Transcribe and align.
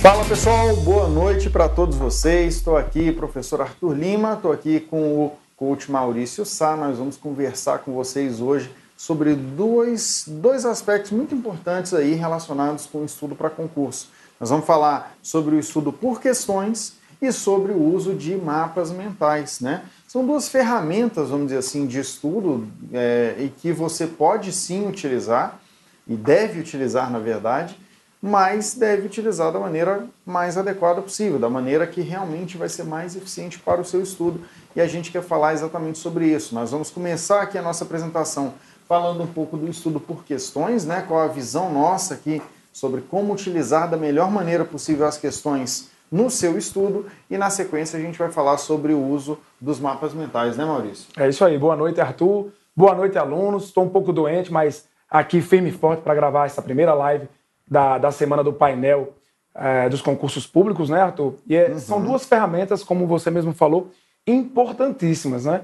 Fala 0.00 0.24
pessoal, 0.24 0.74
boa 0.76 1.06
noite 1.06 1.50
para 1.50 1.68
todos 1.68 1.96
vocês. 1.96 2.54
Estou 2.56 2.78
aqui, 2.78 3.12
professor 3.12 3.60
Arthur 3.60 3.92
Lima, 3.92 4.32
estou 4.32 4.52
aqui 4.52 4.80
com 4.80 5.26
o 5.26 5.32
coach 5.54 5.90
Maurício 5.90 6.46
Sá. 6.46 6.74
Nós 6.74 6.96
vamos 6.96 7.18
conversar 7.18 7.80
com 7.80 7.92
vocês 7.92 8.40
hoje 8.40 8.74
sobre 8.96 9.34
dois, 9.34 10.24
dois 10.26 10.64
aspectos 10.64 11.12
muito 11.12 11.34
importantes 11.34 11.92
aí 11.92 12.14
relacionados 12.14 12.86
com 12.86 13.02
o 13.02 13.04
estudo 13.04 13.34
para 13.34 13.50
concurso. 13.50 14.08
Nós 14.40 14.48
vamos 14.48 14.64
falar 14.64 15.14
sobre 15.22 15.54
o 15.54 15.60
estudo 15.60 15.92
por 15.92 16.22
questões 16.22 16.98
e 17.20 17.32
sobre 17.32 17.72
o 17.72 17.82
uso 17.82 18.14
de 18.14 18.36
mapas 18.36 18.90
mentais, 18.90 19.60
né? 19.60 19.82
São 20.08 20.26
duas 20.26 20.48
ferramentas, 20.48 21.28
vamos 21.28 21.46
dizer 21.46 21.58
assim, 21.58 21.86
de 21.86 22.00
estudo 22.00 22.66
é, 22.92 23.36
e 23.38 23.48
que 23.48 23.72
você 23.72 24.06
pode 24.06 24.52
sim 24.52 24.88
utilizar 24.88 25.60
e 26.06 26.16
deve 26.16 26.60
utilizar, 26.60 27.10
na 27.10 27.18
verdade, 27.18 27.78
mas 28.22 28.74
deve 28.74 29.06
utilizar 29.06 29.52
da 29.52 29.58
maneira 29.58 30.06
mais 30.26 30.58
adequada 30.58 31.00
possível, 31.00 31.38
da 31.38 31.48
maneira 31.48 31.86
que 31.86 32.00
realmente 32.00 32.56
vai 32.56 32.68
ser 32.68 32.84
mais 32.84 33.16
eficiente 33.16 33.58
para 33.58 33.80
o 33.80 33.84
seu 33.84 34.02
estudo. 34.02 34.40
E 34.74 34.80
a 34.80 34.86
gente 34.86 35.10
quer 35.10 35.22
falar 35.22 35.54
exatamente 35.54 35.98
sobre 35.98 36.26
isso. 36.26 36.54
Nós 36.54 36.70
vamos 36.70 36.90
começar 36.90 37.42
aqui 37.42 37.56
a 37.56 37.62
nossa 37.62 37.84
apresentação 37.84 38.54
falando 38.86 39.22
um 39.22 39.26
pouco 39.26 39.56
do 39.56 39.68
estudo 39.68 40.00
por 40.00 40.24
questões, 40.24 40.84
né? 40.84 41.04
Qual 41.06 41.20
a 41.20 41.28
visão 41.28 41.72
nossa 41.72 42.14
aqui 42.14 42.42
sobre 42.72 43.00
como 43.00 43.32
utilizar 43.32 43.88
da 43.88 43.96
melhor 43.96 44.30
maneira 44.30 44.64
possível 44.64 45.06
as 45.06 45.16
questões 45.16 45.88
no 46.10 46.28
seu 46.28 46.58
estudo 46.58 47.06
e 47.30 47.38
na 47.38 47.50
sequência 47.50 47.98
a 47.98 48.02
gente 48.02 48.18
vai 48.18 48.30
falar 48.30 48.58
sobre 48.58 48.92
o 48.92 49.00
uso 49.00 49.38
dos 49.60 49.78
mapas 49.78 50.12
mentais, 50.12 50.56
né, 50.56 50.64
Maurício? 50.64 51.06
É 51.16 51.28
isso 51.28 51.44
aí. 51.44 51.56
Boa 51.56 51.76
noite, 51.76 52.00
Arthur. 52.00 52.50
Boa 52.74 52.94
noite, 52.94 53.16
alunos. 53.16 53.64
Estou 53.64 53.84
um 53.84 53.88
pouco 53.88 54.12
doente, 54.12 54.52
mas 54.52 54.86
aqui 55.08 55.40
firme 55.40 55.68
e 55.68 55.72
forte 55.72 56.02
para 56.02 56.14
gravar 56.14 56.46
essa 56.46 56.60
primeira 56.60 56.94
live 56.94 57.28
da, 57.68 57.98
da 57.98 58.10
semana 58.10 58.42
do 58.42 58.52
painel 58.52 59.14
é, 59.54 59.88
dos 59.88 60.02
concursos 60.02 60.46
públicos, 60.46 60.88
né, 60.90 61.00
Arthur? 61.00 61.34
E 61.46 61.56
é, 61.56 61.70
uhum. 61.70 61.78
são 61.78 62.02
duas 62.02 62.24
ferramentas, 62.24 62.82
como 62.82 63.06
você 63.06 63.30
mesmo 63.30 63.52
falou, 63.52 63.90
importantíssimas, 64.26 65.44
né? 65.44 65.62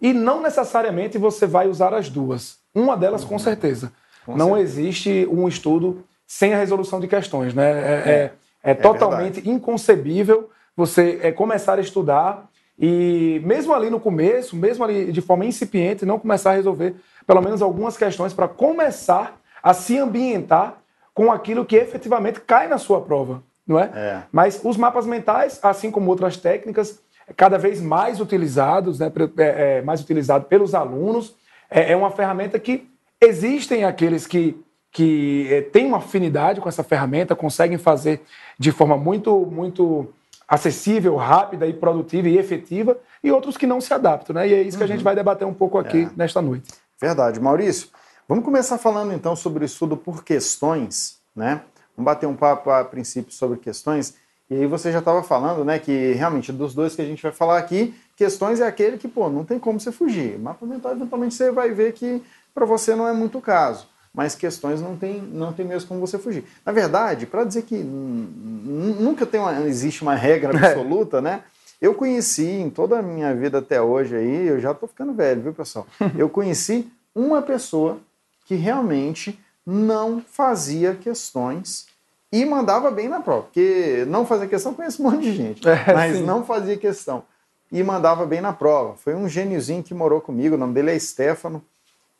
E 0.00 0.12
não 0.12 0.42
necessariamente 0.42 1.16
você 1.16 1.46
vai 1.46 1.68
usar 1.68 1.94
as 1.94 2.10
duas. 2.10 2.58
Uma 2.74 2.96
delas, 2.96 3.22
uhum. 3.22 3.28
com 3.28 3.38
certeza. 3.38 3.92
Com 4.24 4.36
não 4.36 4.54
certeza. 4.54 4.80
existe 4.80 5.28
um 5.30 5.48
estudo 5.48 6.04
sem 6.26 6.52
a 6.52 6.58
resolução 6.58 7.00
de 7.00 7.06
questões, 7.06 7.54
né? 7.54 7.70
É, 7.70 8.10
é, 8.10 8.32
é, 8.66 8.70
é, 8.70 8.72
é 8.72 8.74
totalmente 8.74 9.34
verdade. 9.34 9.50
inconcebível 9.50 10.50
você 10.76 11.20
é, 11.22 11.32
começar 11.32 11.78
a 11.78 11.80
estudar 11.80 12.48
e 12.78 13.40
mesmo 13.44 13.72
ali 13.72 13.88
no 13.88 13.98
começo, 13.98 14.54
mesmo 14.54 14.84
ali 14.84 15.10
de 15.10 15.22
forma 15.22 15.46
incipiente, 15.46 16.04
não 16.04 16.18
começar 16.18 16.50
a 16.50 16.54
resolver 16.54 16.94
pelo 17.26 17.40
menos 17.40 17.62
algumas 17.62 17.96
questões 17.96 18.34
para 18.34 18.46
começar 18.46 19.40
a 19.62 19.72
se 19.72 19.98
ambientar 19.98 20.78
com 21.14 21.32
aquilo 21.32 21.64
que 21.64 21.76
efetivamente 21.76 22.40
cai 22.40 22.68
na 22.68 22.76
sua 22.76 23.00
prova, 23.00 23.42
não 23.66 23.80
é? 23.80 23.90
é. 23.94 24.22
Mas 24.30 24.60
os 24.62 24.76
mapas 24.76 25.06
mentais, 25.06 25.58
assim 25.62 25.90
como 25.90 26.10
outras 26.10 26.36
técnicas, 26.36 27.00
cada 27.34 27.56
vez 27.56 27.80
mais 27.80 28.20
utilizados, 28.20 28.98
né, 28.98 29.10
é, 29.38 29.78
é, 29.78 29.82
mais 29.82 30.00
utilizado 30.00 30.44
pelos 30.44 30.74
alunos, 30.74 31.34
é, 31.70 31.92
é, 31.92 31.96
uma 31.96 32.10
ferramenta 32.10 32.58
que 32.58 32.88
existem 33.20 33.84
aqueles 33.84 34.26
que, 34.26 34.62
que 34.92 35.48
é, 35.50 35.62
têm 35.62 35.86
uma 35.86 35.98
afinidade 35.98 36.60
com 36.60 36.68
essa 36.68 36.84
ferramenta, 36.84 37.34
conseguem 37.34 37.78
fazer 37.78 38.22
de 38.58 38.72
forma 38.72 38.96
muito, 38.96 39.46
muito 39.46 40.08
acessível, 40.48 41.16
rápida 41.16 41.66
e 41.66 41.72
produtiva 41.72 42.28
e 42.28 42.38
efetiva, 42.38 42.96
e 43.22 43.32
outros 43.32 43.56
que 43.56 43.66
não 43.66 43.80
se 43.80 43.92
adaptam, 43.92 44.34
né? 44.34 44.48
E 44.48 44.54
é 44.54 44.62
isso 44.62 44.72
uhum. 44.72 44.78
que 44.78 44.84
a 44.84 44.86
gente 44.86 44.98
uhum. 44.98 45.04
vai 45.04 45.14
debater 45.14 45.46
um 45.46 45.54
pouco 45.54 45.78
aqui 45.78 46.02
é. 46.02 46.10
nesta 46.16 46.40
noite. 46.40 46.72
Verdade. 47.00 47.40
Maurício, 47.40 47.88
Vamos 48.28 48.44
começar 48.44 48.76
falando 48.76 49.12
então 49.12 49.36
sobre 49.36 49.62
o 49.62 49.66
estudo 49.66 49.96
por 49.96 50.24
questões, 50.24 51.20
né? 51.34 51.62
Vamos 51.96 52.06
bater 52.06 52.26
um 52.26 52.34
papo 52.34 52.70
a 52.70 52.84
princípio 52.84 53.32
sobre 53.32 53.56
questões. 53.56 54.16
E 54.50 54.54
aí 54.56 54.66
você 54.66 54.90
já 54.90 54.98
estava 54.98 55.22
falando, 55.22 55.64
né, 55.64 55.78
que 55.78 56.12
realmente 56.12 56.52
dos 56.52 56.74
dois 56.74 56.96
que 56.96 57.02
a 57.02 57.04
gente 57.04 57.22
vai 57.22 57.30
falar 57.30 57.56
aqui, 57.56 57.94
questões 58.16 58.60
é 58.60 58.66
aquele 58.66 58.98
que, 58.98 59.06
pô, 59.06 59.30
não 59.30 59.44
tem 59.44 59.60
como 59.60 59.78
você 59.78 59.92
fugir. 59.92 60.36
Mapa 60.40 60.66
mental, 60.66 60.90
eventualmente 60.90 61.36
você 61.36 61.52
vai 61.52 61.70
ver 61.70 61.92
que 61.92 62.20
para 62.52 62.66
você 62.66 62.96
não 62.96 63.06
é 63.06 63.12
muito 63.12 63.38
o 63.38 63.40
caso. 63.40 63.86
Mas 64.16 64.34
questões 64.34 64.80
não 64.80 64.96
tem, 64.96 65.20
não 65.20 65.52
tem 65.52 65.66
mesmo 65.66 65.86
como 65.86 66.00
você 66.00 66.18
fugir. 66.18 66.42
Na 66.64 66.72
verdade, 66.72 67.26
para 67.26 67.44
dizer 67.44 67.62
que 67.62 67.76
nunca 67.76 69.26
tem 69.26 69.38
uma, 69.38 69.60
existe 69.66 70.00
uma 70.00 70.14
regra 70.14 70.56
absoluta, 70.56 71.20
né? 71.20 71.42
Eu 71.78 71.94
conheci 71.94 72.46
em 72.46 72.70
toda 72.70 72.98
a 72.98 73.02
minha 73.02 73.34
vida 73.34 73.58
até 73.58 73.80
hoje 73.82 74.16
aí, 74.16 74.46
eu 74.46 74.58
já 74.58 74.70
estou 74.70 74.88
ficando 74.88 75.12
velho, 75.12 75.42
viu, 75.42 75.52
pessoal? 75.52 75.86
Eu 76.16 76.30
conheci 76.30 76.90
uma 77.14 77.42
pessoa 77.42 77.98
que 78.46 78.54
realmente 78.54 79.38
não 79.66 80.22
fazia 80.26 80.94
questões 80.94 81.86
e 82.32 82.46
mandava 82.46 82.90
bem 82.90 83.10
na 83.10 83.20
prova. 83.20 83.42
Porque 83.42 84.06
não 84.08 84.24
fazer 84.24 84.48
questão 84.48 84.72
conhece 84.72 85.02
um 85.02 85.10
monte 85.10 85.20
de 85.20 85.34
gente, 85.34 85.68
é, 85.68 85.84
mas 85.92 86.16
sim. 86.16 86.22
não 86.24 86.42
fazia 86.42 86.78
questão 86.78 87.22
e 87.70 87.82
mandava 87.82 88.24
bem 88.24 88.40
na 88.40 88.54
prova. 88.54 88.96
Foi 88.96 89.14
um 89.14 89.28
gêniozinho 89.28 89.82
que 89.82 89.92
morou 89.92 90.22
comigo, 90.22 90.54
o 90.54 90.58
nome 90.58 90.72
dele 90.72 90.92
é 90.92 90.98
Stefano. 90.98 91.62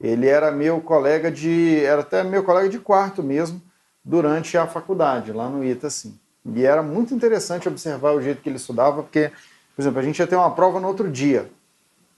Ele 0.00 0.26
era 0.26 0.50
meu 0.50 0.80
colega 0.80 1.30
de. 1.30 1.82
era 1.84 2.02
até 2.02 2.22
meu 2.22 2.44
colega 2.44 2.68
de 2.68 2.78
quarto 2.78 3.22
mesmo, 3.22 3.60
durante 4.04 4.56
a 4.58 4.66
faculdade, 4.66 5.32
lá 5.32 5.48
no 5.48 5.64
ITA, 5.64 5.86
assim. 5.86 6.18
E 6.44 6.64
era 6.64 6.82
muito 6.82 7.14
interessante 7.14 7.68
observar 7.68 8.12
o 8.12 8.22
jeito 8.22 8.42
que 8.42 8.48
ele 8.48 8.56
estudava, 8.56 9.02
porque, 9.02 9.32
por 9.74 9.82
exemplo, 9.82 9.98
a 9.98 10.02
gente 10.02 10.18
ia 10.18 10.26
ter 10.26 10.36
uma 10.36 10.50
prova 10.50 10.78
no 10.78 10.88
outro 10.88 11.10
dia. 11.10 11.50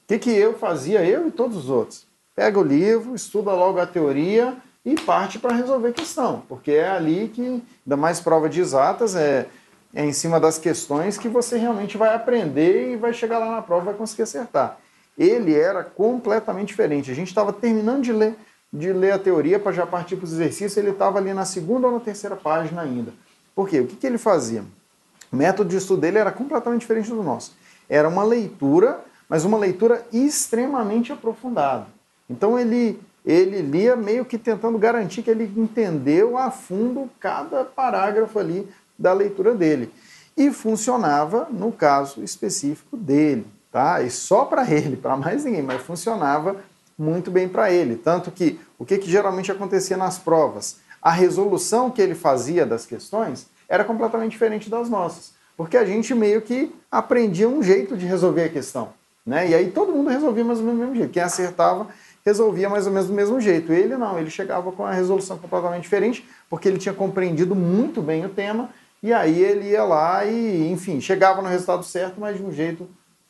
O 0.05 0.09
que, 0.09 0.19
que 0.19 0.31
eu 0.31 0.59
fazia, 0.59 1.05
eu 1.05 1.29
e 1.29 1.31
todos 1.31 1.57
os 1.57 1.71
outros? 1.71 2.09
pega 2.39 2.57
o 2.57 2.63
livro, 2.63 3.17
estuda 3.17 3.51
logo 3.51 3.81
a 3.81 3.87
teoria 3.87 4.57
e 4.85 4.95
parte 4.95 5.41
para 5.41 5.57
resolver 5.57 5.89
a 5.89 5.93
questão, 5.93 6.45
porque 6.49 6.71
é 6.71 6.89
ali 6.89 7.33
que, 7.35 7.43
ainda 7.85 7.97
mais 7.97 8.21
prova 8.21 8.49
de 8.49 8.61
exatas, 8.61 9.17
é, 9.17 9.49
é 9.93 10.05
em 10.05 10.13
cima 10.13 10.39
das 10.39 10.57
questões 10.57 11.19
que 11.19 11.29
você 11.29 11.59
realmente 11.59 11.99
vai 11.99 12.15
aprender 12.15 12.93
e 12.93 12.97
vai 12.97 13.13
chegar 13.13 13.41
lá 13.41 13.51
na 13.51 13.61
prova 13.61 13.83
e 13.83 13.85
vai 13.87 13.95
conseguir 13.95 14.23
acertar. 14.23 14.79
Ele 15.19 15.55
era 15.55 15.83
completamente 15.83 16.69
diferente. 16.69 17.11
A 17.11 17.15
gente 17.15 17.29
estava 17.29 17.53
terminando 17.53 18.03
de 18.03 18.13
ler, 18.13 18.37
de 18.73 18.93
ler 18.93 19.13
a 19.13 19.19
teoria 19.19 19.59
para 19.59 19.73
já 19.73 19.85
partir 19.85 20.17
para 20.17 20.25
os 20.25 20.33
exercícios, 20.33 20.77
ele 20.77 20.91
estava 20.91 21.19
ali 21.19 21.35
na 21.35 21.45
segunda 21.45 21.89
ou 21.89 21.95
na 21.95 22.01
terceira 22.01 22.37
página 22.37 22.83
ainda. 22.83 23.13
Por 23.55 23.69
quê? 23.69 23.81
O 23.81 23.87
que, 23.87 23.97
que 23.97 24.07
ele 24.07 24.19
fazia? 24.19 24.63
O 25.33 25.37
método 25.37 25.71
de 25.71 25.77
estudo 25.77 26.01
dele 26.01 26.19
era 26.19 26.31
completamente 26.31 26.83
diferente 26.83 27.11
do 27.11 27.23
nosso. 27.23 27.53
Era 27.89 28.09
uma 28.09 28.23
leitura, 28.23 29.01
mas 29.29 29.45
uma 29.45 29.59
leitura 29.59 30.07
extremamente 30.13 31.13
aprofundada. 31.13 31.87
Então 32.31 32.59
ele, 32.59 33.01
ele 33.25 33.61
lia 33.63 33.97
meio 33.97 34.25
que 34.25 34.39
tentando 34.39 34.79
garantir 34.79 35.23
que 35.23 35.31
ele 35.31 35.53
entendeu 35.57 36.39
a 36.39 36.51
fundo 36.51 37.11
cada 37.19 37.65
parágrafo 37.65 38.39
ali 38.39 38.69
da 38.99 39.13
leitura 39.13 39.55
dele. 39.55 39.93
E 40.37 40.53
funcionava 40.53 41.49
no 41.51 41.73
caso 41.73 42.23
específico 42.23 42.97
dele, 42.97 43.45
tá? 43.79 44.03
E 44.03 44.11
só 44.11 44.45
para 44.45 44.69
ele, 44.69 44.97
para 44.97 45.17
mais 45.17 45.45
ninguém, 45.45 45.63
mas 45.63 45.81
funcionava 45.83 46.57
muito 46.99 47.31
bem 47.31 47.49
para 47.49 47.71
ele. 47.71 47.95
Tanto 47.95 48.29
que 48.33 48.59
o 48.77 48.85
que, 48.85 48.99
que 48.99 49.09
geralmente 49.09 49.53
acontecia 49.53 49.97
nas 49.97 50.19
provas? 50.19 50.79
A 51.01 51.13
resolução 51.13 51.89
que 51.89 52.03
ele 52.03 52.17
fazia 52.17 52.67
das 52.67 52.85
questões 52.85 53.47
era 53.69 53.85
completamente 53.85 54.33
diferente 54.33 54.69
das 54.69 54.91
nossas, 54.91 55.33
porque 55.57 55.77
a 55.77 55.85
gente 55.85 56.13
meio 56.13 56.43
que 56.43 56.75
aprendia 56.91 57.49
um 57.49 57.63
jeito 57.63 57.97
de 57.97 58.05
resolver 58.05 58.45
a 58.45 58.49
questão. 58.49 58.89
Né? 59.25 59.51
E 59.51 59.55
aí 59.55 59.71
todo 59.71 59.93
mundo 59.93 60.11
resolvia 60.11 60.45
mais 60.45 60.59
ou 60.59 60.65
menos 60.65 60.81
do 60.81 60.85
mesmo 60.85 60.97
jeito. 60.97 61.13
Quem 61.13 61.23
acertava 61.23 61.87
resolvia 62.25 62.69
mais 62.69 62.85
ou 62.85 62.93
menos 62.93 63.09
do 63.09 63.15
mesmo 63.15 63.41
jeito. 63.41 63.73
Ele 63.73 63.97
não, 63.97 64.19
ele 64.19 64.29
chegava 64.29 64.73
com 64.73 64.85
a 64.85 64.91
resolução 64.91 65.39
completamente 65.39 65.83
diferente, 65.83 66.29
porque 66.51 66.67
ele 66.67 66.79
tinha 66.79 66.95
compreendido 66.95 67.55
muito 67.55 68.03
bem 68.03 68.27
o 68.27 68.29
tema, 68.29 68.71
e 69.01 69.13
aí 69.13 69.41
ele 69.41 69.71
ia 69.71 69.85
lá 69.85 70.25
e, 70.25 70.69
enfim, 70.73 71.01
chegava 71.01 71.41
no 71.41 71.49
resultado 71.49 71.85
certo, 71.85 72.21
mas 72.21 72.37
de 72.37 72.43
um 72.43 72.51
jeito 72.51 72.89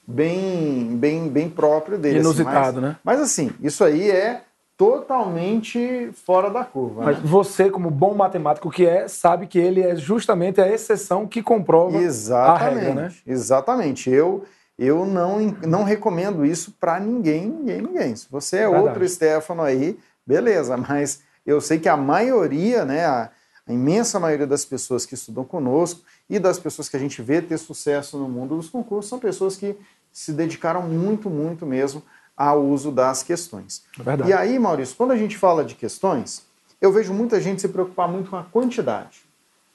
bem, 0.08 0.96
bem, 0.96 1.28
bem 1.28 1.50
próprio 1.50 1.98
dele. 1.98 2.20
Assim. 2.20 2.26
Inusitado, 2.26 2.78
assim. 2.78 2.80
mas, 2.80 2.82
né? 2.82 2.96
Mas 3.04 3.20
assim, 3.20 3.50
isso 3.60 3.84
aí 3.84 4.10
é 4.10 4.42
totalmente 4.76 6.10
fora 6.24 6.48
da 6.48 6.64
curva. 6.64 7.04
Mas 7.04 7.16
né? 7.16 7.22
você, 7.24 7.68
como 7.68 7.90
bom 7.90 8.14
matemático 8.14 8.70
que 8.70 8.86
é, 8.86 9.08
sabe 9.08 9.46
que 9.46 9.58
ele 9.58 9.82
é 9.82 9.96
justamente 9.96 10.60
a 10.60 10.72
exceção 10.72 11.26
que 11.26 11.42
comprova 11.42 11.98
exatamente, 11.98 12.62
a 12.62 12.68
regra, 12.68 12.94
né? 12.94 13.12
Exatamente. 13.26 14.08
Eu 14.08 14.44
eu 14.78 15.04
não, 15.04 15.40
não 15.66 15.82
recomendo 15.82 16.46
isso 16.46 16.72
para 16.78 17.00
ninguém, 17.00 17.48
ninguém, 17.48 17.82
ninguém. 17.82 18.14
Se 18.14 18.30
você 18.30 18.58
é 18.58 18.60
Verdade. 18.60 18.84
outro 18.84 19.08
Stefano 19.08 19.62
aí, 19.62 19.98
beleza, 20.24 20.76
mas 20.76 21.20
eu 21.44 21.60
sei 21.60 21.80
que 21.80 21.88
a 21.88 21.96
maioria, 21.96 22.84
né, 22.84 23.04
a, 23.04 23.28
a, 23.66 23.72
imensa 23.72 24.20
maioria 24.20 24.46
das 24.46 24.64
pessoas 24.64 25.04
que 25.04 25.14
estudam 25.14 25.44
conosco 25.44 26.02
e 26.30 26.38
das 26.38 26.60
pessoas 26.60 26.88
que 26.88 26.96
a 26.96 27.00
gente 27.00 27.20
vê 27.20 27.42
ter 27.42 27.58
sucesso 27.58 28.16
no 28.16 28.28
mundo 28.28 28.54
dos 28.54 28.70
concursos 28.70 29.08
são 29.10 29.18
pessoas 29.18 29.56
que 29.56 29.76
se 30.18 30.32
dedicaram 30.32 30.82
muito, 30.82 31.30
muito 31.30 31.64
mesmo 31.64 32.02
ao 32.36 32.60
uso 32.64 32.90
das 32.90 33.22
questões. 33.22 33.84
Verdade. 33.96 34.30
E 34.30 34.32
aí, 34.32 34.58
Maurício, 34.58 34.96
quando 34.96 35.12
a 35.12 35.16
gente 35.16 35.38
fala 35.38 35.64
de 35.64 35.76
questões, 35.76 36.42
eu 36.80 36.92
vejo 36.92 37.12
muita 37.12 37.40
gente 37.40 37.60
se 37.60 37.68
preocupar 37.68 38.08
muito 38.08 38.30
com 38.30 38.36
a 38.36 38.42
quantidade. 38.42 39.20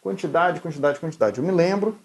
Quantidade, 0.01 0.59
quantidade, 0.59 0.99
quantidade. 0.99 1.39
Eu 1.39 1.45
me 1.45 1.51
lembro, 1.51 1.97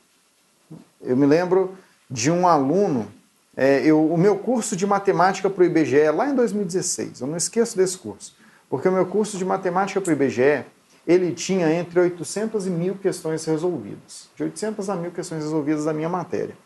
eu 1.01 1.17
me 1.17 1.27
lembro 1.27 1.77
de 2.09 2.31
um 2.31 2.47
aluno 2.47 3.11
é, 3.57 3.85
eu, 3.85 4.01
o 4.01 4.17
meu 4.17 4.39
curso 4.39 4.77
de 4.77 4.87
matemática 4.87 5.51
para 5.51 5.63
o 5.63 5.67
IBGE, 5.67 6.09
lá 6.15 6.29
em 6.29 6.35
2016, 6.37 7.23
eu 7.23 7.27
não 7.27 7.37
esqueço 7.37 7.77
desse 7.77 7.99
curso, 7.99 8.37
porque 8.71 8.89
o 8.89 8.93
meu 8.93 9.05
curso 9.05 9.37
de 9.37 9.45
matemática 9.45 10.01
para 10.01 10.11
o 10.11 10.13
IBGE, 10.13 10.65
ele 11.05 11.33
tinha 11.33 11.69
entre 11.73 11.99
800 11.99 12.69
e 12.69 12.71
mil 12.71 12.95
questões 12.95 13.45
resolvidas, 13.45 14.29
de 14.37 14.45
800 14.45 14.89
a 14.89 14.95
mil 14.95 15.11
questões 15.11 15.43
resolvidas 15.43 15.87
da 15.87 15.93
minha 15.93 16.09
matéria. 16.09 16.57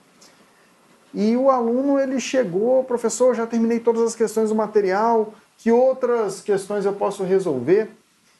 E 1.14 1.36
o 1.36 1.50
aluno, 1.50 1.98
ele 1.98 2.18
chegou, 2.18 2.84
professor, 2.84 3.34
já 3.34 3.46
terminei 3.46 3.80
todas 3.80 4.02
as 4.02 4.14
questões 4.14 4.48
do 4.48 4.54
material, 4.54 5.34
que 5.58 5.70
outras 5.70 6.40
questões 6.40 6.84
eu 6.84 6.92
posso 6.92 7.22
resolver? 7.22 7.90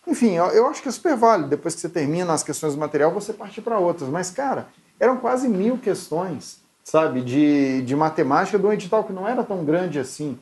Enfim, 0.07 0.35
eu 0.35 0.67
acho 0.67 0.83
que 0.83 0.89
é 0.89 0.93
super 0.93 1.17
válido, 1.17 1.51
depois 1.51 1.75
que 1.75 1.81
você 1.81 1.89
termina 1.89 2.33
as 2.33 2.43
questões 2.43 2.75
do 2.75 2.81
material, 2.81 3.13
você 3.13 3.33
partir 3.33 3.61
para 3.61 3.79
outras. 3.79 4.09
Mas, 4.09 4.31
cara, 4.31 4.69
eram 4.99 5.17
quase 5.19 5.49
mil 5.49 5.79
questões, 5.79 6.59
sabe, 6.83 7.21
de, 7.21 7.83
de 7.83 7.95
matemática 7.95 8.59
do 8.59 8.73
edital, 8.73 9.05
que 9.05 9.13
não 9.13 9.29
era 9.29 9.45
tão 9.45 9.65
grande 9.65 9.99
assim. 9.99 10.39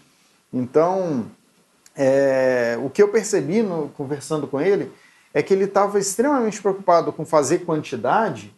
Então, 0.53 1.27
é, 1.95 2.79
o 2.83 2.89
que 2.89 3.03
eu 3.03 3.09
percebi 3.09 3.61
no, 3.63 3.89
conversando 3.91 4.47
com 4.47 4.61
ele 4.61 4.91
é 5.35 5.43
que 5.43 5.53
ele 5.53 5.65
estava 5.65 5.99
extremamente 5.99 6.61
preocupado 6.61 7.13
com 7.13 7.25
fazer 7.25 7.59
quantidade, 7.61 8.55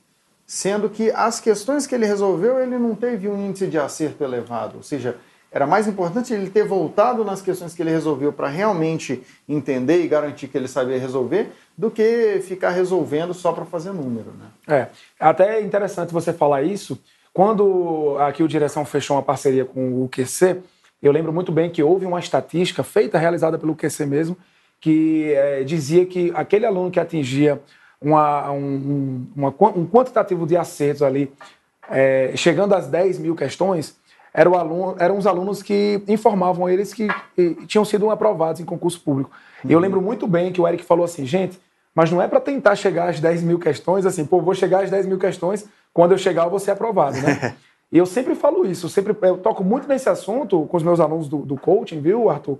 sendo 0.52 0.90
que 0.90 1.10
as 1.12 1.40
questões 1.40 1.86
que 1.86 1.94
ele 1.94 2.04
resolveu, 2.04 2.60
ele 2.60 2.76
não 2.76 2.94
teve 2.94 3.26
um 3.26 3.42
índice 3.42 3.66
de 3.66 3.78
acerto 3.78 4.22
elevado. 4.22 4.76
Ou 4.76 4.82
seja, 4.82 5.16
era 5.50 5.66
mais 5.66 5.88
importante 5.88 6.34
ele 6.34 6.50
ter 6.50 6.62
voltado 6.62 7.24
nas 7.24 7.40
questões 7.40 7.72
que 7.72 7.80
ele 7.80 7.88
resolveu 7.90 8.34
para 8.34 8.48
realmente 8.48 9.22
entender 9.48 10.04
e 10.04 10.06
garantir 10.06 10.48
que 10.48 10.58
ele 10.58 10.68
sabia 10.68 10.98
resolver, 10.98 11.50
do 11.74 11.90
que 11.90 12.42
ficar 12.46 12.68
resolvendo 12.68 13.32
só 13.32 13.50
para 13.50 13.64
fazer 13.64 13.92
número. 13.92 14.30
Né? 14.38 14.46
É, 14.68 14.86
até 15.18 15.58
é 15.58 15.62
interessante 15.62 16.12
você 16.12 16.34
falar 16.34 16.62
isso. 16.62 17.00
Quando 17.32 18.18
aqui 18.20 18.42
o 18.42 18.48
Direção 18.48 18.84
fechou 18.84 19.16
uma 19.16 19.22
parceria 19.22 19.64
com 19.64 20.04
o 20.04 20.08
QC, 20.10 20.58
eu 21.02 21.12
lembro 21.12 21.32
muito 21.32 21.50
bem 21.50 21.70
que 21.70 21.82
houve 21.82 22.04
uma 22.04 22.20
estatística 22.20 22.82
feita, 22.82 23.16
realizada 23.16 23.58
pelo 23.58 23.74
QC 23.74 24.04
mesmo, 24.04 24.36
que 24.78 25.32
é, 25.32 25.64
dizia 25.64 26.04
que 26.04 26.30
aquele 26.34 26.66
aluno 26.66 26.90
que 26.90 27.00
atingia 27.00 27.58
uma, 28.02 28.50
um, 28.50 29.26
uma, 29.34 29.48
um 29.76 29.86
quantitativo 29.86 30.46
de 30.46 30.56
acertos 30.56 31.02
ali, 31.02 31.32
é, 31.90 32.32
chegando 32.34 32.74
às 32.74 32.86
10 32.86 33.18
mil 33.18 33.34
questões, 33.34 33.96
era 34.34 34.48
aluno, 34.48 34.96
eram 34.98 35.18
os 35.18 35.26
alunos 35.26 35.62
que 35.62 36.02
informavam 36.08 36.68
eles 36.68 36.94
que, 36.94 37.06
que 37.36 37.66
tinham 37.66 37.84
sido 37.84 38.10
aprovados 38.10 38.60
em 38.60 38.64
concurso 38.64 39.00
público. 39.00 39.30
Uhum. 39.62 39.70
E 39.70 39.72
eu 39.74 39.78
lembro 39.78 40.00
muito 40.00 40.26
bem 40.26 40.52
que 40.52 40.60
o 40.60 40.66
Eric 40.66 40.84
falou 40.84 41.04
assim, 41.04 41.26
gente, 41.26 41.60
mas 41.94 42.10
não 42.10 42.22
é 42.22 42.26
para 42.26 42.40
tentar 42.40 42.74
chegar 42.74 43.10
às 43.10 43.20
10 43.20 43.42
mil 43.42 43.58
questões, 43.58 44.06
assim, 44.06 44.24
pô, 44.24 44.40
vou 44.40 44.54
chegar 44.54 44.84
às 44.84 44.90
10 44.90 45.06
mil 45.06 45.18
questões, 45.18 45.66
quando 45.92 46.12
eu 46.12 46.18
chegar 46.18 46.44
eu 46.44 46.50
vou 46.50 46.58
ser 46.58 46.70
aprovado, 46.70 47.20
né? 47.20 47.54
e 47.92 47.98
eu 47.98 48.06
sempre 48.06 48.34
falo 48.34 48.64
isso, 48.64 48.86
eu 48.86 48.90
sempre 48.90 49.14
eu 49.22 49.36
toco 49.36 49.62
muito 49.62 49.86
nesse 49.86 50.08
assunto 50.08 50.64
com 50.66 50.76
os 50.76 50.82
meus 50.82 50.98
alunos 50.98 51.28
do, 51.28 51.38
do 51.38 51.56
coaching, 51.56 52.00
viu, 52.00 52.30
Arthur? 52.30 52.58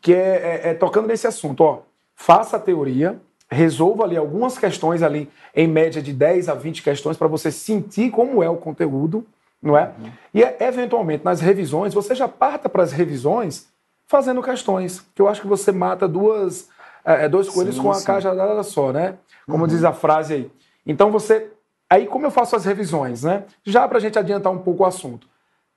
Que 0.00 0.14
é, 0.14 0.62
é, 0.64 0.70
é 0.70 0.74
tocando 0.74 1.06
nesse 1.06 1.26
assunto, 1.26 1.62
ó, 1.62 1.80
faça 2.14 2.56
a 2.56 2.60
teoria, 2.60 3.20
resolva 3.52 4.04
ali 4.04 4.16
algumas 4.16 4.58
questões 4.58 5.02
ali, 5.02 5.30
em 5.54 5.68
média 5.68 6.02
de 6.02 6.12
10 6.12 6.48
a 6.48 6.54
20 6.54 6.82
questões, 6.82 7.16
para 7.16 7.28
você 7.28 7.50
sentir 7.50 8.10
como 8.10 8.42
é 8.42 8.48
o 8.48 8.56
conteúdo, 8.56 9.26
não 9.62 9.76
é? 9.76 9.92
Uhum. 9.98 10.10
E 10.34 10.42
eventualmente 10.60 11.24
nas 11.24 11.40
revisões, 11.40 11.94
você 11.94 12.14
já 12.14 12.26
parta 12.26 12.68
para 12.68 12.82
as 12.82 12.92
revisões 12.92 13.68
fazendo 14.06 14.42
questões, 14.42 15.00
que 15.14 15.22
eu 15.22 15.28
acho 15.28 15.40
que 15.40 15.46
você 15.46 15.70
mata 15.72 16.08
duas, 16.08 16.68
é, 17.04 17.24
é 17.24 17.28
dois 17.28 17.48
coelhos 17.48 17.78
com 17.78 17.90
a 17.90 18.02
cajadada 18.02 18.62
só, 18.62 18.92
né? 18.92 19.14
Como 19.46 19.62
uhum. 19.62 19.68
diz 19.68 19.84
a 19.84 19.92
frase 19.92 20.34
aí. 20.34 20.50
Então 20.86 21.10
você, 21.10 21.50
aí 21.88 22.06
como 22.06 22.26
eu 22.26 22.30
faço 22.30 22.56
as 22.56 22.64
revisões, 22.64 23.22
né? 23.22 23.44
Já 23.64 23.86
para 23.86 23.98
a 23.98 24.00
gente 24.00 24.18
adiantar 24.18 24.52
um 24.52 24.58
pouco 24.58 24.82
o 24.82 24.86
assunto, 24.86 25.26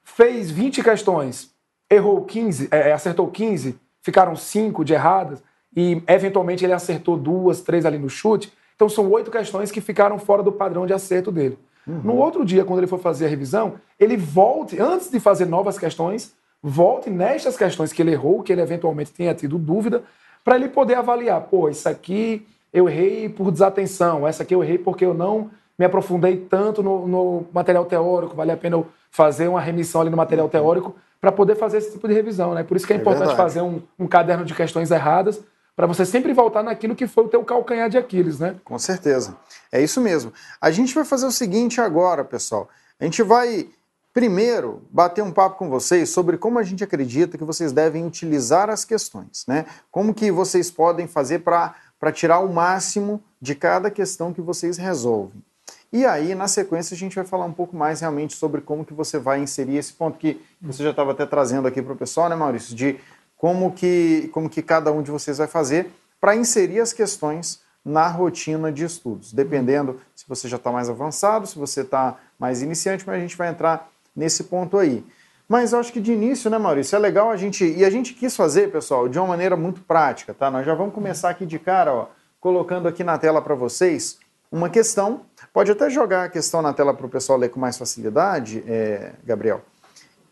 fez 0.04 0.50
20 0.50 0.84
questões, 0.84 1.52
errou 1.90 2.24
15, 2.26 2.70
é, 2.72 2.92
acertou 2.92 3.28
15, 3.28 3.80
ficaram 4.02 4.36
5 4.36 4.84
de 4.84 4.94
erradas 4.94 5.44
e 5.76 6.02
eventualmente 6.08 6.64
ele 6.64 6.74
acertou 6.74 7.18
duas, 7.18 7.62
três 7.62 7.86
ali 7.86 7.98
no 7.98 8.10
chute. 8.10 8.52
Então 8.76 8.88
são 8.90 9.10
oito 9.12 9.32
questões 9.32 9.72
que 9.72 9.82
ficaram 9.82 10.18
fora 10.18 10.42
do 10.42 10.52
padrão 10.52 10.86
de 10.86 10.94
acerto 10.94 11.32
dele. 11.32 11.58
Uhum. 11.88 12.02
No 12.04 12.16
outro 12.18 12.44
dia, 12.44 12.64
quando 12.64 12.80
ele 12.80 12.88
for 12.88 13.00
fazer 13.00 13.26
a 13.26 13.30
revisão, 13.30 13.76
ele 14.00 14.18
volte, 14.18 14.80
antes 14.80 15.10
de 15.10 15.20
fazer 15.20 15.46
novas 15.46 15.78
questões, 15.78 16.34
volte 16.62 17.10
nestas 17.10 17.56
questões 17.56 17.94
que 17.94 18.02
ele 18.02 18.12
errou, 18.12 18.42
que 18.42 18.52
ele 18.52 18.62
eventualmente 18.62 19.12
tenha 19.12 19.34
tido 19.34 19.58
dúvida, 19.58 20.04
para 20.44 20.56
ele 20.56 20.68
poder 20.68 20.96
avaliar, 20.96 21.42
pô, 21.42 21.70
isso 21.70 21.88
aqui 21.88 22.46
eu 22.74 22.90
errei 22.90 23.30
por 23.30 23.52
desatenção, 23.52 24.28
essa 24.28 24.44
aqui 24.44 24.54
eu 24.54 24.64
errei 24.64 24.78
porque 24.78 25.06
eu 25.06 25.14
não 25.14 25.50
me 25.78 25.86
aprofundei 25.86 26.38
tanto 26.38 26.82
no, 26.82 27.08
no 27.08 27.46
material 27.54 27.86
teórico, 27.86 28.36
vale 28.36 28.52
a 28.52 28.58
pena 28.58 28.76
eu 28.76 28.88
fazer 29.12 29.48
uma 29.48 29.62
remissão 29.62 30.02
ali 30.02 30.10
no 30.10 30.18
material 30.18 30.50
teórico 30.50 30.96
para 31.22 31.32
poder 31.32 31.56
fazer 31.56 31.78
esse 31.78 31.94
tipo 31.94 32.08
de 32.08 32.14
revisão, 32.14 32.54
né? 32.54 32.64
Por 32.64 32.78
isso 32.78 32.86
que 32.86 32.94
é, 32.94 32.96
é 32.96 33.00
importante 33.00 33.28
verdade. 33.28 33.38
fazer 33.38 33.62
um, 33.62 33.82
um 33.98 34.08
caderno 34.08 34.46
de 34.46 34.54
questões 34.54 34.92
erradas 34.92 35.42
para 35.76 35.88
você 35.88 36.06
sempre 36.06 36.34
voltar 36.34 36.64
naquilo 36.64 36.96
que 36.96 37.06
foi 37.06 37.26
o 37.26 37.28
teu 37.28 37.44
calcanhar 37.44 37.90
de 37.90 37.98
Aquiles, 37.98 38.40
né? 38.40 38.56
Com 38.64 38.80
certeza. 38.80 39.36
É 39.72 39.82
isso 39.84 40.00
mesmo. 40.00 40.32
A 40.62 40.72
gente 40.72 40.96
vai 40.96 41.04
fazer 41.04 41.26
o 41.26 41.32
seguinte 41.32 41.82
agora, 41.82 42.24
pessoal. 42.24 42.70
A 43.00 43.04
gente 43.04 43.22
vai 43.22 43.68
primeiro 44.14 44.82
bater 44.90 45.22
um 45.22 45.32
papo 45.32 45.58
com 45.58 45.70
vocês 45.70 46.10
sobre 46.10 46.38
como 46.38 46.58
a 46.58 46.64
gente 46.64 46.82
acredita 46.82 47.38
que 47.38 47.44
vocês 47.44 47.74
devem 47.74 48.06
utilizar 48.06 48.70
as 48.70 48.86
questões, 48.86 49.44
né? 49.46 49.66
Como 49.92 50.14
que 50.14 50.32
vocês 50.32 50.72
podem 50.72 51.06
fazer 51.06 51.40
para 51.40 51.76
tirar 52.14 52.40
o 52.40 52.54
máximo 52.54 53.22
de 53.42 53.54
cada 53.54 53.92
questão 53.92 54.32
que 54.34 54.40
vocês 54.40 54.78
resolvem. 54.78 55.44
E 55.92 56.06
aí, 56.06 56.36
na 56.36 56.48
sequência, 56.48 56.94
a 56.94 56.98
gente 56.98 57.16
vai 57.16 57.26
falar 57.26 57.46
um 57.46 57.54
pouco 57.54 57.76
mais 57.76 58.02
realmente 58.02 58.36
sobre 58.36 58.60
como 58.60 58.86
que 58.86 58.94
você 58.94 59.18
vai 59.18 59.40
inserir 59.40 59.78
esse 59.78 59.94
ponto 59.94 60.18
que 60.18 60.42
você 60.62 60.84
já 60.84 60.92
estava 60.92 61.12
até 61.12 61.26
trazendo 61.26 61.68
aqui 61.68 61.82
para 61.82 61.94
o 61.94 61.96
pessoal, 61.96 62.28
né, 62.28 62.36
Maurício? 62.36 62.76
De 62.76 63.00
como 63.38 63.72
que, 63.72 64.30
como 64.34 64.50
que 64.50 64.62
cada 64.62 64.92
um 64.92 65.02
de 65.02 65.12
vocês 65.12 65.38
vai 65.38 65.48
fazer 65.48 65.92
para 66.20 66.36
inserir 66.36 66.80
as 66.80 66.94
questões 66.94 67.60
na 67.84 68.08
rotina 68.08 68.72
de 68.72 68.84
estudos, 68.84 69.32
dependendo 69.32 70.02
se 70.16 70.26
você 70.28 70.48
já 70.48 70.58
está 70.58 70.72
mais 70.72 70.90
avançado, 70.90 71.46
se 71.46 71.58
você 71.58 71.82
está 71.82 72.18
mais 72.40 72.64
iniciante, 72.64 73.06
mas 73.06 73.18
a 73.18 73.20
gente 73.20 73.38
vai 73.38 73.50
entrar 73.50 73.90
nesse 74.16 74.46
ponto 74.46 74.78
aí. 74.78 75.06
Mas 75.48 75.74
eu 75.74 75.80
acho 75.80 75.94
que 75.94 76.02
de 76.02 76.12
início, 76.12 76.50
né, 76.50 76.58
Maurício, 76.58 76.96
é 76.96 77.00
legal 77.00 77.30
a 77.30 77.38
gente. 77.38 77.64
E 77.64 77.86
a 77.86 77.90
gente 77.90 78.16
quis 78.16 78.36
fazer, 78.36 78.72
pessoal, 78.72 79.08
de 79.08 79.20
uma 79.20 79.28
maneira 79.28 79.56
muito 79.56 79.82
prática, 79.82 80.34
tá? 80.34 80.50
Nós 80.50 80.66
já 80.66 80.74
vamos 80.74 80.96
começar 80.96 81.30
aqui 81.30 81.46
de 81.46 81.60
cara, 81.60 81.94
ó, 81.94 82.08
colocando 82.40 82.88
aqui 82.88 83.04
na 83.04 83.18
tela 83.20 83.40
para 83.42 83.54
vocês 83.54 84.18
uma 84.52 84.70
questão. 84.70 85.22
Pode 85.54 85.72
até 85.72 85.88
jogar 85.90 86.24
a 86.24 86.30
questão 86.30 86.64
na 86.64 86.74
tela 86.74 86.94
para 86.94 87.06
o 87.06 87.10
pessoal 87.10 87.38
ler 87.38 87.50
com 87.50 87.60
mais 87.60 87.78
facilidade, 87.78 88.64
é, 88.68 89.14
Gabriel. 89.24 89.62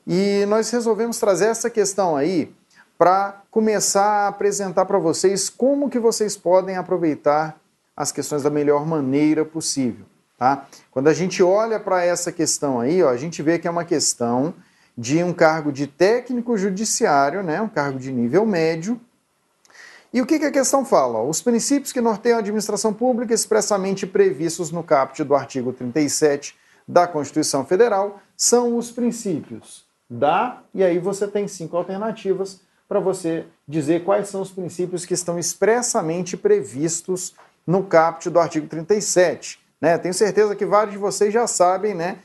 E 0.07 0.45
nós 0.47 0.71
resolvemos 0.71 1.19
trazer 1.19 1.45
essa 1.45 1.69
questão 1.69 2.15
aí 2.15 2.51
para 3.03 3.43
começar 3.51 4.05
a 4.05 4.27
apresentar 4.29 4.85
para 4.85 4.97
vocês 4.97 5.49
como 5.49 5.89
que 5.89 5.99
vocês 5.99 6.37
podem 6.37 6.77
aproveitar 6.77 7.59
as 7.97 8.13
questões 8.13 8.43
da 8.43 8.49
melhor 8.49 8.85
maneira 8.85 9.43
possível. 9.43 10.05
Tá? 10.37 10.65
Quando 10.89 11.09
a 11.09 11.13
gente 11.13 11.43
olha 11.43 11.81
para 11.81 12.01
essa 12.01 12.31
questão 12.31 12.79
aí, 12.79 13.03
ó, 13.03 13.09
a 13.09 13.17
gente 13.17 13.43
vê 13.43 13.59
que 13.59 13.67
é 13.67 13.71
uma 13.71 13.83
questão 13.83 14.53
de 14.97 15.21
um 15.21 15.33
cargo 15.33 15.69
de 15.69 15.85
técnico 15.85 16.57
judiciário, 16.57 17.43
né, 17.43 17.61
um 17.61 17.67
cargo 17.67 17.99
de 17.99 18.09
nível 18.09 18.45
médio. 18.45 18.97
E 20.13 20.21
o 20.21 20.25
que, 20.25 20.39
que 20.39 20.45
a 20.45 20.51
questão 20.51 20.85
fala? 20.85 21.21
Os 21.23 21.41
princípios 21.41 21.91
que 21.91 21.99
norteiam 21.99 22.37
a 22.37 22.39
administração 22.39 22.93
pública 22.93 23.33
expressamente 23.33 24.07
previstos 24.07 24.71
no 24.71 24.81
caput 24.81 25.21
do 25.25 25.35
artigo 25.35 25.73
37 25.73 26.55
da 26.87 27.05
Constituição 27.05 27.65
Federal 27.65 28.21
são 28.37 28.77
os 28.77 28.91
princípios 28.91 29.85
da, 30.09 30.63
e 30.73 30.81
aí 30.81 30.99
você 30.99 31.27
tem 31.27 31.49
cinco 31.49 31.75
alternativas 31.75 32.61
para 32.87 32.99
você 32.99 33.45
dizer 33.67 34.03
quais 34.03 34.27
são 34.27 34.41
os 34.41 34.51
princípios 34.51 35.05
que 35.05 35.13
estão 35.13 35.39
expressamente 35.39 36.37
previstos 36.37 37.33
no 37.65 37.83
caput 37.83 38.29
do 38.29 38.39
artigo 38.39 38.67
37. 38.67 39.59
Né? 39.81 39.97
Tenho 39.97 40.13
certeza 40.13 40.55
que 40.55 40.65
vários 40.65 40.93
de 40.93 40.99
vocês 40.99 41.33
já 41.33 41.47
sabem, 41.47 41.93
né, 41.93 42.19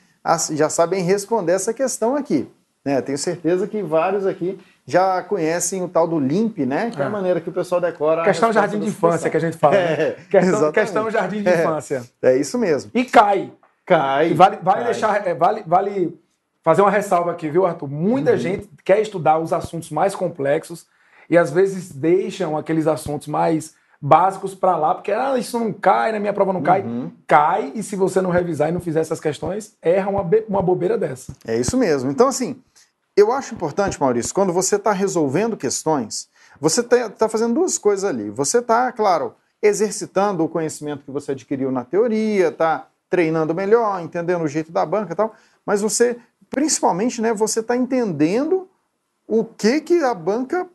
já 0.53 0.69
sabem 0.69 1.03
responder 1.03 1.53
essa 1.53 1.73
questão 1.73 2.17
aqui. 2.17 2.49
Né? 2.85 3.01
Tenho 3.03 3.19
certeza 3.19 3.67
que 3.67 3.83
vários 3.83 4.27
aqui 4.27 4.59
já 4.87 5.23
conhecem 5.23 5.83
o 5.83 5.89
tal 5.89 6.09
do 6.09 6.19
LIMP, 6.19 6.65
né? 6.65 6.91
Que 6.91 6.99
é, 6.99 7.05
é 7.05 7.07
a 7.07 7.11
maneira 7.11 7.43
que 7.43 7.51
o 7.51 7.53
pessoal 7.53 7.79
decora. 7.79 8.25
Questão 8.25 8.51
jardim 8.51 8.81
de 8.81 8.87
infância 8.87 9.29
que 9.29 9.37
a 9.37 9.41
gente 9.41 9.59
fala. 9.59 9.75
Né? 9.75 9.97
É, 9.99 10.17
questão, 10.31 10.73
questão 10.73 11.11
jardim 11.11 11.43
de 11.43 11.51
infância. 11.51 12.03
É, 12.23 12.33
é, 12.33 12.39
isso 12.39 12.57
mesmo. 12.57 12.91
E 12.95 13.05
cai. 13.05 13.53
Cai. 13.85 14.33
Vale, 14.33 14.59
vale 14.63 14.79
cai. 14.79 14.85
deixar. 14.85 15.27
É, 15.27 15.35
vale, 15.35 15.63
vale 15.67 16.19
fazer 16.69 16.83
uma 16.83 16.91
ressalva 16.91 17.31
aqui, 17.31 17.49
viu, 17.49 17.65
Arthur? 17.65 17.89
Muita 17.89 18.33
uhum. 18.33 18.37
gente 18.37 18.69
quer 18.85 19.01
estudar 19.01 19.39
os 19.39 19.55
assuntos 19.55 19.91
mais 19.91 20.15
complexos 20.15 20.85
e 21.31 21.39
às 21.39 21.51
vezes 21.51 21.91
deixam 21.91 22.59
aqueles 22.59 22.87
assuntos 22.87 23.27
mais 23.27 23.75
básicos 23.99 24.55
para 24.55 24.77
lá, 24.77 24.95
porque 24.95 25.11
ah, 25.11 25.39
isso 25.39 25.59
não 25.59 25.73
cai, 25.73 26.13
na 26.13 26.21
minha 26.21 26.33
prova 26.35 26.53
não 26.53 26.61
cai. 26.61 26.83
Uhum. 26.83 27.11
Cai, 27.27 27.73
e 27.75 27.83
se 27.83 27.97
você 27.97 28.21
não 28.21 28.29
revisar 28.29 28.69
e 28.69 28.73
não 28.73 28.81
fizer 28.81 29.01
essas 29.01 29.19
questões, 29.19 29.77
erra 29.81 30.11
uma, 30.11 30.29
uma 30.47 30.61
bobeira 30.61 30.99
dessa. 30.99 31.33
É 31.47 31.57
isso 31.59 31.75
mesmo. 31.75 32.11
Então, 32.11 32.29
assim, 32.29 32.61
eu 33.17 33.33
acho 33.33 33.55
importante, 33.55 33.99
Maurício, 33.99 34.35
quando 34.35 34.53
você 34.53 34.77
está 34.77 34.93
resolvendo 34.93 35.57
questões, 35.57 36.29
você 36.61 36.83
está 36.83 37.09
tá 37.09 37.31
fazendo 37.31 37.55
duas 37.55 37.79
coisas 37.79 38.05
ali. 38.05 38.29
Você 38.29 38.59
está, 38.59 38.93
claro, 38.93 39.35
exercitando 39.63 40.45
o 40.45 40.49
conhecimento 40.51 41.03
que 41.03 41.11
você 41.11 41.33
adquiriu 41.33 41.73
na 41.73 41.83
teoria, 41.83 42.49
está 42.49 42.89
treinando 43.09 43.55
melhor, 43.55 44.03
entendendo 44.03 44.43
o 44.43 44.49
jeito 44.49 44.71
da 44.71 44.85
banca 44.85 45.15
e 45.15 45.17
tal, 45.17 45.33
mas 45.65 45.81
você 45.81 46.19
principalmente, 46.51 47.21
né, 47.21 47.33
você 47.33 47.61
está 47.61 47.77
entendendo 47.77 48.69
o 49.27 49.45
que, 49.45 49.81
que 49.81 50.03
a 50.03 50.15
banca 50.15 50.67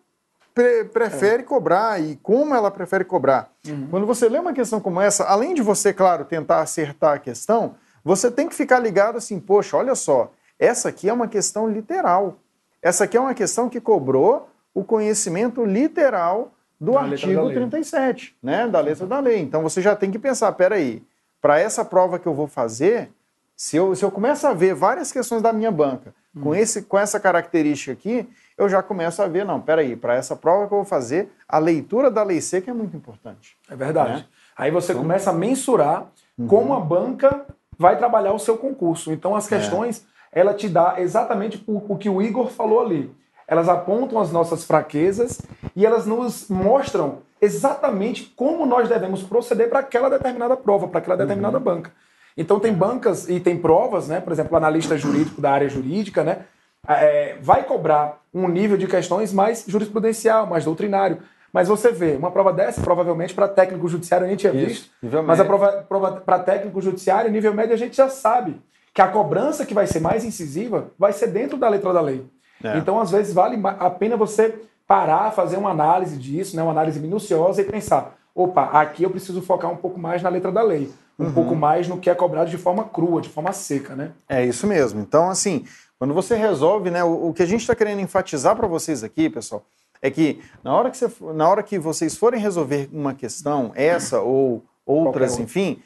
pre 0.53 0.85
prefere 0.85 1.41
é. 1.41 1.45
cobrar 1.45 2.01
e 2.01 2.15
como 2.17 2.53
ela 2.53 2.69
prefere 2.69 3.03
cobrar. 3.03 3.49
Uhum. 3.67 3.87
Quando 3.89 4.05
você 4.05 4.29
lê 4.29 4.37
uma 4.37 4.53
questão 4.53 4.79
como 4.79 5.01
essa, 5.01 5.23
além 5.25 5.53
de 5.53 5.61
você, 5.61 5.91
claro, 5.91 6.25
tentar 6.25 6.61
acertar 6.61 7.15
a 7.15 7.19
questão, 7.19 7.75
você 8.03 8.29
tem 8.29 8.47
que 8.47 8.55
ficar 8.55 8.79
ligado 8.79 9.17
assim, 9.17 9.39
poxa, 9.39 9.77
olha 9.77 9.95
só, 9.95 10.31
essa 10.59 10.89
aqui 10.89 11.09
é 11.09 11.13
uma 11.13 11.27
questão 11.27 11.67
literal. 11.67 12.37
Essa 12.81 13.05
aqui 13.05 13.17
é 13.17 13.19
uma 13.19 13.33
questão 13.33 13.69
que 13.69 13.81
cobrou 13.81 14.49
o 14.73 14.83
conhecimento 14.83 15.65
literal 15.65 16.51
do 16.79 16.93
da 16.93 17.01
artigo 17.01 17.51
37, 17.51 18.35
né, 18.43 18.67
da 18.67 18.79
letra 18.81 19.07
da 19.07 19.19
lei. 19.19 19.39
Então 19.39 19.63
você 19.63 19.81
já 19.81 19.95
tem 19.95 20.11
que 20.11 20.19
pensar, 20.19 20.51
peraí, 20.51 21.01
para 21.41 21.59
essa 21.59 21.83
prova 21.83 22.19
que 22.19 22.27
eu 22.27 22.33
vou 22.33 22.47
fazer, 22.47 23.11
se 23.55 23.77
eu, 23.77 23.95
se 23.95 24.03
eu 24.03 24.11
começo 24.11 24.45
a 24.47 24.53
ver 24.53 24.73
várias 24.73 25.11
questões 25.11 25.41
da 25.41 25.53
minha 25.53 25.71
banca 25.71 26.13
hum. 26.35 26.41
com, 26.41 26.55
esse, 26.55 26.83
com 26.83 26.97
essa 26.97 27.19
característica 27.19 27.91
aqui, 27.91 28.27
eu 28.57 28.69
já 28.69 28.83
começo 28.83 29.21
a 29.21 29.27
ver, 29.27 29.45
não, 29.45 29.59
peraí, 29.59 29.95
para 29.95 30.15
essa 30.15 30.35
prova 30.35 30.67
que 30.67 30.73
eu 30.73 30.77
vou 30.77 30.85
fazer, 30.85 31.31
a 31.47 31.57
leitura 31.57 32.11
da 32.11 32.23
lei 32.23 32.41
seca 32.41 32.71
é 32.71 32.73
muito 32.73 32.95
importante. 32.95 33.57
É 33.69 33.75
verdade. 33.75 34.13
Né? 34.13 34.25
Aí 34.55 34.71
você 34.71 34.91
então, 34.91 35.01
começa 35.01 35.31
a 35.31 35.33
mensurar 35.33 36.07
uhum. 36.37 36.47
como 36.47 36.73
a 36.73 36.79
banca 36.79 37.45
vai 37.77 37.97
trabalhar 37.97 38.33
o 38.33 38.39
seu 38.39 38.57
concurso. 38.57 39.11
Então 39.11 39.35
as 39.35 39.51
é. 39.51 39.57
questões, 39.57 40.05
é. 40.31 40.39
ela 40.39 40.53
te 40.53 40.69
dá 40.69 40.95
exatamente 40.99 41.63
o, 41.67 41.93
o 41.93 41.97
que 41.97 42.09
o 42.09 42.21
Igor 42.21 42.49
falou 42.49 42.81
ali. 42.81 43.13
Elas 43.47 43.67
apontam 43.67 44.19
as 44.19 44.31
nossas 44.31 44.63
fraquezas 44.63 45.41
e 45.75 45.85
elas 45.85 46.05
nos 46.05 46.47
mostram 46.47 47.19
exatamente 47.41 48.31
como 48.35 48.65
nós 48.65 48.87
devemos 48.87 49.21
proceder 49.21 49.69
para 49.69 49.79
aquela 49.79 50.09
determinada 50.09 50.55
prova, 50.55 50.87
para 50.87 50.99
aquela 50.99 51.17
determinada 51.17 51.57
uhum. 51.57 51.63
banca. 51.63 51.91
Então 52.37 52.59
tem 52.59 52.73
bancas 52.73 53.29
e 53.29 53.39
tem 53.39 53.57
provas, 53.57 54.07
né? 54.07 54.19
Por 54.19 54.33
exemplo, 54.33 54.53
o 54.53 54.57
analista 54.57 54.97
jurídico 54.97 55.41
da 55.41 55.51
área 55.51 55.69
jurídica, 55.69 56.23
né? 56.23 56.45
É, 56.87 57.37
vai 57.41 57.63
cobrar 57.63 58.21
um 58.33 58.47
nível 58.47 58.77
de 58.77 58.87
questões 58.87 59.31
mais 59.31 59.65
jurisprudencial, 59.67 60.47
mais 60.47 60.65
doutrinário. 60.65 61.19
Mas 61.53 61.67
você 61.67 61.91
vê, 61.91 62.15
uma 62.15 62.31
prova 62.31 62.51
dessa, 62.51 62.81
provavelmente 62.81 63.33
para 63.33 63.47
técnico 63.47 63.87
judiciário 63.87 64.25
a 64.25 64.29
gente 64.29 64.39
tinha 64.39 64.51
visto, 64.51 64.89
mas 65.23 65.39
a 65.39 65.45
prova, 65.45 65.85
prova 65.87 66.13
para 66.13 66.39
técnico 66.39 66.81
judiciário, 66.81 67.31
nível 67.31 67.53
médio, 67.53 67.75
a 67.75 67.77
gente 67.77 67.95
já 67.95 68.09
sabe 68.09 68.59
que 68.91 69.01
a 69.01 69.07
cobrança 69.07 69.63
que 69.63 69.73
vai 69.73 69.85
ser 69.85 69.99
mais 69.99 70.25
incisiva 70.25 70.91
vai 70.97 71.13
ser 71.13 71.27
dentro 71.27 71.57
da 71.57 71.69
letra 71.69 71.93
da 71.93 72.01
lei. 72.01 72.25
É. 72.63 72.77
Então, 72.77 72.99
às 72.99 73.11
vezes, 73.11 73.33
vale 73.33 73.59
a 73.63 73.89
pena 73.89 74.17
você 74.17 74.61
parar, 74.87 75.31
fazer 75.31 75.57
uma 75.57 75.69
análise 75.69 76.17
disso, 76.17 76.55
né, 76.55 76.63
uma 76.63 76.71
análise 76.71 76.99
minuciosa 76.99 77.61
e 77.61 77.65
pensar: 77.65 78.15
opa, 78.35 78.65
aqui 78.79 79.03
eu 79.03 79.09
preciso 79.09 79.41
focar 79.41 79.71
um 79.71 79.77
pouco 79.77 79.99
mais 79.99 80.21
na 80.21 80.29
letra 80.29 80.51
da 80.51 80.61
lei, 80.61 80.91
um 81.17 81.25
uhum. 81.25 81.33
pouco 81.33 81.55
mais 81.55 81.87
no 81.87 81.99
que 81.99 82.09
é 82.09 82.15
cobrado 82.15 82.49
de 82.49 82.57
forma 82.57 82.83
crua, 82.83 83.21
de 83.21 83.29
forma 83.29 83.51
seca, 83.53 83.95
né? 83.95 84.11
É 84.27 84.43
isso 84.43 84.65
mesmo. 84.65 84.99
Então, 84.99 85.29
assim, 85.29 85.65
quando 85.99 86.13
você 86.13 86.35
resolve, 86.35 86.89
né, 86.89 87.03
o, 87.03 87.29
o 87.29 87.33
que 87.33 87.43
a 87.43 87.45
gente 87.45 87.61
está 87.61 87.75
querendo 87.75 88.01
enfatizar 88.01 88.55
para 88.55 88.67
vocês 88.67 89.03
aqui, 89.03 89.29
pessoal, 89.29 89.63
é 90.01 90.11
que 90.11 90.41
na 90.63 90.75
hora 90.75 90.91
que, 90.91 90.97
você, 90.97 91.11
na 91.33 91.47
hora 91.47 91.63
que 91.63 91.79
vocês 91.79 92.17
forem 92.17 92.39
resolver 92.39 92.89
uma 92.91 93.13
questão, 93.13 93.71
essa 93.73 94.19
ou 94.19 94.63
outras, 94.85 95.39
enfim, 95.39 95.81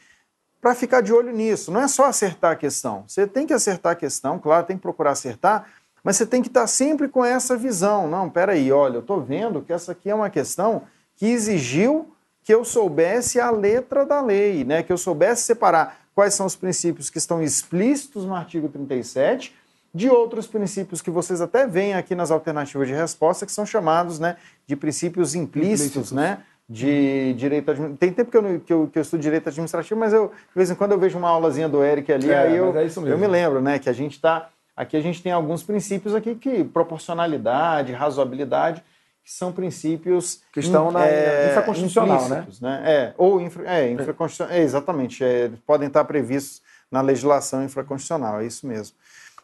para 0.59 0.73
ficar 0.73 1.01
de 1.01 1.13
olho 1.13 1.31
nisso. 1.31 1.71
Não 1.71 1.81
é 1.81 1.87
só 1.87 2.05
acertar 2.05 2.51
a 2.51 2.55
questão. 2.55 3.03
Você 3.07 3.27
tem 3.27 3.45
que 3.45 3.53
acertar 3.53 3.93
a 3.93 3.95
questão, 3.95 4.39
claro, 4.39 4.65
tem 4.65 4.75
que 4.75 4.81
procurar 4.81 5.11
acertar, 5.11 5.67
mas 6.03 6.17
você 6.17 6.25
tem 6.25 6.41
que 6.41 6.47
estar 6.47 6.61
tá 6.61 6.67
sempre 6.67 7.07
com 7.07 7.23
essa 7.23 7.55
visão. 7.55 8.07
Não, 8.07 8.29
peraí, 8.29 8.71
olha, 8.71 8.95
eu 8.95 9.01
estou 9.01 9.21
vendo 9.21 9.61
que 9.61 9.71
essa 9.71 9.91
aqui 9.91 10.09
é 10.09 10.15
uma 10.15 10.29
questão 10.29 10.83
que 11.15 11.27
exigiu 11.27 12.11
que 12.47 12.55
eu 12.55 12.63
soubesse 12.63 13.41
a 13.41 13.51
letra 13.51 14.05
da 14.05 14.21
lei, 14.21 14.63
né? 14.63 14.81
que 14.81 14.89
eu 14.89 14.97
soubesse 14.97 15.41
separar 15.41 15.99
quais 16.15 16.33
são 16.33 16.45
os 16.45 16.55
princípios 16.55 17.09
que 17.09 17.17
estão 17.17 17.43
explícitos 17.43 18.23
no 18.23 18.33
artigo 18.33 18.69
37 18.69 19.53
de 19.93 20.09
outros 20.09 20.47
princípios 20.47 21.01
que 21.01 21.11
vocês 21.11 21.41
até 21.41 21.67
veem 21.67 21.95
aqui 21.95 22.15
nas 22.15 22.31
alternativas 22.31 22.87
de 22.87 22.93
resposta, 22.93 23.45
que 23.45 23.51
são 23.51 23.65
chamados 23.65 24.17
né, 24.17 24.37
de 24.65 24.77
princípios 24.77 25.35
implícitos, 25.35 25.87
implícitos. 25.87 26.11
né? 26.13 26.37
De 26.69 27.33
direito 27.33 27.69
administrativo. 27.69 27.97
Tem 27.97 28.13
tempo 28.13 28.31
que 28.31 28.37
eu, 28.37 28.59
que, 28.61 28.73
eu, 28.73 28.89
que 28.93 28.97
eu 28.97 29.01
estudo 29.01 29.19
direito 29.19 29.49
administrativo, 29.49 29.99
mas 29.99 30.13
eu, 30.13 30.27
de 30.27 30.55
vez 30.55 30.71
em 30.71 30.75
quando 30.75 30.93
eu 30.93 30.99
vejo 30.99 31.17
uma 31.17 31.29
aulazinha 31.29 31.67
do 31.67 31.83
Eric 31.83 32.13
ali, 32.13 32.29
é, 32.29 32.37
aí 32.37 32.55
eu, 32.55 32.73
é 32.77 32.87
eu 33.11 33.17
me 33.17 33.27
lembro, 33.27 33.61
né? 33.61 33.77
Que 33.77 33.89
a 33.89 33.93
gente 33.93 34.13
está. 34.13 34.49
Aqui 34.73 34.95
a 34.95 35.01
gente 35.01 35.21
tem 35.21 35.33
alguns 35.33 35.63
princípios 35.63 36.15
aqui 36.15 36.33
que 36.35 36.63
proporcionalidade, 36.63 37.91
razoabilidade, 37.91 38.81
que 39.27 39.33
são 39.33 39.51
princípios 39.51 40.41
que 40.53 40.61
estão 40.61 40.89
na 40.89 41.05
é, 41.05 41.49
infraconstitucional, 41.49 42.29
né? 42.29 42.47
né? 42.61 42.83
É, 42.85 43.13
ou 43.17 43.41
infra, 43.41 43.69
é, 43.69 43.91
infraconstitucional, 43.91 44.55
é, 44.55 44.61
exatamente, 44.61 45.21
é, 45.21 45.51
podem 45.65 45.89
estar 45.89 46.05
previstos 46.05 46.61
na 46.89 47.01
legislação 47.01 47.61
infraconstitucional, 47.61 48.39
é 48.39 48.45
isso 48.45 48.65
mesmo. 48.65 48.95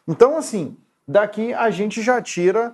Então, 0.08 0.38
assim, 0.38 0.74
daqui 1.06 1.52
a 1.52 1.68
gente 1.68 2.00
já 2.00 2.22
tira 2.22 2.72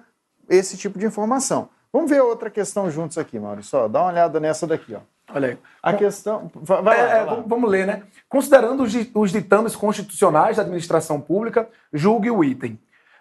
esse 0.49 0.77
tipo 0.77 1.01
de 1.01 1.05
informação. 1.05 1.69
Vamos 1.93 2.09
ver 2.09 2.21
outra 2.23 2.49
questão 2.49 2.89
juntos 2.89 3.19
aqui, 3.19 3.41
Maurício. 3.41 3.89
Dá 3.89 4.03
uma 4.03 4.13
olhada 4.13 4.39
nessa 4.39 4.65
daqui, 4.65 4.95
ó. 4.95 5.01
Olha 5.35 5.49
aí. 5.49 5.59
A 5.83 5.93
questão. 5.93 6.49
Vai 6.55 6.81
lá, 6.81 6.95
é, 6.95 7.25
vai 7.25 7.25
lá. 7.25 7.45
Vamos 7.45 7.69
ler, 7.69 7.89
né? 7.89 8.05
Considerando 8.29 8.85
os 9.15 9.33
ditames 9.33 9.75
constitucionais 9.75 10.59
da 10.59 10.63
administração 10.63 11.21
pública, 11.21 11.69
julgue 11.93 12.31
o 12.31 12.45
item. 12.45 12.79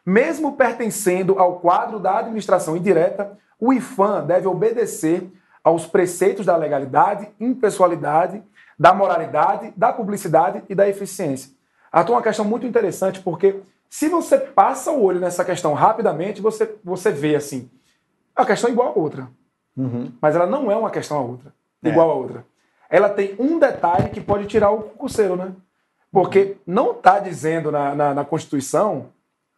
Mesmo 0.10 0.54
pertencendo 0.54 1.38
ao 1.38 1.60
quadro 1.60 2.00
da 2.00 2.18
administração 2.18 2.76
indireta, 2.76 3.38
o 3.60 3.72
IFAM 3.72 4.26
deve 4.26 4.48
obedecer 4.48 5.32
aos 5.64 5.86
preceitos 5.86 6.48
da 6.48 6.58
legalidade, 6.58 7.30
impessoalidade, 7.40 8.42
da 8.78 8.92
moralidade, 8.92 9.72
da 9.78 9.94
publicidade 9.94 10.64
e 10.68 10.74
da 10.74 10.90
eficiência. 10.90 11.52
Arthur, 11.92 12.14
uma 12.14 12.24
questão 12.24 12.44
muito 12.44 12.66
interessante, 12.66 13.20
porque 13.20 13.60
se 13.88 14.10
você 14.10 14.40
passa 14.40 14.90
o 14.90 15.04
olho 15.04 15.20
nessa 15.20 15.46
questão 15.46 15.76
rapidamente, 15.76 16.42
você, 16.42 16.76
você 16.84 17.12
vê 17.12 17.36
assim, 17.36 17.70
é 18.36 18.42
uma 18.42 18.48
questão 18.48 18.68
igual 18.68 18.88
a 18.88 19.00
outra. 19.00 19.28
Uhum. 19.78 20.12
Mas 20.20 20.36
ela 20.36 20.48
não 20.48 20.72
é 20.72 20.76
uma 20.76 20.90
questão 20.90 21.20
a 21.20 21.22
outra, 21.22 21.54
é. 21.84 21.90
igual 21.90 22.10
a 22.10 22.16
outra. 22.16 22.44
Ela 22.90 23.10
tem 23.10 23.36
um 23.38 23.60
detalhe 23.60 24.10
que 24.10 24.22
pode 24.22 24.48
tirar 24.48 24.72
o 24.72 24.82
concurseiro, 24.82 25.36
né? 25.36 25.52
Porque 26.12 26.58
não 26.66 26.94
está 26.94 27.20
dizendo 27.20 27.72
na, 27.72 27.94
na, 27.94 28.14
na 28.16 28.26
Constituição 28.26 29.10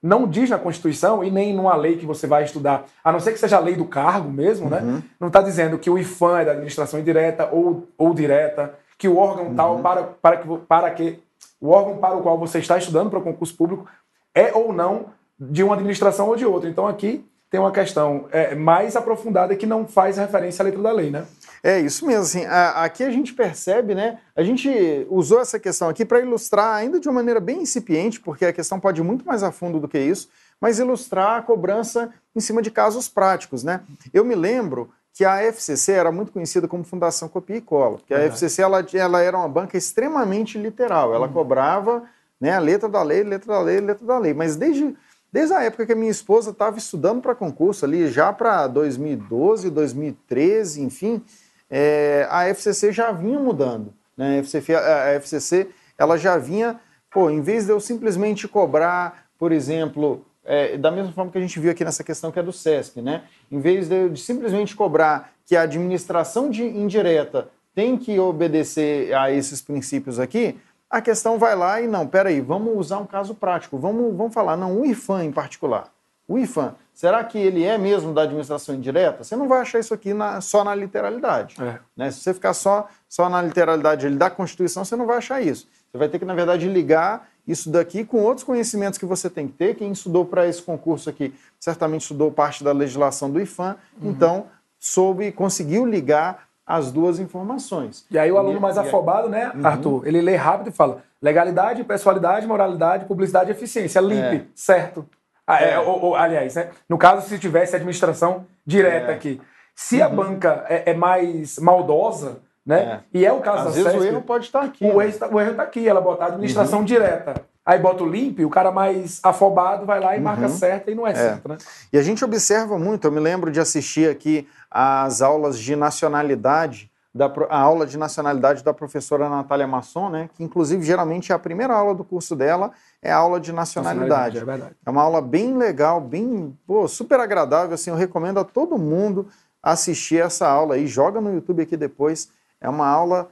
não 0.01 0.27
diz 0.27 0.49
na 0.49 0.57
Constituição 0.57 1.23
e 1.23 1.29
nem 1.29 1.53
numa 1.53 1.75
lei 1.75 1.97
que 1.97 2.05
você 2.05 2.25
vai 2.25 2.43
estudar, 2.43 2.85
a 3.03 3.11
não 3.11 3.19
ser 3.19 3.33
que 3.33 3.39
seja 3.39 3.57
a 3.57 3.59
lei 3.59 3.75
do 3.75 3.85
cargo 3.85 4.29
mesmo, 4.29 4.69
né? 4.69 4.79
uhum. 4.79 4.93
né? 4.93 5.03
Não 5.19 5.27
está 5.27 5.41
dizendo 5.41 5.77
que 5.77 5.89
o 5.89 5.97
IFAM 5.97 6.39
é 6.39 6.45
da 6.45 6.51
administração 6.51 6.99
indireta 6.99 7.49
ou, 7.51 7.87
ou 7.97 8.13
direta, 8.13 8.73
que 8.97 9.07
o 9.07 9.17
órgão 9.17 9.47
uhum. 9.47 9.55
tal 9.55 9.79
para, 9.79 10.03
para, 10.03 10.37
que, 10.37 10.57
para 10.67 10.91
que 10.91 11.19
o 11.59 11.69
órgão 11.69 11.97
para 11.97 12.15
o 12.15 12.21
qual 12.21 12.37
você 12.37 12.57
está 12.57 12.77
estudando 12.77 13.09
para 13.09 13.19
o 13.19 13.23
concurso 13.23 13.55
público 13.55 13.85
é 14.33 14.51
ou 14.53 14.73
não 14.73 15.07
de 15.39 15.63
uma 15.63 15.75
administração 15.75 16.27
ou 16.27 16.35
de 16.35 16.45
outra. 16.45 16.69
Então 16.69 16.87
aqui 16.87 17.25
tem 17.49 17.59
uma 17.59 17.71
questão 17.71 18.25
é, 18.31 18.55
mais 18.55 18.95
aprofundada 18.95 19.55
que 19.55 19.65
não 19.65 19.85
faz 19.85 20.17
referência 20.17 20.63
à 20.63 20.65
letra 20.65 20.81
da 20.81 20.91
lei, 20.91 21.11
né? 21.11 21.25
É 21.63 21.79
isso 21.79 22.05
mesmo. 22.05 22.23
Assim, 22.23 22.45
a, 22.45 22.83
aqui 22.83 23.03
a 23.03 23.11
gente 23.11 23.33
percebe, 23.33 23.93
né? 23.93 24.19
A 24.35 24.43
gente 24.43 25.05
usou 25.09 25.39
essa 25.39 25.59
questão 25.59 25.89
aqui 25.89 26.03
para 26.03 26.19
ilustrar, 26.19 26.75
ainda 26.75 26.99
de 26.99 27.07
uma 27.07 27.15
maneira 27.15 27.39
bem 27.39 27.61
incipiente, 27.61 28.19
porque 28.19 28.45
a 28.45 28.53
questão 28.53 28.79
pode 28.79 29.01
ir 29.01 29.03
muito 29.03 29.25
mais 29.25 29.43
a 29.43 29.51
fundo 29.51 29.79
do 29.79 29.87
que 29.87 29.99
isso, 29.99 30.29
mas 30.59 30.79
ilustrar 30.79 31.39
a 31.39 31.41
cobrança 31.41 32.13
em 32.35 32.39
cima 32.39 32.61
de 32.61 32.71
casos 32.71 33.07
práticos, 33.07 33.63
né? 33.63 33.81
Eu 34.13 34.25
me 34.25 34.35
lembro 34.35 34.89
que 35.13 35.25
a 35.25 35.43
FCC 35.43 35.91
era 35.91 36.11
muito 36.11 36.31
conhecida 36.31 36.67
como 36.67 36.83
Fundação 36.83 37.27
Copia 37.27 37.57
e 37.57 37.61
Cola, 37.61 37.97
porque 37.97 38.13
a 38.13 38.19
FCC 38.19 38.61
ela, 38.61 38.85
ela 38.93 39.21
era 39.21 39.37
uma 39.37 39.49
banca 39.49 39.77
extremamente 39.77 40.57
literal, 40.57 41.13
ela 41.13 41.27
uhum. 41.27 41.33
cobrava 41.33 42.03
né, 42.39 42.53
a 42.53 42.59
letra 42.59 42.87
da 42.87 43.03
lei, 43.03 43.21
letra 43.21 43.53
da 43.53 43.61
lei, 43.61 43.81
letra 43.81 44.05
da 44.05 44.17
lei, 44.17 44.33
mas 44.33 44.55
desde 44.55 44.95
Desde 45.31 45.53
a 45.53 45.63
época 45.63 45.85
que 45.85 45.93
a 45.93 45.95
minha 45.95 46.11
esposa 46.11 46.51
estava 46.51 46.77
estudando 46.77 47.21
para 47.21 47.33
concurso, 47.33 47.85
ali 47.85 48.09
já 48.09 48.33
para 48.33 48.67
2012, 48.67 49.69
2013, 49.69 50.81
enfim, 50.81 51.23
é, 51.71 52.27
a 52.29 52.49
FCC 52.49 52.91
já 52.91 53.13
vinha 53.13 53.39
mudando. 53.39 53.93
Né? 54.17 54.39
A, 54.39 54.43
FCC, 54.43 54.75
a 54.75 55.13
FCC 55.13 55.69
ela 55.97 56.17
já 56.17 56.37
vinha, 56.37 56.79
pô, 57.09 57.29
em 57.29 57.41
vez 57.41 57.65
de 57.65 57.71
eu 57.71 57.79
simplesmente 57.79 58.47
cobrar, 58.47 59.27
por 59.39 59.53
exemplo, 59.53 60.25
é, 60.43 60.77
da 60.77 60.91
mesma 60.91 61.13
forma 61.13 61.31
que 61.31 61.37
a 61.37 61.41
gente 61.41 61.59
viu 61.59 61.71
aqui 61.71 61.85
nessa 61.85 62.03
questão 62.03 62.31
que 62.31 62.39
é 62.39 62.43
do 62.43 62.51
SESC, 62.51 63.01
né? 63.01 63.23
em 63.49 63.59
vez 63.59 63.87
de, 63.87 64.09
de 64.09 64.19
simplesmente 64.19 64.75
cobrar 64.75 65.31
que 65.45 65.55
a 65.55 65.61
administração 65.61 66.49
de 66.49 66.63
indireta 66.63 67.49
tem 67.73 67.97
que 67.97 68.19
obedecer 68.19 69.13
a 69.13 69.31
esses 69.31 69.61
princípios 69.61 70.19
aqui, 70.19 70.59
a 70.89 70.99
questão 70.99 71.39
vai 71.39 71.55
lá 71.55 71.79
e 71.79 71.87
não, 71.87 72.05
peraí, 72.05 72.41
vamos 72.41 72.75
usar 72.75 72.97
um 72.97 73.05
caso 73.05 73.33
prático, 73.33 73.77
vamos, 73.77 74.13
vamos 74.15 74.33
falar, 74.33 74.57
não, 74.57 74.81
o 74.81 74.85
IFAM 74.85 75.23
em 75.23 75.31
particular. 75.31 75.89
O 76.27 76.37
IFAM, 76.37 76.75
será 77.01 77.23
que 77.23 77.35
ele 77.35 77.63
é 77.63 77.79
mesmo 77.79 78.13
da 78.13 78.21
administração 78.21 78.75
indireta? 78.75 79.23
Você 79.23 79.35
não 79.35 79.47
vai 79.47 79.61
achar 79.61 79.79
isso 79.79 79.91
aqui 79.91 80.13
na, 80.13 80.39
só 80.39 80.63
na 80.63 80.75
literalidade. 80.75 81.55
É. 81.59 81.79
Né? 81.97 82.11
Se 82.11 82.19
você 82.19 82.31
ficar 82.31 82.53
só, 82.53 82.87
só 83.09 83.27
na 83.27 83.41
literalidade 83.41 84.07
da 84.11 84.29
Constituição, 84.29 84.85
você 84.85 84.95
não 84.95 85.07
vai 85.07 85.17
achar 85.17 85.41
isso. 85.41 85.67
Você 85.91 85.97
vai 85.97 86.07
ter 86.07 86.19
que, 86.19 86.25
na 86.25 86.35
verdade, 86.35 86.69
ligar 86.69 87.27
isso 87.47 87.71
daqui 87.71 88.05
com 88.05 88.21
outros 88.21 88.43
conhecimentos 88.43 88.99
que 88.99 89.05
você 89.07 89.31
tem 89.31 89.47
que 89.47 89.53
ter. 89.53 89.73
Quem 89.73 89.91
estudou 89.91 90.25
para 90.25 90.47
esse 90.47 90.61
concurso 90.61 91.09
aqui 91.09 91.33
certamente 91.59 92.01
estudou 92.01 92.31
parte 92.31 92.63
da 92.63 92.71
legislação 92.71 93.31
do 93.31 93.41
IFAM, 93.41 93.77
uhum. 93.99 94.11
então 94.11 94.45
soube, 94.77 95.31
conseguiu 95.31 95.87
ligar 95.87 96.49
as 96.63 96.91
duas 96.91 97.19
informações. 97.19 98.05
E 98.11 98.19
aí 98.19 98.31
o 98.31 98.37
aluno 98.37 98.61
mais 98.61 98.77
afobado, 98.77 99.27
né, 99.27 99.51
uhum. 99.55 99.65
Arthur, 99.65 100.07
ele 100.07 100.21
lê 100.21 100.35
rápido 100.35 100.69
e 100.69 100.71
fala 100.71 101.01
legalidade, 101.19 101.83
pessoalidade, 101.83 102.45
moralidade, 102.45 103.05
publicidade 103.05 103.49
e 103.49 103.53
eficiência. 103.53 103.99
Limpe, 103.99 104.35
é. 104.35 104.45
certo. 104.53 105.03
Ah, 105.51 105.61
é, 105.61 105.79
ou, 105.79 106.01
ou, 106.01 106.15
aliás, 106.15 106.55
né, 106.55 106.69
no 106.87 106.97
caso, 106.97 107.27
se 107.27 107.37
tivesse 107.37 107.75
administração 107.75 108.45
direta 108.65 109.11
é. 109.11 109.15
aqui. 109.15 109.41
Se 109.75 109.97
uhum. 109.97 110.05
a 110.05 110.09
banca 110.09 110.65
é, 110.69 110.91
é, 110.91 110.93
mais 110.93 111.57
maldosa, 111.59 112.39
né? 112.65 113.01
É. 113.13 113.19
E 113.19 113.25
é 113.25 113.31
o 113.31 113.39
caso 113.39 113.69
Às 113.69 113.75
da 113.75 113.83
vezes 113.83 113.99
o 113.99 114.03
erro 114.03 114.21
pode 114.21 114.45
estar 114.45 114.61
aqui. 114.61 114.85
O, 114.85 114.97
né? 114.97 115.07
erro, 115.07 115.17
tá, 115.17 115.27
o 115.27 115.39
erro 115.39 115.51
está 115.51 115.63
aqui, 115.63 115.87
ela 115.87 115.99
botar 115.99 116.25
a 116.25 116.27
administração 116.29 116.79
uhum. 116.79 116.85
direta. 116.85 117.33
Aí 117.65 117.77
bota 117.77 118.03
o 118.03 118.09
limpo, 118.09 118.43
o 118.43 118.49
cara 118.49 118.71
mais 118.71 119.19
afobado 119.23 119.85
vai 119.85 119.99
lá 119.99 120.17
e 120.17 120.19
marca 120.19 120.43
uhum. 120.43 120.49
certa 120.49 120.89
e 120.89 120.95
não 120.95 121.05
é, 121.05 121.11
é, 121.11 121.15
certo, 121.15 121.47
né? 121.47 121.57
E 121.93 121.97
a 121.97 122.01
gente 122.01 122.25
observa 122.25 122.77
muito, 122.77 123.05
eu 123.05 123.11
me 123.11 123.19
lembro 123.19 123.51
de 123.51 123.59
assistir 123.59 124.09
aqui 124.09 124.47
as 124.69 125.21
aulas 125.21 125.59
de 125.59 125.75
nacionalidade, 125.75 126.89
da, 127.13 127.31
a 127.49 127.59
aula 127.59 127.85
de 127.85 127.97
nacionalidade 127.97 128.63
da 128.63 128.73
professora 128.73 129.29
Natália 129.29 129.67
Masson, 129.67 130.09
né? 130.09 130.29
Que 130.33 130.43
inclusive 130.43 130.83
geralmente 130.83 131.31
é 131.31 131.35
a 131.35 131.39
primeira 131.39 131.75
aula 131.75 131.93
do 131.93 132.03
curso 132.03 132.35
dela, 132.35 132.71
é 133.01 133.11
a 133.11 133.17
aula 133.17 133.39
de 133.39 133.51
nacionalidade. 133.51 134.35
nacionalidade 134.35 134.75
é, 134.85 134.89
é, 134.89 134.89
uma 134.89 135.01
aula 135.01 135.21
bem 135.21 135.57
legal, 135.57 135.99
bem 135.99 136.57
pô, 136.67 136.87
super 136.87 137.19
agradável, 137.19 137.73
assim, 137.73 137.89
eu 137.89 137.95
recomendo 137.95 138.39
a 138.39 138.43
todo 138.43 138.77
mundo 138.77 139.27
assistir 139.61 140.21
essa 140.21 140.47
aula 140.47 140.75
aí, 140.75 140.87
joga 140.87 141.19
no 141.19 141.33
YouTube 141.33 141.63
aqui 141.63 141.75
depois, 141.75 142.29
é 142.59 142.69
uma 142.69 142.87
aula 142.87 143.29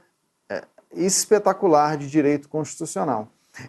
é, 0.48 0.64
espetacular 0.92 1.96
de 1.96 2.08
direito 2.08 2.48
constitucional. 2.48 3.28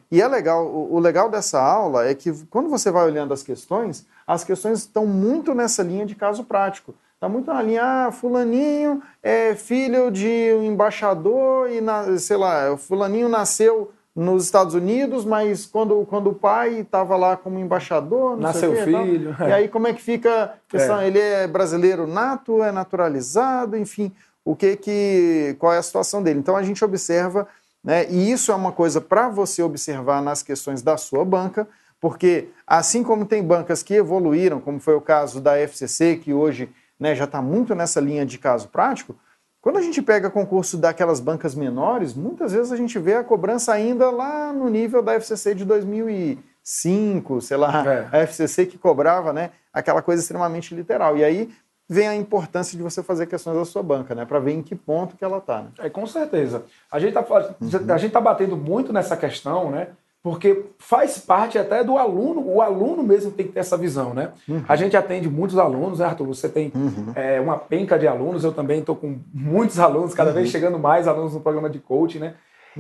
E 0.10 0.22
é 0.22 0.28
legal, 0.28 0.66
o, 0.66 0.96
o 0.96 1.00
legal 1.00 1.30
dessa 1.30 1.62
aula 1.62 2.08
é 2.08 2.16
que 2.16 2.32
quando 2.46 2.70
você 2.70 2.90
vai 2.90 3.06
olhando 3.06 3.34
as 3.34 3.44
questões, 3.44 4.06
as 4.26 4.44
questões 4.44 4.80
estão 4.80 5.06
muito 5.06 5.54
nessa 5.54 5.84
linha 5.84 6.06
de 6.06 6.16
caso 6.16 6.44
prático. 6.44 6.94
Está 7.16 7.30
muito 7.30 7.54
na 7.54 7.62
linha, 7.62 7.84
ah, 7.84 8.12
fulaninho 8.12 9.02
é 9.22 9.54
filho 9.54 10.10
de 10.10 10.54
um 10.56 10.64
embaixador 10.64 11.70
e, 11.70 11.80
na, 11.80 12.18
sei 12.18 12.38
lá, 12.38 12.76
fulaninho 12.78 13.30
nasceu 13.30 13.92
nos 14.16 14.44
Estados 14.44 14.74
Unidos, 14.74 15.24
mas 15.24 15.66
quando, 15.66 16.06
quando 16.06 16.32
o 16.32 16.36
pai 16.36 16.80
estava 16.80 17.16
lá 17.16 17.38
como 17.38 17.58
embaixador, 17.58 18.38
nasceu 18.38 18.74
quê, 18.74 18.84
filho. 18.84 19.36
E 19.40 19.52
aí 19.52 19.68
como 19.68 19.88
é 19.88 19.94
que 19.94 20.02
fica 20.02 20.56
questão? 20.68 21.00
É. 21.00 21.08
Ele 21.08 21.20
é 21.20 21.48
brasileiro 21.48 22.06
nato, 22.06 22.62
é 22.62 22.72
naturalizado, 22.72 23.78
enfim, 23.78 24.12
o 24.44 24.56
que 24.56 24.76
que 24.76 25.56
qual 25.60 25.74
é 25.74 25.78
a 25.78 25.84
situação 25.84 26.22
dele? 26.22 26.40
Então 26.40 26.58
a 26.58 26.64
gente 26.64 26.84
observa 26.84 27.48
né? 27.84 28.10
E 28.10 28.32
isso 28.32 28.52
é 28.52 28.56
uma 28.56 28.72
coisa 28.72 29.02
para 29.02 29.30
você 29.30 29.64
observar 29.64 30.22
nas 30.22 30.44
questões 30.44 30.82
da 30.82 30.98
sua 30.98 31.26
banca, 31.26 31.68
porque 32.00 32.50
assim 32.66 33.04
como 33.04 33.26
tem 33.26 33.44
bancas 33.44 33.82
que 33.82 33.96
evoluíram, 33.96 34.60
como 34.60 34.80
foi 34.80 34.96
o 34.96 35.02
caso 35.02 35.42
da 35.42 35.58
FCC, 35.58 36.18
que 36.18 36.34
hoje 36.34 36.70
né, 37.00 37.16
já 37.16 37.26
está 37.26 37.42
muito 37.42 37.74
nessa 37.74 38.00
linha 38.00 38.26
de 38.26 38.38
caso 38.38 38.68
prático, 38.68 39.16
quando 39.62 39.78
a 39.78 39.82
gente 39.82 40.02
pega 40.02 40.30
concurso 40.30 40.76
daquelas 40.76 41.20
bancas 41.20 41.54
menores, 41.54 42.16
muitas 42.16 42.52
vezes 42.52 42.72
a 42.72 42.76
gente 42.76 42.98
vê 42.98 43.14
a 43.14 43.24
cobrança 43.24 43.72
ainda 43.72 44.10
lá 44.10 44.52
no 44.52 44.68
nível 44.68 45.04
da 45.04 45.14
FCC 45.14 45.54
de 45.54 45.64
2005, 45.64 47.42
sei 47.42 47.58
lá, 47.58 47.86
é. 47.86 48.10
a 48.12 48.18
FCC 48.24 48.66
que 48.66 48.80
cobrava 48.80 49.32
né, 49.32 49.52
aquela 49.72 50.02
coisa 50.02 50.20
extremamente 50.20 50.74
literal. 50.74 51.16
E 51.16 51.24
aí 51.24 51.54
vem 51.88 52.08
a 52.08 52.16
importância 52.16 52.76
de 52.76 52.82
você 52.82 53.04
fazer 53.04 53.28
questões 53.28 53.56
da 53.56 53.66
sua 53.66 53.84
banca, 53.84 54.16
né? 54.16 54.26
Para 54.26 54.40
ver 54.40 54.54
em 54.54 54.64
que 54.64 54.74
ponto 54.76 55.16
que 55.16 55.24
ela 55.24 55.38
está. 55.38 55.62
Né? 55.62 55.70
É, 55.80 55.90
com 55.90 56.08
certeza. 56.08 56.64
A 56.90 56.98
gente 56.98 57.18
está 57.18 57.22
uhum. 57.22 57.94
a 57.94 57.98
gente 57.98 58.12
tá 58.12 58.22
batendo 58.22 58.58
muito 58.58 58.92
nessa 58.92 59.16
questão, 59.16 59.70
né? 59.70 59.90
Porque 60.24 60.66
faz 60.78 61.18
parte 61.18 61.58
até 61.58 61.84
do 61.84 61.98
aluno, 61.98 62.46
o 62.46 62.62
aluno 62.62 63.02
mesmo 63.02 63.32
tem 63.32 63.48
que 63.48 63.54
ter 63.54 63.62
essa 63.62 63.76
visão, 63.76 64.14
né? 64.14 64.32
Uhum. 64.48 64.64
A 64.68 64.76
gente 64.76 64.96
atende 64.96 65.28
muitos 65.28 65.58
alunos, 65.58 65.98
né, 65.98 66.06
Arthur? 66.06 66.28
Você 66.28 66.48
tem 66.48 66.72
uhum. 66.76 67.12
é, 67.16 67.42
uma 67.42 67.58
penca 67.58 67.98
de 67.98 68.08
alunos, 68.08 68.44
eu 68.44 68.52
também 68.52 68.82
estou 68.82 68.96
com 68.96 69.20
muitos 69.34 69.80
alunos, 69.80 70.14
cada 70.14 70.32
vez 70.32 70.46
uhum. 70.46 70.52
chegando 70.52 70.78
mais 70.78 71.08
alunos 71.08 71.34
no 71.34 71.40
programa 71.40 71.70
de 71.70 71.80
coaching, 71.80 72.20
né? 72.20 72.36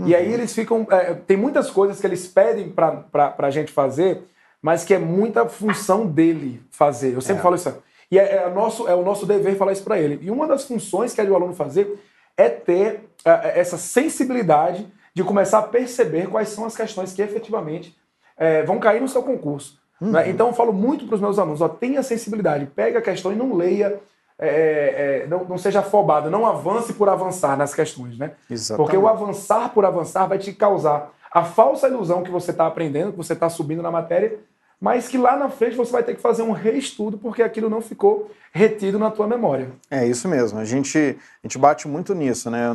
E 0.05 0.15
aí 0.15 0.27
uhum. 0.27 0.33
eles 0.33 0.53
ficam. 0.53 0.87
É, 0.91 1.15
tem 1.15 1.35
muitas 1.35 1.69
coisas 1.71 1.99
que 1.99 2.05
eles 2.05 2.27
pedem 2.27 2.69
para 2.69 3.35
a 3.37 3.49
gente 3.49 3.71
fazer, 3.71 4.23
mas 4.61 4.85
que 4.85 4.93
é 4.93 4.99
muita 4.99 5.49
função 5.49 6.05
dele 6.05 6.61
fazer. 6.69 7.15
Eu 7.15 7.21
sempre 7.21 7.39
é. 7.39 7.43
falo 7.43 7.55
isso. 7.55 7.73
E 8.11 8.19
é, 8.19 8.43
é, 8.43 8.49
nosso, 8.49 8.87
é 8.87 8.93
o 8.93 9.03
nosso 9.03 9.25
dever 9.25 9.55
falar 9.55 9.71
isso 9.71 9.83
para 9.83 9.99
ele. 9.99 10.19
E 10.21 10.29
uma 10.29 10.45
das 10.45 10.63
funções 10.63 11.13
que 11.13 11.21
é 11.21 11.25
do 11.25 11.33
aluno 11.33 11.53
fazer 11.53 11.99
é 12.37 12.49
ter 12.49 13.09
é, 13.25 13.59
essa 13.59 13.77
sensibilidade 13.77 14.87
de 15.13 15.23
começar 15.23 15.59
a 15.59 15.63
perceber 15.63 16.27
quais 16.27 16.49
são 16.49 16.65
as 16.65 16.75
questões 16.75 17.13
que 17.13 17.21
efetivamente 17.21 17.95
é, 18.37 18.63
vão 18.63 18.79
cair 18.79 19.01
no 19.01 19.07
seu 19.07 19.21
concurso. 19.23 19.79
Uhum. 19.99 20.11
Né? 20.11 20.29
Então 20.29 20.47
eu 20.47 20.53
falo 20.53 20.73
muito 20.73 21.05
para 21.05 21.15
os 21.15 21.21
meus 21.21 21.37
alunos: 21.37 21.61
ó, 21.61 21.69
tenha 21.69 22.01
sensibilidade, 22.01 22.65
pega 22.65 22.99
a 22.99 23.01
questão 23.01 23.31
e 23.31 23.35
não 23.35 23.55
leia. 23.55 23.99
É, 24.43 25.21
é, 25.23 25.27
não, 25.27 25.43
não, 25.43 25.55
seja 25.55 25.81
afobado, 25.81 26.31
não 26.31 26.47
avance 26.47 26.93
por 26.93 27.07
avançar 27.07 27.55
nas 27.55 27.75
questões, 27.75 28.17
né? 28.17 28.31
Exatamente. 28.49 28.77
Porque 28.77 28.97
o 28.97 29.07
avançar 29.07 29.71
por 29.71 29.85
avançar 29.85 30.25
vai 30.25 30.39
te 30.39 30.51
causar 30.51 31.11
a 31.31 31.43
falsa 31.43 31.87
ilusão 31.87 32.23
que 32.23 32.31
você 32.31 32.49
está 32.49 32.65
aprendendo, 32.65 33.11
que 33.11 33.17
você 33.17 33.33
está 33.33 33.49
subindo 33.49 33.83
na 33.83 33.91
matéria, 33.91 34.39
mas 34.81 35.07
que 35.07 35.17
lá 35.17 35.37
na 35.37 35.47
frente 35.47 35.75
você 35.75 35.91
vai 35.91 36.01
ter 36.01 36.15
que 36.15 36.21
fazer 36.21 36.41
um 36.41 36.51
reestudo 36.51 37.15
porque 37.15 37.43
aquilo 37.43 37.69
não 37.69 37.81
ficou 37.81 38.31
retido 38.51 38.97
na 38.97 39.11
tua 39.11 39.27
memória. 39.27 39.69
É 39.91 40.07
isso 40.07 40.27
mesmo. 40.27 40.57
A 40.57 40.65
gente, 40.65 40.97
a 40.97 41.47
gente 41.47 41.59
bate 41.59 41.87
muito 41.87 42.15
nisso, 42.15 42.49
né? 42.49 42.67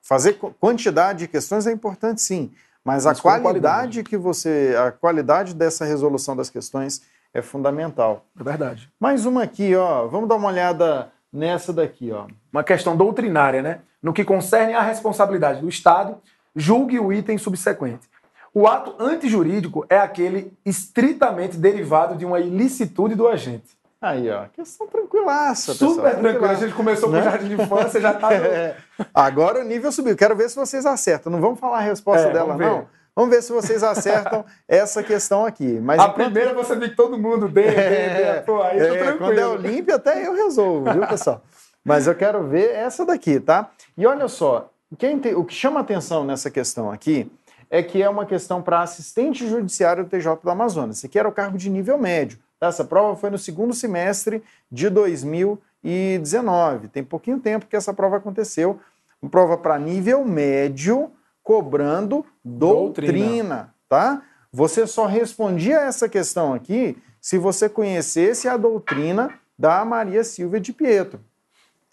Fazer 0.00 0.38
quantidade 0.58 1.20
de 1.20 1.28
questões 1.28 1.66
é 1.66 1.72
importante, 1.72 2.22
sim, 2.22 2.50
mas, 2.82 3.04
mas 3.04 3.18
a 3.18 3.22
qualidade, 3.22 3.42
qualidade 3.42 4.02
que 4.02 4.16
você, 4.16 4.74
a 4.82 4.90
qualidade 4.90 5.54
dessa 5.54 5.84
resolução 5.84 6.34
das 6.34 6.48
questões 6.48 7.02
é 7.34 7.42
fundamental. 7.42 8.24
É 8.38 8.42
verdade. 8.42 8.90
Mais 8.98 9.26
uma 9.26 9.42
aqui, 9.42 9.76
ó. 9.76 10.06
Vamos 10.06 10.28
dar 10.28 10.36
uma 10.36 10.48
olhada 10.48 11.12
nessa 11.30 11.70
daqui, 11.70 12.10
ó. 12.10 12.26
Uma 12.50 12.64
questão 12.64 12.96
doutrinária, 12.96 13.62
né? 13.62 13.80
No 14.02 14.14
que 14.14 14.24
concerne 14.24 14.72
à 14.72 14.80
responsabilidade 14.80 15.60
do 15.60 15.68
Estado, 15.68 16.16
julgue 16.56 16.98
o 16.98 17.12
item 17.12 17.36
subsequente. 17.36 18.08
O 18.52 18.66
ato 18.66 18.96
antijurídico 18.98 19.86
é 19.88 19.98
aquele 19.98 20.52
estritamente 20.64 21.56
derivado 21.56 22.16
de 22.16 22.24
uma 22.24 22.40
ilicitude 22.40 23.14
do 23.14 23.28
agente. 23.28 23.78
Aí, 24.00 24.30
ó, 24.30 24.46
questão 24.46 24.86
tranquilaça, 24.86 25.74
Super 25.74 26.02
pessoal, 26.02 26.22
tranquila. 26.22 26.50
A 26.50 26.54
gente 26.54 26.74
começou 26.74 27.10
né? 27.10 27.20
com 27.20 27.28
o 27.28 27.30
jardim 27.30 27.48
de 27.48 27.62
infância, 27.62 28.00
já 28.00 28.14
tá. 28.14 28.30
No... 28.40 28.46
É. 28.46 28.76
Agora 29.14 29.60
o 29.60 29.64
nível 29.64 29.92
subiu. 29.92 30.16
Quero 30.16 30.34
ver 30.34 30.48
se 30.48 30.56
vocês 30.56 30.86
acertam. 30.86 31.30
Não 31.30 31.40
vamos 31.40 31.60
falar 31.60 31.78
a 31.78 31.82
resposta 31.82 32.28
é, 32.28 32.32
dela, 32.32 32.56
vamos 32.56 32.66
não. 32.66 32.86
Vamos 33.14 33.34
ver 33.34 33.42
se 33.42 33.52
vocês 33.52 33.82
acertam 33.82 34.44
essa 34.66 35.02
questão 35.02 35.44
aqui. 35.44 35.78
Mas 35.82 36.00
a 36.00 36.04
enquanto... 36.04 36.24
primeira 36.24 36.54
você 36.54 36.74
vê 36.76 36.88
que 36.88 36.96
todo 36.96 37.18
mundo 37.18 37.46
dê, 37.46 37.66
é, 37.66 38.42
dê, 38.46 38.52
aí 38.62 38.80
é, 38.80 39.12
Quando 39.18 39.38
é 39.38 39.46
Olímpia, 39.46 39.96
até 39.96 40.26
eu 40.26 40.34
resolvo, 40.34 40.90
viu, 40.90 41.06
pessoal? 41.06 41.42
Mas 41.84 42.06
eu 42.06 42.14
quero 42.14 42.42
ver 42.44 42.70
essa 42.70 43.04
daqui, 43.04 43.38
tá? 43.38 43.70
E 43.98 44.06
olha 44.06 44.28
só, 44.28 44.70
quem 44.96 45.18
tem... 45.18 45.34
o 45.34 45.44
que 45.44 45.54
chama 45.54 45.80
atenção 45.80 46.24
nessa 46.24 46.50
questão 46.50 46.90
aqui 46.90 47.30
é 47.70 47.82
que 47.82 48.02
é 48.02 48.08
uma 48.08 48.26
questão 48.26 48.60
para 48.60 48.82
assistente 48.82 49.48
judiciário 49.48 50.02
do 50.02 50.10
TJ 50.10 50.40
do 50.42 50.50
Amazonas. 50.50 50.98
Esse 50.98 51.06
aqui 51.06 51.18
era 51.18 51.28
o 51.28 51.32
cargo 51.32 51.56
de 51.56 51.70
nível 51.70 51.96
médio. 51.96 52.38
Tá? 52.58 52.66
Essa 52.66 52.84
prova 52.84 53.16
foi 53.16 53.30
no 53.30 53.38
segundo 53.38 53.72
semestre 53.72 54.42
de 54.70 54.90
2019. 54.90 56.88
Tem 56.88 57.04
pouquinho 57.04 57.38
tempo 57.38 57.66
que 57.66 57.76
essa 57.76 57.94
prova 57.94 58.16
aconteceu. 58.16 58.80
Uma 59.22 59.30
prova 59.30 59.56
para 59.56 59.78
nível 59.78 60.24
médio, 60.24 61.12
cobrando 61.42 62.26
doutrina, 62.44 63.12
doutrina, 63.12 63.74
tá? 63.88 64.22
Você 64.52 64.84
só 64.86 65.06
respondia 65.06 65.78
essa 65.80 66.08
questão 66.08 66.52
aqui 66.52 66.98
se 67.20 67.38
você 67.38 67.68
conhecesse 67.68 68.48
a 68.48 68.56
doutrina 68.56 69.30
da 69.56 69.84
Maria 69.84 70.24
Silvia 70.24 70.58
de 70.58 70.72
Pietro, 70.72 71.20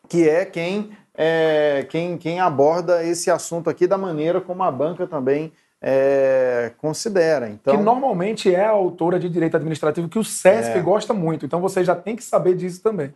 que 0.08 0.28
é 0.28 0.46
quem, 0.46 0.92
é, 1.14 1.86
quem, 1.90 2.18
quem 2.18 2.40
aborda 2.40 3.04
esse 3.04 3.30
assunto 3.30 3.70
aqui 3.70 3.86
da 3.86 3.98
maneira 3.98 4.40
como 4.40 4.64
a 4.64 4.72
banca 4.72 5.06
também 5.06 5.52
é, 5.82 6.72
considera. 6.78 7.50
Então, 7.50 7.76
que 7.76 7.82
normalmente 7.82 8.54
é 8.54 8.66
a 8.66 8.72
autora 8.72 9.20
de 9.20 9.30
direito 9.30 9.58
administrativo 9.58 10.10
que 10.10 10.20
o 10.20 10.24
SESC 10.24 10.78
é. 10.78 10.82
gosta 10.82 11.14
muito. 11.14 11.46
Então 11.46 11.62
você 11.62 11.84
já 11.84 11.96
tem 11.96 12.16
que 12.16 12.24
saber 12.24 12.56
disso 12.56 12.82
também. 12.82 13.14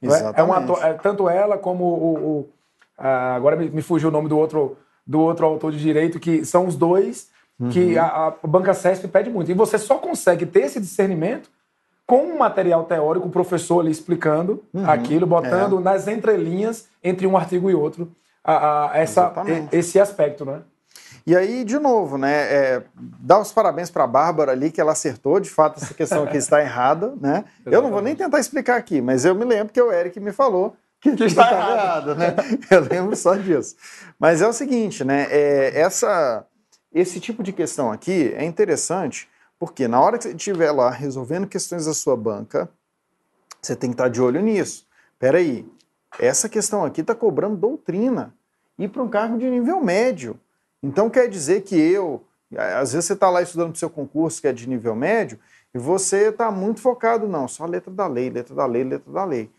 Exatamente. 0.00 0.36
É? 0.36 0.40
É 0.40 0.44
uma, 0.44 0.86
é, 0.86 0.92
tanto 0.94 1.28
ela 1.28 1.58
como 1.58 1.84
o. 1.84 2.14
o 2.14 2.48
a, 2.96 3.34
agora 3.34 3.56
me, 3.56 3.68
me, 3.68 3.82
fugiu 3.82 4.08
o 4.08 4.12
nome 4.12 4.28
do 4.28 4.38
outro, 4.38 4.76
do 5.06 5.20
outro 5.20 5.44
autor 5.46 5.72
de 5.72 5.78
direito, 5.78 6.20
que 6.20 6.44
são 6.44 6.66
os 6.66 6.76
dois 6.76 7.28
uhum. 7.58 7.70
que 7.70 7.98
a, 7.98 8.06
a 8.42 8.46
banca 8.46 8.72
SESC 8.72 9.08
pede 9.08 9.30
muito. 9.30 9.50
E 9.50 9.54
você 9.54 9.78
só 9.78 9.96
consegue 9.98 10.46
ter 10.46 10.60
esse 10.60 10.80
discernimento 10.80 11.50
com 12.06 12.18
um 12.18 12.38
material 12.38 12.84
teórico, 12.84 13.26
o 13.26 13.30
professor 13.30 13.80
ali 13.80 13.90
explicando 13.90 14.62
uhum. 14.72 14.88
aquilo, 14.88 15.26
botando 15.26 15.78
é. 15.78 15.82
nas 15.82 16.06
entrelinhas 16.06 16.86
entre 17.02 17.26
um 17.26 17.36
artigo 17.36 17.70
e 17.70 17.74
outro 17.74 18.12
a 18.46 18.90
essa, 18.92 19.32
esse 19.72 19.98
aspecto, 19.98 20.44
né? 20.44 20.60
E 21.26 21.34
aí, 21.34 21.64
de 21.64 21.78
novo, 21.78 22.18
né, 22.18 22.32
é, 22.52 22.82
dá 22.94 23.40
os 23.40 23.50
parabéns 23.50 23.90
para 23.90 24.04
a 24.04 24.06
Bárbara 24.06 24.52
ali, 24.52 24.70
que 24.70 24.80
ela 24.80 24.92
acertou, 24.92 25.40
de 25.40 25.48
fato, 25.48 25.82
essa 25.82 25.94
questão 25.94 26.24
aqui 26.24 26.36
está 26.36 26.60
errada, 26.60 27.14
né? 27.18 27.44
Eu 27.64 27.80
não 27.80 27.90
vou 27.90 28.02
nem 28.02 28.14
tentar 28.14 28.38
explicar 28.38 28.76
aqui, 28.76 29.00
mas 29.00 29.24
eu 29.24 29.34
me 29.34 29.44
lembro 29.44 29.72
que 29.72 29.80
o 29.80 29.90
Eric 29.90 30.20
me 30.20 30.32
falou 30.32 30.76
que, 31.00 31.16
que 31.16 31.24
está 31.24 31.50
errado, 31.52 32.14
né? 32.14 32.34
Eu 32.70 32.80
lembro 32.80 33.14
só 33.14 33.36
disso. 33.36 33.76
Mas 34.18 34.40
é 34.40 34.48
o 34.48 34.52
seguinte, 34.52 35.04
né, 35.04 35.26
é, 35.30 35.78
essa, 35.78 36.46
esse 36.92 37.20
tipo 37.20 37.42
de 37.42 37.52
questão 37.52 37.92
aqui 37.92 38.32
é 38.36 38.44
interessante, 38.44 39.28
porque 39.58 39.86
na 39.86 40.00
hora 40.00 40.16
que 40.16 40.24
você 40.24 40.30
estiver 40.30 40.72
lá 40.72 40.90
resolvendo 40.90 41.46
questões 41.46 41.86
da 41.86 41.94
sua 41.94 42.16
banca, 42.16 42.68
você 43.60 43.76
tem 43.76 43.90
que 43.90 43.94
estar 43.94 44.08
de 44.08 44.20
olho 44.20 44.40
nisso. 44.40 44.86
Peraí, 45.18 45.66
essa 46.18 46.48
questão 46.48 46.84
aqui 46.84 47.00
está 47.00 47.14
cobrando 47.14 47.56
doutrina 47.56 48.34
e 48.78 48.88
para 48.88 49.02
um 49.02 49.08
cargo 49.08 49.38
de 49.38 49.48
nível 49.48 49.80
médio. 49.80 50.38
Então 50.84 51.08
quer 51.08 51.30
dizer 51.30 51.62
que 51.62 51.74
eu, 51.74 52.22
às 52.54 52.92
vezes 52.92 53.06
você 53.06 53.14
está 53.14 53.30
lá 53.30 53.40
estudando 53.40 53.68
para 53.68 53.76
o 53.76 53.78
seu 53.78 53.88
concurso 53.88 54.38
que 54.38 54.46
é 54.46 54.52
de 54.52 54.68
nível 54.68 54.94
médio 54.94 55.38
e 55.74 55.78
você 55.78 56.28
está 56.28 56.50
muito 56.50 56.82
focado, 56.82 57.26
não, 57.26 57.48
só 57.48 57.64
letra 57.64 57.90
da 57.90 58.06
lei, 58.06 58.28
letra 58.28 58.54
da 58.54 58.66
lei, 58.66 58.84
letra 58.84 59.10
da 59.10 59.24
lei. 59.24 59.50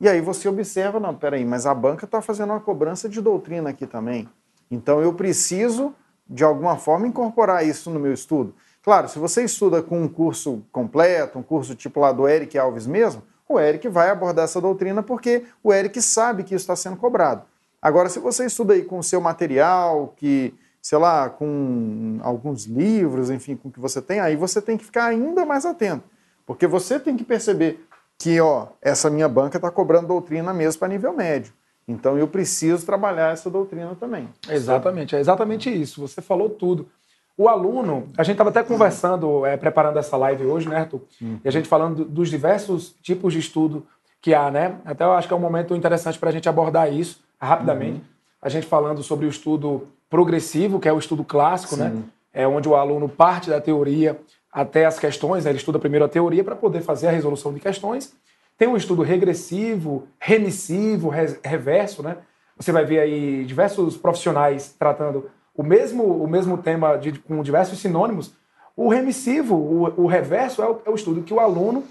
E 0.00 0.08
aí 0.08 0.22
você 0.22 0.48
observa, 0.48 0.98
não, 0.98 1.14
peraí, 1.14 1.44
mas 1.44 1.66
a 1.66 1.74
banca 1.74 2.06
está 2.06 2.22
fazendo 2.22 2.54
uma 2.54 2.60
cobrança 2.60 3.10
de 3.10 3.20
doutrina 3.20 3.68
aqui 3.68 3.86
também. 3.86 4.26
Então 4.70 5.02
eu 5.02 5.12
preciso, 5.12 5.94
de 6.26 6.42
alguma 6.42 6.78
forma, 6.78 7.06
incorporar 7.06 7.62
isso 7.66 7.90
no 7.90 8.00
meu 8.00 8.14
estudo. 8.14 8.54
Claro, 8.82 9.06
se 9.06 9.18
você 9.18 9.44
estuda 9.44 9.82
com 9.82 10.00
um 10.00 10.08
curso 10.08 10.62
completo, 10.72 11.38
um 11.38 11.42
curso 11.42 11.74
tipo 11.74 12.00
lá 12.00 12.10
do 12.10 12.26
Eric 12.26 12.58
Alves 12.58 12.86
mesmo, 12.86 13.22
o 13.46 13.60
Eric 13.60 13.86
vai 13.88 14.08
abordar 14.08 14.46
essa 14.46 14.62
doutrina 14.62 15.02
porque 15.02 15.44
o 15.62 15.74
Eric 15.74 16.00
sabe 16.00 16.42
que 16.42 16.54
isso 16.54 16.62
está 16.62 16.74
sendo 16.74 16.96
cobrado. 16.96 17.42
Agora, 17.82 18.08
se 18.08 18.18
você 18.18 18.46
estuda 18.46 18.72
aí 18.72 18.82
com 18.82 18.98
o 18.98 19.02
seu 19.02 19.20
material, 19.20 20.14
que, 20.16 20.54
sei 20.82 20.98
lá, 20.98 21.28
com 21.28 22.18
alguns 22.22 22.64
livros, 22.64 23.30
enfim, 23.30 23.56
com 23.56 23.68
o 23.68 23.72
que 23.72 23.80
você 23.80 24.00
tem, 24.00 24.20
aí 24.20 24.36
você 24.36 24.62
tem 24.62 24.76
que 24.76 24.84
ficar 24.84 25.06
ainda 25.06 25.44
mais 25.44 25.66
atento. 25.66 26.04
Porque 26.46 26.66
você 26.66 26.98
tem 26.98 27.16
que 27.16 27.24
perceber 27.24 27.86
que 28.18 28.40
ó, 28.40 28.68
essa 28.82 29.08
minha 29.08 29.28
banca 29.28 29.58
está 29.58 29.70
cobrando 29.70 30.08
doutrina 30.08 30.52
mesmo 30.52 30.78
para 30.78 30.88
nível 30.88 31.12
médio. 31.12 31.52
Então 31.86 32.18
eu 32.18 32.28
preciso 32.28 32.84
trabalhar 32.84 33.32
essa 33.32 33.50
doutrina 33.50 33.96
também. 33.98 34.28
Exatamente, 34.48 35.16
é 35.16 35.20
exatamente 35.20 35.70
isso. 35.70 36.00
Você 36.00 36.22
falou 36.22 36.50
tudo. 36.50 36.88
O 37.36 37.48
aluno, 37.48 38.08
a 38.18 38.22
gente 38.22 38.34
estava 38.34 38.50
até 38.50 38.62
conversando, 38.62 39.46
é, 39.46 39.56
preparando 39.56 39.98
essa 39.98 40.16
live 40.16 40.44
hoje, 40.44 40.68
né, 40.68 40.80
Arthur? 40.80 41.00
Uhum. 41.20 41.40
E 41.42 41.48
a 41.48 41.50
gente 41.50 41.68
falando 41.68 42.04
dos 42.04 42.28
diversos 42.28 42.94
tipos 43.02 43.32
de 43.32 43.38
estudo 43.38 43.86
que 44.20 44.34
há, 44.34 44.50
né? 44.50 44.78
Até 44.84 45.04
eu 45.04 45.12
acho 45.12 45.26
que 45.26 45.32
é 45.32 45.36
um 45.36 45.40
momento 45.40 45.74
interessante 45.74 46.18
para 46.18 46.28
a 46.28 46.32
gente 46.32 46.48
abordar 46.48 46.92
isso 46.92 47.22
rapidamente. 47.40 48.00
Uhum. 48.00 48.04
A 48.42 48.48
gente 48.50 48.66
falando 48.66 49.02
sobre 49.02 49.24
o 49.24 49.28
estudo 49.28 49.88
progressivo, 50.10 50.80
que 50.80 50.88
é 50.88 50.92
o 50.92 50.98
estudo 50.98 51.24
clássico, 51.24 51.76
né? 51.76 51.90
Sim. 51.90 51.96
né? 51.96 52.02
É 52.32 52.46
onde 52.46 52.68
o 52.68 52.74
aluno 52.74 53.08
parte 53.08 53.48
da 53.48 53.60
teoria 53.60 54.20
até 54.52 54.84
as 54.84 54.98
questões, 54.98 55.44
né? 55.44 55.50
ele 55.50 55.58
estuda 55.58 55.78
primeiro 55.78 56.04
a 56.04 56.08
teoria 56.08 56.44
para 56.44 56.56
poder 56.56 56.80
fazer 56.80 57.08
a 57.08 57.10
resolução 57.10 57.54
de 57.54 57.60
questões. 57.60 58.12
Tem 58.58 58.68
um 58.68 58.76
estudo 58.76 59.02
regressivo, 59.02 60.06
remissivo, 60.18 61.08
reverso, 61.08 62.02
né? 62.02 62.18
Você 62.56 62.72
vai 62.72 62.84
ver 62.84 63.00
aí 63.00 63.44
diversos 63.46 63.96
profissionais 63.96 64.74
tratando 64.78 65.30
o 65.54 65.62
mesmo, 65.62 66.04
o 66.04 66.28
mesmo 66.28 66.58
tema 66.58 66.96
de, 66.96 67.18
com 67.18 67.42
diversos 67.42 67.78
sinônimos. 67.78 68.34
O 68.76 68.88
remissivo, 68.88 69.54
o, 69.54 70.02
o 70.04 70.06
reverso, 70.06 70.62
é 70.62 70.68
o, 70.68 70.80
é 70.86 70.90
o 70.90 70.94
estudo 70.94 71.22
que 71.22 71.32
o 71.32 71.40
aluno 71.40 71.84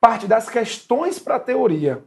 parte 0.00 0.26
das 0.26 0.48
questões 0.48 1.18
para 1.18 1.36
a 1.36 1.40
teoria, 1.40 2.02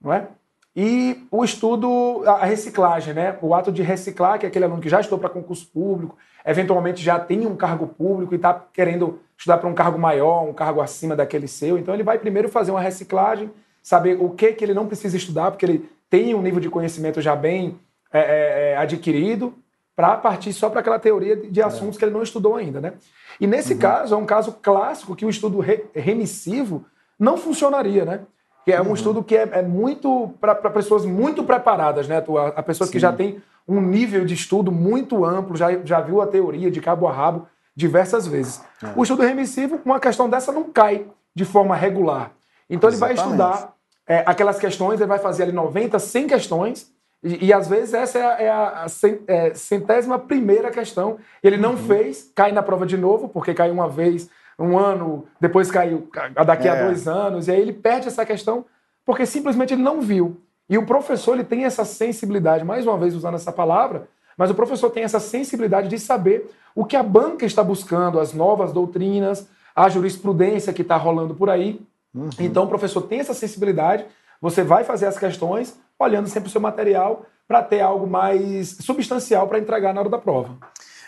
não 0.00 0.12
é? 0.12 0.28
E 0.76 1.24
o 1.30 1.44
estudo, 1.44 2.22
a 2.26 2.44
reciclagem, 2.44 3.14
né? 3.14 3.38
O 3.40 3.54
ato 3.54 3.70
de 3.70 3.82
reciclar, 3.82 4.38
que 4.38 4.46
é 4.46 4.48
aquele 4.48 4.64
aluno 4.64 4.82
que 4.82 4.88
já 4.88 5.00
estudou 5.00 5.20
para 5.20 5.28
concurso 5.28 5.66
público, 5.68 6.16
eventualmente 6.44 7.02
já 7.02 7.18
tem 7.18 7.46
um 7.46 7.54
cargo 7.54 7.86
público 7.86 8.34
e 8.34 8.36
está 8.36 8.60
querendo 8.72 9.20
estudar 9.38 9.58
para 9.58 9.68
um 9.68 9.74
cargo 9.74 9.98
maior, 9.98 10.42
um 10.42 10.52
cargo 10.52 10.80
acima 10.80 11.14
daquele 11.14 11.46
seu. 11.46 11.78
Então 11.78 11.94
ele 11.94 12.02
vai 12.02 12.18
primeiro 12.18 12.48
fazer 12.48 12.72
uma 12.72 12.80
reciclagem, 12.80 13.50
saber 13.82 14.20
o 14.20 14.30
que, 14.30 14.52
que 14.52 14.64
ele 14.64 14.74
não 14.74 14.86
precisa 14.86 15.16
estudar, 15.16 15.52
porque 15.52 15.64
ele 15.64 15.88
tem 16.10 16.34
um 16.34 16.42
nível 16.42 16.60
de 16.60 16.68
conhecimento 16.68 17.20
já 17.20 17.36
bem 17.36 17.78
é, 18.12 18.18
é, 18.18 18.70
é 18.72 18.76
adquirido, 18.76 19.54
para 19.94 20.16
partir 20.16 20.52
só 20.52 20.68
para 20.68 20.80
aquela 20.80 20.98
teoria 20.98 21.36
de 21.36 21.62
assuntos 21.62 21.96
é. 21.96 21.98
que 22.00 22.04
ele 22.04 22.12
não 22.12 22.22
estudou 22.22 22.56
ainda. 22.56 22.80
Né? 22.80 22.94
E 23.40 23.46
nesse 23.46 23.74
uhum. 23.74 23.78
caso, 23.78 24.14
é 24.14 24.18
um 24.18 24.26
caso 24.26 24.58
clássico 24.60 25.14
que 25.14 25.24
o 25.24 25.30
estudo 25.30 25.60
re 25.60 25.84
remissivo 25.94 26.84
não 27.18 27.36
funcionaria, 27.36 28.04
né? 28.04 28.20
Que 28.64 28.72
é 28.72 28.80
um 28.80 28.86
uhum. 28.86 28.94
estudo 28.94 29.22
que 29.22 29.36
é, 29.36 29.48
é 29.52 29.62
muito 29.62 30.34
para 30.40 30.54
pessoas 30.70 31.04
muito 31.04 31.44
preparadas, 31.44 32.08
né? 32.08 32.18
A, 32.18 32.46
a 32.60 32.62
pessoa 32.62 32.86
Sim. 32.86 32.92
que 32.92 32.98
já 32.98 33.12
tem 33.12 33.42
um 33.66 33.80
nível 33.80 34.24
de 34.24 34.34
estudo 34.34 34.70
muito 34.70 35.24
amplo, 35.24 35.56
já, 35.56 35.70
já 35.84 36.00
viu 36.00 36.20
a 36.20 36.26
teoria 36.26 36.70
de 36.70 36.80
cabo 36.80 37.06
a 37.06 37.12
rabo 37.12 37.46
diversas 37.74 38.26
vezes. 38.26 38.62
É. 38.82 38.88
O 38.96 39.02
estudo 39.02 39.22
remissivo, 39.22 39.80
uma 39.84 39.98
questão 39.98 40.28
dessa 40.28 40.52
não 40.52 40.64
cai 40.64 41.06
de 41.34 41.44
forma 41.44 41.74
regular. 41.74 42.32
Então 42.68 42.88
Exatamente. 42.88 43.20
ele 43.20 43.26
vai 43.26 43.48
estudar 43.48 43.74
é, 44.06 44.22
aquelas 44.26 44.58
questões, 44.58 45.00
ele 45.00 45.08
vai 45.08 45.18
fazer 45.18 45.44
ali 45.44 45.52
90, 45.52 45.98
100 45.98 46.26
questões, 46.26 46.92
e, 47.22 47.46
e 47.46 47.52
às 47.52 47.68
vezes 47.68 47.94
essa 47.94 48.18
é 48.18 48.22
a, 48.22 48.42
é 48.42 48.50
a, 48.50 48.86
é, 49.26 49.54
centésima 49.54 50.18
primeira 50.18 50.70
questão. 50.70 51.18
Ele 51.42 51.56
não 51.56 51.70
uhum. 51.70 51.76
fez, 51.78 52.30
cai 52.34 52.52
na 52.52 52.62
prova 52.62 52.86
de 52.86 52.96
novo, 52.96 53.28
porque 53.28 53.54
caiu 53.54 53.72
uma 53.72 53.88
vez 53.88 54.28
um 54.58 54.78
ano, 54.78 55.26
depois 55.40 55.70
caiu 55.70 56.08
daqui 56.46 56.68
é. 56.68 56.70
a 56.70 56.84
dois 56.84 57.08
anos, 57.08 57.48
e 57.48 57.50
aí 57.50 57.60
ele 57.60 57.72
perde 57.72 58.08
essa 58.08 58.24
questão 58.24 58.64
porque 59.04 59.26
simplesmente 59.26 59.74
ele 59.74 59.82
não 59.82 60.00
viu. 60.00 60.40
E 60.68 60.78
o 60.78 60.86
professor 60.86 61.34
ele 61.34 61.44
tem 61.44 61.64
essa 61.64 61.84
sensibilidade, 61.84 62.64
mais 62.64 62.86
uma 62.86 62.96
vez 62.96 63.14
usando 63.14 63.34
essa 63.34 63.52
palavra, 63.52 64.08
mas 64.36 64.50
o 64.50 64.54
professor 64.54 64.90
tem 64.90 65.04
essa 65.04 65.20
sensibilidade 65.20 65.88
de 65.88 65.98
saber 65.98 66.50
o 66.74 66.84
que 66.84 66.96
a 66.96 67.02
banca 67.02 67.44
está 67.44 67.62
buscando, 67.62 68.18
as 68.18 68.32
novas 68.32 68.72
doutrinas, 68.72 69.46
a 69.74 69.88
jurisprudência 69.88 70.72
que 70.72 70.82
está 70.82 70.96
rolando 70.96 71.34
por 71.34 71.50
aí. 71.50 71.80
Uhum. 72.14 72.30
Então 72.38 72.64
o 72.64 72.68
professor 72.68 73.02
tem 73.02 73.20
essa 73.20 73.34
sensibilidade, 73.34 74.04
você 74.40 74.62
vai 74.62 74.84
fazer 74.84 75.06
as 75.06 75.18
questões 75.18 75.78
olhando 75.98 76.28
sempre 76.28 76.48
o 76.48 76.52
seu 76.52 76.60
material 76.60 77.26
para 77.46 77.62
ter 77.62 77.80
algo 77.80 78.06
mais 78.06 78.76
substancial 78.80 79.46
para 79.46 79.58
entregar 79.58 79.92
na 79.92 80.00
hora 80.00 80.08
da 80.08 80.18
prova. 80.18 80.56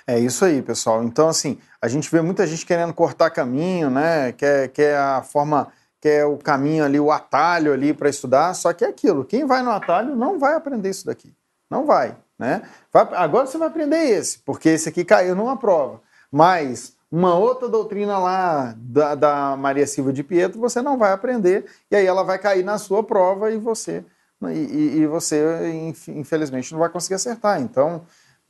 É 0.07 0.19
isso 0.19 0.45
aí, 0.45 0.63
pessoal. 0.63 1.03
Então, 1.03 1.29
assim, 1.29 1.59
a 1.83 1.89
gente 1.89 2.09
vê 2.11 2.21
muita 2.21 2.47
gente 2.47 2.65
querendo 2.65 2.95
cortar 2.95 3.29
caminho, 3.31 3.91
né? 3.91 4.31
Quer, 4.33 4.69
quer 4.69 4.97
a 4.97 5.21
forma, 5.23 5.67
quer 6.01 6.25
o 6.25 6.37
caminho 6.39 6.85
ali, 6.85 7.01
o 7.01 7.11
atalho 7.11 7.73
ali 7.73 7.93
para 7.93 8.09
estudar, 8.09 8.55
só 8.55 8.73
que 8.73 8.85
é 8.85 8.89
aquilo. 8.89 9.25
Quem 9.25 9.45
vai 9.45 9.63
no 9.63 9.71
atalho 9.71 10.15
não 10.15 10.39
vai 10.39 10.55
aprender 10.55 10.91
isso 10.91 11.07
daqui. 11.07 11.35
Não 11.69 11.85
vai, 11.85 12.17
né? 12.39 12.63
Vai, 12.93 13.09
agora 13.15 13.47
você 13.47 13.59
vai 13.59 13.67
aprender 13.67 13.97
esse, 13.97 14.39
porque 14.39 14.69
esse 14.69 14.89
aqui 14.89 15.05
caiu 15.05 15.35
numa 15.35 15.57
prova. 15.57 16.01
Mas 16.31 16.97
uma 17.11 17.35
outra 17.35 17.69
doutrina 17.69 18.17
lá 18.17 18.75
da, 18.77 19.17
da 19.17 19.57
Maria 19.57 19.89
Silva 19.89 20.13
de 20.13 20.23
Pietro 20.23 20.61
você 20.61 20.81
não 20.81 20.97
vai 20.97 21.11
aprender, 21.13 21.67
e 21.91 21.97
aí 21.97 22.07
ela 22.07 22.23
vai 22.23 22.39
cair 22.39 22.65
na 22.65 22.79
sua 22.79 23.03
prova 23.03 23.51
e 23.51 23.59
você, 23.59 24.05
e, 24.53 24.99
e 24.99 25.07
você 25.07 25.93
infelizmente, 26.09 26.71
não 26.71 26.79
vai 26.79 26.89
conseguir 26.89 27.15
acertar. 27.15 27.61
Então, 27.61 28.07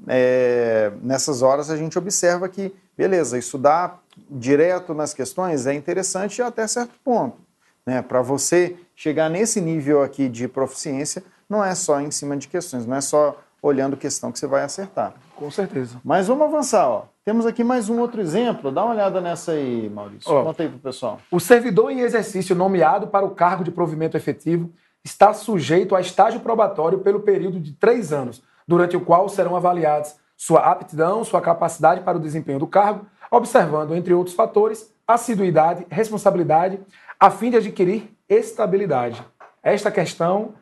é, 0.06 0.92
nessas 1.02 1.42
horas 1.42 1.70
a 1.70 1.76
gente 1.76 1.98
observa 1.98 2.48
que, 2.48 2.74
beleza, 2.96 3.38
estudar 3.38 4.02
direto 4.30 4.94
nas 4.94 5.14
questões 5.14 5.66
é 5.66 5.74
interessante 5.74 6.42
até 6.42 6.66
certo 6.66 6.94
ponto. 7.04 7.38
Né? 7.86 8.02
Para 8.02 8.20
você 8.20 8.76
chegar 8.94 9.30
nesse 9.30 9.60
nível 9.60 10.02
aqui 10.02 10.28
de 10.28 10.48
proficiência, 10.48 11.22
não 11.48 11.64
é 11.64 11.74
só 11.74 12.00
em 12.00 12.10
cima 12.10 12.36
de 12.36 12.48
questões, 12.48 12.86
não 12.86 12.96
é 12.96 13.00
só 13.00 13.40
olhando 13.62 13.96
questão 13.96 14.30
que 14.30 14.38
você 14.38 14.46
vai 14.46 14.62
acertar. 14.62 15.14
Com 15.34 15.50
certeza. 15.50 16.00
Mas 16.04 16.26
vamos 16.26 16.46
avançar, 16.46 16.88
ó. 16.88 17.04
Temos 17.24 17.44
aqui 17.46 17.64
mais 17.64 17.88
um 17.88 17.98
outro 17.98 18.20
exemplo. 18.20 18.70
Dá 18.70 18.84
uma 18.84 18.94
olhada 18.94 19.20
nessa 19.20 19.52
aí, 19.52 19.90
Maurício. 19.90 20.30
Ó, 20.30 20.44
Conta 20.44 20.62
aí 20.62 20.68
pro 20.68 20.78
pessoal. 20.78 21.20
O 21.30 21.40
servidor 21.40 21.90
em 21.90 22.00
exercício 22.00 22.54
nomeado 22.54 23.08
para 23.08 23.26
o 23.26 23.30
cargo 23.30 23.64
de 23.64 23.70
provimento 23.70 24.16
efetivo 24.16 24.70
está 25.04 25.32
sujeito 25.32 25.94
a 25.96 26.00
estágio 26.00 26.40
probatório 26.40 27.00
pelo 27.00 27.20
período 27.20 27.58
de 27.58 27.72
três 27.72 28.12
anos 28.12 28.42
durante 28.66 28.96
o 28.96 29.00
qual 29.00 29.28
serão 29.28 29.56
avaliados 29.56 30.16
sua 30.36 30.60
aptidão, 30.60 31.24
sua 31.24 31.40
capacidade 31.40 32.02
para 32.02 32.18
o 32.18 32.20
desempenho 32.20 32.58
do 32.58 32.66
cargo, 32.66 33.06
observando, 33.30 33.94
entre 33.94 34.12
outros 34.12 34.36
fatores, 34.36 34.92
assiduidade, 35.06 35.86
responsabilidade, 35.90 36.78
a 37.18 37.30
fim 37.30 37.50
de 37.50 37.56
adquirir 37.56 38.14
estabilidade. 38.28 39.24
Esta 39.62 39.90
questão 39.90 40.54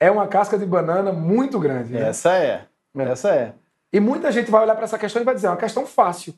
é 0.00 0.10
uma 0.10 0.26
casca 0.26 0.56
de 0.56 0.64
banana 0.64 1.12
muito 1.12 1.58
grande. 1.58 1.92
Né? 1.92 2.08
Essa 2.08 2.32
é. 2.32 2.64
é. 2.96 3.02
Essa 3.02 3.34
é. 3.34 3.52
E 3.92 4.00
muita 4.00 4.32
gente 4.32 4.50
vai 4.50 4.62
olhar 4.62 4.74
para 4.74 4.84
essa 4.84 4.98
questão 4.98 5.20
e 5.20 5.24
vai 5.24 5.34
dizer, 5.34 5.48
é 5.48 5.50
uma 5.50 5.56
questão 5.56 5.86
fácil. 5.86 6.34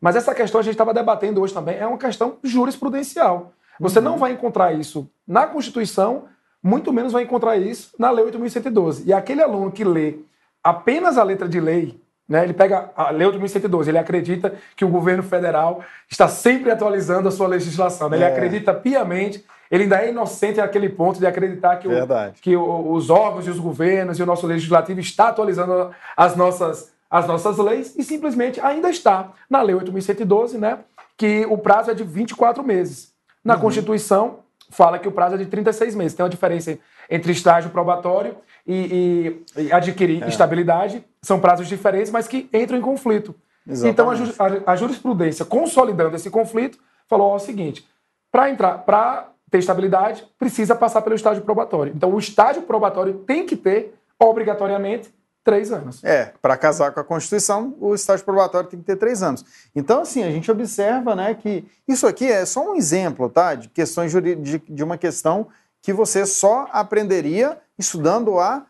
Mas 0.00 0.16
essa 0.16 0.34
questão 0.34 0.60
a 0.60 0.62
gente 0.62 0.74
estava 0.74 0.92
debatendo 0.92 1.40
hoje 1.40 1.54
também, 1.54 1.78
é 1.78 1.86
uma 1.86 1.98
questão 1.98 2.38
jurisprudencial. 2.42 3.52
Você 3.80 3.98
uhum. 3.98 4.04
não 4.04 4.18
vai 4.18 4.32
encontrar 4.32 4.72
isso 4.72 5.08
na 5.26 5.46
Constituição, 5.46 6.26
muito 6.62 6.92
menos 6.92 7.12
vai 7.12 7.22
encontrar 7.22 7.56
isso 7.56 7.94
na 7.98 8.10
Lei 8.10 8.24
8.112. 8.26 9.02
E 9.06 9.12
aquele 9.12 9.42
aluno 9.42 9.72
que 9.72 9.84
lê 9.84 10.18
apenas 10.64 11.18
a 11.18 11.22
letra 11.22 11.46
de 11.46 11.60
lei, 11.60 12.00
né, 12.26 12.42
ele 12.42 12.54
pega 12.54 12.90
a 12.96 13.10
Lei 13.10 13.28
8.112, 13.28 13.88
ele 13.88 13.98
acredita 13.98 14.54
que 14.74 14.84
o 14.84 14.88
governo 14.88 15.22
federal 15.22 15.84
está 16.10 16.26
sempre 16.26 16.70
atualizando 16.70 17.28
a 17.28 17.30
sua 17.30 17.46
legislação. 17.46 18.08
Né? 18.08 18.16
Ele 18.16 18.24
é. 18.24 18.28
acredita 18.28 18.72
piamente, 18.72 19.44
ele 19.70 19.82
ainda 19.84 20.02
é 20.02 20.08
inocente 20.08 20.56
naquele 20.56 20.88
ponto 20.88 21.18
de 21.18 21.26
acreditar 21.26 21.76
que, 21.76 21.86
o, 21.86 21.92
que 22.40 22.56
o, 22.56 22.92
os 22.92 23.10
órgãos 23.10 23.46
e 23.46 23.50
os 23.50 23.58
governos 23.58 24.18
e 24.18 24.22
o 24.22 24.26
nosso 24.26 24.46
legislativo 24.46 25.00
está 25.00 25.28
atualizando 25.28 25.90
as 26.16 26.34
nossas, 26.34 26.92
as 27.10 27.26
nossas 27.26 27.58
leis 27.58 27.94
e 27.94 28.02
simplesmente 28.02 28.58
ainda 28.58 28.88
está 28.88 29.32
na 29.48 29.60
Lei 29.60 29.76
8.112, 29.76 30.58
né, 30.58 30.78
que 31.18 31.44
o 31.50 31.58
prazo 31.58 31.90
é 31.90 31.94
de 31.94 32.04
24 32.04 32.64
meses. 32.64 33.12
Na 33.44 33.54
uhum. 33.54 33.60
Constituição, 33.60 34.38
fala 34.74 34.98
que 34.98 35.08
o 35.08 35.12
prazo 35.12 35.36
é 35.36 35.38
de 35.38 35.46
36 35.46 35.94
meses. 35.94 36.14
Tem 36.14 36.24
uma 36.24 36.30
diferença 36.30 36.78
entre 37.08 37.32
estágio 37.32 37.70
probatório 37.70 38.36
e, 38.66 39.42
e, 39.56 39.62
e 39.62 39.72
adquirir 39.72 40.22
é. 40.22 40.28
estabilidade. 40.28 41.04
São 41.22 41.40
prazos 41.40 41.68
diferentes, 41.68 42.10
mas 42.10 42.28
que 42.28 42.48
entram 42.52 42.76
em 42.78 42.82
conflito. 42.82 43.34
Exatamente. 43.66 43.92
Então, 43.92 44.10
a, 44.10 44.70
a, 44.70 44.72
a, 44.72 44.76
jurisprudência, 44.76 45.44
consolidando 45.44 46.16
esse 46.16 46.28
conflito, 46.28 46.78
falou 47.08 47.28
ó, 47.28 47.36
o 47.36 47.38
seguinte: 47.38 47.86
para 48.30 48.50
entrar, 48.50 48.78
para 48.78 49.28
ter 49.50 49.58
estabilidade, 49.58 50.24
precisa 50.38 50.74
passar 50.74 51.02
pelo 51.02 51.14
estágio 51.14 51.42
probatório. 51.42 51.92
Então, 51.94 52.12
o 52.12 52.18
estágio 52.18 52.62
probatório 52.62 53.14
tem 53.26 53.46
que 53.46 53.56
ter, 53.56 53.94
obrigatoriamente, 54.18 55.12
três 55.44 55.70
anos. 55.70 56.02
É, 56.02 56.32
para 56.40 56.56
casar 56.56 56.92
com 56.92 57.00
a 57.00 57.04
Constituição, 57.04 57.76
o 57.78 57.94
estágio 57.94 58.24
probatório 58.24 58.68
tem 58.68 58.80
que 58.80 58.86
ter 58.86 58.96
três 58.96 59.22
anos. 59.22 59.44
Então, 59.76 60.00
assim, 60.00 60.24
a 60.24 60.30
gente 60.30 60.50
observa 60.50 61.14
né, 61.14 61.34
que 61.34 61.64
isso 61.86 62.06
aqui 62.06 62.26
é 62.26 62.46
só 62.46 62.72
um 62.72 62.74
exemplo, 62.74 63.28
tá? 63.28 63.54
De 63.54 63.68
questões 63.68 64.10
de, 64.10 64.58
de 64.58 64.82
uma 64.82 64.96
questão 64.96 65.46
que 65.82 65.92
você 65.92 66.24
só 66.24 66.66
aprenderia 66.72 67.58
estudando 67.78 68.40
a 68.40 68.64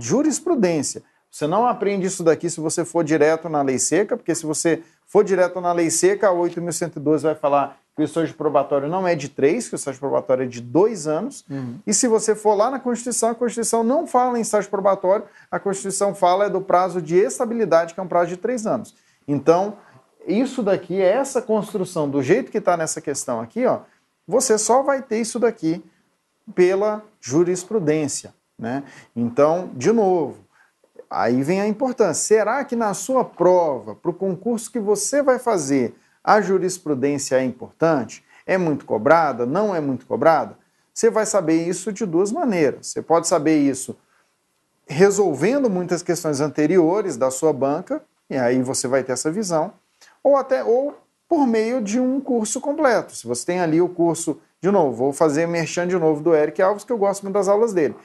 jurisprudência. 0.00 1.02
Você 1.30 1.46
não 1.46 1.66
aprende 1.66 2.06
isso 2.06 2.22
daqui 2.22 2.48
se 2.48 2.60
você 2.60 2.84
for 2.84 3.04
direto 3.04 3.48
na 3.48 3.60
lei 3.60 3.78
seca, 3.78 4.16
porque 4.16 4.34
se 4.34 4.46
você 4.46 4.82
for 5.06 5.22
direto 5.22 5.60
na 5.60 5.72
lei 5.72 5.90
seca, 5.90 6.28
a 6.28 6.32
8.112 6.32 7.22
vai 7.22 7.34
falar 7.34 7.76
que 7.94 8.02
o 8.02 8.04
estágio 8.04 8.34
probatório 8.34 8.88
não 8.88 9.06
é 9.06 9.14
de 9.14 9.28
três, 9.28 9.68
que 9.68 9.74
o 9.74 9.76
estágio 9.76 10.00
probatório 10.00 10.44
é 10.44 10.46
de 10.46 10.60
dois 10.60 11.06
anos. 11.06 11.44
Uhum. 11.48 11.78
E 11.86 11.94
se 11.94 12.08
você 12.08 12.34
for 12.34 12.54
lá 12.54 12.70
na 12.70 12.80
Constituição, 12.80 13.30
a 13.30 13.34
Constituição 13.34 13.84
não 13.84 14.06
fala 14.06 14.36
em 14.38 14.42
estágio 14.42 14.68
probatório, 14.68 15.24
a 15.50 15.60
Constituição 15.60 16.14
fala 16.14 16.46
é 16.46 16.50
do 16.50 16.60
prazo 16.60 17.00
de 17.00 17.16
estabilidade, 17.16 17.94
que 17.94 18.00
é 18.00 18.02
um 18.02 18.08
prazo 18.08 18.30
de 18.30 18.36
três 18.36 18.66
anos. 18.66 18.96
Então, 19.28 19.76
isso 20.26 20.62
daqui, 20.62 21.00
é 21.00 21.12
essa 21.12 21.40
construção, 21.40 22.10
do 22.10 22.22
jeito 22.22 22.50
que 22.50 22.58
está 22.58 22.76
nessa 22.76 23.00
questão 23.00 23.40
aqui, 23.40 23.64
ó, 23.64 23.80
você 24.26 24.58
só 24.58 24.82
vai 24.82 25.00
ter 25.00 25.20
isso 25.20 25.38
daqui 25.38 25.84
pela 26.54 27.02
jurisprudência. 27.20 28.34
Né? 28.58 28.82
Então, 29.14 29.70
de 29.74 29.92
novo, 29.92 30.44
aí 31.08 31.42
vem 31.42 31.60
a 31.60 31.68
importância. 31.68 32.38
Será 32.38 32.64
que 32.64 32.74
na 32.74 32.92
sua 32.92 33.24
prova, 33.24 33.94
para 33.94 34.10
o 34.10 34.14
concurso 34.14 34.70
que 34.70 34.80
você 34.80 35.22
vai 35.22 35.38
fazer, 35.38 35.94
a 36.24 36.40
jurisprudência 36.40 37.36
é 37.36 37.44
importante? 37.44 38.24
É 38.46 38.56
muito 38.56 38.86
cobrada? 38.86 39.44
Não 39.44 39.74
é 39.74 39.80
muito 39.80 40.06
cobrada? 40.06 40.56
Você 40.92 41.10
vai 41.10 41.26
saber 41.26 41.68
isso 41.68 41.92
de 41.92 42.06
duas 42.06 42.32
maneiras. 42.32 42.86
Você 42.86 43.02
pode 43.02 43.28
saber 43.28 43.58
isso 43.58 43.96
resolvendo 44.86 45.68
muitas 45.68 46.02
questões 46.02 46.40
anteriores 46.40 47.16
da 47.16 47.30
sua 47.30 47.52
banca, 47.52 48.02
e 48.28 48.36
aí 48.36 48.62
você 48.62 48.86
vai 48.86 49.02
ter 49.02 49.12
essa 49.12 49.30
visão, 49.30 49.72
ou 50.22 50.36
até 50.36 50.62
ou 50.62 50.98
por 51.28 51.46
meio 51.46 51.82
de 51.82 51.98
um 51.98 52.20
curso 52.20 52.60
completo. 52.60 53.14
Se 53.14 53.26
você 53.26 53.46
tem 53.46 53.60
ali 53.60 53.80
o 53.80 53.88
curso, 53.88 54.40
de 54.60 54.70
novo, 54.70 54.96
vou 54.96 55.12
fazer 55.12 55.46
merchan 55.46 55.86
de 55.88 55.98
novo 55.98 56.22
do 56.22 56.34
Eric 56.34 56.60
Alves, 56.62 56.84
que 56.84 56.92
eu 56.92 56.98
gosto 56.98 57.22
muito 57.22 57.34
das 57.34 57.48
aulas 57.48 57.72
dele. 57.72 57.96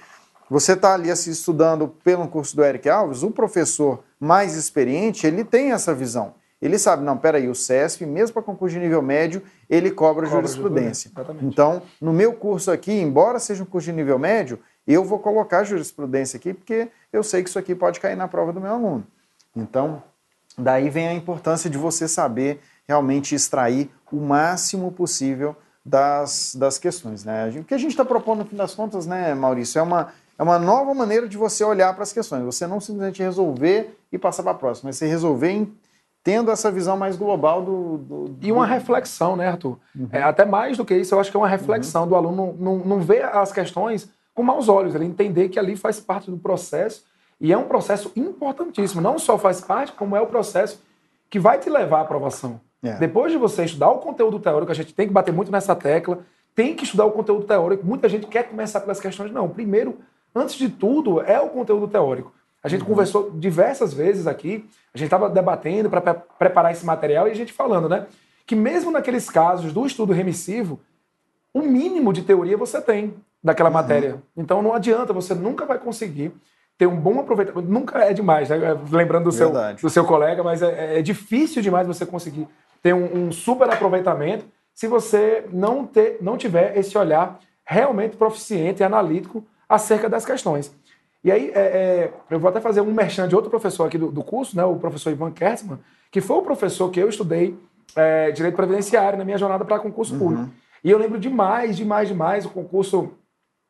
Você 0.49 0.73
está 0.73 0.93
ali 0.93 1.12
assim, 1.12 1.32
estudando 1.32 1.88
pelo 2.03 2.27
curso 2.27 2.55
do 2.55 2.63
Eric 2.63 2.89
Alves, 2.89 3.23
o 3.23 3.29
professor 3.29 4.03
mais 4.19 4.55
experiente, 4.55 5.27
ele 5.27 5.43
tem 5.43 5.73
essa 5.73 5.93
visão. 5.93 6.34
Ele 6.62 6.78
sabe, 6.78 7.04
não, 7.04 7.17
peraí, 7.17 7.48
o 7.48 7.56
CESP, 7.56 8.06
mesmo 8.06 8.34
para 8.34 8.43
concurso 8.43 8.74
de 8.74 8.82
nível 8.82 9.02
médio, 9.02 9.41
ele 9.69 9.91
cobra, 9.91 10.28
cobra 10.28 10.41
jurisprudência. 10.41 11.10
Então, 11.41 11.82
no 12.02 12.12
meu 12.12 12.34
curso 12.34 12.69
aqui, 12.69 12.91
embora 12.91 13.39
seja 13.39 13.63
um 13.63 13.65
curso 13.65 13.86
de 13.86 13.93
nível 13.93 14.19
médio, 14.19 14.60
eu 14.86 15.06
vou 15.06 15.19
colocar 15.19 15.63
jurisprudência 15.63 16.36
aqui, 16.38 16.54
porque 16.54 16.89
eu 17.13 17.24
sei 17.24 17.43
que 17.43 17.50
isso 17.50 17.60
aqui 17.60 17.74
pode 17.74 18.00
cair 18.00 18.17
na 18.17 18.28
prova 18.28 18.52
do 18.52 18.60
meu 18.60 18.72
aluno. 18.72 19.08
Então, 19.56 20.04
daí 20.58 20.89
vem 20.89 21.08
a 21.08 21.13
importância 21.13 21.69
de 21.69 21.78
você 21.78 22.08
saber 22.08 22.60
realmente 22.88 23.36
extrair 23.36 23.89
o 24.12 24.17
máximo 24.17 24.91
possível 24.91 25.56
das, 25.86 26.56
das 26.56 26.78
questões. 26.78 27.24
Né? 27.24 27.50
O 27.60 27.63
que 27.63 27.74
a 27.74 27.78
gente 27.78 27.91
está 27.91 28.04
propondo, 28.04 28.39
no 28.39 28.45
fim 28.45 28.56
das 28.56 28.76
contas, 28.76 29.06
né, 29.06 29.34
Maurício, 29.34 29.80
é 29.80 29.82
uma, 29.82 30.12
é 30.38 30.43
uma 30.43 30.60
nova 30.60 30.93
maneira 30.93 31.28
de 31.28 31.38
você 31.38 31.63
olhar 31.63 31.93
para 31.93 32.04
as 32.04 32.12
questões. 32.12 32.43
Você 32.43 32.67
não 32.67 32.82
simplesmente 32.82 33.24
resolver 33.24 33.98
e 34.12 34.17
passar 34.17 34.43
para 34.43 34.52
a 34.52 34.56
próxima, 34.56 34.89
mas 34.89 34.98
você 34.98 35.08
resolver 35.08 35.52
em 35.52 35.74
tendo 36.30 36.52
essa 36.52 36.70
visão 36.72 36.96
mais 36.96 37.18
global 37.18 37.63
do. 37.63 37.98
do, 37.98 38.26
do... 38.26 38.46
E 38.46 38.52
uma 38.52 38.68
reflexão, 38.68 39.36
né, 39.36 39.48
Arthur? 39.48 39.80
Uhum. 39.96 40.10
É, 40.12 40.22
até 40.22 40.46
mais 40.46 40.78
do 40.78 40.86
que 40.86 40.96
isso, 40.96 41.15
eu 41.15 41.20
acho 41.20 41.32
que 41.32 41.36
é 41.36 41.39
uma 41.39 41.48
reflexão 41.48 42.04
uhum. 42.04 42.08
do 42.08 42.15
aluno 42.15 42.56
não, 42.60 42.78
não 42.78 43.00
ver 43.00 43.26
as 43.26 43.52
questões 43.52 44.08
com 44.36 44.44
maus 44.44 44.70
olhos, 44.70 44.94
ele 44.94 45.06
entender 45.06 45.50
que 45.50 45.58
ali 45.58 45.76
faz 45.76 46.00
parte 46.00 46.30
do 46.30 46.38
processo 46.38 47.04
e 47.42 47.52
é 47.52 47.58
um 47.58 47.63
processo 47.63 48.12
importantíssimo. 48.15 49.02
Não 49.02 49.18
só 49.18 49.39
faz 49.39 49.60
parte, 49.60 49.92
como 49.94 50.15
é 50.15 50.22
o 50.22 50.28
processo 50.28 50.80
que 51.32 51.39
vai 51.39 51.58
te 51.58 51.68
levar 51.68 51.98
à 51.98 52.02
aprovação. 52.02 52.62
É. 52.84 52.94
Depois 52.94 53.32
de 53.32 53.38
você 53.39 53.65
estudar 53.65 53.89
o 53.89 53.98
conteúdo 53.98 54.39
teórico, 54.39 54.72
a 54.72 54.76
gente 54.76 54.94
tem 54.94 55.08
que 55.08 55.13
bater 55.13 55.34
muito 55.34 55.52
nessa 55.52 55.76
tecla, 55.76 56.20
tem 56.54 56.76
que 56.76 56.84
estudar 56.84 57.06
o 57.06 57.12
conteúdo 57.12 57.46
teórico. 57.46 57.84
Muita 57.84 58.08
gente 58.08 58.28
quer 58.28 58.44
começar 58.44 58.82
pelas 58.82 59.00
questões. 59.00 59.32
Não, 59.32 59.50
primeiro, 59.50 59.98
antes 60.36 60.54
de 60.56 60.70
tudo, 60.70 61.22
é 61.22 61.39
o 61.42 61.50
conteúdo 61.50 61.88
teórico. 61.88 62.32
A 62.63 62.67
gente 62.67 62.82
uhum. 62.82 62.88
conversou 62.88 63.32
diversas 63.32 63.93
vezes 63.93 64.28
aqui, 64.28 64.65
a 64.93 64.98
gente 64.98 65.08
estava 65.08 65.30
debatendo 65.30 65.89
para 65.89 66.13
preparar 66.13 66.72
esse 66.72 66.86
material 66.86 67.28
e 67.28 67.32
a 67.32 67.36
gente 67.36 67.54
falando, 67.54 67.88
né? 67.88 68.08
Que 68.45 68.56
mesmo 68.56 68.91
naqueles 68.91 69.30
casos 69.30 69.72
do 69.72 69.86
estudo 69.86 70.12
remissivo, 70.12 70.80
o 71.54 71.62
mínimo 71.62 72.12
de 72.12 72.22
teoria 72.22 72.58
você 72.58 72.82
tem 72.82 73.13
daquela 73.43 73.69
uhum. 73.69 73.74
matéria. 73.74 74.24
Então 74.36 74.62
não 74.62 74.74
adianta, 74.74 75.13
você 75.13 75.34
nunca 75.34 75.65
vai 75.65 75.80
conseguir 75.80 76.34
ter 76.78 76.88
um 76.88 76.95
bom 76.95 77.19
aproveitamento. 77.19 77.69
Nunca 77.69 78.00
é 78.00 78.13
demais, 78.13 78.50
né? 78.50 78.58
Lembrando 78.89 79.26
do 79.26 79.32
seu, 79.32 79.52
do 79.82 79.89
seu 79.89 80.06
colega, 80.06 80.41
mas 80.41 80.62
é, 80.62 81.00
é, 81.00 81.02
difícil 81.02 81.62
demais 81.62 81.86
você 81.86 82.06
conseguir 82.06 82.48
ter 82.82 82.93
um, 82.93 83.28
um 83.28 83.32
super 83.32 83.69
aproveitamento 83.69 84.45
se 84.74 84.88
você 84.88 85.45
não, 85.52 85.86
ter, 85.86 86.17
não 86.22 86.38
tiver 86.38 86.78
esse 86.78 86.98
olhar 86.98 87.38
realmente 87.65 88.15
proficiente 88.15 88.82
e 88.82 88.86
analítico 88.86 89.45
acerca 89.67 90.08
das 90.08 90.26
questões. 90.26 90.74
E 91.23 91.32
aí, 91.32 91.51
é, 91.53 91.60
é, 91.60 92.13
eu 92.29 92.39
vou 92.39 92.49
até 92.49 92.62
fazer 92.62 92.82
um 92.82 92.93
merchan 92.93 93.27
de 93.27 93.36
outro 93.36 93.49
professor 93.49 93.86
aqui 93.86 93.97
do, 93.97 94.12
do 94.12 94.23
curso, 94.23 94.55
né, 94.55 94.63
o 94.63 94.75
professor 94.75 95.12
Ivan 95.12 95.32
Kertzmann, 95.32 95.79
que 96.12 96.21
foi 96.21 96.38
o 96.38 96.41
professor 96.41 96.89
que 96.89 96.99
eu 96.99 97.10
estudei 97.10 97.58
é, 97.95 98.32
Direito 98.32 98.55
Previdenciário 98.55 99.17
na 99.17 99.25
minha 99.25 99.38
jornada 99.38 99.65
para 99.65 99.79
concurso 99.79 100.13
uhum. 100.13 100.19
público. 100.19 100.49
E 100.84 100.89
eu 100.89 100.97
lembro 100.97 101.19
demais, 101.19 101.75
demais, 101.75 102.08
demais 102.08 102.45
o 102.45 102.49
concurso 102.49 103.12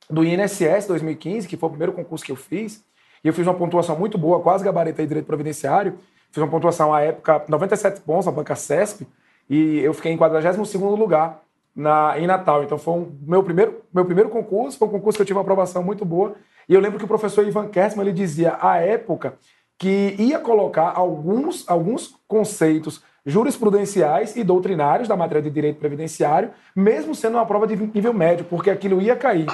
do 0.10 0.24
INSS 0.24 0.88
2015, 0.88 1.48
que 1.48 1.58
foi 1.58 1.68
o 1.68 1.72
primeiro 1.72 1.94
concurso 1.94 2.24
que 2.24 2.32
eu 2.32 2.36
fiz. 2.36 2.84
E 3.24 3.28
eu 3.28 3.34
fiz 3.34 3.46
uma 3.46 3.54
pontuação 3.54 3.98
muito 3.98 4.18
boa, 4.18 4.40
quase 4.42 4.64
gabaritei 4.64 5.06
Direito 5.06 5.26
Previdenciário. 5.26 5.98
Fiz 6.32 6.38
uma 6.38 6.50
pontuação 6.50 6.94
à 6.94 7.02
época, 7.02 7.44
97 7.48 8.02
pontos 8.02 8.28
na 8.28 8.32
banca 8.32 8.56
CESP, 8.56 9.08
e 9.50 9.80
eu 9.80 9.94
fiquei 9.94 10.12
em 10.12 10.18
42 10.18 10.74
lugar 10.76 11.42
na, 11.76 12.20
em 12.20 12.28
Natal. 12.28 12.64
Então 12.64 12.78
foi 12.78 12.94
um, 12.94 13.18
meu, 13.22 13.44
primeiro, 13.44 13.82
meu 13.92 14.06
primeiro 14.06 14.30
concurso, 14.30 14.78
foi 14.78 14.88
um 14.88 14.92
concurso 14.92 15.18
que 15.18 15.24
eu 15.24 15.26
tive 15.26 15.38
uma 15.38 15.42
aprovação 15.42 15.84
muito 15.84 16.06
boa. 16.06 16.36
E 16.70 16.74
eu 16.76 16.80
lembro 16.80 17.00
que 17.00 17.06
o 17.06 17.08
professor 17.08 17.46
Ivan 17.48 17.68
Kerstman 17.68 18.06
ele 18.06 18.14
dizia 18.14 18.60
à 18.62 18.78
época 18.78 19.34
que 19.78 20.16
ia 20.20 20.38
colocar 20.38 20.94
alguns, 20.96 21.68
alguns 21.68 22.16
conceitos 22.28 23.02
jurisprudenciais 23.26 24.36
e 24.36 24.44
doutrinários 24.44 25.08
da 25.08 25.16
matéria 25.16 25.42
de 25.42 25.50
direito 25.50 25.80
previdenciário, 25.80 26.52
mesmo 26.76 27.16
sendo 27.16 27.36
uma 27.36 27.46
prova 27.46 27.66
de 27.66 27.76
nível 27.76 28.14
médio, 28.14 28.46
porque 28.46 28.70
aquilo 28.70 29.02
ia 29.02 29.16
cair. 29.16 29.48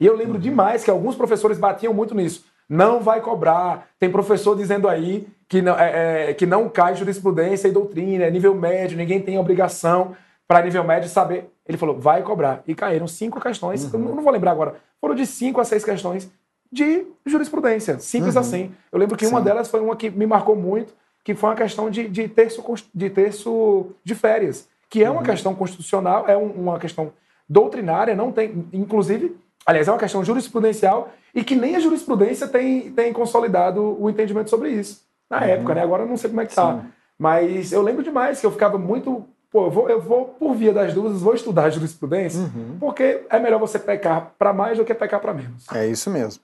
E 0.00 0.06
eu 0.06 0.16
lembro 0.16 0.38
demais 0.38 0.82
que 0.82 0.90
alguns 0.90 1.14
professores 1.14 1.58
batiam 1.58 1.92
muito 1.92 2.14
nisso. 2.14 2.44
Não 2.68 3.00
vai 3.00 3.20
cobrar. 3.20 3.88
Tem 3.98 4.10
professor 4.10 4.56
dizendo 4.56 4.88
aí 4.88 5.28
que 5.48 5.60
não, 5.60 5.78
é, 5.78 6.30
é, 6.30 6.34
que 6.34 6.46
não 6.46 6.68
cai 6.68 6.94
jurisprudência 6.94 7.68
e 7.68 7.72
doutrina, 7.72 8.24
é 8.24 8.30
nível 8.30 8.54
médio, 8.54 8.96
ninguém 8.96 9.20
tem 9.20 9.38
obrigação 9.38 10.16
para 10.48 10.62
nível 10.62 10.82
médio 10.82 11.08
saber. 11.08 11.50
Ele 11.68 11.76
falou, 11.76 11.98
vai 11.98 12.22
cobrar. 12.22 12.62
E 12.66 12.74
caíram 12.74 13.06
cinco 13.06 13.40
questões, 13.40 13.92
uhum. 13.92 14.14
não 14.14 14.22
vou 14.22 14.32
lembrar 14.32 14.52
agora, 14.52 14.76
foram 15.00 15.14
de 15.14 15.26
cinco 15.26 15.60
a 15.60 15.64
seis 15.64 15.84
questões 15.84 16.30
de 16.72 17.04
jurisprudência. 17.26 17.98
Simples 17.98 18.34
uhum. 18.34 18.40
assim. 18.40 18.74
Eu 18.90 18.98
lembro 18.98 19.16
que 19.16 19.26
Sim. 19.26 19.32
uma 19.32 19.40
delas 19.40 19.68
foi 19.68 19.80
uma 19.80 19.94
que 19.94 20.10
me 20.10 20.26
marcou 20.26 20.56
muito, 20.56 20.94
que 21.22 21.34
foi 21.34 21.50
uma 21.50 21.56
questão 21.56 21.90
de, 21.90 22.08
de, 22.08 22.26
terço, 22.28 22.64
de 22.94 23.10
terço 23.10 23.86
de 24.02 24.14
férias, 24.14 24.68
que 24.88 25.04
é 25.04 25.10
uma 25.10 25.20
uhum. 25.20 25.26
questão 25.26 25.54
constitucional, 25.54 26.28
é 26.28 26.36
um, 26.36 26.50
uma 26.50 26.78
questão 26.78 27.12
doutrinária, 27.48 28.16
não 28.16 28.32
tem, 28.32 28.66
inclusive, 28.72 29.36
aliás, 29.66 29.86
é 29.86 29.92
uma 29.92 29.98
questão 29.98 30.24
jurisprudencial 30.24 31.12
e 31.34 31.44
que 31.44 31.54
nem 31.54 31.76
a 31.76 31.80
jurisprudência 31.80 32.48
tem, 32.48 32.90
tem 32.92 33.12
consolidado 33.12 33.96
o 34.00 34.08
entendimento 34.08 34.50
sobre 34.50 34.70
isso. 34.70 35.02
Na 35.30 35.38
uhum. 35.38 35.44
época, 35.44 35.74
né? 35.74 35.82
Agora 35.82 36.02
eu 36.02 36.08
não 36.08 36.16
sei 36.16 36.30
como 36.30 36.40
é 36.40 36.46
que 36.46 36.54
tá. 36.54 36.74
Sim. 36.74 36.86
Mas 37.18 37.72
eu 37.72 37.82
lembro 37.82 38.02
demais 38.02 38.40
que 38.40 38.46
eu 38.46 38.50
ficava 38.50 38.76
muito. 38.76 39.24
Pô, 39.50 39.66
eu 39.66 39.70
vou, 39.70 39.88
eu 39.88 40.00
vou 40.00 40.24
por 40.24 40.54
via 40.54 40.72
das 40.72 40.94
dúvidas, 40.94 41.20
vou 41.20 41.34
estudar 41.34 41.68
jurisprudência, 41.70 42.40
uhum. 42.40 42.78
porque 42.80 43.22
é 43.28 43.38
melhor 43.38 43.60
você 43.60 43.78
pecar 43.78 44.32
para 44.38 44.52
mais 44.52 44.78
do 44.78 44.84
que 44.84 44.94
pecar 44.94 45.20
para 45.20 45.34
menos. 45.34 45.66
É 45.74 45.86
isso 45.86 46.10
mesmo. 46.10 46.42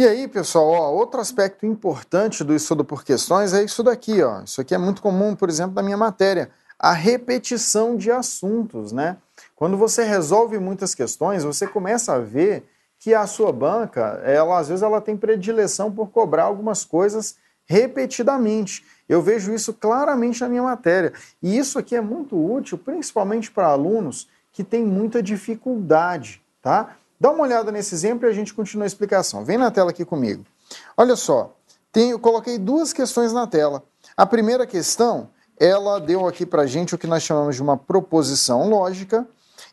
E 0.00 0.06
aí, 0.06 0.28
pessoal, 0.28 0.68
ó, 0.68 0.92
outro 0.92 1.20
aspecto 1.20 1.66
importante 1.66 2.44
do 2.44 2.54
estudo 2.54 2.84
por 2.84 3.02
questões 3.02 3.52
é 3.52 3.64
isso 3.64 3.82
daqui, 3.82 4.22
ó. 4.22 4.42
Isso 4.44 4.60
aqui 4.60 4.72
é 4.72 4.78
muito 4.78 5.02
comum, 5.02 5.34
por 5.34 5.48
exemplo, 5.48 5.74
na 5.74 5.82
minha 5.82 5.96
matéria, 5.96 6.52
a 6.78 6.92
repetição 6.92 7.96
de 7.96 8.08
assuntos, 8.08 8.92
né? 8.92 9.16
Quando 9.56 9.76
você 9.76 10.04
resolve 10.04 10.56
muitas 10.60 10.94
questões, 10.94 11.42
você 11.42 11.66
começa 11.66 12.12
a 12.12 12.20
ver 12.20 12.62
que 12.96 13.12
a 13.12 13.26
sua 13.26 13.50
banca, 13.50 14.22
ela 14.24 14.60
às 14.60 14.68
vezes 14.68 14.84
ela 14.84 15.00
tem 15.00 15.16
predileção 15.16 15.90
por 15.90 16.10
cobrar 16.10 16.44
algumas 16.44 16.84
coisas 16.84 17.34
repetidamente. 17.66 18.86
Eu 19.08 19.20
vejo 19.20 19.52
isso 19.52 19.74
claramente 19.74 20.42
na 20.42 20.48
minha 20.48 20.62
matéria. 20.62 21.12
E 21.42 21.58
isso 21.58 21.76
aqui 21.76 21.96
é 21.96 22.00
muito 22.00 22.36
útil, 22.36 22.78
principalmente 22.78 23.50
para 23.50 23.66
alunos 23.66 24.28
que 24.52 24.62
têm 24.62 24.84
muita 24.84 25.20
dificuldade, 25.20 26.40
tá? 26.62 26.96
Dá 27.20 27.30
uma 27.30 27.42
olhada 27.42 27.72
nesse 27.72 27.94
exemplo 27.94 28.26
e 28.26 28.30
a 28.30 28.34
gente 28.34 28.54
continua 28.54 28.84
a 28.84 28.86
explicação. 28.86 29.44
Vem 29.44 29.58
na 29.58 29.70
tela 29.70 29.90
aqui 29.90 30.04
comigo. 30.04 30.44
Olha 30.96 31.16
só, 31.16 31.56
tem, 31.90 32.10
eu 32.10 32.18
coloquei 32.18 32.58
duas 32.58 32.92
questões 32.92 33.32
na 33.32 33.46
tela. 33.46 33.82
A 34.16 34.26
primeira 34.26 34.66
questão, 34.66 35.30
ela 35.58 35.98
deu 35.98 36.26
aqui 36.26 36.46
para 36.46 36.66
gente 36.66 36.94
o 36.94 36.98
que 36.98 37.06
nós 37.06 37.22
chamamos 37.22 37.56
de 37.56 37.62
uma 37.62 37.76
proposição 37.76 38.68
lógica, 38.68 39.26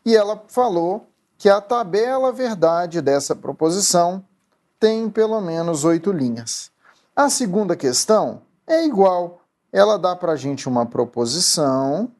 e 0.04 0.16
ela 0.16 0.44
falou 0.48 1.08
que 1.38 1.50
a 1.50 1.60
tabela 1.60 2.32
verdade 2.32 3.02
dessa 3.02 3.36
proposição 3.36 4.24
tem 4.80 5.10
pelo 5.10 5.40
menos 5.42 5.84
oito 5.84 6.12
linhas. 6.12 6.72
A 7.16 7.30
segunda 7.30 7.76
questão 7.76 8.42
é 8.68 8.86
igual. 8.86 9.42
Ela 9.72 9.98
dá 9.98 10.16
para 10.16 10.36
gente 10.36 10.68
uma 10.68 10.86
proposição 10.86 12.12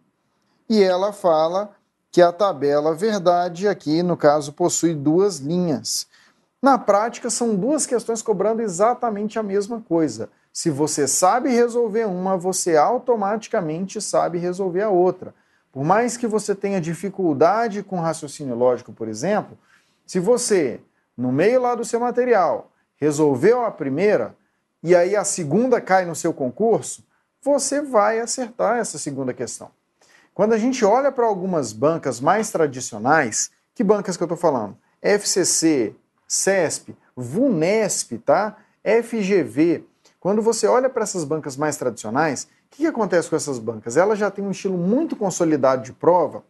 e 0.70 0.84
ela 0.84 1.14
fala 1.14 1.72
que 2.16 2.22
a 2.22 2.32
tabela 2.32 2.96
verdade 2.96 3.68
aqui, 3.68 4.02
no 4.02 4.16
caso, 4.16 4.54
possui 4.54 4.96
duas 4.96 5.40
linhas. 5.40 6.08
Na 6.62 6.78
prática, 6.78 7.30
são 7.30 7.54
duas 7.54 7.86
questões 7.86 8.22
cobrando 8.22 8.62
exatamente 8.62 9.38
a 9.38 9.44
mesma 9.44 9.82
coisa. 9.82 10.30
Se 10.54 10.70
você 10.70 11.10
sabe 11.10 11.50
resolver 11.50 12.06
uma, 12.06 12.38
você 12.38 12.78
automaticamente 12.78 14.00
sabe 14.00 14.38
resolver 14.38 14.84
a 14.84 14.90
outra. 14.90 15.36
Por 15.74 15.84
mais 15.84 16.16
que 16.16 16.26
você 16.26 16.56
tenha 16.56 16.80
dificuldade 16.80 17.84
com 17.84 18.00
raciocínio 18.00 18.56
lógico, 18.56 18.94
por 18.94 19.10
exemplo, 19.10 19.58
se 20.08 20.18
você, 20.18 20.80
no 21.18 21.34
meio 21.34 21.60
lá 21.60 21.76
do 21.76 21.84
seu 21.84 22.00
material, 22.00 22.72
resolveu 22.96 23.66
a 23.66 23.72
primeira 23.72 24.34
e 24.82 24.96
aí 24.96 25.18
a 25.18 25.26
segunda 25.26 25.82
cai 25.82 26.06
no 26.06 26.16
seu 26.16 26.34
concurso, 26.34 27.04
você 27.42 27.82
vai 27.82 28.22
acertar 28.22 28.78
essa 28.78 28.98
segunda 28.98 29.34
questão. 29.34 29.70
Quando 30.36 30.52
a 30.52 30.58
gente 30.58 30.84
olha 30.84 31.14
para 31.14 31.26
algumas 31.26 31.72
bancas 31.72 32.20
mais 32.20 32.52
tradicionais, 32.52 33.50
que 33.74 33.82
bancas 33.82 34.18
que 34.18 34.24
eu 34.24 34.26
estou 34.26 34.38
falando? 34.38 34.78
FCC, 35.02 35.96
CESP, 36.28 36.94
VUNESP, 37.16 38.18
tá? 38.18 38.58
FGV. 38.84 39.86
Quando 40.20 40.42
você 40.42 40.68
olha 40.68 40.90
para 40.90 41.04
essas 41.04 41.24
bancas 41.24 41.56
mais 41.56 41.78
tradicionais, 41.78 42.44
o 42.44 42.48
que, 42.72 42.78
que 42.80 42.88
acontece 42.88 43.30
com 43.30 43.38
essas 43.38 43.58
bancas? 43.58 43.96
Elas 43.96 44.20
já 44.20 44.30
têm 44.30 44.44
um 44.44 44.52
estilo 44.52 44.78
muito 44.78 45.16
consolidado 45.16 45.84
de 45.84 45.94
prova 45.94 46.44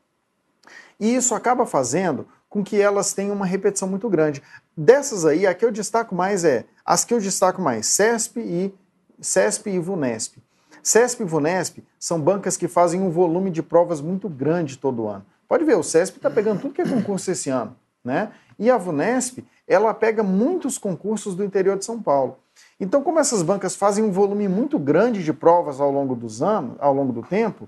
e 1.00 1.16
isso 1.16 1.36
acaba 1.36 1.68
fazendo 1.68 2.28
com 2.50 2.64
que 2.64 2.82
elas 2.82 3.14
tenham 3.14 3.36
uma 3.36 3.46
repetição 3.46 3.88
muito 3.88 4.10
grande. 4.10 4.42
Dessas 4.76 5.28
aí, 5.28 5.46
a 5.46 5.54
que 5.54 5.64
eu 5.64 5.72
destaco 5.72 6.16
mais 6.16 6.44
é 6.44 6.66
as 6.84 7.06
que 7.06 7.14
eu 7.14 7.20
destaco 7.20 7.62
mais, 7.62 7.86
CESP 7.86 8.40
e 8.40 8.74
CESP 9.22 9.70
e 9.70 9.80
VUNESP. 9.80 10.45
CESP 10.86 11.24
e 11.24 11.26
VUNESP 11.26 11.84
são 12.00 12.22
bancas 12.22 12.56
que 12.56 12.68
fazem 12.68 13.02
um 13.02 13.10
volume 13.10 13.50
de 13.50 13.64
provas 13.64 14.02
muito 14.02 14.30
grande 14.30 14.78
todo 14.78 15.08
ano. 15.08 15.26
Pode 15.48 15.66
ver, 15.66 15.76
o 15.76 15.82
CESP 15.82 16.18
está 16.18 16.30
pegando 16.30 16.62
tudo 16.62 16.76
que 16.76 16.82
é 16.84 16.88
concurso 16.88 17.32
esse 17.32 17.50
ano, 17.50 17.76
né? 18.04 18.32
E 18.60 18.70
a 18.70 18.78
VUNESP, 18.78 19.44
ela 19.68 19.96
pega 19.96 20.22
muitos 20.22 20.78
concursos 20.78 21.34
do 21.34 21.44
interior 21.44 21.76
de 21.76 21.84
São 21.84 22.00
Paulo. 22.00 22.38
Então, 22.80 23.02
como 23.02 23.20
essas 23.20 23.42
bancas 23.42 23.76
fazem 23.76 24.04
um 24.04 24.12
volume 24.12 24.48
muito 24.48 24.78
grande 24.78 25.24
de 25.24 25.34
provas 25.34 25.82
ao 25.82 25.90
longo 25.90 26.16
dos 26.16 26.44
anos, 26.44 26.76
ao 26.78 26.94
longo 26.94 27.12
do 27.12 27.24
tempo, 27.24 27.68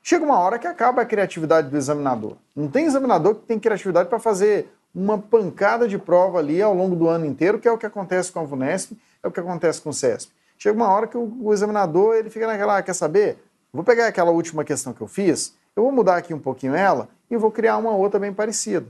chega 0.00 0.24
uma 0.24 0.38
hora 0.38 0.56
que 0.56 0.68
acaba 0.68 1.02
a 1.02 1.04
criatividade 1.04 1.68
do 1.68 1.76
examinador. 1.76 2.36
Não 2.54 2.68
tem 2.68 2.86
examinador 2.86 3.34
que 3.34 3.46
tem 3.46 3.58
criatividade 3.58 4.08
para 4.08 4.20
fazer 4.20 4.72
uma 4.94 5.18
pancada 5.18 5.88
de 5.88 5.98
prova 5.98 6.38
ali 6.38 6.62
ao 6.62 6.72
longo 6.72 6.94
do 6.94 7.08
ano 7.08 7.26
inteiro, 7.26 7.58
que 7.58 7.66
é 7.66 7.72
o 7.72 7.78
que 7.78 7.84
acontece 7.84 8.30
com 8.30 8.38
a 8.38 8.44
VUNESP, 8.44 8.96
é 9.24 9.26
o 9.26 9.32
que 9.32 9.40
acontece 9.40 9.80
com 9.80 9.90
o 9.90 9.92
CESP. 9.92 10.32
Chega 10.58 10.76
uma 10.76 10.88
hora 10.88 11.06
que 11.06 11.16
o, 11.16 11.36
o 11.40 11.52
examinador 11.52 12.16
ele 12.16 12.30
fica 12.30 12.46
naquela, 12.46 12.78
ah, 12.78 12.82
quer 12.82 12.94
saber? 12.94 13.38
Vou 13.72 13.84
pegar 13.84 14.06
aquela 14.06 14.30
última 14.30 14.64
questão 14.64 14.92
que 14.92 15.00
eu 15.00 15.08
fiz, 15.08 15.54
eu 15.74 15.82
vou 15.82 15.92
mudar 15.92 16.16
aqui 16.16 16.32
um 16.32 16.38
pouquinho 16.38 16.74
ela 16.74 17.08
e 17.30 17.36
vou 17.36 17.50
criar 17.50 17.76
uma 17.76 17.90
outra 17.90 18.20
bem 18.20 18.32
parecida 18.32 18.86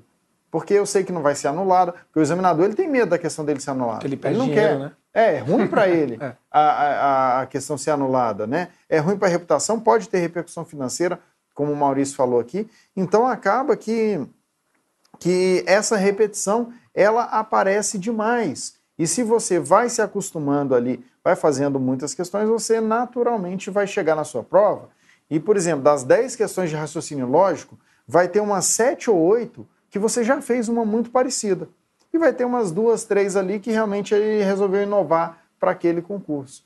porque 0.54 0.72
eu 0.72 0.86
sei 0.86 1.02
que 1.02 1.10
não 1.10 1.20
vai 1.20 1.34
ser 1.34 1.48
anulada, 1.48 1.90
porque 1.90 2.20
o 2.20 2.22
examinador 2.22 2.66
ele 2.66 2.76
tem 2.76 2.88
medo 2.88 3.10
da 3.10 3.18
questão 3.18 3.44
dele 3.44 3.58
ser 3.58 3.70
anulada. 3.70 4.06
Ele, 4.06 4.16
ele 4.22 4.38
não 4.38 4.44
dinheiro, 4.44 4.68
quer. 4.68 4.78
Né? 4.78 4.92
É, 5.12 5.34
é 5.34 5.38
ruim 5.40 5.66
para 5.66 5.88
ele 5.90 6.16
é. 6.20 6.36
a, 6.48 6.60
a, 6.60 7.40
a, 7.40 7.46
questão 7.46 7.76
ser 7.76 7.90
anulada, 7.90 8.46
né? 8.46 8.68
É 8.88 9.00
ruim 9.00 9.18
para 9.18 9.26
a 9.26 9.30
reputação, 9.32 9.80
pode 9.80 10.08
ter 10.08 10.18
repercussão 10.18 10.64
financeira, 10.64 11.18
como 11.56 11.72
o 11.72 11.76
Maurício 11.76 12.14
falou 12.14 12.38
aqui. 12.38 12.70
Então 12.96 13.26
acaba 13.26 13.76
que, 13.76 14.24
que 15.18 15.64
essa 15.66 15.96
repetição 15.96 16.72
ela 16.94 17.24
aparece 17.24 17.98
demais. 17.98 18.76
E 18.96 19.08
se 19.08 19.24
você 19.24 19.58
vai 19.58 19.88
se 19.88 20.00
acostumando 20.00 20.76
ali, 20.76 21.04
vai 21.24 21.34
fazendo 21.34 21.80
muitas 21.80 22.14
questões, 22.14 22.48
você 22.48 22.82
naturalmente 22.82 23.70
vai 23.70 23.86
chegar 23.86 24.14
na 24.14 24.24
sua 24.24 24.44
prova. 24.44 24.90
E, 25.30 25.40
por 25.40 25.56
exemplo, 25.56 25.82
das 25.82 26.04
10 26.04 26.36
questões 26.36 26.68
de 26.68 26.76
raciocínio 26.76 27.26
lógico, 27.26 27.78
vai 28.06 28.28
ter 28.28 28.40
umas 28.40 28.66
7 28.66 29.10
ou 29.10 29.18
8 29.18 29.66
que 29.90 29.98
você 29.98 30.22
já 30.22 30.42
fez 30.42 30.68
uma 30.68 30.84
muito 30.84 31.10
parecida. 31.10 31.66
E 32.12 32.18
vai 32.18 32.32
ter 32.32 32.44
umas 32.44 32.70
duas, 32.70 33.04
três 33.04 33.36
ali 33.36 33.58
que 33.58 33.70
realmente 33.70 34.14
ele 34.14 34.44
resolveu 34.44 34.82
inovar 34.82 35.38
para 35.58 35.70
aquele 35.70 36.02
concurso. 36.02 36.62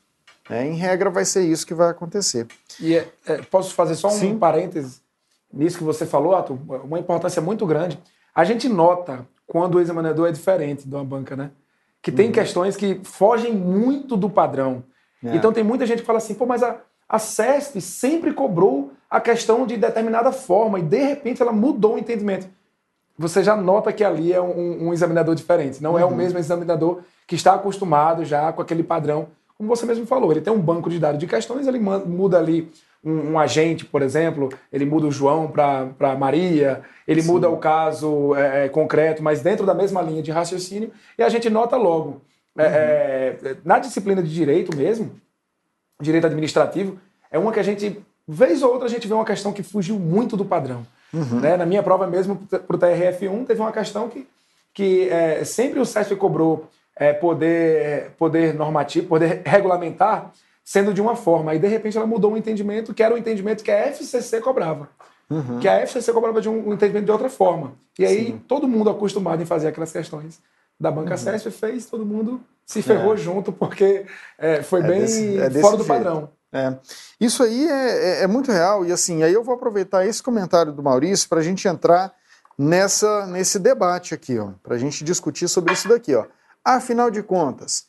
É, 0.49 0.65
em 0.65 0.73
regra, 0.73 1.09
vai 1.09 1.23
ser 1.23 1.41
isso 1.41 1.65
que 1.65 1.73
vai 1.73 1.89
acontecer. 1.89 2.47
E 2.79 2.95
é, 2.95 3.07
é, 3.25 3.37
posso 3.43 3.73
fazer 3.73 3.95
só 3.95 4.09
um 4.09 4.11
Sim. 4.11 4.37
parêntese 4.37 4.99
nisso 5.53 5.77
que 5.77 5.83
você 5.83 6.05
falou, 6.05 6.35
Arthur? 6.35 6.57
Uma 6.83 6.99
importância 6.99 7.41
muito 7.41 7.65
grande. 7.65 7.99
A 8.35 8.43
gente 8.43 8.67
nota 8.67 9.25
quando 9.47 9.75
o 9.75 9.79
examinador 9.79 10.27
é 10.27 10.31
diferente 10.31 10.87
de 10.87 10.93
uma 10.93 11.03
banca, 11.03 11.35
né? 11.35 11.51
Que 12.01 12.11
tem 12.11 12.27
uhum. 12.27 12.31
questões 12.31 12.77
que 12.77 13.01
fogem 13.03 13.53
muito 13.53 14.15
do 14.15 14.29
padrão. 14.29 14.83
É. 15.23 15.35
Então 15.35 15.51
tem 15.51 15.63
muita 15.63 15.85
gente 15.85 15.99
que 15.99 16.05
fala 16.05 16.17
assim, 16.17 16.33
pô, 16.33 16.45
mas 16.45 16.63
a, 16.63 16.77
a 17.07 17.19
CESP 17.19 17.81
sempre 17.81 18.33
cobrou 18.33 18.93
a 19.09 19.19
questão 19.19 19.65
de 19.65 19.75
determinada 19.75 20.31
forma 20.31 20.79
e 20.79 20.83
de 20.83 20.99
repente 20.99 21.41
ela 21.41 21.51
mudou 21.51 21.95
o 21.95 21.99
entendimento 21.99 22.47
você 23.19 23.43
já 23.43 23.57
nota 23.57 23.91
que 23.91 24.01
ali 24.01 24.31
é 24.31 24.41
um, 24.41 24.87
um 24.87 24.93
examinador 24.93 25.35
diferente. 25.35 25.83
Não 25.83 25.91
uhum. 25.91 25.99
é 25.99 26.05
o 26.05 26.07
uhum. 26.07 26.15
mesmo 26.15 26.39
examinador 26.39 27.01
que 27.27 27.35
está 27.35 27.53
acostumado 27.53 28.23
já 28.23 28.53
com 28.53 28.61
aquele 28.61 28.81
padrão. 28.81 29.27
Como 29.57 29.67
você 29.67 29.85
mesmo 29.85 30.05
falou, 30.05 30.31
ele 30.31 30.39
tem 30.39 30.53
um 30.53 30.61
banco 30.61 30.89
de 30.89 30.97
dados 30.97 31.19
de 31.19 31.27
questões, 31.27 31.67
ele 31.67 31.79
muda 31.79 32.37
ali 32.37 32.71
um, 33.03 33.31
um 33.31 33.39
agente, 33.39 33.85
por 33.85 34.01
exemplo, 34.01 34.49
ele 34.71 34.85
muda 34.85 35.07
o 35.07 35.11
João 35.11 35.47
para 35.47 36.15
Maria, 36.17 36.81
ele 37.07 37.21
Sim. 37.21 37.31
muda 37.31 37.49
o 37.49 37.57
caso 37.57 38.35
é, 38.35 38.65
é, 38.65 38.69
concreto, 38.69 39.23
mas 39.23 39.41
dentro 39.41 39.65
da 39.65 39.73
mesma 39.73 40.01
linha 40.01 40.21
de 40.21 40.31
raciocínio, 40.31 40.91
e 41.17 41.23
a 41.23 41.29
gente 41.29 41.49
nota 41.49 41.75
logo. 41.77 42.21
É, 42.57 43.37
uhum. 43.41 43.49
É, 43.49 43.55
na 43.63 43.79
disciplina 43.79 44.21
de 44.21 44.33
direito 44.33 44.75
mesmo, 44.75 45.11
direito 46.01 46.27
administrativo, 46.27 46.99
é 47.31 47.39
uma 47.39 47.51
que 47.51 47.59
a 47.59 47.63
gente, 47.63 48.01
vez 48.27 48.61
ou 48.61 48.71
outra, 48.71 48.87
a 48.87 48.89
gente 48.89 49.07
vê 49.07 49.13
uma 49.13 49.25
questão 49.25 49.53
que 49.53 49.63
fugiu 49.63 49.97
muito 49.97 50.35
do 50.35 50.43
padrão. 50.43 50.85
Uhum. 51.13 51.39
Né? 51.39 51.57
Na 51.57 51.65
minha 51.65 51.81
prova 51.81 52.05
mesmo, 52.05 52.35
para 52.35 52.75
o 52.75 52.79
TRF1, 52.79 53.45
teve 53.45 53.61
uma 53.61 53.71
questão 53.71 54.09
que, 54.09 54.27
que 54.73 55.09
é, 55.09 55.43
sempre 55.43 55.79
o 55.79 55.85
SESP 55.85 56.15
cobrou 56.15 56.67
é, 56.95 57.13
poder, 57.13 58.11
poder 58.17 58.53
normativo, 58.53 59.07
poder 59.07 59.41
regulamentar, 59.45 60.31
sendo 60.69 60.93
de 60.93 61.01
uma 61.01 61.15
forma. 61.15 61.49
Aí, 61.49 61.57
de 61.57 61.67
repente, 61.67 61.97
ela 61.97 62.05
mudou 62.05 62.31
um 62.31 62.37
entendimento 62.37 62.93
que 62.93 63.01
era 63.01 63.11
o 63.11 63.17
um 63.17 63.19
entendimento 63.19 63.63
que 63.63 63.71
a 63.71 63.87
FCC 63.87 64.39
cobrava. 64.39 64.87
Uhum. 65.27 65.59
Que 65.59 65.67
a 65.67 65.79
FCC 65.79 66.13
cobrava 66.13 66.39
de 66.39 66.47
um, 66.47 66.69
um, 66.69 66.73
entendimento 66.73 67.05
de 67.05 67.11
outra 67.11 67.27
forma. 67.27 67.73
E 67.97 68.05
aí, 68.05 68.27
Sim. 68.27 68.41
todo 68.47 68.67
mundo 68.67 68.87
acostumado 68.87 69.41
em 69.41 69.47
fazer 69.47 69.69
aquelas 69.69 69.91
questões 69.91 70.39
da 70.79 70.91
banca 70.91 71.13
uhum. 71.13 71.17
CESP 71.17 71.49
fez, 71.49 71.87
todo 71.87 72.05
mundo 72.05 72.39
se 72.67 72.83
ferrou 72.83 73.15
é. 73.15 73.17
junto, 73.17 73.51
porque 73.51 74.05
é, 74.37 74.61
foi 74.61 74.81
é 74.81 74.83
bem 74.83 74.99
desse, 75.01 75.39
é 75.39 75.49
fora 75.49 75.75
do 75.75 75.83
jeito. 75.83 75.87
padrão. 75.87 76.29
É. 76.53 76.75
Isso 77.19 77.41
aí 77.41 77.67
é, 77.67 78.19
é, 78.19 78.23
é, 78.23 78.27
muito 78.27 78.51
real, 78.51 78.85
e 78.85 78.91
assim, 78.91 79.23
aí 79.23 79.33
eu 79.33 79.43
vou 79.43 79.55
aproveitar 79.55 80.05
esse 80.05 80.21
comentário 80.21 80.71
do 80.71 80.83
Maurício 80.83 81.27
para 81.27 81.39
a 81.39 81.43
gente 81.43 81.67
entrar 81.67 82.13
nessa, 82.55 83.25
nesse 83.25 83.57
debate 83.57 84.13
aqui, 84.13 84.35
para 84.61 84.75
a 84.75 84.77
gente 84.77 85.03
discutir 85.03 85.47
sobre 85.47 85.73
isso 85.73 85.89
daqui. 85.89 86.13
Ó. 86.13 86.25
Afinal 86.63 87.09
de 87.09 87.23
contas, 87.23 87.88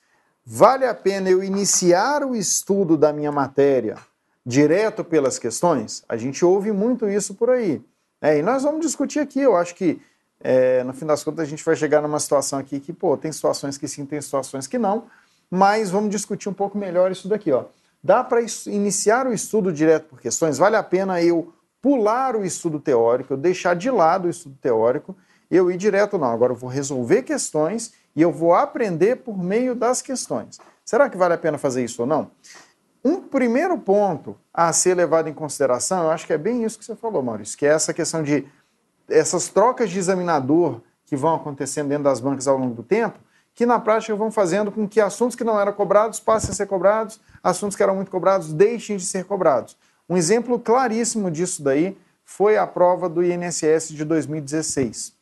vale 0.53 0.85
a 0.85 0.93
pena 0.93 1.31
eu 1.31 1.45
iniciar 1.45 2.25
o 2.25 2.35
estudo 2.35 2.97
da 2.97 3.13
minha 3.13 3.31
matéria 3.31 3.97
direto 4.45 5.05
pelas 5.05 5.39
questões? 5.39 6.03
A 6.09 6.17
gente 6.17 6.45
ouve 6.45 6.73
muito 6.73 7.09
isso 7.09 7.35
por 7.35 7.51
aí. 7.51 7.81
É, 8.21 8.37
e 8.37 8.43
nós 8.43 8.65
vamos 8.65 8.81
discutir 8.81 9.21
aqui, 9.21 9.41
eu 9.41 9.57
acho 9.57 9.77
que 9.77 10.03
é, 10.41 10.83
no 10.83 10.93
fim 10.93 11.07
das 11.07 11.23
contas 11.23 11.47
a 11.47 11.49
gente 11.49 11.65
vai 11.65 11.77
chegar 11.77 12.03
numa 12.03 12.19
situação 12.19 12.59
aqui 12.59 12.81
que, 12.81 12.93
pô, 12.93 13.17
tem 13.17 13.31
situações 13.31 13.79
que 13.79 13.87
sim, 13.87 14.05
tem 14.05 14.21
situações 14.21 14.67
que 14.67 14.77
não, 14.77 15.05
mas 15.49 15.89
vamos 15.89 16.11
discutir 16.11 16.49
um 16.49 16.53
pouco 16.53 16.77
melhor 16.77 17.13
isso 17.13 17.29
daqui, 17.29 17.53
ó. 17.53 17.67
Dá 18.03 18.25
para 18.25 18.41
iniciar 18.67 19.29
o 19.29 19.33
estudo 19.33 19.73
direto 19.73 20.09
por 20.09 20.21
questões? 20.21 20.59
Vale 20.59 20.75
a 20.75 20.83
pena 20.83 21.23
eu 21.23 21.53
pular 21.81 22.35
o 22.35 22.45
estudo 22.45 22.81
teórico, 22.81 23.35
eu 23.35 23.37
deixar 23.37 23.77
de 23.77 23.89
lado 23.89 24.27
o 24.27 24.31
estudo 24.31 24.57
teórico, 24.61 25.15
eu 25.49 25.71
ir 25.71 25.77
direto 25.77 26.19
não. 26.19 26.33
Agora 26.33 26.53
eu 26.53 26.57
vou 26.57 26.69
resolver 26.69 27.23
questões 27.23 27.93
e 28.15 28.23
eu 28.23 28.33
vou 28.33 28.55
aprender 28.55 29.17
por 29.17 29.39
meio 29.39 29.75
das 29.75 30.03
questões. 30.03 30.59
Será 30.85 31.09
que 31.09 31.17
vale 31.17 31.35
a 31.35 31.39
pena 31.39 31.59
fazer 31.59 31.85
isso 31.85 32.03
ou 32.03 32.09
não? 32.09 32.31
Um 33.05 33.21
primeiro 33.21 33.79
ponto 33.79 34.37
a 34.53 34.73
ser 34.73 34.95
levado 34.95 35.29
em 35.29 35.33
consideração, 35.33 36.05
eu 36.05 36.11
acho 36.11 36.27
que 36.27 36.33
é 36.33 36.39
bem 36.39 36.65
isso 36.65 36.79
que 36.79 36.85
você 36.85 36.95
falou, 36.95 37.23
Maurício, 37.23 37.57
que 37.57 37.65
é 37.65 37.71
essa 37.71 37.95
questão 37.95 38.23
de 38.23 38.47
essas 39.09 39.49
trocas 39.49 39.91
de 39.91 39.99
examinador 39.99 40.81
que 41.07 41.17
vão 41.17 41.35
acontecendo 41.35 41.89
dentro 41.89 42.05
das 42.05 42.21
bancas 42.21 42.47
ao 42.47 42.57
longo 42.57 42.75
do 42.75 42.83
tempo, 42.83 43.19
que 43.55 43.67
na 43.67 43.81
prática 43.81 44.15
vão 44.15 44.31
fazendo 44.31 44.71
com 44.71 44.89
que 44.89 45.01
assuntos 45.01 45.35
que 45.35 45.43
não 45.43 45.59
eram 45.59 45.73
cobrados 45.73 46.21
passem 46.21 46.51
a 46.51 46.55
ser 46.55 46.67
cobrados, 46.67 47.21
assuntos 47.43 47.77
que 47.77 47.83
eram 47.83 47.95
muito 47.95 48.11
cobrados 48.11 48.53
deixem 48.53 48.97
de 48.97 49.05
ser 49.05 49.25
cobrados. 49.25 49.77
Um 50.09 50.17
exemplo 50.17 50.59
claríssimo 50.59 51.31
disso 51.31 51.63
daí 51.63 51.97
foi 52.25 52.57
a 52.57 52.67
prova 52.67 53.09
do 53.09 53.25
INSS 53.25 53.89
de 53.89 54.05
2016. 54.05 55.13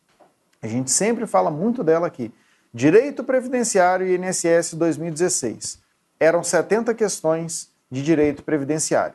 A 0.60 0.66
gente 0.66 0.90
sempre 0.90 1.26
fala 1.26 1.50
muito 1.50 1.82
dela 1.82 2.06
aqui. 2.06 2.32
Direito 2.72 3.24
Previdenciário 3.24 4.06
e 4.06 4.14
INSS 4.16 4.74
2016. 4.74 5.78
Eram 6.20 6.42
70 6.42 6.94
questões 6.94 7.70
de 7.90 8.02
direito 8.02 8.42
previdenciário. 8.42 9.14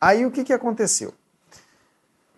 Aí 0.00 0.26
o 0.26 0.30
que, 0.30 0.44
que 0.44 0.52
aconteceu? 0.52 1.14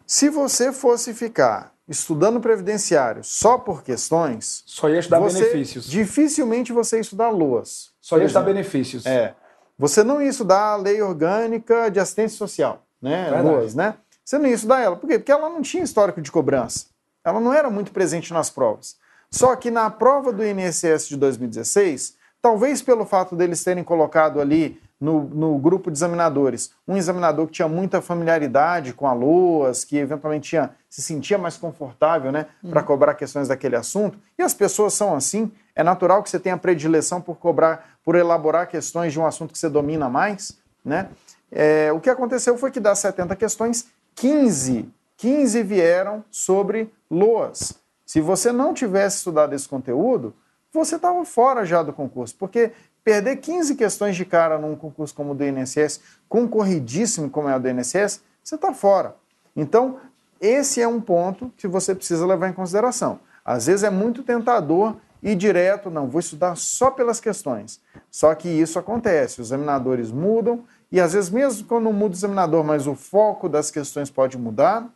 Se 0.07 0.29
você 0.29 0.73
fosse 0.73 1.15
ficar 1.15 1.73
estudando 1.89 2.41
previdenciário 2.41 3.23
só 3.25 3.59
por 3.59 3.83
questões. 3.83 4.63
Só 4.67 4.89
ia 4.89 4.99
estudar 4.99 5.21
você, 5.21 5.41
benefícios. 5.41 5.87
Dificilmente 5.87 6.73
você 6.73 6.97
ia 6.97 7.01
estudar 7.01 7.31
loas. 7.31 7.91
Só 8.01 8.19
ia 8.19 8.25
estudar 8.25 8.45
benefícios. 8.45 9.07
É. 9.07 9.35
Você 9.79 10.03
não 10.03 10.21
ia 10.21 10.29
estudar 10.29 10.73
a 10.73 10.77
lei 10.77 11.01
orgânica 11.03 11.91
de 11.91 11.99
assistência 11.99 12.37
social, 12.37 12.85
né? 13.01 13.25
Verdade. 13.25 13.49
Loas, 13.49 13.75
né? 13.75 13.95
Você 14.25 14.39
não 14.39 14.47
ia 14.47 14.55
estudar 14.55 14.81
ela. 14.81 14.97
Por 14.97 15.09
quê? 15.09 15.19
Porque 15.19 15.33
ela 15.33 15.49
não 15.49 15.63
tinha 15.63 15.83
histórico 15.83 16.21
de 16.21 16.31
cobrança. 16.31 16.87
Ela 17.25 17.41
não 17.41 17.53
era 17.53 17.69
muito 17.71 17.93
presente 17.93 18.33
nas 18.33 18.51
provas. 18.51 18.97
Só 19.33 19.57
que 19.57 19.71
na 19.71 19.89
prova 19.89 20.31
do 20.31 20.45
INSS 20.45 21.09
de 21.09 21.17
2016, 21.17 22.17
talvez 22.43 22.83
pelo 22.83 23.07
fato 23.07 23.35
deles 23.35 23.65
terem 23.65 23.83
colocado 23.83 24.43
ali 24.43 24.79
no, 25.01 25.25
no, 25.25 25.59
grupo 25.59 25.91
de 25.91 25.97
examinadores. 25.97 26.71
Um 26.87 26.99
examinador 26.99 27.47
que 27.47 27.55
tinha 27.55 27.67
muita 27.67 28.03
familiaridade 28.03 28.93
com 28.93 29.07
a 29.07 29.15
LOAS, 29.15 29.85
que 29.85 29.97
eventualmente 29.97 30.51
tinha, 30.51 30.71
se 30.89 31.01
sentia 31.01 31.39
mais 31.39 31.57
confortável 31.57 32.31
né, 32.31 32.47
uhum. 32.63 32.71
para 32.71 32.83
cobrar 32.83 33.15
questões 33.15 33.49
daquele 33.49 33.75
assunto. 33.75 34.19
E 34.39 34.43
as 34.43 34.53
pessoas 34.53 34.93
são 34.93 35.15
assim. 35.15 35.51
É 35.75 35.83
natural 35.83 36.23
que 36.23 36.29
você 36.29 36.39
tenha 36.39 36.59
predileção 36.59 37.21
por 37.21 37.37
cobrar, 37.37 37.97
por 38.05 38.15
elaborar 38.15 38.69
questões 38.69 39.15
de 39.15 39.19
um 39.19 39.27
assunto 39.27 39.53
que 39.53 39.59
você 39.59 39.69
domina 39.69 40.11
mais. 40.11 40.59
Né? 40.85 41.09
É, 41.51 41.91
o 41.91 41.99
que 41.99 42.11
aconteceu 42.11 42.59
foi 42.59 42.71
que 42.71 42.79
das 42.79 42.99
70 42.99 43.35
questões, 43.35 43.87
15, 44.15 44.89
15 45.17 45.63
vieram 45.63 46.23
sobre 46.31 46.93
LOAS. 47.11 47.82
Se 48.13 48.21
você 48.21 48.53
não 48.53 48.75
tivesse 48.75 49.17
estudado 49.17 49.55
esse 49.55 49.67
conteúdo, 49.67 50.35
você 50.71 50.97
estava 50.97 51.25
fora 51.25 51.65
já 51.65 51.83
do 51.83 51.95
concurso, 51.95 52.35
porque 52.39 52.73
Perder 53.05 53.37
15 53.37 53.75
questões 53.75 54.15
de 54.15 54.25
cara 54.25 54.59
num 54.59 54.77
concurso 54.77 55.13
como 55.13 55.33
o 55.33 55.35
do 55.35 55.45
INSS, 55.45 56.01
concorridíssimo 56.29 57.29
como 57.29 57.49
é 57.49 57.57
o 57.57 57.61
do 57.61 57.69
INSS, 57.69 58.23
você 58.43 58.55
está 58.55 58.73
fora. 58.73 59.17
Então, 59.57 59.99
esse 60.41 60.81
é 60.81 60.87
um 60.87 61.01
ponto 61.01 61.53
que 61.57 61.67
você 61.67 61.95
precisa 61.95 62.25
levar 62.25 62.49
em 62.49 62.53
consideração. 62.53 63.19
Às 63.45 63.67
vezes 63.67 63.83
é 63.83 63.91
muito 63.91 64.23
tentador 64.23 64.97
ir 65.21 65.35
direto, 65.35 65.91
não, 65.91 66.09
vou 66.09 66.21
estudar 66.21 66.55
só 66.57 66.93
pelas 66.93 67.19
questões. 67.19 67.81
Só 68.09 68.33
que 68.37 68.49
isso 68.49 68.79
acontece, 68.79 69.41
os 69.41 69.49
examinadores 69.49 70.13
mudam, 70.13 70.65
e 70.91 71.01
às 71.01 71.13
vezes, 71.13 71.31
mesmo 71.31 71.67
quando 71.67 71.93
muda 71.93 72.15
o 72.15 72.19
examinador, 72.19 72.63
mas 72.63 72.87
o 72.87 72.95
foco 72.95 73.49
das 73.49 73.71
questões 73.71 74.11
pode 74.11 74.39
mudar, 74.39 74.89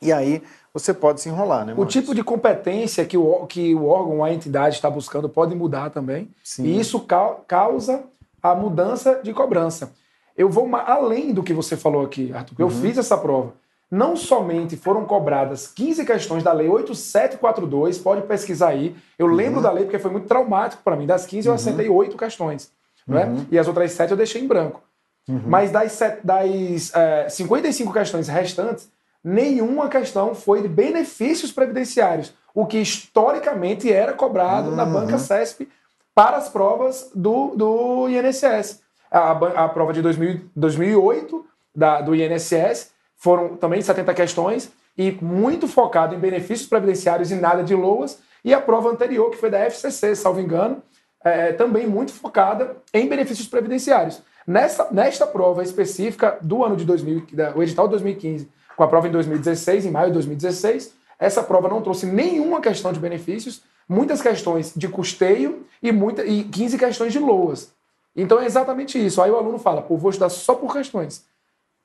e 0.00 0.12
aí 0.12 0.42
você 0.72 0.92
pode 0.92 1.20
se 1.20 1.28
enrolar, 1.28 1.64
né? 1.64 1.74
Maurício? 1.74 2.00
O 2.00 2.02
tipo 2.02 2.14
de 2.14 2.22
competência 2.22 3.04
que 3.04 3.16
o, 3.16 3.46
que 3.46 3.74
o 3.74 3.86
órgão, 3.86 4.22
a 4.22 4.32
entidade 4.32 4.74
está 4.74 4.90
buscando 4.90 5.28
pode 5.28 5.54
mudar 5.54 5.90
também. 5.90 6.30
Sim. 6.44 6.64
E 6.64 6.78
isso 6.78 7.00
ca 7.00 7.36
causa 7.46 8.04
a 8.42 8.54
mudança 8.54 9.20
de 9.22 9.32
cobrança. 9.32 9.92
Eu 10.36 10.50
vou 10.50 10.68
além 10.76 11.32
do 11.32 11.42
que 11.42 11.54
você 11.54 11.76
falou 11.76 12.04
aqui, 12.04 12.32
Arthur, 12.32 12.50
porque 12.50 12.62
uhum. 12.62 12.68
eu 12.68 12.74
fiz 12.74 12.98
essa 12.98 13.16
prova. 13.16 13.54
Não 13.90 14.16
somente 14.16 14.76
foram 14.76 15.04
cobradas 15.04 15.68
15 15.68 16.04
questões 16.04 16.42
da 16.42 16.52
Lei 16.52 16.68
8742, 16.68 17.98
pode 17.98 18.22
pesquisar 18.22 18.68
aí. 18.68 18.94
Eu 19.18 19.28
lembro 19.28 19.56
uhum. 19.56 19.62
da 19.62 19.70
lei 19.70 19.84
porque 19.84 19.98
foi 19.98 20.10
muito 20.10 20.26
traumático 20.26 20.82
para 20.82 20.96
mim. 20.96 21.06
Das 21.06 21.24
15 21.24 21.46
eu 21.46 21.52
uhum. 21.52 21.54
assentei 21.54 21.88
8 21.88 22.16
questões. 22.16 22.70
Não 23.06 23.18
é? 23.18 23.26
Uhum. 23.26 23.46
E 23.50 23.58
as 23.58 23.68
outras 23.68 23.92
7 23.92 24.10
eu 24.10 24.16
deixei 24.16 24.42
em 24.42 24.48
branco. 24.48 24.82
Uhum. 25.28 25.42
Mas 25.46 25.70
das, 25.70 25.98
das 26.22 26.94
é, 26.94 27.28
55 27.28 27.92
questões 27.92 28.28
restantes, 28.28 28.88
nenhuma 29.26 29.88
questão 29.88 30.36
foi 30.36 30.62
de 30.62 30.68
benefícios 30.68 31.50
previdenciários, 31.50 32.32
o 32.54 32.64
que 32.64 32.78
historicamente 32.78 33.92
era 33.92 34.12
cobrado 34.12 34.70
uhum. 34.70 34.76
na 34.76 34.84
banca 34.84 35.18
CESP 35.18 35.68
para 36.14 36.36
as 36.36 36.48
provas 36.48 37.10
do, 37.12 37.56
do 37.56 38.08
INSS. 38.08 38.82
A, 39.10 39.32
a 39.64 39.68
prova 39.68 39.92
de 39.92 40.00
2000, 40.00 40.42
2008 40.54 41.44
da, 41.74 42.00
do 42.00 42.14
INSS 42.14 42.92
foram 43.16 43.56
também 43.56 43.82
70 43.82 44.14
questões 44.14 44.70
e 44.96 45.10
muito 45.20 45.66
focado 45.66 46.14
em 46.14 46.18
benefícios 46.20 46.68
previdenciários 46.68 47.32
e 47.32 47.34
nada 47.34 47.64
de 47.64 47.74
loas. 47.74 48.20
E 48.44 48.54
a 48.54 48.60
prova 48.60 48.90
anterior, 48.90 49.28
que 49.30 49.36
foi 49.36 49.50
da 49.50 49.58
FCC, 49.58 50.14
salvo 50.14 50.40
engano, 50.40 50.80
é, 51.24 51.52
também 51.52 51.84
muito 51.84 52.12
focada 52.12 52.76
em 52.94 53.08
benefícios 53.08 53.48
previdenciários. 53.48 54.22
Nessa, 54.46 54.86
nesta 54.92 55.26
prova 55.26 55.64
específica 55.64 56.38
do 56.40 56.64
ano 56.64 56.76
de 56.76 56.84
2000, 56.84 57.26
o 57.56 57.62
edital 57.62 57.86
de 57.86 57.90
2015, 57.90 58.48
com 58.76 58.84
a 58.84 58.88
prova 58.88 59.08
em 59.08 59.10
2016, 59.10 59.86
em 59.86 59.90
maio 59.90 60.08
de 60.08 60.14
2016. 60.14 60.92
Essa 61.18 61.42
prova 61.42 61.68
não 61.68 61.80
trouxe 61.80 62.06
nenhuma 62.06 62.60
questão 62.60 62.92
de 62.92 63.00
benefícios, 63.00 63.62
muitas 63.88 64.20
questões 64.20 64.72
de 64.76 64.86
custeio 64.88 65.66
e, 65.82 65.90
muita, 65.90 66.24
e 66.24 66.44
15 66.44 66.78
questões 66.78 67.12
de 67.12 67.18
loas. 67.18 67.72
Então 68.14 68.40
é 68.40 68.46
exatamente 68.46 69.04
isso. 69.04 69.20
Aí 69.22 69.30
o 69.30 69.36
aluno 69.36 69.58
fala, 69.58 69.82
pô, 69.82 69.96
vou 69.96 70.10
estudar 70.10 70.28
só 70.28 70.54
por 70.54 70.72
questões. 70.72 71.24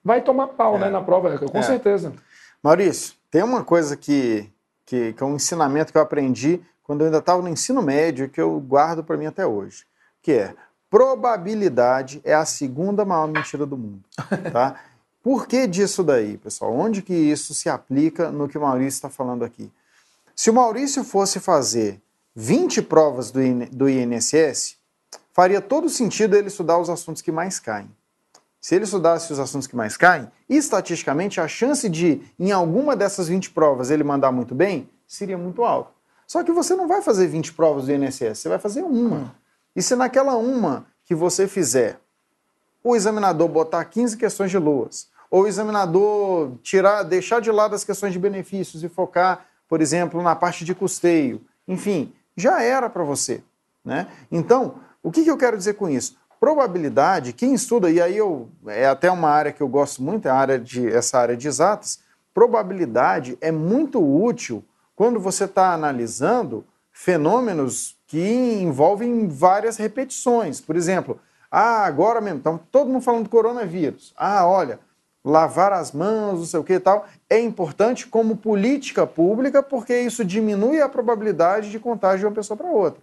Vai 0.03 0.21
tomar 0.21 0.47
pau 0.47 0.73
né, 0.73 0.79
é. 0.79 0.85
né, 0.85 0.91
na 0.91 1.01
prova, 1.01 1.37
com 1.37 1.57
é. 1.57 1.61
certeza. 1.61 2.13
Maurício, 2.61 3.13
tem 3.29 3.43
uma 3.43 3.63
coisa 3.63 3.95
que, 3.95 4.49
que, 4.85 5.13
que 5.13 5.23
é 5.23 5.25
um 5.25 5.35
ensinamento 5.35 5.91
que 5.91 5.97
eu 5.97 6.01
aprendi 6.01 6.61
quando 6.83 7.01
eu 7.01 7.05
ainda 7.05 7.19
estava 7.19 7.41
no 7.41 7.47
ensino 7.47 7.81
médio 7.81 8.29
que 8.29 8.41
eu 8.41 8.59
guardo 8.59 9.03
para 9.03 9.15
mim 9.15 9.25
até 9.25 9.45
hoje, 9.45 9.85
que 10.21 10.31
é 10.31 10.53
probabilidade 10.89 12.19
é 12.25 12.33
a 12.33 12.43
segunda 12.43 13.05
maior 13.05 13.27
mentira 13.27 13.65
do 13.65 13.77
mundo, 13.77 14.03
tá? 14.51 14.75
Por 15.23 15.47
que 15.47 15.67
disso 15.67 16.03
daí, 16.03 16.37
pessoal? 16.37 16.73
Onde 16.73 17.01
que 17.01 17.13
isso 17.13 17.53
se 17.53 17.69
aplica 17.69 18.31
no 18.31 18.49
que 18.49 18.57
o 18.57 18.61
Maurício 18.61 18.97
está 18.97 19.09
falando 19.09 19.45
aqui? 19.45 19.71
Se 20.35 20.49
o 20.49 20.53
Maurício 20.53 21.03
fosse 21.03 21.39
fazer 21.39 22.01
20 22.35 22.81
provas 22.81 23.29
do, 23.29 23.39
do 23.71 23.87
INSS, 23.87 24.77
faria 25.31 25.61
todo 25.61 25.89
sentido 25.89 26.35
ele 26.35 26.47
estudar 26.47 26.79
os 26.79 26.89
assuntos 26.89 27.21
que 27.21 27.31
mais 27.31 27.59
caem. 27.59 27.89
Se 28.59 28.75
ele 28.75 28.83
estudasse 28.83 29.31
os 29.31 29.39
assuntos 29.39 29.67
que 29.67 29.75
mais 29.75 29.97
caem, 29.97 30.31
estatisticamente 30.47 31.39
a 31.39 31.47
chance 31.47 31.89
de, 31.89 32.21
em 32.39 32.51
alguma 32.51 32.95
dessas 32.95 33.27
20 33.27 33.51
provas, 33.51 33.89
ele 33.89 34.03
mandar 34.03 34.31
muito 34.31 34.55
bem, 34.55 34.89
seria 35.07 35.37
muito 35.37 35.63
alta. 35.63 35.91
Só 36.27 36.43
que 36.43 36.51
você 36.51 36.75
não 36.75 36.87
vai 36.87 37.01
fazer 37.01 37.27
20 37.27 37.53
provas 37.53 37.85
do 37.85 37.91
INSS, 37.91 38.39
você 38.39 38.49
vai 38.49 38.59
fazer 38.59 38.83
uma. 38.83 39.35
E 39.75 39.81
se 39.81 39.95
naquela 39.95 40.35
uma 40.35 40.85
que 41.05 41.13
você 41.13 41.47
fizer, 41.47 41.99
o 42.83 42.95
examinador 42.95 43.47
botar 43.47 43.83
15 43.85 44.15
questões 44.17 44.49
de 44.49 44.57
luas, 44.57 45.09
ou 45.31 45.43
o 45.43 45.47
examinador 45.47 46.57
tirar, 46.61 47.03
deixar 47.03 47.39
de 47.39 47.49
lado 47.49 47.73
as 47.73 47.85
questões 47.85 48.11
de 48.11 48.19
benefícios 48.19 48.83
e 48.83 48.89
focar, 48.89 49.45
por 49.67 49.79
exemplo, 49.81 50.21
na 50.21 50.35
parte 50.35 50.65
de 50.65 50.75
custeio. 50.75 51.41
Enfim, 51.65 52.13
já 52.35 52.61
era 52.61 52.89
para 52.89 53.05
você. 53.05 53.41
Né? 53.83 54.07
Então, 54.29 54.75
o 55.01 55.09
que, 55.09 55.23
que 55.23 55.31
eu 55.31 55.37
quero 55.37 55.57
dizer 55.57 55.75
com 55.75 55.89
isso? 55.89 56.17
Probabilidade, 56.37 57.31
quem 57.31 57.53
estuda, 57.53 57.89
e 57.89 58.01
aí 58.01 58.17
eu, 58.17 58.49
é 58.67 58.85
até 58.87 59.09
uma 59.09 59.29
área 59.29 59.53
que 59.53 59.61
eu 59.61 59.69
gosto 59.69 60.03
muito, 60.03 60.27
é 60.27 60.31
a 60.31 60.35
área 60.35 60.59
de, 60.59 60.87
essa 60.91 61.17
área 61.17 61.37
de 61.37 61.47
exatas, 61.47 61.99
probabilidade 62.33 63.37
é 63.39 63.51
muito 63.51 64.03
útil 64.03 64.63
quando 64.95 65.19
você 65.19 65.45
está 65.45 65.73
analisando 65.73 66.65
fenômenos 66.91 67.95
que 68.05 68.59
envolvem 68.61 69.27
várias 69.27 69.77
repetições. 69.77 70.59
Por 70.59 70.75
exemplo, 70.75 71.19
ah, 71.49 71.85
agora 71.85 72.19
mesmo, 72.19 72.39
então 72.39 72.59
todo 72.71 72.89
mundo 72.89 73.03
falando 73.03 73.23
do 73.23 73.29
coronavírus. 73.29 74.13
Ah, 74.17 74.45
olha, 74.47 74.79
lavar 75.23 75.71
as 75.71 75.91
mãos, 75.91 76.39
não 76.39 76.45
sei 76.45 76.59
o 76.59 76.63
que 76.63 76.73
e 76.73 76.79
tal, 76.79 77.05
é 77.29 77.39
importante 77.39 78.07
como 78.07 78.35
política 78.35 79.05
pública, 79.05 79.61
porque 79.61 79.99
isso 79.99 80.25
diminui 80.25 80.81
a 80.81 80.89
probabilidade 80.89 81.69
de 81.69 81.79
contágio 81.79 82.19
de 82.19 82.25
uma 82.25 82.31
pessoa 82.31 82.57
para 82.57 82.67
outra. 82.67 83.01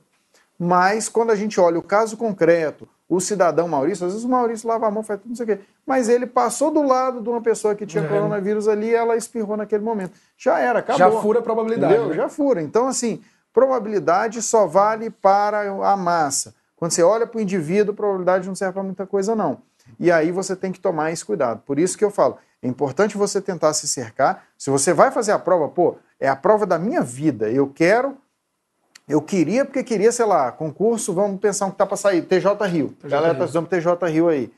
Mas 0.58 1.08
quando 1.08 1.30
a 1.30 1.36
gente 1.36 1.60
olha 1.60 1.78
o 1.78 1.82
caso 1.82 2.16
concreto, 2.16 2.88
o 3.08 3.20
cidadão 3.20 3.68
Maurício, 3.68 4.04
às 4.04 4.12
vezes 4.12 4.26
o 4.26 4.28
Maurício 4.28 4.68
lava 4.68 4.86
a 4.86 4.90
mão, 4.90 5.02
faz 5.02 5.20
tudo, 5.20 5.30
não 5.30 5.36
sei 5.36 5.44
o 5.44 5.46
quê, 5.46 5.60
mas 5.86 6.08
ele 6.08 6.26
passou 6.26 6.70
do 6.70 6.82
lado 6.82 7.22
de 7.22 7.28
uma 7.28 7.40
pessoa 7.40 7.74
que 7.74 7.86
tinha 7.86 8.04
é. 8.04 8.08
coronavírus 8.08 8.66
ali 8.66 8.88
e 8.88 8.94
ela 8.94 9.16
espirrou 9.16 9.56
naquele 9.56 9.82
momento. 9.82 10.12
Já 10.36 10.58
era, 10.58 10.80
acabou. 10.80 11.12
Já 11.12 11.22
fura 11.22 11.38
a 11.38 11.42
probabilidade. 11.42 12.08
Né? 12.08 12.14
Já 12.14 12.28
fura. 12.28 12.60
Então, 12.60 12.88
assim, 12.88 13.22
probabilidade 13.52 14.42
só 14.42 14.66
vale 14.66 15.08
para 15.08 15.70
a 15.70 15.96
massa. 15.96 16.54
Quando 16.76 16.90
você 16.90 17.02
olha 17.02 17.26
para 17.26 17.38
o 17.38 17.40
indivíduo, 17.40 17.94
probabilidade 17.94 18.46
não 18.46 18.54
serve 18.54 18.74
para 18.74 18.82
muita 18.82 19.06
coisa, 19.06 19.34
não. 19.34 19.58
E 19.98 20.10
aí 20.10 20.30
você 20.30 20.54
tem 20.54 20.72
que 20.72 20.80
tomar 20.80 21.12
esse 21.12 21.24
cuidado. 21.24 21.62
Por 21.66 21.78
isso 21.78 21.96
que 21.96 22.04
eu 22.04 22.10
falo, 22.10 22.38
é 22.62 22.68
importante 22.68 23.16
você 23.16 23.40
tentar 23.40 23.72
se 23.74 23.86
cercar. 23.86 24.44
Se 24.56 24.70
você 24.70 24.92
vai 24.92 25.10
fazer 25.10 25.32
a 25.32 25.38
prova, 25.38 25.68
pô, 25.68 25.96
é 26.18 26.28
a 26.28 26.36
prova 26.36 26.66
da 26.66 26.78
minha 26.78 27.02
vida. 27.02 27.50
Eu 27.50 27.68
quero, 27.68 28.16
eu 29.08 29.22
queria 29.22 29.64
porque 29.64 29.82
queria, 29.82 30.10
sei 30.12 30.26
lá, 30.26 30.50
concurso, 30.52 31.12
vamos 31.12 31.40
pensar 31.40 31.66
um 31.66 31.70
que 31.70 31.78
tá 31.78 31.86
para 31.86 31.96
sair, 31.96 32.22
TJ 32.22 32.66
Rio. 32.66 32.88
TJ 33.00 33.10
Galera 33.10 33.34
tá 33.34 33.46
fazendo 33.46 33.66
TJ 33.66 34.08
Rio 34.10 34.28
aí. 34.28 34.52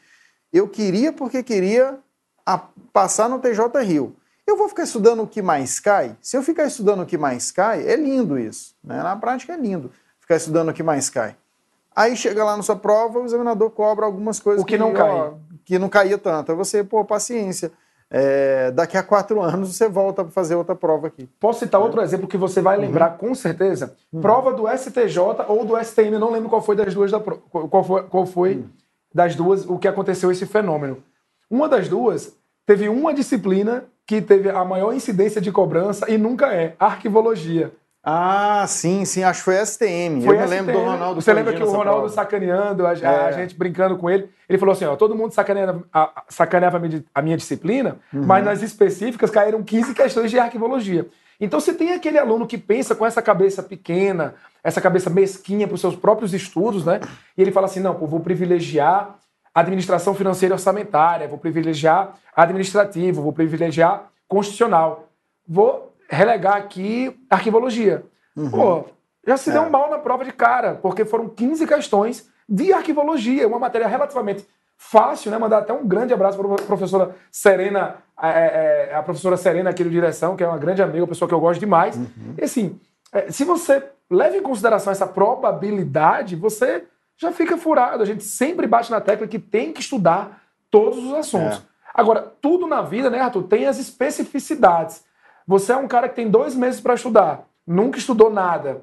Eu 0.53 0.69
queria 0.69 1.13
porque 1.13 1.43
queria 1.43 1.99
a, 2.45 2.59
passar 2.93 3.29
no 3.29 3.39
TJ 3.39 3.83
Rio. 3.83 4.17
Eu 4.47 4.57
vou 4.57 4.69
ficar 4.69 4.83
estudando 4.83 5.23
o 5.23 5.27
que 5.27 5.41
mais 5.41 5.79
cai? 5.79 6.17
Se 6.21 6.37
eu 6.37 6.43
ficar 6.43 6.67
estudando 6.67 7.03
o 7.03 7.07
que 7.07 7.17
mais 7.17 7.53
cai, 7.53 7.87
é 7.87 7.95
lindo 7.95 8.39
isso. 8.39 8.75
Né? 8.83 9.01
Na 9.01 9.15
prática 9.15 9.53
é 9.53 9.57
lindo 9.57 9.93
ficar 10.31 10.37
estudando 10.37 10.69
o 10.69 10.73
que 10.73 10.83
mais 10.83 11.11
cai. 11.11 11.37
Aí 12.01 12.17
chega 12.17 12.43
lá 12.43 12.57
na 12.57 12.63
sua 12.63 12.77
prova, 12.77 13.19
o 13.19 13.27
examinador 13.27 13.71
cobra 13.71 14.07
algumas 14.07 14.41
coisas 14.41 14.63
o 14.63 14.65
que, 14.65 14.73
que 14.73 14.79
não 14.79 14.95
cai. 14.95 15.33
Que 15.67 15.79
não 15.79 15.89
caía 15.91 16.17
tanto. 16.17 16.51
Aí 16.51 16.57
você, 16.57 16.83
pô, 16.83 17.05
paciência. 17.05 17.71
É, 18.13 18.71
daqui 18.73 18.97
a 18.97 19.03
quatro 19.03 19.41
anos 19.43 19.77
você 19.77 19.87
volta 19.87 20.25
para 20.25 20.33
fazer 20.33 20.55
outra 20.55 20.75
prova 20.75 21.09
aqui. 21.09 21.29
Posso 21.39 21.59
citar 21.59 21.79
é. 21.79 21.85
outro 21.85 22.01
exemplo 22.01 22.27
que 22.27 22.39
você 22.39 22.63
vai 22.63 22.79
lembrar 22.79 23.13
uhum. 23.13 23.29
com 23.29 23.35
certeza? 23.35 23.95
Uhum. 24.11 24.23
Prova 24.23 24.53
do 24.53 24.67
STJ 24.67 25.45
ou 25.47 25.65
do 25.65 25.77
STM, 25.79 26.19
não 26.19 26.31
lembro 26.31 26.49
qual 26.49 26.63
foi 26.63 26.75
das 26.75 26.95
duas 26.95 27.11
da 27.11 27.21
qual 27.21 27.85
foi, 27.85 28.03
qual 28.05 28.27
foi 28.27 28.55
uhum. 28.55 28.69
das 29.15 29.37
duas 29.37 29.67
o 29.67 29.79
que 29.79 29.87
aconteceu 29.87 30.33
esse 30.33 30.47
fenômeno. 30.47 31.03
Uma 31.51 31.69
das 31.69 31.87
duas 31.87 32.35
teve 32.65 32.89
uma 32.89 33.13
disciplina 33.13 33.85
que 34.07 34.23
teve 34.23 34.49
a 34.49 34.65
maior 34.65 34.95
incidência 34.95 35.41
de 35.41 35.53
cobrança 35.53 36.11
e 36.11 36.17
nunca 36.17 36.53
é, 36.53 36.75
arquivologia. 36.79 37.71
Ah, 38.03 38.65
sim, 38.67 39.05
sim, 39.05 39.23
acho 39.23 39.41
que 39.41 39.45
foi 39.45 39.57
STM. 39.67 40.23
Foi 40.25 40.35
eu 40.35 40.41
me 40.41 40.47
STM. 40.47 40.51
lembro 40.51 40.73
do 40.73 40.79
Ronaldo 40.87 41.21
Você 41.21 41.33
lembra 41.35 41.53
que 41.53 41.63
o 41.63 41.67
Ronaldo 41.67 42.01
prova. 42.01 42.09
sacaneando, 42.09 42.87
a, 42.87 42.91
a 42.91 42.95
É. 43.29 43.33
gente 43.33 43.55
brincando 43.55 43.97
com 43.99 44.09
ele, 44.09 44.31
ele 44.49 44.59
falou 44.59 44.73
assim: 44.73 44.87
ó, 44.87 44.97
todo 44.97 45.15
mundo 45.15 45.33
sacaneava, 45.33 45.83
a, 45.93 46.23
sacaneava 46.29 46.79
a, 46.79 46.81
minha, 46.81 47.05
a 47.15 47.21
minha 47.23 47.37
disciplina, 47.37 47.99
Uhum. 48.13 48.25
mas 48.25 48.43
nas 48.45 48.63
específicas 48.63 49.31
caíram 49.31 49.63
15 49.63 49.93
questões 49.95 50.31
de 50.31 50.39
arquivologia. 50.39 51.07
Então, 51.39 51.59
se 51.61 51.73
tem 51.75 51.93
aquele 51.93 52.19
aluno 52.19 52.47
que 52.47 52.57
pensa 52.59 52.95
com 52.95 53.05
essa 53.05 53.21
cabeça 53.23 53.63
pequena, 53.63 54.35
essa 54.65 54.81
cabeça 54.81 55.09
mesquinha 55.11 55.67
para 55.67 55.75
os 55.75 55.81
seus 55.81 55.97
próprios 55.97 56.33
estudos, 56.35 56.85
né? 56.87 57.01
E 57.37 57.43
ele 57.43 57.53
fala 57.53 57.67
assim: 57.67 57.81
não, 57.81 57.95
pô, 57.95 58.07
vou 58.07 58.21
privilegiar 58.21 59.17
administração 59.55 60.15
financeira 60.15 60.55
e 60.55 60.57
orçamentária, 60.57 61.29
vou 61.29 61.37
privilegiar 61.39 62.15
administrativo, 62.35 63.21
vou 63.21 63.33
privilegiar 63.33 64.05
constitucional, 64.29 65.09
vou 65.47 65.90
relegar 66.11 66.57
aqui 66.57 67.17
arquivologia. 67.31 68.05
Pô, 68.51 68.85
já 69.27 69.37
se 69.37 69.51
deu 69.51 69.63
um 69.63 69.71
mal 69.71 69.91
na 69.91 69.99
prova 69.99 70.25
de 70.25 70.33
cara, 70.33 70.75
porque 70.75 71.05
foram 71.05 71.29
15 71.29 71.67
questões 71.67 72.29
de 72.49 72.73
arquivologia, 72.73 73.47
uma 73.47 73.59
matéria 73.59 73.87
relativamente 73.87 74.47
fácil, 74.77 75.31
né? 75.31 75.39
Mandar 75.39 75.59
até 75.59 75.73
um 75.73 75.87
grande 75.87 76.13
abraço 76.13 76.39
para 76.39 76.55
a 76.55 76.67
professora 76.67 77.15
Serena, 77.31 77.97
é, 78.21 78.89
é, 78.91 78.95
a 78.95 79.03
professora 79.03 79.37
Serena 79.37 79.71
aqui 79.71 79.85
do 79.85 79.91
Direção, 79.91 80.37
que 80.37 80.43
é 80.43 80.49
uma 80.49 80.59
grande 80.59 80.83
amiga, 80.83 81.03
uma 81.03 81.09
pessoa 81.09 81.29
que 81.29 81.35
eu 81.35 81.41
gosto 81.41 81.61
demais. 81.61 81.97
E 82.39 82.45
assim, 82.45 82.81
é, 83.13 83.31
se 83.31 83.45
você 83.45 83.85
leva 84.11 84.37
em 84.37 84.43
consideração 84.43 84.91
essa 84.91 85.07
probabilidade, 85.07 86.35
você 86.35 86.85
já 87.17 87.31
fica 87.31 87.57
furado. 87.57 88.03
A 88.03 88.07
gente 88.07 88.25
sempre 88.25 88.67
bate 88.67 88.91
na 88.91 89.01
tecla 89.01 89.29
que 89.29 89.39
tem 89.39 89.73
que 89.73 89.81
estudar 89.81 90.43
todos 90.71 90.99
os 91.05 91.13
assuntos. 91.13 91.59
É. 91.59 91.63
Agora, 91.93 92.23
tudo 92.41 92.67
na 92.67 92.83
vida, 92.83 93.11
né, 93.11 93.21
Arthur, 93.21 93.43
tem 93.45 93.67
as 93.67 93.79
especificidades. 93.79 95.05
Você 95.47 95.73
é 95.73 95.77
um 95.77 95.89
cara 95.89 96.09
que 96.09 96.17
tem 96.17 96.29
dois 96.29 96.55
meses 96.55 96.81
para 96.81 96.95
estudar, 96.95 97.45
nunca 97.67 97.99
estudou 97.99 98.31
nada, 98.31 98.83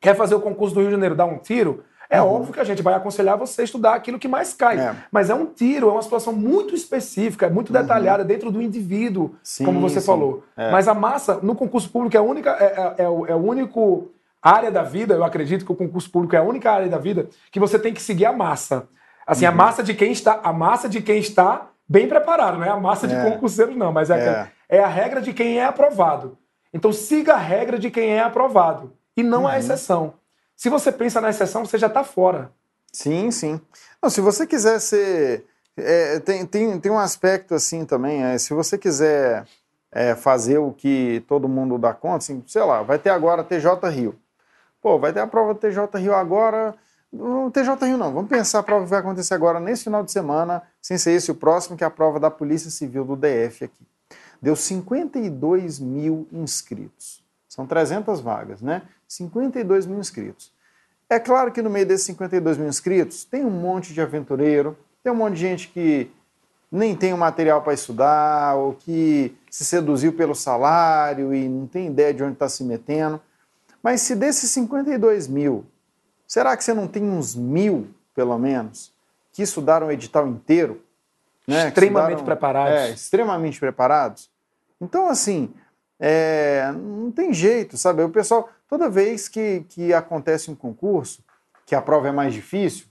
quer 0.00 0.14
fazer 0.14 0.34
o 0.34 0.40
concurso 0.40 0.74
do 0.74 0.80
Rio 0.80 0.88
de 0.90 0.94
Janeiro, 0.94 1.14
dar 1.14 1.24
um 1.26 1.38
tiro, 1.38 1.82
é 2.10 2.20
óbvio 2.20 2.52
que 2.52 2.60
a 2.60 2.64
gente 2.64 2.82
vai 2.82 2.94
aconselhar 2.94 3.36
você 3.36 3.62
a 3.62 3.64
estudar 3.64 3.94
aquilo 3.94 4.18
que 4.18 4.28
mais 4.28 4.52
cai. 4.52 4.78
É. 4.78 4.94
Mas 5.10 5.30
é 5.30 5.34
um 5.34 5.46
tiro, 5.46 5.88
é 5.88 5.92
uma 5.92 6.02
situação 6.02 6.32
muito 6.32 6.74
específica, 6.74 7.46
é 7.46 7.50
muito 7.50 7.72
detalhada 7.72 8.22
dentro 8.22 8.50
do 8.52 8.60
indivíduo, 8.62 9.34
Sim, 9.42 9.64
como 9.64 9.80
você 9.80 10.00
sim. 10.00 10.06
falou. 10.06 10.44
É. 10.56 10.70
Mas 10.70 10.86
a 10.86 10.94
massa, 10.94 11.40
no 11.42 11.54
concurso 11.54 11.88
público, 11.90 12.14
é 12.16 12.20
a 12.20 12.22
única, 12.22 12.50
é, 12.50 12.64
é, 13.00 13.04
é 13.04 13.08
o, 13.08 13.26
é 13.26 13.34
o 13.34 13.38
único 13.38 14.12
área 14.42 14.70
da 14.70 14.82
vida, 14.82 15.14
eu 15.14 15.24
acredito 15.24 15.64
que 15.64 15.72
o 15.72 15.74
concurso 15.74 16.10
público 16.10 16.36
é 16.36 16.38
a 16.38 16.42
única 16.42 16.70
área 16.70 16.88
da 16.88 16.98
vida 16.98 17.28
que 17.50 17.58
você 17.58 17.78
tem 17.78 17.94
que 17.94 18.02
seguir 18.02 18.26
a 18.26 18.32
massa. 18.32 18.86
Assim, 19.26 19.46
a 19.46 19.50
Uhum. 19.50 19.56
massa 19.56 19.82
de 19.82 19.94
quem 19.94 20.12
está, 20.12 20.38
a 20.44 20.52
massa 20.52 20.86
de 20.88 21.00
quem 21.00 21.18
está 21.18 21.68
bem 21.88 22.06
preparado, 22.06 22.58
não 22.58 22.64
é 22.64 22.68
a 22.68 22.76
massa 22.76 23.08
de 23.08 23.14
É. 23.14 23.30
concurseiros, 23.30 23.74
não, 23.74 23.90
mas 23.90 24.10
é, 24.10 24.50
É. 24.76 24.84
a 24.84 24.88
regra 24.88 25.20
de 25.20 25.32
quem 25.32 25.58
é 25.58 25.64
aprovado. 25.64 26.36
Então 26.72 26.92
siga 26.92 27.34
a 27.34 27.38
regra 27.38 27.78
de 27.78 27.90
quem 27.90 28.10
é 28.10 28.20
aprovado 28.20 28.92
e 29.16 29.22
não 29.22 29.42
Uhum. 29.42 29.46
a 29.48 29.58
exceção. 29.58 30.14
Se 30.56 30.68
você 30.68 30.90
pensa 30.92 31.20
na 31.20 31.30
exceção, 31.30 31.64
você 31.64 31.78
já 31.78 31.86
está 31.88 32.02
fora. 32.04 32.50
Sim, 32.92 33.30
sim. 33.30 33.60
Não, 34.02 34.08
se 34.10 34.20
você 34.20 34.46
quiser 34.46 34.80
ser. 34.80 35.44
é, 35.76 36.20
tem, 36.20 36.46
tem, 36.46 36.78
tem 36.78 36.92
um 36.92 36.98
aspecto 36.98 37.54
assim 37.54 37.84
também. 37.84 38.22
é, 38.24 38.38
se 38.38 38.54
você 38.54 38.78
quiser 38.78 39.44
é, 39.90 40.14
fazer 40.14 40.58
o 40.58 40.72
que 40.72 41.24
todo 41.28 41.48
mundo 41.48 41.76
dá 41.78 41.92
conta, 41.92 42.18
assim, 42.18 42.42
sei 42.46 42.62
lá, 42.62 42.82
vai 42.82 42.98
ter 42.98 43.10
agora 43.10 43.42
TJ 43.44 43.88
Rio. 43.90 44.14
Pô, 44.80 44.98
vai 44.98 45.12
ter 45.12 45.20
a 45.20 45.26
prova 45.26 45.54
do 45.54 45.60
TJ 45.60 45.98
Rio 45.98 46.14
agora. 46.14 46.74
Não, 47.12 47.50
TJ 47.50 47.86
Rio 47.86 47.96
não, 47.96 48.12
vamos 48.12 48.28
pensar 48.28 48.58
a 48.58 48.62
prova 48.62 48.84
que 48.84 48.90
vai 48.90 48.98
acontecer 49.00 49.34
agora 49.34 49.58
nesse 49.60 49.84
final 49.84 50.02
de 50.02 50.10
semana, 50.12 50.62
sem 50.82 50.98
ser 50.98 51.12
esse 51.12 51.30
o 51.30 51.34
próximo, 51.34 51.76
que 51.76 51.84
é 51.84 51.86
a 51.86 51.90
prova 51.90 52.18
da 52.20 52.30
Polícia 52.30 52.70
Civil 52.70 53.04
do 53.04 53.16
DF 53.16 53.64
aqui. 53.64 53.86
Deu 54.44 54.54
52 54.54 55.78
mil 55.80 56.28
inscritos. 56.30 57.24
São 57.48 57.66
300 57.66 58.20
vagas, 58.20 58.60
né? 58.60 58.82
52 59.08 59.86
mil 59.86 59.98
inscritos. 59.98 60.52
É 61.08 61.18
claro 61.18 61.50
que 61.50 61.62
no 61.62 61.70
meio 61.70 61.86
desses 61.86 62.04
52 62.04 62.58
mil 62.58 62.68
inscritos 62.68 63.24
tem 63.24 63.42
um 63.42 63.48
monte 63.50 63.94
de 63.94 64.02
aventureiro, 64.02 64.76
tem 65.02 65.10
um 65.10 65.16
monte 65.16 65.36
de 65.36 65.40
gente 65.40 65.68
que 65.68 66.10
nem 66.70 66.94
tem 66.94 67.14
o 67.14 67.16
material 67.16 67.62
para 67.62 67.72
estudar, 67.72 68.54
ou 68.56 68.74
que 68.74 69.34
se 69.50 69.64
seduziu 69.64 70.12
pelo 70.12 70.34
salário 70.34 71.32
e 71.34 71.48
não 71.48 71.66
tem 71.66 71.86
ideia 71.86 72.12
de 72.12 72.22
onde 72.22 72.34
está 72.34 72.46
se 72.46 72.62
metendo. 72.64 73.18
Mas 73.82 74.02
se 74.02 74.14
desses 74.14 74.50
52 74.50 75.26
mil, 75.26 75.64
será 76.26 76.54
que 76.54 76.62
você 76.62 76.74
não 76.74 76.86
tem 76.86 77.02
uns 77.02 77.34
mil, 77.34 77.88
pelo 78.14 78.38
menos, 78.38 78.92
que 79.32 79.42
estudaram 79.42 79.86
o 79.86 79.90
edital 79.90 80.28
inteiro? 80.28 80.82
né? 81.48 81.68
Extremamente 81.68 82.18
estudaram- 82.18 82.24
preparados. 82.26 82.74
É, 82.74 82.90
extremamente 82.90 83.58
preparados. 83.58 84.33
Então, 84.80 85.08
assim, 85.08 85.52
é, 85.98 86.70
não 86.72 87.10
tem 87.10 87.32
jeito, 87.32 87.76
sabe? 87.76 88.02
O 88.02 88.10
pessoal, 88.10 88.48
toda 88.68 88.90
vez 88.90 89.28
que, 89.28 89.64
que 89.68 89.92
acontece 89.92 90.50
um 90.50 90.54
concurso, 90.54 91.22
que 91.64 91.74
a 91.74 91.80
prova 91.82 92.08
é 92.08 92.12
mais 92.12 92.34
difícil, 92.34 92.86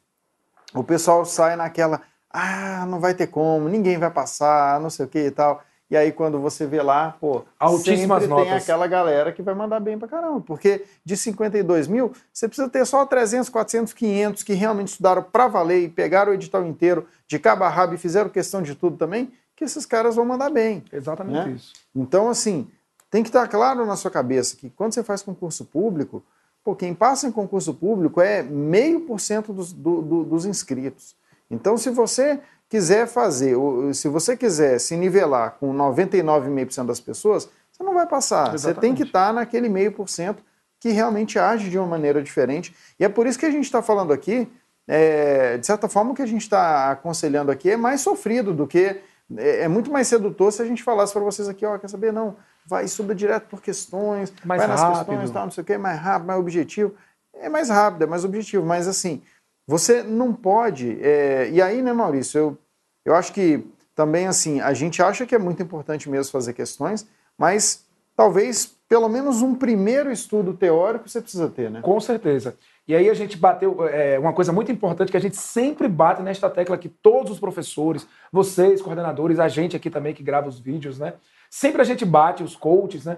o 0.74 0.84
pessoal 0.84 1.24
sai 1.26 1.56
naquela, 1.56 2.02
ah, 2.30 2.86
não 2.88 3.00
vai 3.00 3.14
ter 3.14 3.28
como, 3.28 3.70
ninguém 3.70 3.98
vai 3.98 4.10
passar, 4.10 4.80
não 4.80 4.90
sei 4.90 5.06
o 5.06 5.10
que 5.10 5.20
e 5.20 5.32
tal. 5.32 5.64
E 5.92 5.96
aí, 5.96 6.12
quando 6.12 6.40
você 6.40 6.66
vê 6.66 6.82
lá, 6.82 7.16
pô, 7.20 7.46
Altíssimas 7.60 8.24
sempre 8.24 8.36
tem 8.36 8.46
notas. 8.48 8.64
aquela 8.64 8.88
galera 8.88 9.32
que 9.32 9.44
vai 9.44 9.54
mandar 9.54 9.80
bem 9.80 10.00
pra 10.00 10.08
caramba. 10.08 10.42
Porque 10.42 10.86
de 11.06 11.16
52 11.16 11.88
mil, 11.88 12.12
você 12.32 12.48
precisa 12.48 12.68
ter 12.68 12.84
só 12.88 13.06
300, 13.06 13.48
400, 13.48 13.94
500 13.94 14.42
que 14.42 14.54
realmente 14.54 14.88
estudaram 14.88 15.22
pra 15.22 15.48
valer 15.48 15.84
e 15.84 15.90
pegaram 15.90 16.32
o 16.32 16.34
edital 16.34 16.66
inteiro 16.66 17.06
de 17.28 17.38
cabo 17.38 17.64
a 17.64 17.70
rabo 17.70 17.94
e 17.94 17.98
fizeram 18.00 18.28
questão 18.28 18.64
de 18.64 18.74
tudo 18.74 18.98
também, 18.98 19.32
que 19.64 19.70
esses 19.72 19.86
caras 19.86 20.16
vão 20.16 20.26
mandar 20.26 20.50
bem. 20.50 20.84
Exatamente 20.92 21.48
Né? 21.50 21.52
isso. 21.56 21.74
Então, 21.96 22.30
assim, 22.30 22.68
tem 23.10 23.24
que 23.24 23.30
estar 23.30 23.48
claro 23.48 23.86
na 23.86 23.96
sua 23.96 24.12
cabeça 24.12 24.56
que 24.58 24.70
quando 24.70 24.94
você 24.94 25.04
faz 25.04 25.22
concurso 25.22 25.64
público, 25.66 26.24
pô, 26.64 26.76
quem 26.76 26.94
passa 26.94 27.28
em 27.28 27.32
concurso 27.32 27.74
público 27.74 28.22
é 28.22 28.42
meio 28.44 29.02
por 29.02 29.20
cento 29.20 29.52
dos, 29.54 29.72
do- 29.74 30.02
do- 30.02 30.24
dos 30.24 30.46
inscritos. 30.46 31.16
Então, 31.50 31.78
se 31.78 31.90
você 31.90 32.40
quiser 32.70 33.08
fazer, 33.08 33.56
se 33.94 34.08
você 34.08 34.36
quiser 34.36 34.80
se 34.80 34.96
nivelar 34.96 35.58
com 35.60 35.72
99,5% 35.74 36.86
das 36.88 37.00
pessoas, 37.00 37.48
você 37.72 37.84
não 37.84 37.94
vai 37.94 38.08
passar. 38.08 38.52
Você 38.52 38.66
tem 38.68 38.72
Exatamente. 38.72 38.98
que 38.98 39.04
estar 39.04 39.34
naquele 39.34 39.70
meio 39.70 39.92
por 39.92 40.10
cento 40.10 40.44
que 40.80 40.90
realmente 40.90 41.38
age 41.40 41.70
de 41.70 41.78
uma 41.78 41.88
maneira 41.88 42.22
diferente. 42.22 42.76
E 43.00 43.06
é 43.06 43.10
por 43.10 43.26
isso 43.28 43.38
que 43.40 43.46
a 43.46 43.52
gente 43.52 43.66
está 43.66 43.82
falando 43.82 44.12
aqui, 44.12 44.48
é, 44.88 45.58
de 45.58 45.66
certa 45.66 45.88
forma, 45.88 46.12
o 46.12 46.14
que 46.16 46.22
a 46.22 46.26
gente 46.26 46.42
está 46.42 46.92
aconselhando 46.92 47.52
aqui 47.52 47.70
é 47.72 47.78
mais 47.78 48.02
sofrido 48.02 48.54
do 48.54 48.66
que. 48.68 49.00
É, 49.38 49.62
é 49.62 49.68
muito 49.68 49.92
mais 49.92 50.08
sedutor 50.08 50.52
se 50.52 50.62
a 50.62 50.66
gente 50.66 50.84
falasse 50.84 51.14
para 51.14 51.22
vocês 51.22 51.48
aqui, 51.48 51.66
ó, 51.66 51.78
quer 51.78 51.90
saber? 51.90 52.12
Não, 52.12 52.36
vai, 52.66 52.86
estuda 52.86 53.14
direto 53.14 53.48
por 53.48 53.62
questões, 53.62 54.34
Mais 54.46 54.60
vai 54.60 54.68
nas 54.68 54.82
rápido. 54.82 55.06
questões, 55.06 55.32
tal, 55.32 55.44
não 55.46 55.52
sei 55.52 55.62
o 55.62 55.66
quê, 55.66 55.78
mais 55.78 56.00
rápido, 56.00 56.28
mais 56.28 56.40
objetivo. 56.40 56.94
É 57.36 57.50
mais 57.50 57.70
rápido, 57.70 58.04
é 58.04 58.08
mais 58.08 58.24
objetivo, 58.24 58.66
mas 58.66 58.88
assim, 58.88 59.22
você 59.68 60.04
não 60.04 60.34
pode. 60.34 60.98
é, 61.02 61.50
e 61.50 61.62
aí, 61.62 61.82
né, 61.82 61.94
Maurício, 61.94 62.38
eu, 62.38 62.58
eu 63.06 63.16
acho 63.16 63.34
que 63.34 63.66
também, 63.96 64.28
assim, 64.28 64.60
a 64.62 64.74
gente 64.74 65.02
acha 65.02 65.26
que 65.26 65.36
é 65.36 65.40
muito 65.40 65.62
importante 65.62 66.10
mesmo 66.10 66.32
fazer 66.32 66.54
questões, 66.54 67.08
mas 67.38 67.86
talvez 68.16 68.76
pelo 68.88 69.10
menos 69.10 69.42
um 69.42 69.56
primeiro 69.56 70.12
estudo 70.12 70.54
teórico 70.54 71.10
você 71.10 71.22
precisa 71.22 71.50
ter, 71.50 71.72
né? 71.72 71.82
Com 71.82 72.00
certeza. 72.00 72.56
E 72.88 72.94
aí 72.96 73.10
a 73.10 73.14
gente 73.14 73.38
bateu 73.38 73.88
é, 73.88 74.20
uma 74.20 74.34
coisa 74.34 74.52
muito 74.52 74.72
importante 74.72 75.10
que 75.12 75.18
a 75.18 75.22
gente 75.22 75.38
sempre 75.38 75.88
bate 75.88 76.22
nesta 76.22 76.50
tecla 76.50 76.78
que 76.78 76.90
todos 76.90 77.32
os 77.32 77.40
professores, 77.40 78.06
vocês, 78.32 78.82
coordenadores, 78.82 79.40
a 79.40 79.48
gente 79.48 79.76
aqui 79.76 79.90
também 79.90 80.14
que 80.14 80.22
grava 80.22 80.50
os 80.50 80.60
vídeos, 80.60 81.00
né? 81.00 81.14
Sempre 81.50 81.82
a 81.82 81.86
gente 81.86 82.04
bate, 82.04 82.44
os 82.44 82.56
coaches, 82.56 83.06
né? 83.06 83.18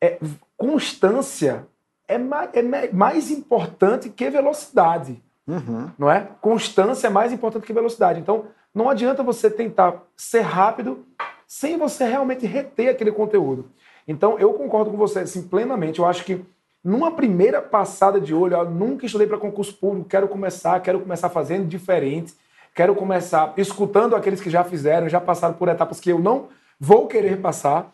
É, 0.00 0.18
constância 0.56 1.66
é, 2.08 2.18
ma- 2.18 2.48
é 2.52 2.90
mais 2.92 3.30
importante 3.30 4.08
que 4.08 4.28
velocidade, 4.30 5.22
Uhum. 5.46 5.90
não 5.98 6.10
é? 6.10 6.28
Constância 6.40 7.06
é 7.06 7.10
mais 7.10 7.32
importante 7.32 7.66
que 7.66 7.72
velocidade. 7.72 8.18
Então, 8.20 8.46
não 8.74 8.88
adianta 8.90 9.22
você 9.22 9.50
tentar 9.50 10.02
ser 10.16 10.40
rápido 10.40 11.06
sem 11.46 11.78
você 11.78 12.04
realmente 12.04 12.46
reter 12.46 12.88
aquele 12.90 13.12
conteúdo. 13.12 13.70
Então, 14.06 14.38
eu 14.38 14.52
concordo 14.54 14.90
com 14.90 14.96
você 14.96 15.20
assim, 15.20 15.46
plenamente. 15.48 15.98
Eu 15.98 16.06
acho 16.06 16.24
que 16.24 16.44
numa 16.82 17.10
primeira 17.10 17.60
passada 17.60 18.20
de 18.20 18.34
olho, 18.34 18.56
eu 18.56 18.70
nunca 18.70 19.06
estudei 19.06 19.26
para 19.26 19.38
concurso 19.38 19.74
público, 19.74 20.08
quero 20.08 20.28
começar, 20.28 20.80
quero 20.80 21.00
começar 21.00 21.28
fazendo 21.28 21.66
diferente, 21.66 22.34
quero 22.74 22.94
começar 22.94 23.52
escutando 23.56 24.14
aqueles 24.14 24.40
que 24.40 24.50
já 24.50 24.64
fizeram, 24.64 25.08
já 25.08 25.20
passaram 25.20 25.54
por 25.54 25.68
etapas 25.68 26.00
que 26.00 26.10
eu 26.10 26.18
não 26.18 26.48
vou 26.78 27.06
querer 27.06 27.40
passar. 27.40 27.92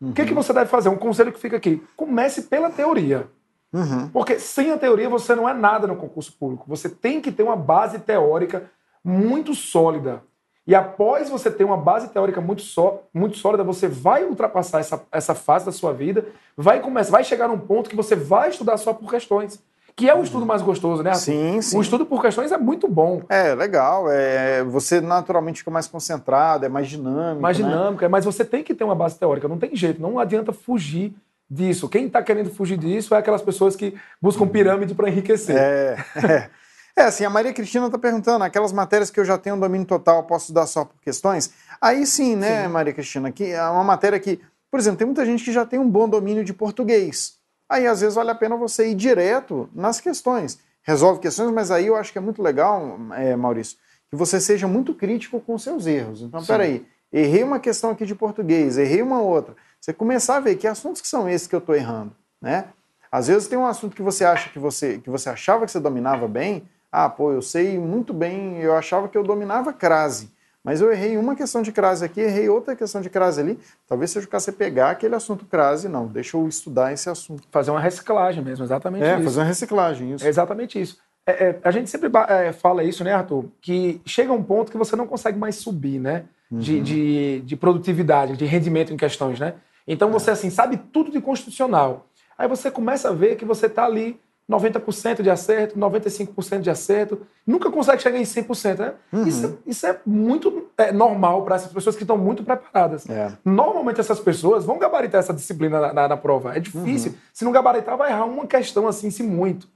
O 0.00 0.12
que, 0.12 0.26
que 0.26 0.34
você 0.34 0.52
deve 0.52 0.66
fazer? 0.66 0.90
Um 0.90 0.96
conselho 0.96 1.32
que 1.32 1.40
fica 1.40 1.56
aqui. 1.56 1.82
Comece 1.96 2.42
pela 2.42 2.68
teoria. 2.68 3.26
Uhum. 3.72 4.08
Porque 4.08 4.38
sem 4.38 4.70
a 4.70 4.78
teoria 4.78 5.08
você 5.08 5.34
não 5.34 5.48
é 5.48 5.54
nada 5.54 5.86
no 5.86 5.96
concurso 5.96 6.32
público. 6.32 6.64
Você 6.68 6.88
tem 6.88 7.20
que 7.20 7.32
ter 7.32 7.42
uma 7.42 7.56
base 7.56 7.98
teórica 7.98 8.70
muito 9.02 9.54
sólida. 9.54 10.22
E 10.66 10.74
após 10.74 11.30
você 11.30 11.50
ter 11.50 11.62
uma 11.62 11.76
base 11.76 12.08
teórica 12.08 12.40
muito, 12.40 12.62
só, 12.62 13.02
muito 13.14 13.36
sólida, 13.36 13.62
você 13.62 13.86
vai 13.86 14.24
ultrapassar 14.24 14.80
essa, 14.80 15.00
essa 15.12 15.34
fase 15.34 15.64
da 15.64 15.70
sua 15.70 15.92
vida, 15.92 16.26
vai 16.56 16.80
começar, 16.80 17.12
vai 17.12 17.22
chegar 17.22 17.46
num 17.46 17.58
ponto 17.58 17.88
que 17.88 17.94
você 17.94 18.16
vai 18.16 18.48
estudar 18.50 18.76
só 18.76 18.92
por 18.92 19.08
questões. 19.08 19.60
que 19.94 20.10
é 20.10 20.14
o 20.14 20.22
estudo 20.22 20.44
mais 20.44 20.60
gostoso, 20.62 21.02
né? 21.02 21.10
Arthur? 21.10 21.22
Sim, 21.22 21.62
sim. 21.62 21.78
O 21.78 21.80
estudo 21.80 22.04
por 22.04 22.20
questões 22.20 22.50
é 22.50 22.58
muito 22.58 22.88
bom. 22.88 23.22
É, 23.28 23.54
legal. 23.54 24.10
É, 24.10 24.64
você 24.64 25.00
naturalmente 25.00 25.60
fica 25.60 25.70
mais 25.70 25.86
concentrado, 25.86 26.66
é 26.66 26.68
mais 26.68 26.88
dinâmico. 26.88 27.40
Mais 27.40 27.58
né? 27.58 27.64
dinâmica, 27.64 28.08
mas 28.08 28.24
você 28.24 28.44
tem 28.44 28.64
que 28.64 28.74
ter 28.74 28.84
uma 28.84 28.94
base 28.94 29.16
teórica, 29.18 29.46
não 29.48 29.58
tem 29.58 29.74
jeito, 29.74 30.02
não 30.02 30.18
adianta 30.18 30.52
fugir 30.52 31.14
disso. 31.48 31.88
Quem 31.88 32.06
está 32.06 32.20
querendo 32.22 32.50
fugir 32.50 32.76
disso 32.76 33.14
é 33.14 33.18
aquelas 33.18 33.40
pessoas 33.40 33.76
que 33.76 33.94
buscam 34.20 34.48
pirâmide 34.48 34.94
para 34.94 35.08
enriquecer. 35.08 35.56
É, 35.56 35.96
é. 36.28 36.50
É, 36.96 37.02
assim, 37.02 37.24
a 37.24 37.30
Maria 37.30 37.52
Cristina 37.52 37.86
está 37.86 37.98
perguntando, 37.98 38.42
aquelas 38.42 38.72
matérias 38.72 39.10
que 39.10 39.20
eu 39.20 39.24
já 39.24 39.36
tenho 39.36 39.58
domínio 39.58 39.86
total, 39.86 40.24
posso 40.24 40.44
estudar 40.44 40.66
só 40.66 40.86
por 40.86 40.98
questões? 41.02 41.50
Aí 41.80 42.06
sim, 42.06 42.34
né, 42.34 42.62
sim. 42.62 42.68
Maria 42.68 42.92
Cristina, 42.92 43.30
que 43.30 43.44
é 43.44 43.62
uma 43.68 43.84
matéria 43.84 44.18
que, 44.18 44.40
por 44.70 44.80
exemplo, 44.80 44.98
tem 44.98 45.06
muita 45.06 45.26
gente 45.26 45.44
que 45.44 45.52
já 45.52 45.66
tem 45.66 45.78
um 45.78 45.88
bom 45.88 46.08
domínio 46.08 46.42
de 46.42 46.54
português. 46.54 47.34
Aí, 47.68 47.86
às 47.86 48.00
vezes, 48.00 48.14
vale 48.14 48.30
a 48.30 48.34
pena 48.34 48.56
você 48.56 48.88
ir 48.88 48.94
direto 48.94 49.68
nas 49.74 50.00
questões 50.00 50.58
resolve 50.86 51.20
questões, 51.20 51.50
mas 51.50 51.70
aí 51.70 51.88
eu 51.88 51.96
acho 51.96 52.12
que 52.12 52.18
é 52.18 52.20
muito 52.20 52.40
legal, 52.40 52.96
é, 53.16 53.34
Maurício, 53.34 53.76
que 54.08 54.14
você 54.14 54.40
seja 54.40 54.68
muito 54.68 54.94
crítico 54.94 55.40
com 55.40 55.58
seus 55.58 55.84
erros. 55.86 56.22
Então, 56.22 56.40
Sim. 56.40 56.46
peraí, 56.46 56.86
errei 57.12 57.42
uma 57.42 57.58
questão 57.58 57.90
aqui 57.90 58.06
de 58.06 58.14
português, 58.14 58.78
errei 58.78 59.02
uma 59.02 59.20
outra. 59.20 59.56
Você 59.80 59.92
começar 59.92 60.36
a 60.36 60.40
ver 60.40 60.54
que 60.54 60.66
assuntos 60.66 61.02
que 61.02 61.08
são 61.08 61.28
esses 61.28 61.48
que 61.48 61.54
eu 61.54 61.58
estou 61.58 61.74
errando, 61.74 62.14
né? 62.40 62.66
Às 63.10 63.26
vezes 63.26 63.48
tem 63.48 63.58
um 63.58 63.66
assunto 63.66 63.96
que 63.96 64.02
você 64.02 64.24
acha 64.24 64.48
que 64.50 64.58
você, 64.58 64.98
que 64.98 65.10
você 65.10 65.28
achava 65.28 65.64
que 65.64 65.72
você 65.72 65.80
dominava 65.80 66.28
bem. 66.28 66.68
Ah, 66.90 67.08
pô, 67.08 67.32
eu 67.32 67.42
sei 67.42 67.78
muito 67.78 68.12
bem, 68.12 68.58
eu 68.58 68.74
achava 68.74 69.08
que 69.08 69.18
eu 69.18 69.22
dominava 69.22 69.72
crase. 69.72 70.34
Mas 70.66 70.80
eu 70.80 70.90
errei 70.90 71.16
uma 71.16 71.36
questão 71.36 71.62
de 71.62 71.70
crase 71.70 72.04
aqui, 72.04 72.20
errei 72.20 72.48
outra 72.48 72.74
questão 72.74 73.00
de 73.00 73.08
crase 73.08 73.40
ali. 73.40 73.56
Talvez 73.86 74.10
seja 74.10 74.26
o 74.26 74.28
caso 74.28 74.46
você 74.46 74.52
pegar 74.52 74.90
aquele 74.90 75.14
assunto 75.14 75.44
crase, 75.44 75.88
não, 75.88 76.08
deixa 76.08 76.36
eu 76.36 76.48
estudar 76.48 76.92
esse 76.92 77.08
assunto. 77.08 77.46
Fazer 77.52 77.70
uma 77.70 77.78
reciclagem 77.78 78.42
mesmo, 78.42 78.64
exatamente 78.64 79.04
é, 79.04 79.12
isso. 79.12 79.20
É, 79.20 79.24
fazer 79.24 79.38
uma 79.38 79.46
reciclagem, 79.46 80.12
isso. 80.14 80.26
É 80.26 80.28
exatamente 80.28 80.80
isso. 80.80 80.98
É, 81.24 81.50
é, 81.50 81.60
a 81.62 81.70
gente 81.70 81.88
sempre 81.88 82.10
é, 82.28 82.52
fala 82.52 82.82
isso, 82.82 83.04
né, 83.04 83.12
Arthur? 83.12 83.44
Que 83.60 84.00
chega 84.04 84.32
um 84.32 84.42
ponto 84.42 84.72
que 84.72 84.76
você 84.76 84.96
não 84.96 85.06
consegue 85.06 85.38
mais 85.38 85.54
subir, 85.54 86.00
né? 86.00 86.24
Uhum. 86.50 86.58
De, 86.58 86.80
de, 86.80 87.40
de, 87.40 87.56
produtividade, 87.56 88.36
de 88.36 88.44
rendimento 88.44 88.92
em 88.92 88.96
questões, 88.96 89.38
né? 89.38 89.54
Então 89.86 90.10
você, 90.10 90.32
assim, 90.32 90.50
sabe 90.50 90.78
tudo 90.92 91.12
de 91.12 91.20
constitucional. 91.20 92.08
Aí 92.36 92.48
você 92.48 92.72
começa 92.72 93.10
a 93.10 93.12
ver 93.12 93.36
que 93.36 93.44
você 93.44 93.66
está 93.66 93.84
ali 93.84 94.18
90% 94.48 95.22
de 95.22 95.30
acerto, 95.30 95.76
95% 95.76 96.60
de 96.60 96.70
acerto, 96.70 97.20
nunca 97.44 97.70
consegue 97.70 98.00
chegar 98.00 98.18
em 98.18 98.22
100%. 98.22 98.78
Né? 98.78 98.94
Uhum. 99.12 99.26
Isso, 99.26 99.58
isso, 99.66 99.86
é 99.86 99.98
muito 100.06 100.70
é, 100.78 100.92
normal 100.92 101.44
para 101.44 101.56
essas 101.56 101.72
pessoas 101.72 101.96
que 101.96 102.04
estão 102.04 102.16
muito 102.16 102.44
preparadas. 102.44 103.08
É. 103.10 103.32
Normalmente 103.44 104.00
essas 104.00 104.20
pessoas 104.20 104.64
vão 104.64 104.78
gabaritar 104.78 105.18
essa 105.18 105.34
disciplina 105.34 105.80
na, 105.80 105.92
na, 105.92 106.08
na 106.08 106.16
prova. 106.16 106.56
É 106.56 106.60
difícil. 106.60 107.12
Uhum. 107.12 107.18
Se 107.32 107.44
não 107.44 107.50
gabaritar, 107.50 107.96
vai 107.96 108.12
errar 108.12 108.24
uma 108.24 108.46
questão 108.46 108.86
assim, 108.86 109.10
se 109.10 109.22
muito. 109.22 109.68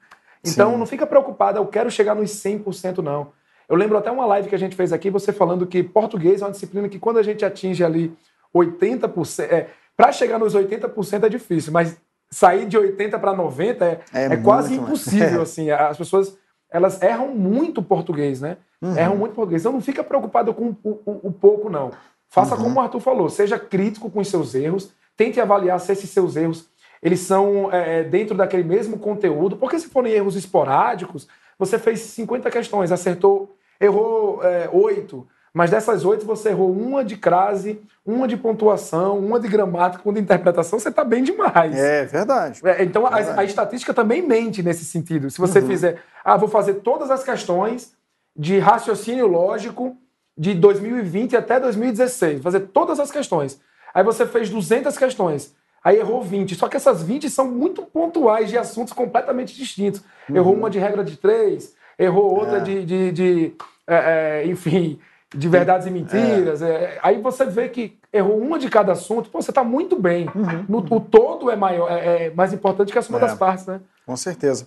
Então 0.44 0.72
Sim. 0.72 0.78
não 0.78 0.86
fica 0.86 1.06
preocupada, 1.06 1.58
eu 1.58 1.66
quero 1.66 1.90
chegar 1.90 2.14
nos 2.14 2.30
100% 2.30 2.98
não. 2.98 3.32
Eu 3.68 3.76
lembro 3.76 3.98
até 3.98 4.10
uma 4.10 4.26
live 4.26 4.48
que 4.48 4.54
a 4.54 4.58
gente 4.58 4.74
fez 4.74 4.92
aqui, 4.92 5.10
você 5.10 5.32
falando 5.32 5.66
que 5.66 5.82
português 5.82 6.42
é 6.42 6.44
uma 6.44 6.50
disciplina 6.50 6.88
que 6.88 6.98
quando 6.98 7.18
a 7.18 7.22
gente 7.22 7.44
atinge 7.44 7.84
ali 7.84 8.16
80%, 8.54 9.44
é, 9.44 9.68
para 9.96 10.12
chegar 10.12 10.38
nos 10.38 10.54
80% 10.54 11.24
é 11.24 11.28
difícil, 11.28 11.72
mas 11.72 11.96
sair 12.30 12.66
de 12.66 12.78
80 12.78 13.18
para 13.18 13.34
90 13.34 13.84
é, 13.84 14.00
é, 14.12 14.24
é 14.26 14.36
quase 14.36 14.74
impossível, 14.74 15.42
assim. 15.42 15.70
As 15.70 15.96
pessoas, 15.96 16.36
elas 16.70 17.00
erram 17.02 17.28
muito 17.28 17.82
português, 17.82 18.40
né? 18.40 18.56
Uhum. 18.80 18.96
Erram 18.96 19.16
muito 19.16 19.34
português. 19.34 19.62
Então 19.62 19.72
não 19.72 19.80
fica 19.80 20.04
preocupado 20.04 20.54
com 20.54 20.74
o, 20.82 21.00
o, 21.04 21.28
o 21.28 21.32
pouco, 21.32 21.68
não. 21.68 21.90
Faça 22.28 22.54
uhum. 22.54 22.62
como 22.62 22.76
o 22.78 22.82
Arthur 22.82 23.00
falou, 23.00 23.28
seja 23.28 23.58
crítico 23.58 24.08
com 24.08 24.20
os 24.20 24.28
seus 24.28 24.54
erros, 24.54 24.92
tente 25.16 25.40
avaliar 25.40 25.80
se 25.80 25.92
esses 25.92 26.08
seus 26.10 26.36
erros 26.36 26.68
eles 27.02 27.20
são 27.20 27.72
é, 27.72 28.00
é 28.00 28.04
dentro 28.04 28.36
daquele 28.36 28.62
mesmo 28.62 28.98
conteúdo, 28.98 29.56
porque 29.56 29.78
se 29.78 29.88
forem 29.88 30.12
erros 30.12 30.36
esporádicos, 30.36 31.26
você 31.58 31.78
fez 31.78 32.00
50 32.00 32.50
questões, 32.50 32.92
acertou, 32.92 33.56
errou 33.80 34.42
é, 34.44 34.68
8, 34.72 35.26
mas 35.52 35.70
dessas 35.70 36.04
oito 36.04 36.24
você 36.24 36.50
errou 36.50 36.70
uma 36.70 37.04
de 37.04 37.16
crase, 37.16 37.80
uma 38.06 38.28
de 38.28 38.36
pontuação, 38.36 39.18
uma 39.18 39.40
de 39.40 39.48
gramática, 39.48 40.02
uma 40.04 40.14
de 40.14 40.20
interpretação, 40.20 40.78
você 40.78 40.88
está 40.88 41.02
bem 41.02 41.24
demais. 41.24 41.76
É 41.76 42.04
verdade. 42.04 42.60
É, 42.64 42.84
então 42.84 43.02
verdade. 43.02 43.30
A, 43.30 43.40
a, 43.40 43.44
estatística 43.44 43.92
também 43.92 44.22
mente 44.22 44.62
nesse 44.62 44.84
sentido. 44.84 45.28
Se 45.28 45.38
você 45.38 45.58
uhum. 45.58 45.66
fizer, 45.66 46.02
ah, 46.24 46.36
vou 46.36 46.48
fazer 46.48 46.74
todas 46.74 47.10
as 47.10 47.24
questões 47.24 47.92
de 48.36 48.58
raciocínio 48.58 49.26
lógico 49.26 49.96
de 50.38 50.54
2020 50.54 51.36
até 51.36 51.58
2016, 51.58 52.42
fazer 52.42 52.60
todas 52.60 53.00
as 53.00 53.10
questões. 53.10 53.60
Aí 53.92 54.04
você 54.04 54.24
fez 54.24 54.48
200 54.48 54.96
questões, 54.96 55.52
aí 55.82 55.98
errou 55.98 56.22
20. 56.22 56.54
Só 56.54 56.68
que 56.68 56.76
essas 56.76 57.02
20 57.02 57.28
são 57.28 57.50
muito 57.50 57.82
pontuais 57.82 58.48
de 58.48 58.56
assuntos 58.56 58.92
completamente 58.92 59.54
distintos. 59.56 60.00
Uhum. 60.28 60.36
Errou 60.36 60.54
uma 60.54 60.70
de 60.70 60.78
regra 60.78 61.02
de 61.02 61.16
três, 61.16 61.74
errou 61.98 62.38
outra 62.38 62.58
é. 62.58 62.60
de, 62.60 62.84
de, 62.84 63.12
de 63.12 63.52
é, 63.84 64.42
é 64.44 64.46
enfim 64.46 65.00
de 65.34 65.48
verdades 65.48 65.86
e 65.86 65.90
mentiras. 65.90 66.62
É. 66.62 66.70
É, 66.70 66.98
aí 67.02 67.20
você 67.20 67.46
vê 67.46 67.68
que 67.68 67.98
errou 68.12 68.38
uma 68.38 68.58
de 68.58 68.68
cada 68.68 68.92
assunto, 68.92 69.30
pô, 69.30 69.40
você 69.40 69.50
está 69.50 69.62
muito 69.62 70.00
bem. 70.00 70.28
Uhum, 70.34 70.64
no, 70.68 70.96
O 70.96 71.00
todo 71.00 71.50
é, 71.50 71.56
maior, 71.56 71.90
é, 71.90 72.26
é, 72.26 72.30
mais 72.30 72.52
importante 72.52 72.92
que 72.92 72.98
a 72.98 73.02
soma 73.02 73.18
é, 73.18 73.22
das 73.22 73.34
partes, 73.38 73.66
né? 73.66 73.80
Com 74.04 74.16
certeza. 74.16 74.66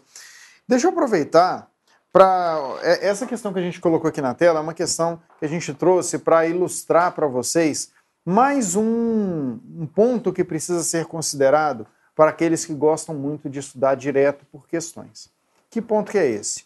Deixa 0.67 0.87
eu 0.87 0.91
aproveitar 0.91 1.67
para. 2.11 2.57
É, 2.81 3.07
essa 3.07 3.25
questão 3.25 3.51
que 3.51 3.59
a 3.59 3.63
gente 3.63 3.81
colocou 3.81 4.07
aqui 4.07 4.21
na 4.21 4.33
tela 4.33 4.59
é 4.59 4.61
uma 4.61 4.73
questão 4.73 5.19
que 5.39 5.45
a 5.45 5.49
gente 5.49 5.73
trouxe 5.73 6.17
para 6.17 6.45
ilustrar 6.45 7.11
para 7.11 7.27
vocês 7.27 7.91
mais 8.25 8.75
um, 8.75 9.59
um 9.77 9.85
ponto 9.85 10.31
que 10.31 10.45
precisa 10.45 10.81
ser 10.81 11.05
considerado 11.05 11.85
para 12.15 12.29
aqueles 12.29 12.63
que 12.63 12.73
gostam 12.73 13.13
muito 13.13 13.49
de 13.49 13.59
estudar 13.59 13.95
direto 13.95 14.45
por 14.51 14.65
questões. 14.67 15.29
Que 15.69 15.81
ponto 15.81 16.11
que 16.11 16.17
é 16.17 16.29
esse? 16.29 16.63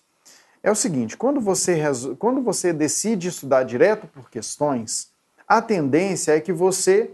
É 0.68 0.72
o 0.72 0.76
seguinte: 0.76 1.16
quando 1.16 1.40
você, 1.40 1.82
quando 2.20 2.42
você 2.42 2.74
decide 2.74 3.30
estudar 3.30 3.64
direto 3.64 4.06
por 4.08 4.30
questões, 4.30 5.10
a 5.48 5.62
tendência 5.62 6.36
é 6.36 6.42
que 6.42 6.52
você 6.52 7.12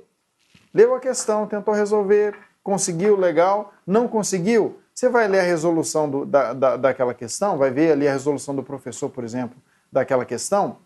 leu 0.74 0.96
a 0.96 1.00
questão, 1.00 1.46
tentou 1.46 1.74
resolver, 1.74 2.36
conseguiu, 2.64 3.16
legal, 3.16 3.74
não 3.86 4.08
conseguiu, 4.08 4.80
você 4.94 5.08
vai 5.08 5.28
ler 5.28 5.42
a 5.42 5.44
resolução 5.44 6.10
do, 6.10 6.26
da, 6.26 6.54
da, 6.54 6.78
daquela 6.78 7.14
questão, 7.14 7.58
vai 7.58 7.70
ver 7.70 7.92
ali 7.92 8.08
a 8.08 8.12
resolução 8.12 8.56
do 8.56 8.64
professor, 8.64 9.10
por 9.10 9.24
exemplo, 9.24 9.56
daquela 9.92 10.26
questão, 10.26 10.78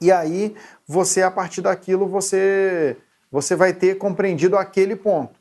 e 0.00 0.10
aí 0.10 0.56
você, 0.86 1.22
a 1.22 1.30
partir 1.30 1.60
daquilo, 1.60 2.06
você, 2.06 2.96
você 3.30 3.54
vai 3.54 3.74
ter 3.74 3.98
compreendido 3.98 4.56
aquele 4.56 4.96
ponto. 4.96 5.38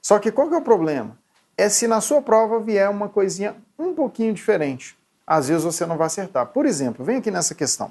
Só 0.00 0.20
que 0.20 0.30
qual 0.30 0.48
que 0.48 0.54
é 0.54 0.58
o 0.58 0.62
problema? 0.62 1.18
É 1.56 1.68
se 1.68 1.88
na 1.88 2.00
sua 2.00 2.22
prova 2.22 2.60
vier 2.60 2.88
uma 2.88 3.08
coisinha 3.08 3.56
um 3.76 3.92
pouquinho 3.92 4.32
diferente 4.32 4.96
às 5.26 5.48
vezes 5.48 5.64
você 5.64 5.84
não 5.84 5.96
vai 5.96 6.06
acertar. 6.06 6.46
Por 6.46 6.64
exemplo, 6.66 7.04
vem 7.04 7.16
aqui 7.16 7.30
nessa 7.30 7.54
questão. 7.54 7.90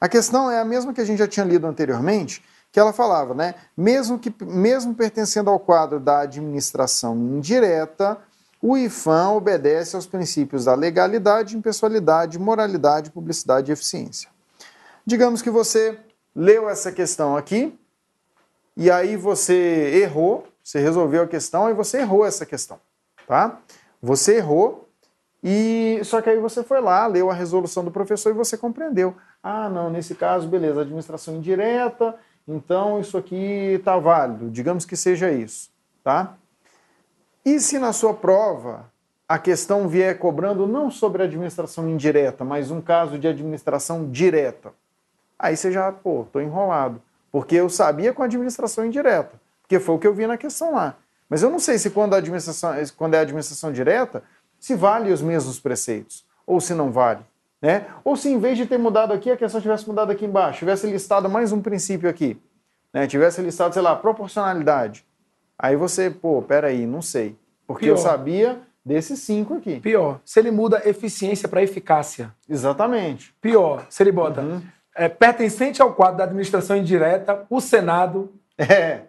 A 0.00 0.08
questão 0.08 0.50
é 0.50 0.60
a 0.60 0.64
mesma 0.64 0.92
que 0.92 1.00
a 1.00 1.04
gente 1.04 1.18
já 1.18 1.26
tinha 1.26 1.46
lido 1.46 1.66
anteriormente, 1.66 2.44
que 2.70 2.78
ela 2.78 2.92
falava, 2.92 3.34
né? 3.34 3.54
Mesmo, 3.76 4.18
que, 4.18 4.32
mesmo 4.44 4.94
pertencendo 4.94 5.48
ao 5.48 5.58
quadro 5.58 5.98
da 5.98 6.20
administração 6.20 7.16
indireta, 7.16 8.18
o 8.60 8.76
IFAM 8.76 9.30
obedece 9.30 9.96
aos 9.96 10.06
princípios 10.06 10.64
da 10.66 10.74
legalidade, 10.74 11.56
impessoalidade, 11.56 12.38
moralidade, 12.38 13.10
publicidade 13.10 13.70
e 13.70 13.72
eficiência. 13.72 14.28
Digamos 15.06 15.40
que 15.40 15.50
você 15.50 15.98
leu 16.34 16.68
essa 16.68 16.92
questão 16.92 17.36
aqui, 17.36 17.78
e 18.76 18.90
aí 18.90 19.16
você 19.16 20.02
errou, 20.02 20.46
você 20.62 20.78
resolveu 20.80 21.22
a 21.22 21.26
questão 21.26 21.70
e 21.70 21.72
você 21.72 21.98
errou 22.00 22.26
essa 22.26 22.44
questão, 22.44 22.78
tá? 23.26 23.58
Você 24.02 24.36
errou 24.36 24.85
e 25.42 26.00
só 26.04 26.20
que 26.20 26.30
aí 26.30 26.38
você 26.38 26.62
foi 26.62 26.80
lá, 26.80 27.06
leu 27.06 27.30
a 27.30 27.34
resolução 27.34 27.84
do 27.84 27.90
professor 27.90 28.30
e 28.30 28.34
você 28.34 28.56
compreendeu. 28.56 29.14
Ah, 29.42 29.68
não, 29.68 29.90
nesse 29.90 30.14
caso, 30.14 30.48
beleza, 30.48 30.80
administração 30.80 31.36
indireta, 31.36 32.16
então 32.48 33.00
isso 33.00 33.16
aqui 33.16 33.74
está 33.74 33.96
válido, 33.98 34.50
digamos 34.50 34.84
que 34.84 34.96
seja 34.96 35.30
isso, 35.30 35.70
tá? 36.02 36.34
E 37.44 37.60
se 37.60 37.78
na 37.78 37.92
sua 37.92 38.12
prova 38.12 38.90
a 39.28 39.38
questão 39.38 39.88
vier 39.88 40.18
cobrando 40.18 40.66
não 40.66 40.90
sobre 40.90 41.22
administração 41.22 41.88
indireta, 41.88 42.44
mas 42.44 42.70
um 42.70 42.80
caso 42.80 43.18
de 43.18 43.26
administração 43.26 44.08
direta, 44.10 44.72
aí 45.38 45.56
você 45.56 45.72
já, 45.72 45.90
pô, 45.90 46.26
tô 46.32 46.40
enrolado, 46.40 47.02
porque 47.30 47.56
eu 47.56 47.68
sabia 47.68 48.12
com 48.12 48.22
administração 48.22 48.86
indireta, 48.86 49.32
porque 49.62 49.80
foi 49.80 49.94
o 49.96 49.98
que 49.98 50.06
eu 50.06 50.14
vi 50.14 50.26
na 50.26 50.36
questão 50.36 50.74
lá. 50.74 50.96
Mas 51.28 51.42
eu 51.42 51.50
não 51.50 51.58
sei 51.58 51.76
se 51.76 51.90
quando 51.90 52.14
a 52.14 52.18
administração, 52.18 52.72
quando 52.96 53.14
é 53.14 53.18
administração 53.18 53.72
direta, 53.72 54.22
se 54.66 54.74
vale 54.74 55.12
os 55.12 55.22
mesmos 55.22 55.60
preceitos 55.60 56.24
ou 56.44 56.60
se 56.60 56.74
não 56.74 56.90
vale. 56.90 57.20
Né? 57.62 57.86
Ou 58.02 58.16
se 58.16 58.28
em 58.28 58.36
vez 58.36 58.58
de 58.58 58.66
ter 58.66 58.76
mudado 58.76 59.12
aqui, 59.12 59.30
a 59.30 59.36
questão 59.36 59.60
tivesse 59.60 59.86
mudado 59.86 60.10
aqui 60.10 60.24
embaixo, 60.24 60.58
tivesse 60.58 60.88
listado 60.88 61.30
mais 61.30 61.52
um 61.52 61.62
princípio 61.62 62.10
aqui, 62.10 62.36
né? 62.92 63.06
tivesse 63.06 63.40
listado, 63.40 63.72
sei 63.72 63.80
lá, 63.80 63.94
proporcionalidade. 63.94 65.06
Aí 65.56 65.76
você, 65.76 66.10
pô, 66.10 66.42
peraí, 66.42 66.84
não 66.84 67.00
sei. 67.00 67.36
Porque 67.64 67.84
Pior. 67.84 67.94
eu 67.94 67.96
sabia 67.96 68.58
desses 68.84 69.20
cinco 69.20 69.54
aqui. 69.54 69.78
Pior, 69.78 70.18
se 70.24 70.40
ele 70.40 70.50
muda 70.50 70.82
eficiência 70.84 71.48
para 71.48 71.62
eficácia. 71.62 72.34
Exatamente. 72.48 73.32
Pior, 73.40 73.86
se 73.88 74.02
ele 74.02 74.10
bota 74.10 74.40
uhum. 74.40 74.60
é, 74.96 75.08
pertencente 75.08 75.80
ao 75.80 75.94
quadro 75.94 76.18
da 76.18 76.24
administração 76.24 76.76
indireta, 76.76 77.46
o 77.48 77.60
Senado. 77.60 78.32
É. 78.58 79.02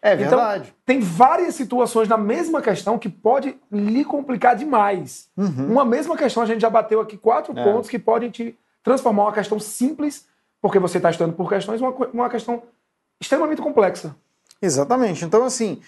É 0.00 0.14
verdade. 0.14 0.68
Então, 0.68 0.76
tem 0.86 1.00
várias 1.00 1.54
situações 1.54 2.08
na 2.08 2.16
mesma 2.16 2.62
questão 2.62 2.98
que 2.98 3.08
pode 3.08 3.58
lhe 3.70 4.04
complicar 4.04 4.54
demais. 4.54 5.28
Uhum. 5.36 5.72
Uma 5.72 5.84
mesma 5.84 6.16
questão, 6.16 6.42
a 6.42 6.46
gente 6.46 6.60
já 6.60 6.70
bateu 6.70 7.00
aqui 7.00 7.16
quatro 7.16 7.58
É. 7.58 7.64
pontos 7.64 7.90
que 7.90 7.98
podem 7.98 8.30
te 8.30 8.56
transformar 8.82 9.24
uma 9.24 9.32
questão 9.32 9.58
simples, 9.58 10.26
porque 10.62 10.78
você 10.78 10.98
está 10.98 11.10
estudando 11.10 11.34
por 11.34 11.48
questões, 11.48 11.80
uma, 11.80 11.90
uma 12.12 12.30
questão 12.30 12.62
extremamente 13.20 13.60
complexa. 13.60 14.14
Exatamente. 14.62 15.24
Então, 15.24 15.44
assim, 15.44 15.80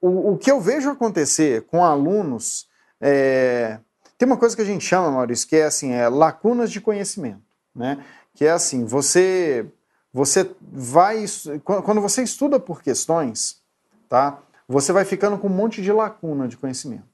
o, 0.00 0.32
o 0.32 0.38
que 0.38 0.50
eu 0.50 0.60
vejo 0.60 0.90
acontecer 0.90 1.62
com 1.62 1.84
alunos 1.84 2.66
é, 3.00 3.78
tem 4.16 4.26
uma 4.26 4.36
coisa 4.38 4.56
que 4.56 4.62
a 4.62 4.66
gente 4.66 4.84
chama, 4.84 5.10
Maurício, 5.10 5.46
que 5.46 5.56
é 5.56 5.64
assim, 5.64 5.92
é 5.92 6.08
lacunas 6.08 6.70
de 6.70 6.80
conhecimento, 6.80 7.42
né? 7.74 8.02
Que 8.34 8.46
é 8.46 8.50
assim, 8.50 8.84
você 8.84 9.66
você 10.16 10.50
vai 10.62 11.26
quando 11.62 12.00
você 12.00 12.22
estuda 12.22 12.58
por 12.58 12.80
questões, 12.80 13.60
tá? 14.08 14.38
Você 14.66 14.90
vai 14.90 15.04
ficando 15.04 15.36
com 15.36 15.46
um 15.46 15.50
monte 15.50 15.82
de 15.82 15.92
lacuna 15.92 16.48
de 16.48 16.56
conhecimento. 16.56 17.04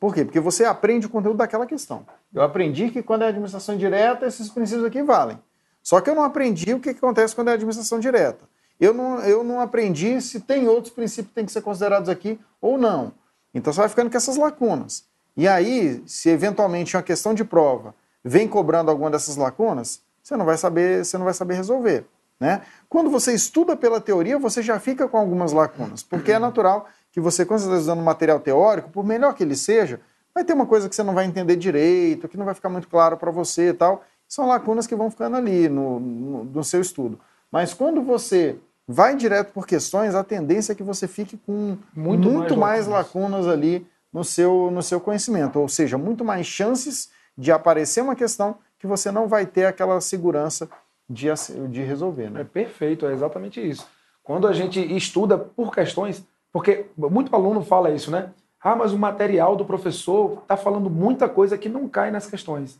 Por 0.00 0.12
quê? 0.12 0.24
Porque 0.24 0.40
você 0.40 0.64
aprende 0.64 1.06
o 1.06 1.08
conteúdo 1.08 1.36
daquela 1.36 1.66
questão. 1.66 2.04
Eu 2.34 2.42
aprendi 2.42 2.90
que 2.90 3.00
quando 3.00 3.22
é 3.22 3.28
administração 3.28 3.76
direta, 3.76 4.26
esses 4.26 4.48
princípios 4.48 4.84
aqui 4.84 5.04
valem. 5.04 5.38
Só 5.84 6.00
que 6.00 6.10
eu 6.10 6.16
não 6.16 6.24
aprendi 6.24 6.74
o 6.74 6.80
que 6.80 6.92
que 6.92 6.98
acontece 6.98 7.32
quando 7.32 7.46
é 7.46 7.52
administração 7.52 8.00
direta. 8.00 8.44
Eu 8.80 8.92
não, 8.92 9.20
eu 9.20 9.44
não 9.44 9.60
aprendi 9.60 10.20
se 10.20 10.40
tem 10.40 10.66
outros 10.66 10.92
princípios 10.92 11.28
que 11.28 11.34
têm 11.36 11.46
que 11.46 11.52
ser 11.52 11.62
considerados 11.62 12.08
aqui 12.08 12.40
ou 12.60 12.76
não. 12.76 13.12
Então 13.54 13.72
você 13.72 13.78
vai 13.78 13.88
ficando 13.88 14.10
com 14.10 14.16
essas 14.16 14.36
lacunas. 14.36 15.04
E 15.36 15.46
aí, 15.46 16.02
se 16.08 16.28
eventualmente 16.28 16.96
uma 16.96 17.04
questão 17.04 17.34
de 17.34 17.44
prova 17.44 17.94
vem 18.24 18.48
cobrando 18.48 18.90
alguma 18.90 19.12
dessas 19.12 19.36
lacunas, 19.36 20.02
você 20.20 20.36
não 20.36 20.44
vai 20.44 20.58
saber, 20.58 21.04
você 21.04 21.16
não 21.16 21.24
vai 21.24 21.34
saber 21.34 21.54
resolver. 21.54 22.04
Né? 22.42 22.60
Quando 22.88 23.08
você 23.08 23.32
estuda 23.32 23.76
pela 23.76 24.00
teoria, 24.00 24.36
você 24.36 24.60
já 24.64 24.80
fica 24.80 25.06
com 25.06 25.16
algumas 25.16 25.52
lacunas, 25.52 26.02
porque 26.02 26.32
é 26.32 26.40
natural 26.40 26.88
que 27.12 27.20
você, 27.20 27.46
quando 27.46 27.60
você 27.60 27.66
está 27.66 27.78
usando 27.78 28.02
material 28.02 28.40
teórico, 28.40 28.90
por 28.90 29.04
melhor 29.04 29.32
que 29.32 29.44
ele 29.44 29.54
seja, 29.54 30.00
vai 30.34 30.42
ter 30.42 30.52
uma 30.52 30.66
coisa 30.66 30.88
que 30.88 30.96
você 30.96 31.04
não 31.04 31.14
vai 31.14 31.24
entender 31.24 31.54
direito, 31.54 32.26
que 32.26 32.36
não 32.36 32.44
vai 32.44 32.52
ficar 32.52 32.68
muito 32.68 32.88
claro 32.88 33.16
para 33.16 33.30
você 33.30 33.68
e 33.68 33.72
tal. 33.72 34.02
São 34.26 34.48
lacunas 34.48 34.88
que 34.88 34.96
vão 34.96 35.08
ficando 35.08 35.36
ali 35.36 35.68
no, 35.68 36.00
no, 36.00 36.44
no 36.46 36.64
seu 36.64 36.80
estudo. 36.80 37.16
Mas 37.48 37.72
quando 37.72 38.02
você 38.02 38.58
vai 38.88 39.14
direto 39.14 39.52
por 39.52 39.64
questões, 39.64 40.12
a 40.12 40.24
tendência 40.24 40.72
é 40.72 40.74
que 40.74 40.82
você 40.82 41.06
fique 41.06 41.36
com 41.46 41.78
Muito 41.94 42.28
muito, 42.28 42.56
mais 42.56 42.88
mais, 42.88 43.06
lacunas 43.06 43.46
ali 43.46 43.86
no 44.12 44.24
seu, 44.24 44.68
no 44.72 44.82
seu 44.82 45.00
conhecimento, 45.00 45.60
ou 45.60 45.68
seja, 45.68 45.96
muito 45.96 46.24
mais 46.24 46.44
chances 46.44 47.08
de 47.38 47.52
aparecer 47.52 48.02
uma 48.02 48.16
questão 48.16 48.56
que 48.80 48.86
você 48.88 49.12
não 49.12 49.28
vai 49.28 49.46
ter 49.46 49.64
aquela 49.64 50.00
segurança 50.00 50.68
de, 51.12 51.28
de 51.68 51.82
resolver. 51.82 52.24
É 52.24 52.30
Né? 52.30 52.44
perfeito, 52.44 53.06
é 53.06 53.12
exatamente 53.12 53.60
isso. 53.60 53.86
Quando 54.22 54.46
a 54.46 54.52
gente 54.52 54.80
estuda 54.94 55.36
por 55.36 55.74
questões, 55.74 56.24
porque 56.52 56.86
muito 56.96 57.34
aluno 57.34 57.62
fala 57.62 57.90
isso, 57.90 58.10
né? 58.10 58.30
Ah, 58.62 58.76
mas 58.76 58.92
o 58.92 58.98
material 58.98 59.56
do 59.56 59.64
professor 59.64 60.38
está 60.42 60.56
falando 60.56 60.88
muita 60.88 61.28
coisa 61.28 61.58
que 61.58 61.68
não 61.68 61.88
cai 61.88 62.10
nas 62.10 62.28
questões. 62.28 62.78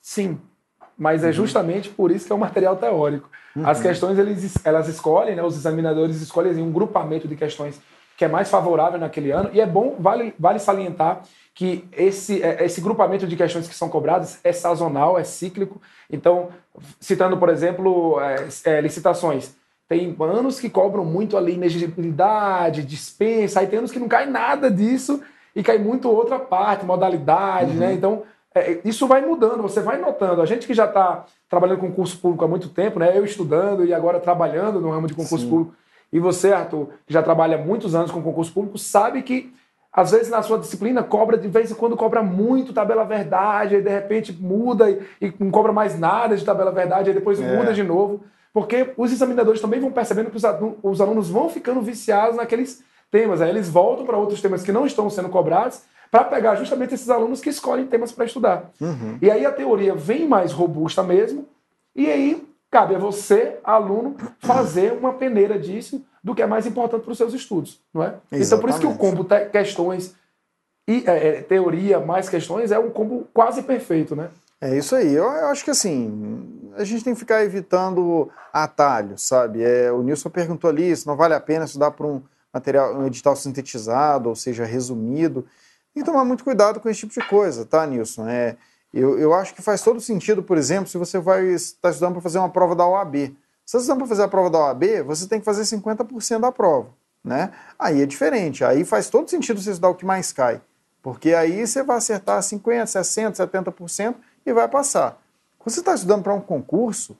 Sim, 0.00 0.38
mas 0.98 1.24
é 1.24 1.32
justamente 1.32 1.88
por 1.88 2.10
isso 2.10 2.26
que 2.26 2.32
é 2.32 2.34
um 2.34 2.38
material 2.38 2.76
teórico. 2.76 3.30
As 3.64 3.80
questões 3.80 4.18
eles, 4.18 4.54
elas 4.64 4.88
escolhem, 4.88 5.36
né, 5.36 5.42
os 5.42 5.56
examinadores 5.56 6.20
escolhem 6.20 6.62
um 6.62 6.72
grupamento 6.72 7.26
de 7.26 7.36
questões 7.36 7.80
que 8.22 8.26
é 8.26 8.28
mais 8.28 8.48
favorável 8.48 9.00
naquele 9.00 9.32
ano, 9.32 9.50
e 9.52 9.60
é 9.60 9.66
bom, 9.66 9.96
vale, 9.98 10.32
vale 10.38 10.60
salientar 10.60 11.22
que 11.52 11.84
esse, 11.90 12.40
é, 12.40 12.64
esse 12.64 12.80
grupamento 12.80 13.26
de 13.26 13.34
questões 13.34 13.66
que 13.66 13.74
são 13.74 13.88
cobradas 13.88 14.38
é 14.44 14.52
sazonal, 14.52 15.18
é 15.18 15.24
cíclico. 15.24 15.82
Então, 16.08 16.50
citando, 17.00 17.36
por 17.36 17.48
exemplo, 17.48 18.20
é, 18.20 18.46
é, 18.64 18.80
licitações, 18.80 19.56
tem 19.88 20.14
anos 20.20 20.60
que 20.60 20.70
cobram 20.70 21.04
muito 21.04 21.36
ali 21.36 21.54
inexigibilidade, 21.54 22.84
dispensa, 22.84 23.58
aí 23.58 23.66
tem 23.66 23.80
anos 23.80 23.90
que 23.90 23.98
não 23.98 24.06
cai 24.06 24.26
nada 24.26 24.70
disso 24.70 25.20
e 25.52 25.60
cai 25.60 25.78
muito 25.78 26.08
outra 26.08 26.38
parte, 26.38 26.86
modalidade, 26.86 27.72
né? 27.74 27.92
Então, 27.92 28.22
é, 28.54 28.78
isso 28.84 29.08
vai 29.08 29.20
mudando, 29.20 29.62
você 29.62 29.80
vai 29.80 29.98
notando. 29.98 30.40
A 30.40 30.46
gente 30.46 30.64
que 30.64 30.74
já 30.74 30.84
está 30.84 31.24
trabalhando 31.50 31.80
com 31.80 31.88
concurso 31.88 32.16
público 32.18 32.44
há 32.44 32.48
muito 32.48 32.68
tempo, 32.68 33.00
né? 33.00 33.18
Eu 33.18 33.24
estudando 33.24 33.84
e 33.84 33.92
agora 33.92 34.20
trabalhando 34.20 34.80
no 34.80 34.90
ramo 34.90 35.08
de 35.08 35.14
concurso 35.14 35.44
Sim. 35.44 35.50
público. 35.50 35.81
E 36.12 36.18
você, 36.20 36.52
Arthur, 36.52 36.88
que 37.06 37.12
já 37.12 37.22
trabalha 37.22 37.56
há 37.56 37.60
muitos 37.64 37.94
anos 37.94 38.10
com 38.10 38.20
concurso 38.22 38.52
público, 38.52 38.76
sabe 38.78 39.22
que 39.22 39.52
às 39.92 40.10
vezes 40.10 40.30
na 40.30 40.42
sua 40.42 40.58
disciplina 40.58 41.02
cobra, 41.02 41.36
de 41.36 41.48
vez 41.48 41.70
em 41.70 41.74
quando 41.74 41.96
cobra 41.96 42.22
muito 42.22 42.72
tabela 42.72 43.04
verdade, 43.04 43.76
aí 43.76 43.82
de 43.82 43.90
repente 43.90 44.32
muda 44.32 44.90
e, 44.90 45.02
e 45.20 45.34
não 45.38 45.50
cobra 45.50 45.72
mais 45.72 45.98
nada 45.98 46.36
de 46.36 46.44
tabela 46.44 46.70
verdade, 46.70 47.10
aí 47.10 47.14
depois 47.14 47.40
É. 47.40 47.56
muda 47.56 47.72
de 47.74 47.82
novo. 47.82 48.24
Porque 48.54 48.92
os 48.98 49.10
examinadores 49.12 49.60
também 49.60 49.80
vão 49.80 49.90
percebendo 49.90 50.30
que 50.30 50.36
os, 50.36 50.44
adu- 50.44 50.76
os 50.82 51.00
alunos 51.00 51.30
vão 51.30 51.48
ficando 51.48 51.80
viciados 51.80 52.36
naqueles 52.36 52.82
temas. 53.10 53.40
Aí 53.40 53.48
eles 53.48 53.68
voltam 53.68 54.04
para 54.04 54.16
outros 54.18 54.40
temas 54.42 54.62
que 54.62 54.72
não 54.72 54.84
estão 54.86 55.08
sendo 55.08 55.28
cobrados 55.30 55.82
para 56.10 56.24
pegar 56.24 56.54
justamente 56.56 56.94
esses 56.94 57.08
alunos 57.08 57.40
que 57.40 57.48
escolhem 57.48 57.86
temas 57.86 58.12
para 58.12 58.26
estudar. 58.26 58.70
Uhum. 58.78 59.16
E 59.22 59.30
aí 59.30 59.46
a 59.46 59.50
teoria 59.52 59.94
vem 59.94 60.28
mais 60.28 60.52
robusta 60.52 61.02
mesmo, 61.02 61.46
e 61.96 62.10
aí 62.10 62.46
cabe 62.72 62.94
a 62.94 62.98
você, 62.98 63.58
aluno, 63.62 64.16
fazer 64.40 64.92
uma 64.94 65.12
peneira 65.12 65.58
disso 65.58 66.02
do 66.24 66.34
que 66.34 66.40
é 66.42 66.46
mais 66.46 66.66
importante 66.66 67.02
para 67.02 67.12
os 67.12 67.18
seus 67.18 67.34
estudos, 67.34 67.78
não 67.92 68.02
é? 68.02 68.14
Então 68.32 68.58
por 68.58 68.70
isso 68.70 68.80
que 68.80 68.86
o 68.86 68.90
Exatamente. 68.90 68.98
combo 68.98 69.24
te- 69.24 69.50
questões 69.50 70.14
e 70.88 71.04
é, 71.06 71.28
é, 71.28 71.42
teoria 71.42 72.00
mais 72.00 72.28
questões 72.28 72.72
é 72.72 72.78
um 72.78 72.90
combo 72.90 73.28
quase 73.34 73.62
perfeito, 73.62 74.16
né? 74.16 74.30
É 74.60 74.76
isso 74.76 74.96
aí. 74.96 75.12
Eu, 75.12 75.24
eu 75.24 75.46
acho 75.48 75.64
que 75.64 75.70
assim, 75.70 76.70
a 76.76 76.84
gente 76.84 77.04
tem 77.04 77.12
que 77.12 77.20
ficar 77.20 77.44
evitando 77.44 78.30
atalhos, 78.52 79.22
sabe? 79.22 79.62
É, 79.62 79.92
o 79.92 80.02
Nilson 80.02 80.30
perguntou 80.30 80.70
ali 80.70 80.96
se 80.96 81.06
não 81.06 81.16
vale 81.16 81.34
a 81.34 81.40
pena 81.40 81.64
estudar 81.66 81.90
por 81.90 82.06
um 82.06 82.22
material, 82.54 82.96
um 82.96 83.06
edital 83.06 83.36
sintetizado, 83.36 84.28
ou 84.28 84.36
seja, 84.36 84.64
resumido. 84.64 85.42
Tem 85.92 86.02
que 86.02 86.10
tomar 86.10 86.24
muito 86.24 86.44
cuidado 86.44 86.80
com 86.80 86.88
esse 86.88 87.00
tipo 87.00 87.12
de 87.12 87.28
coisa, 87.28 87.66
tá, 87.66 87.86
Nilson? 87.86 88.26
É, 88.28 88.56
eu, 88.92 89.18
eu 89.18 89.32
acho 89.32 89.54
que 89.54 89.62
faz 89.62 89.82
todo 89.82 90.00
sentido, 90.00 90.42
por 90.42 90.58
exemplo, 90.58 90.88
se 90.88 90.98
você 90.98 91.18
vai 91.18 91.46
estar 91.46 91.90
estudando 91.90 92.14
para 92.14 92.22
fazer 92.22 92.38
uma 92.38 92.50
prova 92.50 92.74
da 92.74 92.86
OAB. 92.86 93.14
Se 93.14 93.24
você 93.24 93.32
está 93.64 93.78
estudando 93.78 93.98
para 93.98 94.08
fazer 94.08 94.22
a 94.24 94.28
prova 94.28 94.50
da 94.50 94.58
OAB, 94.58 95.02
você 95.06 95.26
tem 95.26 95.38
que 95.38 95.44
fazer 95.44 95.62
50% 95.62 96.40
da 96.40 96.52
prova, 96.52 96.90
né? 97.24 97.52
Aí 97.78 98.02
é 98.02 98.06
diferente. 98.06 98.64
Aí 98.64 98.84
faz 98.84 99.08
todo 99.08 99.30
sentido 99.30 99.60
você 99.60 99.70
estudar 99.70 99.88
o 99.88 99.94
que 99.94 100.04
mais 100.04 100.30
cai. 100.32 100.60
Porque 101.02 101.32
aí 101.32 101.66
você 101.66 101.82
vai 101.82 101.96
acertar 101.96 102.38
50%, 102.40 102.84
60%, 102.84 103.34
70% 103.34 104.14
e 104.44 104.52
vai 104.52 104.68
passar. 104.68 105.20
Quando 105.58 105.74
você 105.74 105.80
está 105.80 105.94
estudando 105.94 106.22
para 106.22 106.34
um 106.34 106.40
concurso, 106.40 107.16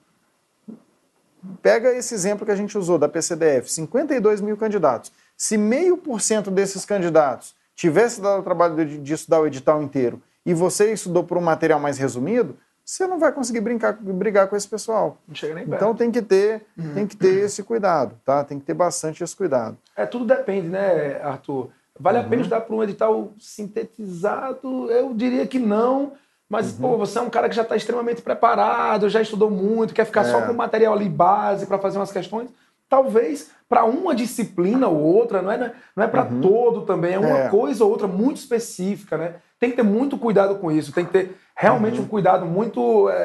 pega 1.61 1.93
esse 1.93 2.13
exemplo 2.13 2.45
que 2.45 2.51
a 2.51 2.55
gente 2.55 2.77
usou 2.77 2.99
da 2.99 3.09
PCDF, 3.09 3.69
52 3.71 4.41
mil 4.41 4.55
candidatos. 4.57 5.11
Se 5.35 5.57
meio 5.57 5.97
por 5.97 6.21
cento 6.21 6.51
desses 6.51 6.85
candidatos 6.85 7.55
tivesse 7.75 8.21
dado 8.21 8.41
o 8.41 8.43
trabalho 8.43 8.85
de, 8.85 8.99
de 8.99 9.13
estudar 9.13 9.41
o 9.41 9.47
edital 9.47 9.81
inteiro 9.81 10.21
e 10.45 10.53
você 10.53 10.91
estudou 10.93 11.23
por 11.23 11.37
um 11.37 11.41
material 11.41 11.79
mais 11.79 11.97
resumido, 11.97 12.57
você 12.85 13.07
não 13.07 13.17
vai 13.17 13.31
conseguir 13.31 13.61
brincar, 13.61 13.93
brigar 13.93 14.47
com 14.47 14.55
esse 14.57 14.67
pessoal. 14.67 15.17
Não 15.27 15.33
chega 15.33 15.55
nem 15.55 15.65
perto. 15.65 15.75
Então 15.81 15.95
tem 15.95 16.11
que 16.11 16.21
ter, 16.21 16.65
tem 16.93 17.07
que 17.07 17.15
ter 17.15 17.45
esse 17.45 17.63
cuidado, 17.63 18.15
tá? 18.25 18.43
Tem 18.43 18.59
que 18.59 18.65
ter 18.65 18.73
bastante 18.73 19.23
esse 19.23 19.35
cuidado. 19.35 19.77
É, 19.95 20.05
tudo 20.05 20.25
depende, 20.25 20.67
né, 20.67 21.21
Arthur? 21.23 21.69
Vale 21.97 22.17
a 22.17 22.23
pena 22.23 22.41
estudar 22.41 22.61
por 22.61 22.73
um 22.75 22.83
edital 22.83 23.31
sintetizado? 23.39 24.91
Eu 24.91 25.13
diria 25.13 25.45
que 25.47 25.59
não. 25.59 26.13
Mas, 26.49 26.71
pô, 26.73 26.97
você 26.97 27.17
é 27.17 27.21
um 27.21 27.29
cara 27.29 27.49
que 27.49 27.55
já 27.55 27.63
está 27.63 27.75
extremamente 27.75 28.21
preparado, 28.21 29.09
já 29.09 29.21
estudou 29.21 29.49
muito, 29.49 29.93
quer 29.93 30.05
ficar 30.05 30.23
só 30.25 30.39
É. 30.39 30.45
com 30.45 30.51
o 30.51 30.55
material 30.55 30.93
ali 30.93 31.09
base 31.09 31.65
para 31.65 31.79
fazer 31.79 31.97
umas 31.97 32.11
questões. 32.11 32.49
Talvez 32.87 33.49
para 33.67 33.85
uma 33.85 34.13
disciplina 34.13 34.87
ou 34.87 34.99
outra, 34.99 35.41
não 35.41 35.51
é, 35.51 35.73
não 35.95 36.03
é 36.03 36.07
para 36.07 36.25
todo 36.25 36.81
também, 36.81 37.13
é 37.15 37.19
uma 37.19 37.39
É. 37.39 37.49
coisa 37.49 37.83
ou 37.83 37.89
outra 37.89 38.07
muito 38.07 38.37
específica, 38.37 39.17
né? 39.17 39.35
Tem 39.63 39.69
que 39.69 39.77
ter 39.77 39.83
muito 39.83 40.17
cuidado 40.17 40.55
com 40.55 40.69
isso, 40.69 40.91
tem 40.91 41.05
que 41.05 41.13
ter 41.13 41.37
realmente 41.55 41.97
um 42.01 42.05
cuidado 42.05 42.45
muito. 42.45 43.09
é, 43.09 43.15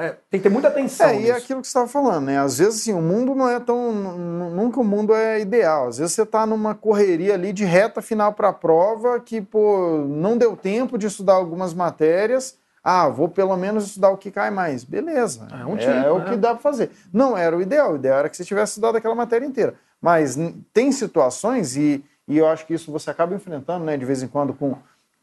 é, 0.00 0.04
é, 0.06 0.16
tem 0.30 0.38
que 0.38 0.44
ter 0.48 0.52
muita 0.52 0.68
atenção. 0.68 1.08
É, 1.08 1.14
e 1.14 1.16
é 1.16 1.20
nisso. 1.20 1.32
aquilo 1.38 1.60
que 1.60 1.66
você 1.66 1.70
estava 1.70 1.88
falando, 1.88 2.26
né? 2.26 2.38
Às 2.38 2.58
vezes, 2.58 2.82
assim, 2.82 2.92
o 2.94 3.02
mundo 3.02 3.34
não 3.34 3.48
é 3.50 3.58
tão. 3.58 3.90
nu- 3.90 4.50
Nunca 4.50 4.78
o 4.80 4.84
mundo 4.84 5.12
é 5.12 5.40
ideal. 5.40 5.88
Às 5.88 5.98
vezes 5.98 6.12
você 6.14 6.22
está 6.22 6.46
numa 6.46 6.72
correria 6.72 7.34
ali 7.34 7.52
de 7.52 7.64
reta 7.64 8.00
final 8.00 8.32
para 8.32 8.50
a 8.50 8.52
prova 8.52 9.18
que, 9.18 9.40
pô, 9.40 10.04
não 10.06 10.38
deu 10.38 10.56
tempo 10.56 10.96
de 10.96 11.08
estudar 11.08 11.32
algumas 11.32 11.74
matérias. 11.74 12.56
Ah, 12.84 13.08
vou 13.08 13.28
pelo 13.28 13.56
menos 13.56 13.86
estudar 13.86 14.10
o 14.10 14.16
que 14.16 14.30
cai 14.30 14.50
mais. 14.52 14.84
Beleza. 14.84 15.48
É 15.50 15.66
um 15.66 15.76
tipo, 15.76 15.90
é 15.90 16.12
o 16.12 16.20
né? 16.20 16.24
que 16.26 16.36
dá 16.36 16.50
para 16.50 16.58
fazer. 16.62 16.92
Não 17.12 17.36
era 17.36 17.56
o 17.56 17.60
ideal. 17.60 17.94
O 17.94 17.96
ideal 17.96 18.20
era 18.20 18.28
que 18.28 18.36
você 18.36 18.44
tivesse 18.44 18.70
estudado 18.74 18.94
aquela 18.96 19.16
matéria 19.16 19.44
inteira. 19.44 19.74
Mas 20.00 20.38
tem 20.72 20.92
situações, 20.92 21.76
e, 21.76 22.04
e 22.28 22.38
eu 22.38 22.46
acho 22.46 22.64
que 22.66 22.74
isso 22.74 22.92
você 22.92 23.10
acaba 23.10 23.34
enfrentando, 23.34 23.84
né, 23.84 23.96
de 23.96 24.04
vez 24.04 24.22
em 24.22 24.28
quando, 24.28 24.54
com, 24.54 24.76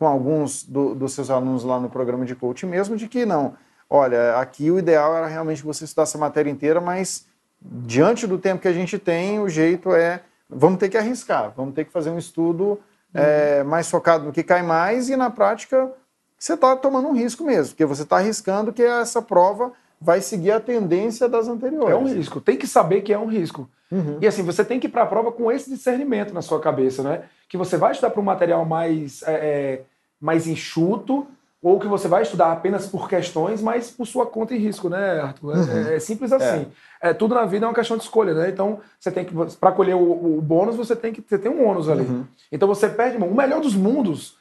com 0.03 0.07
alguns 0.09 0.65
do- 0.65 0.93
dos 0.93 1.13
seus 1.13 1.29
alunos 1.29 1.63
lá 1.63 1.79
no 1.79 1.89
programa 1.89 2.25
de 2.25 2.35
coaching 2.35 2.65
mesmo, 2.65 2.97
de 2.97 3.07
que 3.07 3.25
não. 3.25 3.53
Olha, 3.89 4.35
aqui 4.37 4.69
o 4.69 4.77
ideal 4.77 5.15
era 5.15 5.27
realmente 5.27 5.63
você 5.63 5.85
estudasse 5.85 6.17
a 6.17 6.19
matéria 6.19 6.51
inteira, 6.51 6.81
mas 6.81 7.25
diante 7.61 8.27
do 8.27 8.37
tempo 8.37 8.61
que 8.61 8.67
a 8.67 8.73
gente 8.73 8.99
tem, 8.99 9.39
o 9.39 9.47
jeito 9.47 9.93
é. 9.93 10.19
Vamos 10.49 10.77
ter 10.77 10.89
que 10.89 10.97
arriscar, 10.97 11.53
vamos 11.55 11.73
ter 11.73 11.85
que 11.85 11.91
fazer 11.91 12.09
um 12.09 12.17
estudo 12.17 12.79
é, 13.13 13.63
mais 13.63 13.89
focado 13.89 14.25
no 14.25 14.33
que 14.33 14.43
cai 14.43 14.61
mais, 14.61 15.09
e 15.09 15.15
na 15.15 15.29
prática 15.29 15.89
você 16.37 16.55
está 16.55 16.75
tomando 16.75 17.07
um 17.07 17.13
risco 17.13 17.45
mesmo, 17.45 17.69
porque 17.69 17.85
você 17.85 18.03
está 18.03 18.17
arriscando 18.17 18.73
que 18.73 18.83
essa 18.83 19.21
prova 19.21 19.71
vai 20.01 20.19
seguir 20.19 20.51
a 20.51 20.59
tendência 20.59 21.29
das 21.29 21.47
anteriores. 21.47 21.89
É 21.91 21.95
um 21.95 22.13
risco. 22.13 22.41
Tem 22.41 22.57
que 22.57 22.67
saber 22.67 23.01
que 23.01 23.13
é 23.13 23.17
um 23.17 23.27
risco. 23.27 23.69
Uhum. 23.89 24.17
E 24.19 24.27
assim, 24.27 24.43
você 24.43 24.65
tem 24.65 24.79
que 24.79 24.87
ir 24.87 24.89
para 24.89 25.03
a 25.03 25.05
prova 25.05 25.31
com 25.31 25.49
esse 25.49 25.69
discernimento 25.69 26.33
na 26.33 26.41
sua 26.41 26.59
cabeça, 26.59 27.01
né? 27.01 27.23
Que 27.47 27.55
você 27.55 27.77
vai 27.77 27.91
estudar 27.93 28.09
para 28.09 28.19
um 28.19 28.25
material 28.25 28.65
mais, 28.65 29.23
é, 29.23 29.33
é, 29.33 29.81
mais 30.23 30.47
enxuto, 30.47 31.27
ou 31.61 31.77
que 31.79 31.87
você 31.87 32.07
vai 32.07 32.23
estudar 32.23 32.53
apenas 32.53 32.87
por 32.87 33.09
questões, 33.09 33.61
mas 33.61 33.91
por 33.91 34.07
sua 34.07 34.25
conta 34.25 34.55
e 34.55 34.57
risco, 34.57 34.87
né, 34.87 35.19
Arthur? 35.19 35.53
É, 35.53 35.57
uhum. 35.57 35.87
É, 35.87 35.95
é, 35.95 35.99
simples 35.99 36.31
assim. 36.31 36.65
É. 37.01 37.09
é. 37.09 37.13
tudo 37.13 37.35
na 37.35 37.45
vida 37.45 37.65
é 37.65 37.69
uma 37.69 37.75
questão 37.75 37.97
de 37.97 38.03
escolha, 38.03 38.33
né? 38.33 38.49
Então, 38.49 38.79
você 38.97 39.11
tem 39.11 39.25
que, 39.25 39.33
para 39.59 39.71
colher 39.73 39.95
o, 39.95 40.37
o, 40.37 40.41
bônus, 40.41 40.77
você 40.77 40.95
tem 40.95 41.11
que 41.11 41.21
você 41.21 41.37
tem 41.37 41.51
um 41.51 41.67
ônus 41.67 41.89
ali. 41.89 42.03
Uhum. 42.03 42.23
Então, 42.49 42.67
você 42.69 42.87
perde, 42.87 43.17
o 43.17 43.35
melhor 43.35 43.59
dos 43.59 43.75
mundos 43.75 44.37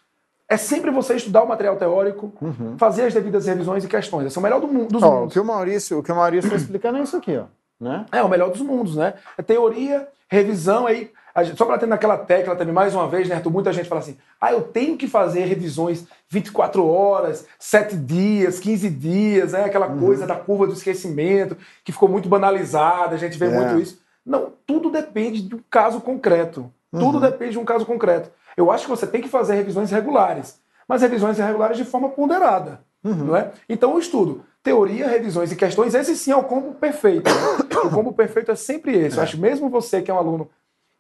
é 0.49 0.57
sempre 0.57 0.91
você 0.91 1.15
estudar 1.15 1.43
o 1.43 1.49
material 1.49 1.77
teórico, 1.77 2.33
uhum. 2.41 2.77
fazer 2.79 3.05
as 3.05 3.15
devidas 3.15 3.47
revisões 3.47 3.85
e 3.85 3.89
questões. 3.89 4.27
Esse 4.27 4.39
é 4.39 4.41
o 4.41 4.43
melhor 4.43 4.61
do 4.61 4.69
mundo, 4.69 4.89
dos 4.89 5.03
oh, 5.03 5.11
mundos. 5.11 5.31
O 5.31 5.33
que 5.33 5.41
o 5.41 5.45
Maurício, 5.45 5.99
o 5.99 6.03
que 6.03 6.13
o 6.13 6.17
Maurício 6.17 6.47
está 6.47 6.57
explicando 6.57 6.99
é 6.99 7.03
isso 7.03 7.17
aqui, 7.17 7.37
ó. 7.37 7.45
Né? 7.81 8.07
É 8.13 8.23
o 8.23 8.29
melhor 8.29 8.51
dos 8.51 8.61
mundos, 8.61 8.95
né? 8.95 9.15
É 9.37 9.43
teoria, 9.43 10.09
revisão, 10.29 10.87
aí 10.87 11.11
Gente, 11.39 11.57
só 11.57 11.65
para 11.65 11.79
ter 11.79 11.87
naquela 11.87 12.19
tecla 12.19 12.55
também, 12.55 12.75
mais 12.75 12.95
uma 12.95 13.09
vez, 13.09 13.29
né, 13.29 13.37
Arthur? 13.37 13.51
Muita 13.51 13.73
gente 13.73 13.89
fala 13.89 14.01
assim: 14.01 14.19
ah, 14.41 14.53
eu 14.53 14.63
tenho 14.63 14.97
que 14.97 15.09
fazer 15.09 15.45
revisões 15.45 16.05
24 16.29 16.87
horas, 16.87 17.47
7 17.59 17.97
dias, 17.97 18.61
15 18.61 18.91
dias, 18.91 19.53
né? 19.53 19.65
aquela 19.65 19.89
uhum. 19.89 19.99
coisa 19.99 20.27
da 20.27 20.37
curva 20.37 20.67
do 20.67 20.75
esquecimento, 20.75 21.57
que 21.85 21.93
ficou 21.93 22.09
muito 22.09 22.29
banalizada, 22.29 23.15
a 23.15 23.19
gente 23.19 23.39
vê 23.39 23.47
é. 23.47 23.49
muito 23.49 23.81
isso. 23.81 24.01
Não, 24.25 24.53
tudo 24.67 24.91
depende 24.91 25.43
de 25.43 25.55
um 25.55 25.61
caso 25.71 26.01
concreto. 26.01 26.71
Tudo 26.91 27.15
uhum. 27.15 27.21
depende 27.21 27.53
de 27.53 27.59
um 27.59 27.65
caso 27.65 27.87
concreto. 27.87 28.31
Eu 28.57 28.71
acho 28.71 28.85
que 28.85 28.91
você 28.91 29.07
tem 29.07 29.23
que 29.23 29.29
fazer 29.29 29.55
revisões 29.55 29.91
regulares, 29.91 30.61
mas 30.87 31.01
revisões 31.01 31.39
regulares 31.39 31.79
de 31.79 31.85
forma 31.85 32.11
ponderada. 32.11 32.81
Uhum. 33.03 33.15
Não 33.15 33.37
é? 33.37 33.51
Então, 33.69 33.95
o 33.95 33.99
estudo, 33.99 34.45
teoria, 34.63 35.09
revisões 35.09 35.51
e 35.51 35.57
questões, 35.57 35.95
esse 35.95 36.17
sim 36.17 36.31
é 36.31 36.37
o 36.37 36.45
combo 36.45 36.75
perfeito. 36.75 37.29
Né? 37.29 37.79
o 37.85 37.91
combo 37.91 38.13
perfeito 38.13 38.51
é 38.51 38.55
sempre 38.55 38.97
esse. 38.97 39.17
É. 39.17 39.21
Eu 39.21 39.25
acho 39.25 39.39
mesmo 39.39 39.69
você 39.69 40.03
que 40.03 40.11
é 40.11 40.15
um 40.15 40.19
aluno 40.19 40.51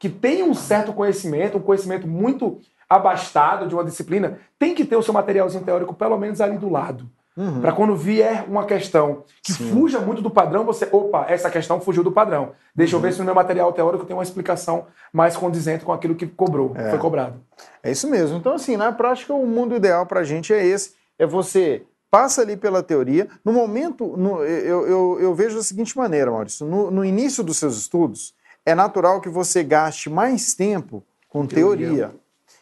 que 0.03 0.09
tem 0.09 0.42
um 0.42 0.53
certo 0.53 0.92
conhecimento, 0.92 1.59
um 1.59 1.61
conhecimento 1.61 2.09
muito 2.09 2.59
abastado 2.90 3.68
de 3.68 3.74
uma 3.76 3.84
disciplina, 3.84 4.36
tem 4.59 4.74
que 4.74 4.84
ter 4.84 4.96
o 4.96 5.03
seu 5.03 5.14
materialzinho 5.14 5.62
teórico 5.62 5.94
pelo 5.94 6.18
menos 6.18 6.40
ali 6.40 6.59
do 6.59 6.68
lado. 6.68 7.09
Uhum. 7.36 7.61
Para 7.61 7.70
quando 7.70 7.94
vier 7.94 8.44
uma 8.48 8.64
questão 8.64 9.22
que 9.44 9.53
Sim. 9.53 9.70
fuja 9.70 10.00
muito 10.00 10.20
do 10.20 10.28
padrão, 10.28 10.64
você, 10.64 10.88
opa, 10.90 11.26
essa 11.28 11.48
questão 11.48 11.80
fugiu 11.80 12.03
do 12.03 12.11
padrão. 12.11 12.50
Deixa 12.74 12.96
uhum. 12.96 12.98
eu 13.00 13.03
ver 13.09 13.12
se 13.12 13.20
no 13.20 13.24
meu 13.24 13.34
material 13.34 13.72
teórico 13.72 14.05
tem 14.05 14.16
uma 14.16 14.24
explicação 14.24 14.86
mais 15.12 15.36
condizente 15.36 15.84
com 15.84 15.92
aquilo 15.92 16.16
que 16.16 16.26
cobrou, 16.26 16.72
é. 16.74 16.90
foi 16.90 16.98
cobrado. 16.98 17.40
É 17.80 17.92
isso 17.92 18.11
mesmo. 18.11 18.36
Então, 18.36 18.55
assim, 18.55 18.76
na 18.76 18.90
prática, 18.90 19.32
o 19.32 19.46
mundo 19.46 19.76
ideal 19.76 20.05
para 20.05 20.18
a 20.18 20.24
gente 20.24 20.53
é 20.53 20.66
esse: 20.66 20.94
é 21.16 21.24
você 21.24 21.84
passa 22.11 22.42
ali 22.42 22.57
pela 22.57 22.82
teoria. 22.82 23.28
No 23.44 23.53
momento, 23.53 24.16
no, 24.16 24.42
eu, 24.42 24.84
eu, 24.84 25.20
eu, 25.20 25.32
vejo 25.32 25.55
da 25.55 25.62
seguinte 25.62 25.96
maneira, 25.96 26.28
Maurício: 26.28 26.66
no, 26.66 26.90
no 26.90 27.05
início 27.05 27.44
dos 27.44 27.57
seus 27.57 27.78
estudos, 27.78 28.34
é 28.64 28.74
natural 28.74 29.20
que 29.20 29.28
você 29.28 29.62
gaste 29.62 30.08
mais 30.08 30.54
tempo 30.54 31.02
com 31.28 31.46
teoria. 31.46 31.88
teoria. 31.88 32.14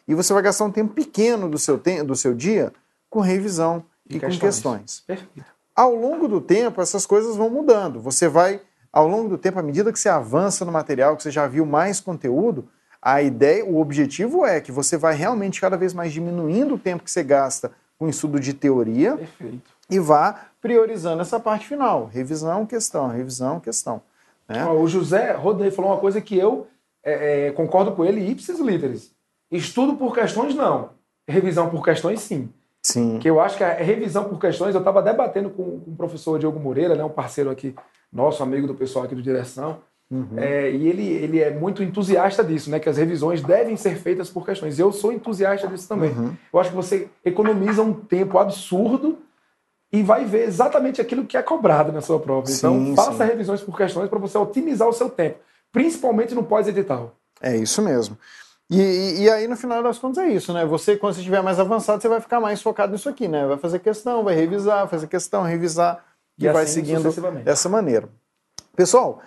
E 0.07 0.15
você 0.15 0.33
vai 0.33 0.43
gastar 0.43 0.65
um 0.65 0.73
tempo 0.73 0.95
pequeno 0.95 1.49
do 1.49 1.59
seu, 1.59 1.79
te 1.79 2.03
do 2.03 2.17
seu 2.17 2.35
dia 2.35 2.73
com 3.09 3.21
revisão 3.21 3.85
e, 4.09 4.17
e 4.17 4.21
questões. 4.21 4.39
com 4.39 4.47
questões. 4.47 5.01
Perfeito. 5.07 5.51
Ao 5.75 5.95
longo 5.95 6.29
do 6.29 6.41
tempo, 6.41 6.81
essas 6.81 7.07
coisas 7.07 7.37
vão 7.37 7.49
mudando. 7.49 8.01
Você 8.01 8.29
vai, 8.29 8.61
ao 8.93 9.07
longo 9.07 9.29
do 9.29 9.39
tempo, 9.39 9.59
à 9.59 9.63
medida 9.63 9.93
que 9.93 9.99
você 9.99 10.09
avança 10.09 10.65
no 10.65 10.73
material, 10.73 11.17
que 11.17 11.23
você 11.23 11.31
já 11.31 11.47
viu 11.47 11.65
mais 11.65 12.01
conteúdo, 12.01 12.69
a 13.01 13.23
ideia, 13.23 13.65
o 13.65 13.81
objetivo 13.81 14.45
é 14.45 14.61
que 14.61 14.71
você 14.71 14.97
vai 14.97 15.15
realmente 15.15 15.61
cada 15.61 15.77
vez 15.77 15.95
mais 15.95 16.13
diminuindo 16.13 16.75
o 16.75 16.79
tempo 16.79 17.03
que 17.03 17.11
você 17.11 17.23
gasta 17.23 17.73
com 17.99 18.09
estudo 18.09 18.39
de 18.39 18.53
teoria 18.53 19.17
Perfeito. 19.17 19.71
e 19.89 19.99
vá 19.99 20.49
priorizando 20.61 21.23
essa 21.23 21.41
parte 21.41 21.67
final. 21.67 22.07
Revisão, 22.13 22.67
questão, 22.67 23.09
revisão, 23.09 23.59
questão. 23.61 24.03
Né? 24.51 24.67
o 24.67 24.85
José 24.89 25.31
Rodney 25.33 25.71
falou 25.71 25.93
uma 25.93 26.01
coisa 26.01 26.21
que 26.21 26.37
eu 26.37 26.67
é, 27.05 27.47
é, 27.47 27.51
concordo 27.53 27.93
com 27.93 28.05
ele, 28.05 28.29
ipsis 28.29 28.59
literis. 28.59 29.13
Estudo 29.49 29.95
por 29.95 30.13
questões, 30.13 30.57
não. 30.57 30.91
Revisão 31.29 31.71
por 31.71 31.85
questões, 31.85 32.21
sim. 32.21 32.49
Sim. 32.83 33.19
Que 33.21 33.31
eu 33.31 33.41
acho 33.41 33.57
que 33.57 33.63
a 33.63 33.75
revisão 33.75 34.25
por 34.25 34.41
questões, 34.41 34.75
eu 34.75 34.81
estava 34.81 35.01
debatendo 35.01 35.51
com, 35.51 35.79
com, 35.81 35.91
o 35.93 35.97
professor 35.97 36.39
Diogo 36.39 36.59
Moreira, 36.59 36.97
né, 36.97 37.05
um 37.05 37.11
parceiro 37.11 37.51
aqui, 37.51 37.75
nosso 38.13 38.43
amigo 38.43 38.67
do 38.67 38.75
pessoal 38.75 39.05
aqui 39.05 39.15
do 39.15 39.23
Direção, 39.23 39.79
uhum. 40.11 40.37
é, 40.37 40.71
e 40.71 40.89
ele, 40.89 41.07
ele 41.07 41.41
é 41.41 41.51
muito 41.51 41.83
entusiasta 41.83 42.43
disso, 42.43 42.71
né, 42.71 42.81
que 42.81 42.89
as 42.89 42.97
revisões 42.97 43.43
devem 43.43 43.77
ser 43.77 43.97
feitas 43.97 44.31
por 44.31 44.45
questões. 44.45 44.79
Eu 44.79 44.91
sou 44.93 45.13
entusiasta 45.13 45.69
disso 45.69 45.87
também. 45.87 46.11
Uhum. 46.11 46.33
Eu 46.53 46.59
acho 46.59 46.71
que 46.71 46.77
você 46.77 47.09
economiza 47.25 47.83
um 47.83 47.93
tempo 47.93 48.39
absurdo 48.39 49.19
e 49.93 50.03
vai 50.03 50.25
ver 50.25 50.47
exatamente 50.47 51.01
aquilo 51.01 51.25
que 51.25 51.37
é 51.37 51.43
cobrado 51.43 51.93
na 51.93 52.01
sua 52.01 52.21
prova. 52.21 52.51
Então, 52.51 52.79
sim, 52.79 52.95
faça 52.95 53.25
sim. 53.25 53.25
revisões 53.25 53.61
por 53.61 53.77
questões 53.77 54.09
para 54.09 54.19
você 54.19 54.39
otimizar 54.39 54.89
o 54.89 54.93
seu 54.93 55.11
tempo, 55.11 55.39
principalmente 55.73 56.35
no 56.35 56.45
pós-edital. 56.45 57.15
É 57.41 57.57
isso 57.57 57.83
mesmo. 57.83 58.17
E, 58.69 58.81
e, 58.81 59.23
e, 59.23 59.31
aí, 59.31 59.49
no 59.49 59.57
final 59.57 59.83
das 59.83 59.99
contas, 59.99 60.23
é 60.23 60.29
isso, 60.29 60.53
né? 60.53 60.65
Você, 60.65 60.97
quando 60.97 61.15
você 61.15 61.21
estiver 61.21 61.43
mais 61.43 61.59
avançado, 61.59 62.01
você 62.01 62.09
vai 62.09 62.21
ficar 62.21 62.39
mais 62.39 62.63
focado 62.63 62.93
nisso 62.93 63.09
aqui, 63.09 63.27
né? 63.27 63.45
Vai 63.45 63.57
fazer 63.57 63.81
questão, 63.81 64.23
vai 64.23 64.37
revisar, 64.37 64.87
fazer 64.87 65.09
questão, 65.09 65.43
revisar, 65.43 66.05
e, 66.39 66.45
e 66.45 66.49
assim, 66.49 66.55
vai 66.55 66.67
seguindo 66.67 67.43
dessa 67.43 67.69
maneira. 67.69 68.09
Pessoal, 68.77 69.21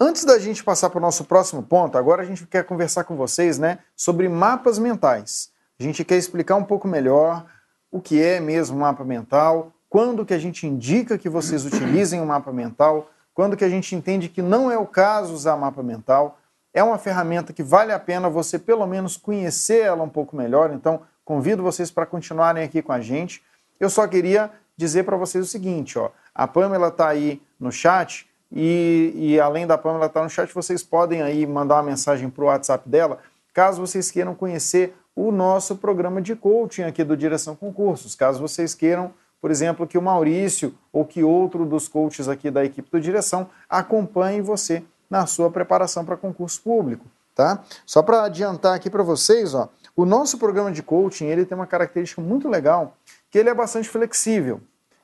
antes 0.00 0.24
da 0.24 0.36
gente 0.40 0.64
passar 0.64 0.90
para 0.90 0.98
o 0.98 1.00
nosso 1.00 1.24
próximo 1.24 1.62
ponto, 1.62 1.96
agora 1.96 2.22
a 2.22 2.24
gente 2.24 2.44
quer 2.44 2.64
conversar 2.64 3.04
com 3.04 3.16
vocês, 3.16 3.56
né, 3.56 3.78
sobre 3.96 4.28
mapas 4.28 4.80
mentais. 4.80 5.50
A 5.78 5.82
gente 5.84 6.04
quer 6.04 6.16
explicar 6.16 6.56
um 6.56 6.64
pouco 6.64 6.88
melhor 6.88 7.46
o 7.92 8.00
que 8.00 8.20
é 8.20 8.40
mesmo 8.40 8.78
mapa 8.78 9.04
mental, 9.04 9.72
quando 9.88 10.24
que 10.24 10.34
a 10.34 10.38
gente 10.38 10.66
indica 10.66 11.18
que 11.18 11.28
vocês 11.28 11.64
utilizem 11.64 12.20
o 12.20 12.26
mapa 12.26 12.52
mental, 12.52 13.10
quando 13.32 13.56
que 13.56 13.64
a 13.64 13.68
gente 13.68 13.94
entende 13.94 14.28
que 14.28 14.42
não 14.42 14.70
é 14.70 14.76
o 14.76 14.84
caso 14.86 15.32
usar 15.32 15.56
mapa 15.56 15.82
mental. 15.82 16.38
É 16.74 16.82
uma 16.82 16.98
ferramenta 16.98 17.52
que 17.52 17.62
vale 17.62 17.92
a 17.92 17.98
pena 17.98 18.28
você 18.28 18.58
pelo 18.58 18.86
menos 18.86 19.16
conhecer 19.16 19.82
ela 19.82 20.02
um 20.02 20.08
pouco 20.08 20.36
melhor, 20.36 20.72
então 20.72 21.02
convido 21.24 21.62
vocês 21.62 21.90
para 21.90 22.04
continuarem 22.04 22.64
aqui 22.64 22.82
com 22.82 22.92
a 22.92 23.00
gente. 23.00 23.42
Eu 23.78 23.88
só 23.88 24.06
queria 24.06 24.50
dizer 24.76 25.04
para 25.04 25.16
vocês 25.16 25.44
o 25.44 25.48
seguinte, 25.48 25.98
ó, 25.98 26.10
a 26.34 26.46
Pamela 26.46 26.88
está 26.88 27.08
aí 27.08 27.40
no 27.58 27.70
chat 27.70 28.28
e, 28.50 29.12
e 29.14 29.40
além 29.40 29.66
da 29.66 29.78
Pamela 29.78 30.06
estar 30.06 30.20
tá 30.20 30.24
no 30.24 30.30
chat, 30.30 30.52
vocês 30.52 30.82
podem 30.82 31.22
aí 31.22 31.46
mandar 31.46 31.76
uma 31.76 31.82
mensagem 31.84 32.28
para 32.28 32.42
o 32.42 32.46
WhatsApp 32.46 32.88
dela, 32.88 33.18
caso 33.54 33.80
vocês 33.80 34.10
queiram 34.10 34.34
conhecer 34.34 34.94
o 35.14 35.32
nosso 35.32 35.76
programa 35.76 36.20
de 36.20 36.36
coaching 36.36 36.82
aqui 36.82 37.02
do 37.02 37.16
Direção 37.16 37.56
Concursos, 37.56 38.14
caso 38.14 38.40
vocês 38.40 38.74
queiram 38.74 39.12
por 39.40 39.50
exemplo, 39.50 39.86
que 39.86 39.96
o 39.96 40.02
Maurício 40.02 40.74
ou 40.92 41.04
que 41.04 41.22
outro 41.22 41.64
dos 41.64 41.88
coaches 41.88 42.28
aqui 42.28 42.50
da 42.50 42.64
equipe 42.64 42.90
do 42.90 43.00
direção 43.00 43.48
acompanhe 43.68 44.40
você 44.40 44.82
na 45.08 45.26
sua 45.26 45.50
preparação 45.50 46.04
para 46.04 46.16
concurso 46.16 46.60
público, 46.62 47.06
tá? 47.34 47.62
Só 47.86 48.02
para 48.02 48.24
adiantar 48.24 48.74
aqui 48.74 48.90
para 48.90 49.02
vocês, 49.02 49.54
ó, 49.54 49.68
o 49.96 50.04
nosso 50.04 50.38
programa 50.38 50.70
de 50.70 50.82
coaching 50.82 51.26
ele 51.26 51.44
tem 51.44 51.56
uma 51.56 51.66
característica 51.66 52.20
muito 52.20 52.48
legal, 52.48 52.96
que 53.30 53.38
ele 53.38 53.48
é 53.48 53.54
bastante 53.54 53.88
flexível. 53.88 54.60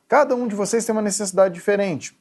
Cada 0.09 0.35
um 0.35 0.47
de 0.47 0.55
vocês 0.55 0.85
tem 0.85 0.93
uma 0.93 1.03
necessidade 1.03 1.55
diferente. 1.55 2.19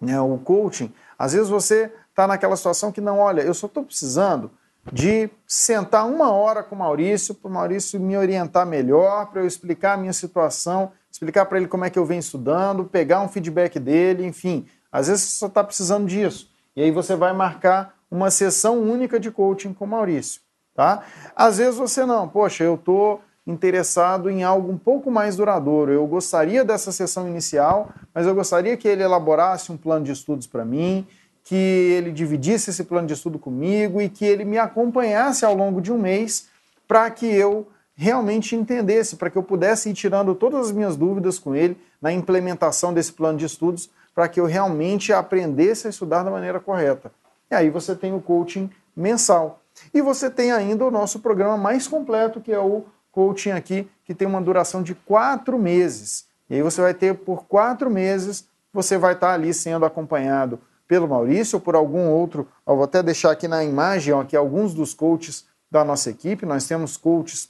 Né? 0.00 0.20
O 0.20 0.38
coaching, 0.38 0.92
às 1.18 1.32
vezes 1.32 1.48
você 1.48 1.92
está 2.08 2.26
naquela 2.26 2.56
situação 2.56 2.90
que 2.90 3.00
não, 3.00 3.18
olha, 3.18 3.42
eu 3.42 3.54
só 3.54 3.66
estou 3.66 3.84
precisando 3.84 4.50
de 4.90 5.28
sentar 5.46 6.06
uma 6.06 6.32
hora 6.32 6.62
com 6.62 6.74
o 6.74 6.78
Maurício, 6.78 7.34
para 7.34 7.48
o 7.48 7.52
Maurício 7.52 8.00
me 8.00 8.16
orientar 8.16 8.66
melhor, 8.66 9.26
para 9.26 9.42
eu 9.42 9.46
explicar 9.46 9.92
a 9.92 9.96
minha 9.96 10.12
situação 10.12 10.92
explicar 11.20 11.44
para 11.44 11.58
ele 11.58 11.68
como 11.68 11.84
é 11.84 11.90
que 11.90 11.98
eu 11.98 12.06
venho 12.06 12.20
estudando, 12.20 12.82
pegar 12.82 13.20
um 13.20 13.28
feedback 13.28 13.78
dele, 13.78 14.24
enfim. 14.24 14.64
Às 14.90 15.08
vezes 15.08 15.24
você 15.24 15.38
só 15.38 15.46
está 15.48 15.62
precisando 15.62 16.06
disso. 16.06 16.50
E 16.74 16.82
aí 16.82 16.90
você 16.90 17.14
vai 17.14 17.34
marcar 17.34 17.94
uma 18.10 18.30
sessão 18.30 18.80
única 18.80 19.20
de 19.20 19.30
coaching 19.30 19.74
com 19.74 19.84
o 19.84 19.88
Maurício. 19.88 20.40
Tá? 20.74 21.02
Às 21.36 21.58
vezes 21.58 21.76
você 21.76 22.06
não, 22.06 22.26
poxa, 22.26 22.64
eu 22.64 22.76
estou 22.76 23.20
interessado 23.46 24.30
em 24.30 24.42
algo 24.42 24.72
um 24.72 24.78
pouco 24.78 25.10
mais 25.10 25.36
duradouro. 25.36 25.92
Eu 25.92 26.06
gostaria 26.06 26.64
dessa 26.64 26.90
sessão 26.90 27.28
inicial, 27.28 27.90
mas 28.14 28.26
eu 28.26 28.34
gostaria 28.34 28.74
que 28.78 28.88
ele 28.88 29.02
elaborasse 29.02 29.70
um 29.70 29.76
plano 29.76 30.06
de 30.06 30.12
estudos 30.12 30.46
para 30.46 30.64
mim, 30.64 31.06
que 31.44 31.54
ele 31.54 32.12
dividisse 32.12 32.70
esse 32.70 32.84
plano 32.84 33.06
de 33.06 33.12
estudo 33.12 33.38
comigo 33.38 34.00
e 34.00 34.08
que 34.08 34.24
ele 34.24 34.46
me 34.46 34.56
acompanhasse 34.56 35.44
ao 35.44 35.54
longo 35.54 35.82
de 35.82 35.92
um 35.92 35.98
mês 35.98 36.48
para 36.88 37.10
que 37.10 37.26
eu 37.26 37.68
realmente 38.00 38.56
entendesse, 38.56 39.14
para 39.16 39.28
que 39.28 39.36
eu 39.36 39.42
pudesse 39.42 39.90
ir 39.90 39.92
tirando 39.92 40.34
todas 40.34 40.68
as 40.68 40.72
minhas 40.72 40.96
dúvidas 40.96 41.38
com 41.38 41.54
ele 41.54 41.78
na 42.00 42.10
implementação 42.10 42.94
desse 42.94 43.12
plano 43.12 43.36
de 43.36 43.44
estudos, 43.44 43.90
para 44.14 44.26
que 44.26 44.40
eu 44.40 44.46
realmente 44.46 45.12
aprendesse 45.12 45.86
a 45.86 45.90
estudar 45.90 46.22
da 46.22 46.30
maneira 46.30 46.58
correta. 46.58 47.12
E 47.50 47.54
aí 47.54 47.68
você 47.68 47.94
tem 47.94 48.14
o 48.14 48.20
coaching 48.22 48.70
mensal. 48.96 49.60
E 49.92 50.00
você 50.00 50.30
tem 50.30 50.50
ainda 50.50 50.82
o 50.82 50.90
nosso 50.90 51.20
programa 51.20 51.58
mais 51.58 51.86
completo, 51.86 52.40
que 52.40 52.50
é 52.50 52.58
o 52.58 52.86
coaching 53.12 53.50
aqui, 53.50 53.86
que 54.06 54.14
tem 54.14 54.26
uma 54.26 54.40
duração 54.40 54.82
de 54.82 54.94
quatro 54.94 55.58
meses. 55.58 56.24
E 56.48 56.54
aí 56.54 56.62
você 56.62 56.80
vai 56.80 56.94
ter 56.94 57.14
por 57.14 57.44
quatro 57.44 57.90
meses, 57.90 58.48
você 58.72 58.96
vai 58.96 59.12
estar 59.12 59.34
ali 59.34 59.52
sendo 59.52 59.84
acompanhado 59.84 60.58
pelo 60.88 61.06
Maurício 61.06 61.56
ou 61.56 61.60
por 61.60 61.74
algum 61.74 62.08
outro. 62.08 62.48
Eu 62.66 62.76
vou 62.76 62.84
até 62.84 63.02
deixar 63.02 63.30
aqui 63.30 63.46
na 63.46 63.62
imagem 63.62 64.14
ó, 64.14 64.22
aqui 64.22 64.34
alguns 64.34 64.72
dos 64.72 64.94
coaches 64.94 65.44
da 65.70 65.84
nossa 65.84 66.08
equipe. 66.08 66.46
Nós 66.46 66.66
temos 66.66 66.96
coaches 66.96 67.49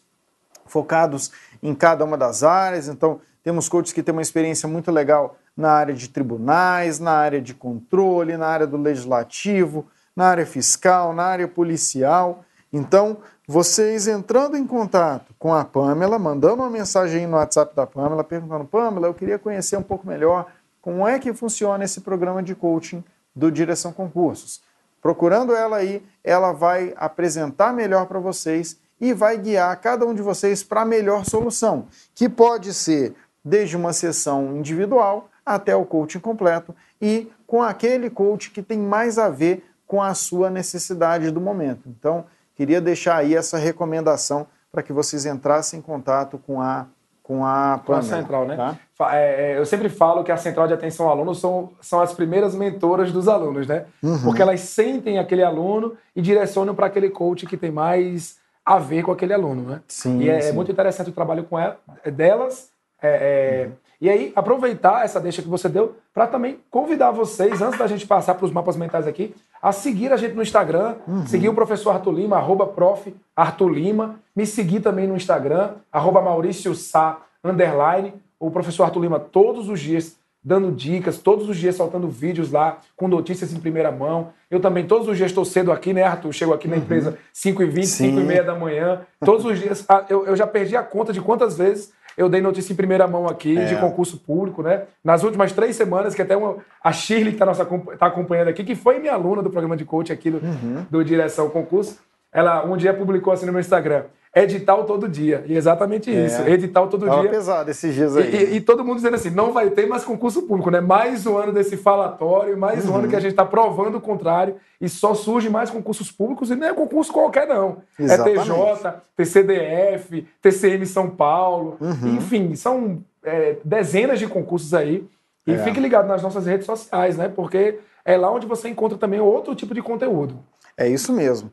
focados 0.70 1.30
em 1.62 1.74
cada 1.74 2.04
uma 2.04 2.16
das 2.16 2.42
áreas. 2.42 2.88
Então, 2.88 3.20
temos 3.42 3.68
coaches 3.68 3.92
que 3.92 4.02
têm 4.02 4.12
uma 4.12 4.22
experiência 4.22 4.68
muito 4.68 4.90
legal 4.90 5.36
na 5.56 5.72
área 5.72 5.94
de 5.94 6.08
tribunais, 6.08 6.98
na 6.98 7.12
área 7.12 7.40
de 7.40 7.54
controle, 7.54 8.36
na 8.36 8.46
área 8.46 8.66
do 8.66 8.76
legislativo, 8.76 9.86
na 10.14 10.26
área 10.26 10.46
fiscal, 10.46 11.12
na 11.12 11.24
área 11.24 11.48
policial. 11.48 12.44
Então, 12.72 13.18
vocês 13.46 14.06
entrando 14.06 14.56
em 14.56 14.66
contato 14.66 15.34
com 15.38 15.52
a 15.52 15.64
Pamela, 15.64 16.18
mandando 16.18 16.62
uma 16.62 16.70
mensagem 16.70 17.26
no 17.26 17.36
WhatsApp 17.36 17.74
da 17.74 17.86
Pamela, 17.86 18.22
perguntando: 18.22 18.64
Pamela, 18.64 19.08
eu 19.08 19.14
queria 19.14 19.38
conhecer 19.38 19.76
um 19.76 19.82
pouco 19.82 20.06
melhor 20.06 20.46
como 20.80 21.06
é 21.06 21.18
que 21.18 21.32
funciona 21.32 21.84
esse 21.84 22.00
programa 22.00 22.42
de 22.42 22.54
coaching 22.54 23.02
do 23.34 23.50
Direção 23.50 23.92
Concursos. 23.92 24.62
Procurando 25.02 25.54
ela 25.54 25.78
aí, 25.78 26.02
ela 26.22 26.52
vai 26.52 26.94
apresentar 26.96 27.72
melhor 27.72 28.06
para 28.06 28.18
vocês 28.18 28.78
e 29.00 29.12
vai 29.14 29.38
guiar 29.38 29.80
cada 29.80 30.04
um 30.04 30.14
de 30.14 30.22
vocês 30.22 30.62
para 30.62 30.82
a 30.82 30.84
melhor 30.84 31.24
solução, 31.24 31.86
que 32.14 32.28
pode 32.28 32.74
ser 32.74 33.14
desde 33.44 33.76
uma 33.76 33.92
sessão 33.92 34.56
individual 34.56 35.28
até 35.44 35.74
o 35.74 35.84
coaching 35.84 36.20
completo 36.20 36.74
e 37.00 37.30
com 37.46 37.62
aquele 37.62 38.10
coach 38.10 38.50
que 38.50 38.62
tem 38.62 38.78
mais 38.78 39.18
a 39.18 39.28
ver 39.28 39.64
com 39.86 40.02
a 40.02 40.14
sua 40.14 40.50
necessidade 40.50 41.30
do 41.30 41.40
momento. 41.40 41.88
Então, 41.88 42.26
queria 42.54 42.80
deixar 42.80 43.16
aí 43.16 43.34
essa 43.34 43.58
recomendação 43.58 44.46
para 44.70 44.82
que 44.82 44.92
vocês 44.92 45.26
entrassem 45.26 45.78
em 45.78 45.82
contato 45.82 46.38
com 46.38 46.60
a 46.60 46.86
com 47.22 47.46
a, 47.46 47.80
com 47.86 47.92
a 47.92 48.02
central, 48.02 48.44
né? 48.44 48.56
Tá? 48.56 49.16
É, 49.16 49.52
é, 49.52 49.58
eu 49.58 49.64
sempre 49.64 49.88
falo 49.88 50.24
que 50.24 50.32
a 50.32 50.36
central 50.36 50.66
de 50.66 50.74
atenção 50.74 51.06
ao 51.06 51.12
aluno 51.12 51.32
são, 51.32 51.70
são 51.80 52.00
as 52.00 52.12
primeiras 52.12 52.56
mentoras 52.56 53.12
dos 53.12 53.28
alunos, 53.28 53.68
né? 53.68 53.84
Uhum. 54.02 54.20
Porque 54.24 54.42
elas 54.42 54.58
sentem 54.62 55.16
aquele 55.16 55.44
aluno 55.44 55.96
e 56.16 56.20
direcionam 56.20 56.74
para 56.74 56.86
aquele 56.86 57.08
coach 57.08 57.46
que 57.46 57.56
tem 57.56 57.70
mais 57.70 58.39
a 58.70 58.78
ver 58.78 59.02
com 59.02 59.10
aquele 59.10 59.34
aluno, 59.34 59.68
né? 59.68 59.82
Sim, 59.88 60.20
e 60.20 60.30
é, 60.30 60.36
é 60.36 60.40
sim. 60.42 60.52
muito 60.52 60.70
interessante 60.70 61.10
o 61.10 61.12
trabalho 61.12 61.42
com 61.42 61.58
ela, 61.58 61.76
delas. 62.04 62.70
É, 63.02 63.66
uhum. 63.66 63.72
E 64.00 64.08
aí, 64.08 64.32
aproveitar 64.36 65.04
essa 65.04 65.18
deixa 65.20 65.42
que 65.42 65.48
você 65.48 65.68
deu 65.68 65.96
para 66.14 66.28
também 66.28 66.60
convidar 66.70 67.10
vocês, 67.10 67.60
antes 67.60 67.80
da 67.80 67.88
gente 67.88 68.06
passar 68.06 68.36
para 68.36 68.44
os 68.44 68.52
mapas 68.52 68.76
mentais 68.76 69.08
aqui, 69.08 69.34
a 69.60 69.72
seguir 69.72 70.12
a 70.12 70.16
gente 70.16 70.36
no 70.36 70.42
Instagram, 70.42 70.94
uhum. 71.04 71.26
seguir 71.26 71.48
o 71.48 71.54
professor 71.54 71.90
Arthur 71.90 72.12
Lima, 72.12 72.36
arroba 72.36 72.64
prof. 72.64 73.12
Arthur 73.34 73.70
Lima, 73.70 74.20
me 74.36 74.46
seguir 74.46 74.78
também 74.78 75.08
no 75.08 75.16
Instagram, 75.16 75.72
arroba 75.90 76.22
Maurício 76.22 76.72
Sá, 76.72 77.18
underline, 77.42 78.14
o 78.38 78.52
professor 78.52 78.84
Arthur 78.84 79.00
Lima 79.00 79.18
todos 79.18 79.68
os 79.68 79.80
dias 79.80 80.16
dando 80.42 80.72
dicas, 80.72 81.18
todos 81.18 81.48
os 81.48 81.56
dias 81.56 81.76
soltando 81.76 82.08
vídeos 82.08 82.50
lá, 82.50 82.78
com 82.96 83.06
notícias 83.06 83.52
em 83.52 83.60
primeira 83.60 83.92
mão. 83.92 84.32
Eu 84.50 84.58
também, 84.58 84.86
todos 84.86 85.06
os 85.06 85.16
dias 85.16 85.30
estou 85.30 85.44
cedo 85.44 85.70
aqui, 85.70 85.92
né, 85.92 86.02
Arthur? 86.02 86.32
Chego 86.32 86.54
aqui 86.54 86.66
na 86.66 86.76
uhum. 86.76 86.82
empresa 86.82 87.18
5h20, 87.34 87.82
5h30 87.82 88.42
da 88.44 88.54
manhã. 88.54 89.02
Todos 89.24 89.44
os 89.44 89.58
dias, 89.58 89.84
ah, 89.88 90.04
eu, 90.08 90.26
eu 90.26 90.36
já 90.36 90.46
perdi 90.46 90.76
a 90.76 90.82
conta 90.82 91.12
de 91.12 91.20
quantas 91.20 91.58
vezes 91.58 91.92
eu 92.16 92.28
dei 92.28 92.40
notícia 92.40 92.72
em 92.72 92.76
primeira 92.76 93.06
mão 93.06 93.26
aqui 93.26 93.56
é. 93.56 93.66
de 93.66 93.76
concurso 93.76 94.18
público, 94.18 94.62
né? 94.62 94.84
Nas 95.04 95.22
últimas 95.22 95.52
três 95.52 95.76
semanas, 95.76 96.14
que 96.14 96.22
até 96.22 96.36
uma, 96.36 96.56
a 96.82 96.92
Shirley, 96.92 97.34
que 97.34 97.42
está 97.42 97.64
tá 97.98 98.06
acompanhando 98.06 98.48
aqui, 98.48 98.64
que 98.64 98.74
foi 98.74 98.98
minha 98.98 99.12
aluna 99.12 99.42
do 99.42 99.50
programa 99.50 99.76
de 99.76 99.84
coach 99.84 100.12
aqui 100.12 100.30
do, 100.30 100.38
uhum. 100.38 100.86
do 100.90 101.04
Direção 101.04 101.48
Concurso, 101.48 101.98
ela 102.32 102.64
um 102.64 102.76
dia 102.76 102.92
publicou 102.92 103.32
assim 103.32 103.46
no 103.46 103.52
meu 103.52 103.60
Instagram 103.60 104.04
edital 104.34 104.84
todo 104.84 105.08
dia. 105.08 105.44
E 105.46 105.56
exatamente 105.56 106.10
é. 106.14 106.26
isso, 106.26 106.42
edital 106.42 106.88
todo 106.88 107.06
Tava 107.06 107.22
dia. 107.22 107.30
pesado 107.30 107.70
esses 107.70 107.94
dias 107.94 108.16
aí. 108.16 108.30
E, 108.30 108.36
e, 108.36 108.56
e, 108.56 108.60
todo 108.60 108.84
mundo 108.84 108.96
dizendo 108.96 109.16
assim, 109.16 109.30
não 109.30 109.52
vai 109.52 109.70
ter 109.70 109.86
mais 109.86 110.04
concurso 110.04 110.42
público, 110.42 110.70
né? 110.70 110.80
Mais 110.80 111.26
um 111.26 111.36
ano 111.36 111.52
desse 111.52 111.76
falatório, 111.76 112.56
mais 112.56 112.84
uhum. 112.84 112.92
um 112.92 112.94
ano 112.94 113.04
uhum. 113.04 113.10
que 113.10 113.16
a 113.16 113.20
gente 113.20 113.32
está 113.32 113.44
provando 113.44 113.96
o 113.96 114.00
contrário 114.00 114.56
e 114.80 114.88
só 114.88 115.14
surge 115.14 115.50
mais 115.50 115.68
concursos 115.68 116.12
públicos 116.12 116.50
e 116.50 116.56
não 116.56 116.68
é 116.68 116.72
concurso 116.72 117.12
qualquer 117.12 117.46
não. 117.46 117.78
É 117.98 118.04
exatamente. 118.04 118.38
É 118.38 118.42
TJ, 118.42 118.94
TCDF, 119.16 120.26
TCM 120.40 120.86
São 120.86 121.10
Paulo, 121.10 121.76
uhum. 121.80 122.16
enfim, 122.16 122.54
são 122.54 123.02
é, 123.24 123.56
dezenas 123.64 124.18
de 124.18 124.26
concursos 124.26 124.72
aí. 124.74 125.04
E 125.46 125.52
é. 125.52 125.58
fique 125.58 125.80
ligado 125.80 126.06
nas 126.06 126.22
nossas 126.22 126.46
redes 126.46 126.66
sociais, 126.66 127.16
né? 127.16 127.28
Porque 127.28 127.78
é 128.04 128.16
lá 128.16 128.30
onde 128.30 128.46
você 128.46 128.68
encontra 128.68 128.96
também 128.96 129.18
outro 129.20 129.54
tipo 129.54 129.74
de 129.74 129.82
conteúdo. 129.82 130.38
É 130.76 130.88
isso 130.88 131.12
mesmo. 131.12 131.52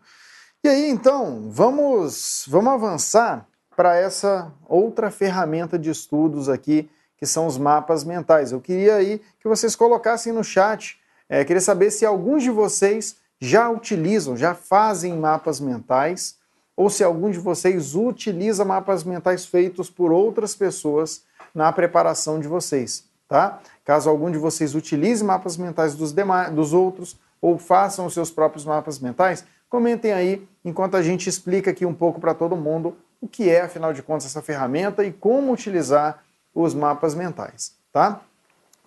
E 0.64 0.70
aí, 0.70 0.90
então, 0.90 1.50
vamos, 1.50 2.46
vamos 2.48 2.74
avançar 2.74 3.48
para 3.76 3.96
essa 3.96 4.52
outra 4.68 5.12
ferramenta 5.12 5.78
de 5.78 5.90
estudos 5.90 6.50
aqui, 6.50 6.90
que 7.16 7.26
são 7.26 7.46
os 7.46 7.58
mapas 7.58 8.04
mentais. 8.04 8.52
Eu 8.52 8.60
queria 8.60 8.96
aí 8.96 9.22
que 9.40 9.48
vocês 9.48 9.76
colocassem 9.76 10.34
no 10.34 10.44
chat, 10.44 11.00
é, 11.30 11.46
queria 11.46 11.62
saber 11.62 11.92
se 11.92 12.06
alguns 12.06 12.42
de 12.42 12.50
vocês 12.50 13.18
já 13.40 13.70
utilizam, 13.70 14.36
já 14.36 14.56
fazem 14.56 15.16
mapas 15.16 15.60
mentais, 15.60 16.36
ou 16.76 16.90
se 16.90 17.04
algum 17.04 17.30
de 17.30 17.40
vocês 17.40 17.96
utiliza 17.96 18.66
mapas 18.66 19.04
mentais 19.04 19.46
feitos 19.46 19.90
por 19.90 20.12
outras 20.12 20.56
pessoas 20.56 21.24
na 21.54 21.72
preparação 21.72 22.40
de 22.40 22.48
vocês, 22.48 23.04
tá? 23.28 23.60
Caso 23.84 24.10
algum 24.10 24.30
de 24.30 24.38
vocês 24.38 24.76
utilize 24.76 25.24
mapas 25.24 25.58
mentais 25.58 25.96
dos, 25.96 26.14
demais, 26.14 26.52
dos 26.52 26.74
outros 26.74 27.18
ou 27.42 27.58
façam 27.58 28.06
os 28.06 28.14
seus 28.14 28.32
próprios 28.32 28.66
mapas 28.66 29.00
mentais, 29.00 29.44
Comentem 29.70 30.14
aí 30.14 30.48
enquanto 30.64 30.96
a 30.96 31.02
gente 31.02 31.28
explica 31.28 31.72
aqui 31.72 31.86
um 31.86 31.94
pouco 31.94 32.20
para 32.20 32.34
todo 32.34 32.56
mundo 32.56 32.96
o 33.20 33.28
que 33.28 33.50
é, 33.50 33.62
afinal 33.62 33.94
de 33.94 34.02
contas, 34.02 34.26
essa 34.26 34.42
ferramenta 34.42 35.04
e 35.04 35.12
como 35.12 35.52
utilizar 35.52 36.24
os 36.54 36.74
mapas 36.74 37.14
mentais, 37.14 37.74
tá? 37.92 38.22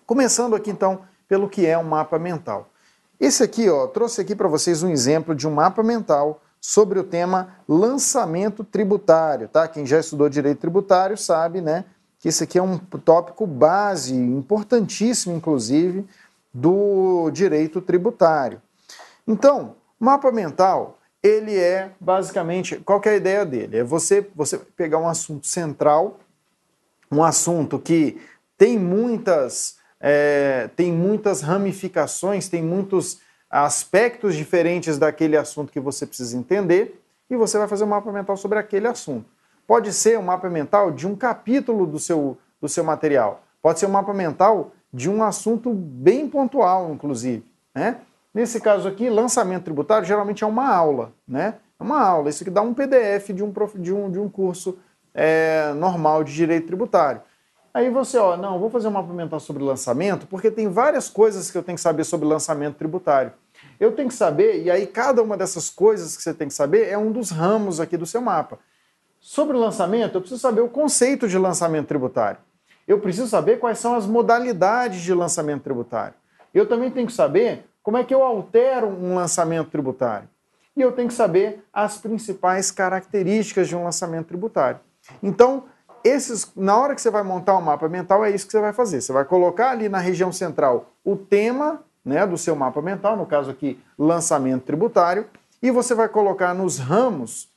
Começando 0.05 0.55
aqui 0.55 0.69
então 0.71 1.01
pelo 1.27 1.49
que 1.49 1.65
é 1.65 1.77
um 1.77 1.83
mapa 1.83 2.17
mental. 2.17 2.69
Esse 3.19 3.43
aqui, 3.43 3.69
ó, 3.69 3.87
trouxe 3.87 4.21
aqui 4.21 4.35
para 4.35 4.47
vocês 4.47 4.81
um 4.83 4.89
exemplo 4.89 5.35
de 5.35 5.47
um 5.47 5.51
mapa 5.51 5.83
mental 5.83 6.41
sobre 6.59 6.99
o 6.99 7.03
tema 7.03 7.55
lançamento 7.67 8.63
tributário, 8.63 9.47
tá? 9.47 9.67
Quem 9.67 9.85
já 9.85 9.99
estudou 9.99 10.29
direito 10.29 10.59
tributário 10.59 11.17
sabe, 11.17 11.61
né, 11.61 11.85
que 12.19 12.29
esse 12.29 12.43
aqui 12.43 12.57
é 12.57 12.61
um 12.61 12.77
tópico 12.77 13.47
base, 13.47 14.15
importantíssimo 14.15 15.35
inclusive, 15.35 16.05
do 16.53 17.29
direito 17.31 17.81
tributário. 17.81 18.61
Então, 19.27 19.75
Mapa 20.01 20.31
mental, 20.31 20.97
ele 21.21 21.55
é 21.55 21.91
basicamente, 21.99 22.77
qual 22.77 22.99
é 23.05 23.09
a 23.09 23.15
ideia 23.15 23.45
dele? 23.45 23.77
É 23.77 23.83
você, 23.83 24.27
você 24.35 24.57
pegar 24.57 24.97
um 24.97 25.07
assunto 25.07 25.45
central, 25.45 26.19
um 27.11 27.23
assunto 27.23 27.77
que 27.77 28.19
tem 28.57 28.79
muitas, 28.79 29.77
é, 29.99 30.71
tem 30.75 30.91
muitas 30.91 31.41
ramificações, 31.41 32.49
tem 32.49 32.63
muitos 32.63 33.19
aspectos 33.47 34.35
diferentes 34.35 34.97
daquele 34.97 35.37
assunto 35.37 35.71
que 35.71 35.79
você 35.79 36.07
precisa 36.07 36.35
entender, 36.35 36.99
e 37.29 37.35
você 37.35 37.59
vai 37.59 37.67
fazer 37.67 37.83
um 37.83 37.87
mapa 37.89 38.11
mental 38.11 38.35
sobre 38.35 38.57
aquele 38.57 38.87
assunto. 38.87 39.29
Pode 39.67 39.93
ser 39.93 40.17
um 40.17 40.23
mapa 40.23 40.49
mental 40.49 40.89
de 40.89 41.05
um 41.05 41.15
capítulo 41.15 41.85
do 41.85 41.99
seu, 41.99 42.39
do 42.59 42.67
seu 42.67 42.83
material, 42.83 43.43
pode 43.61 43.79
ser 43.79 43.85
um 43.85 43.91
mapa 43.91 44.15
mental 44.15 44.71
de 44.91 45.11
um 45.11 45.21
assunto 45.21 45.71
bem 45.71 46.27
pontual, 46.27 46.91
inclusive. 46.91 47.45
Né? 47.75 47.97
Nesse 48.33 48.61
caso 48.61 48.87
aqui, 48.87 49.09
lançamento 49.09 49.63
tributário 49.63 50.07
geralmente 50.07 50.43
é 50.43 50.47
uma 50.47 50.73
aula, 50.73 51.11
né? 51.27 51.55
É 51.79 51.83
uma 51.83 51.99
aula. 51.99 52.29
Isso 52.29 52.43
aqui 52.43 52.51
dá 52.51 52.61
um 52.61 52.73
PDF 52.73 53.29
de 53.33 53.43
um, 53.43 53.51
de 53.75 53.93
um, 53.93 54.11
de 54.11 54.19
um 54.19 54.29
curso 54.29 54.77
é, 55.13 55.73
normal 55.73 56.23
de 56.23 56.33
direito 56.33 56.67
tributário. 56.67 57.21
Aí 57.73 57.89
você, 57.89 58.17
ó, 58.17 58.35
não, 58.35 58.59
vou 58.59 58.69
fazer 58.69 58.89
um 58.89 59.13
mental 59.13 59.39
sobre 59.39 59.63
lançamento, 59.63 60.27
porque 60.27 60.51
tem 60.51 60.67
várias 60.67 61.09
coisas 61.09 61.49
que 61.49 61.57
eu 61.57 61.63
tenho 61.63 61.77
que 61.77 61.81
saber 61.81 62.03
sobre 62.03 62.27
lançamento 62.27 62.75
tributário. 62.75 63.31
Eu 63.79 63.93
tenho 63.93 64.09
que 64.09 64.13
saber, 64.13 64.61
e 64.63 64.69
aí 64.69 64.85
cada 64.85 65.21
uma 65.21 65.37
dessas 65.37 65.69
coisas 65.69 66.17
que 66.17 66.23
você 66.23 66.33
tem 66.33 66.47
que 66.47 66.53
saber 66.53 66.89
é 66.89 66.97
um 66.97 67.11
dos 67.11 67.31
ramos 67.31 67.79
aqui 67.79 67.95
do 67.95 68.05
seu 68.05 68.21
mapa. 68.21 68.59
Sobre 69.19 69.55
o 69.55 69.59
lançamento, 69.59 70.15
eu 70.15 70.21
preciso 70.21 70.41
saber 70.41 70.61
o 70.61 70.67
conceito 70.67 71.27
de 71.27 71.37
lançamento 71.37 71.87
tributário. 71.87 72.39
Eu 72.87 72.99
preciso 72.99 73.27
saber 73.27 73.59
quais 73.59 73.77
são 73.77 73.95
as 73.95 74.05
modalidades 74.05 75.01
de 75.01 75.13
lançamento 75.13 75.63
tributário. 75.63 76.15
Eu 76.53 76.67
também 76.67 76.91
tenho 76.91 77.07
que 77.07 77.13
saber 77.13 77.65
como 77.83 77.97
é 77.97 78.03
que 78.03 78.13
eu 78.13 78.23
altero 78.23 78.87
um 78.87 79.15
lançamento 79.15 79.69
tributário? 79.69 80.29
E 80.75 80.81
eu 80.81 80.91
tenho 80.91 81.07
que 81.07 81.13
saber 81.13 81.63
as 81.73 81.97
principais 81.97 82.71
características 82.71 83.67
de 83.67 83.75
um 83.75 83.83
lançamento 83.83 84.27
tributário. 84.27 84.79
Então, 85.21 85.65
esses, 86.03 86.51
na 86.55 86.77
hora 86.77 86.95
que 86.95 87.01
você 87.01 87.09
vai 87.09 87.23
montar 87.23 87.57
um 87.57 87.61
mapa 87.61 87.87
mental, 87.89 88.23
é 88.23 88.31
isso 88.31 88.45
que 88.45 88.51
você 88.51 88.61
vai 88.61 88.73
fazer. 88.73 89.01
Você 89.01 89.11
vai 89.11 89.25
colocar 89.25 89.71
ali 89.71 89.89
na 89.89 89.99
região 89.99 90.31
central 90.31 90.91
o 91.03 91.15
tema 91.15 91.83
né, 92.03 92.25
do 92.25 92.37
seu 92.37 92.55
mapa 92.55 92.81
mental, 92.81 93.15
no 93.15 93.25
caso 93.25 93.51
aqui, 93.51 93.79
lançamento 93.97 94.63
tributário, 94.63 95.27
e 95.61 95.69
você 95.69 95.93
vai 95.93 96.09
colocar 96.09 96.53
nos 96.53 96.79
ramos 96.79 97.49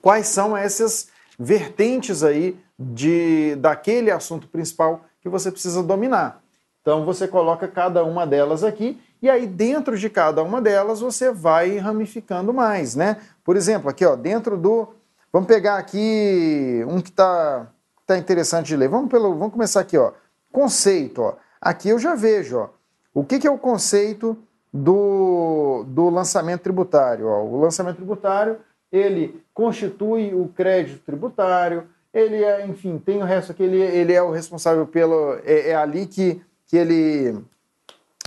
quais 0.00 0.28
são 0.28 0.56
essas 0.56 1.08
vertentes 1.38 2.22
aí 2.22 2.58
de, 2.78 3.56
daquele 3.56 4.10
assunto 4.10 4.48
principal 4.48 5.04
que 5.20 5.28
você 5.28 5.50
precisa 5.50 5.82
dominar. 5.82 6.42
Então 6.80 7.04
você 7.04 7.26
coloca 7.26 7.66
cada 7.66 8.04
uma 8.04 8.26
delas 8.26 8.62
aqui 8.62 9.00
e 9.22 9.30
aí, 9.30 9.46
dentro 9.46 9.96
de 9.96 10.10
cada 10.10 10.42
uma 10.42 10.60
delas, 10.60 11.00
você 11.00 11.30
vai 11.30 11.78
ramificando 11.78 12.52
mais, 12.52 12.94
né? 12.94 13.16
Por 13.44 13.56
exemplo, 13.56 13.88
aqui, 13.88 14.04
ó, 14.04 14.14
dentro 14.14 14.56
do. 14.56 14.88
Vamos 15.32 15.48
pegar 15.48 15.76
aqui 15.76 16.84
um 16.88 17.00
que 17.00 17.10
está 17.10 17.66
tá 18.06 18.16
interessante 18.18 18.66
de 18.66 18.76
ler. 18.76 18.88
Vamos, 18.88 19.10
pelo, 19.10 19.34
vamos 19.34 19.52
começar 19.52 19.80
aqui, 19.80 19.96
ó. 19.96 20.12
Conceito, 20.52 21.22
ó. 21.22 21.34
Aqui 21.60 21.88
eu 21.88 21.98
já 21.98 22.14
vejo, 22.14 22.58
ó. 22.58 22.68
O 23.12 23.24
que, 23.24 23.38
que 23.38 23.46
é 23.46 23.50
o 23.50 23.58
conceito 23.58 24.36
do, 24.72 25.84
do 25.88 26.10
lançamento 26.10 26.62
tributário? 26.62 27.26
Ó? 27.26 27.44
O 27.44 27.60
lançamento 27.60 27.96
tributário, 27.96 28.58
ele 28.92 29.42
constitui 29.54 30.34
o 30.34 30.48
crédito 30.48 31.02
tributário, 31.04 31.84
ele 32.12 32.44
é, 32.44 32.66
enfim, 32.66 32.98
tem 32.98 33.22
o 33.22 33.24
resto 33.24 33.52
aqui, 33.52 33.62
ele, 33.62 33.80
ele 33.80 34.12
é 34.12 34.22
o 34.22 34.30
responsável 34.30 34.86
pelo. 34.86 35.38
É, 35.44 35.70
é 35.70 35.74
ali 35.74 36.06
que 36.06 36.42
que 36.66 36.76
ele 36.76 37.38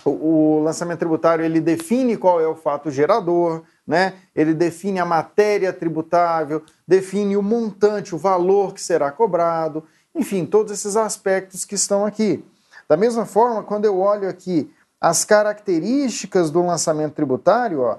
o, 0.06 0.62
lançamento 0.64 1.00
tributário 1.00 1.44
ele 1.44 1.60
define 1.60 2.18
qual 2.18 2.40
é 2.40 2.48
o 2.48 2.56
fato 2.56 2.92
gerador, 2.92 3.64
né? 3.86 4.14
ele 4.36 4.54
define 4.54 5.00
a 5.00 5.06
matéria 5.06 5.74
tributável, 5.74 6.64
define 6.88 7.36
o 7.36 7.44
montante, 7.44 8.16
o 8.16 8.18
valor 8.18 8.74
que 8.74 8.82
será 8.82 9.12
cobrado, 9.12 9.84
enfim, 10.14 10.46
todos 10.46 10.72
esses 10.72 10.96
aspectos 10.96 11.66
que 11.66 11.76
estão 11.76 12.06
aqui. 12.06 12.44
Da 12.88 12.98
mesma 12.98 13.26
forma, 13.26 13.64
quando 13.64 13.86
eu 13.86 14.00
olho 14.00 14.28
aqui 14.28 14.72
as 15.00 15.24
características 15.24 16.52
do 16.52 16.66
lançamento 16.66 17.14
tributário, 17.14 17.82
ó, 17.82 17.98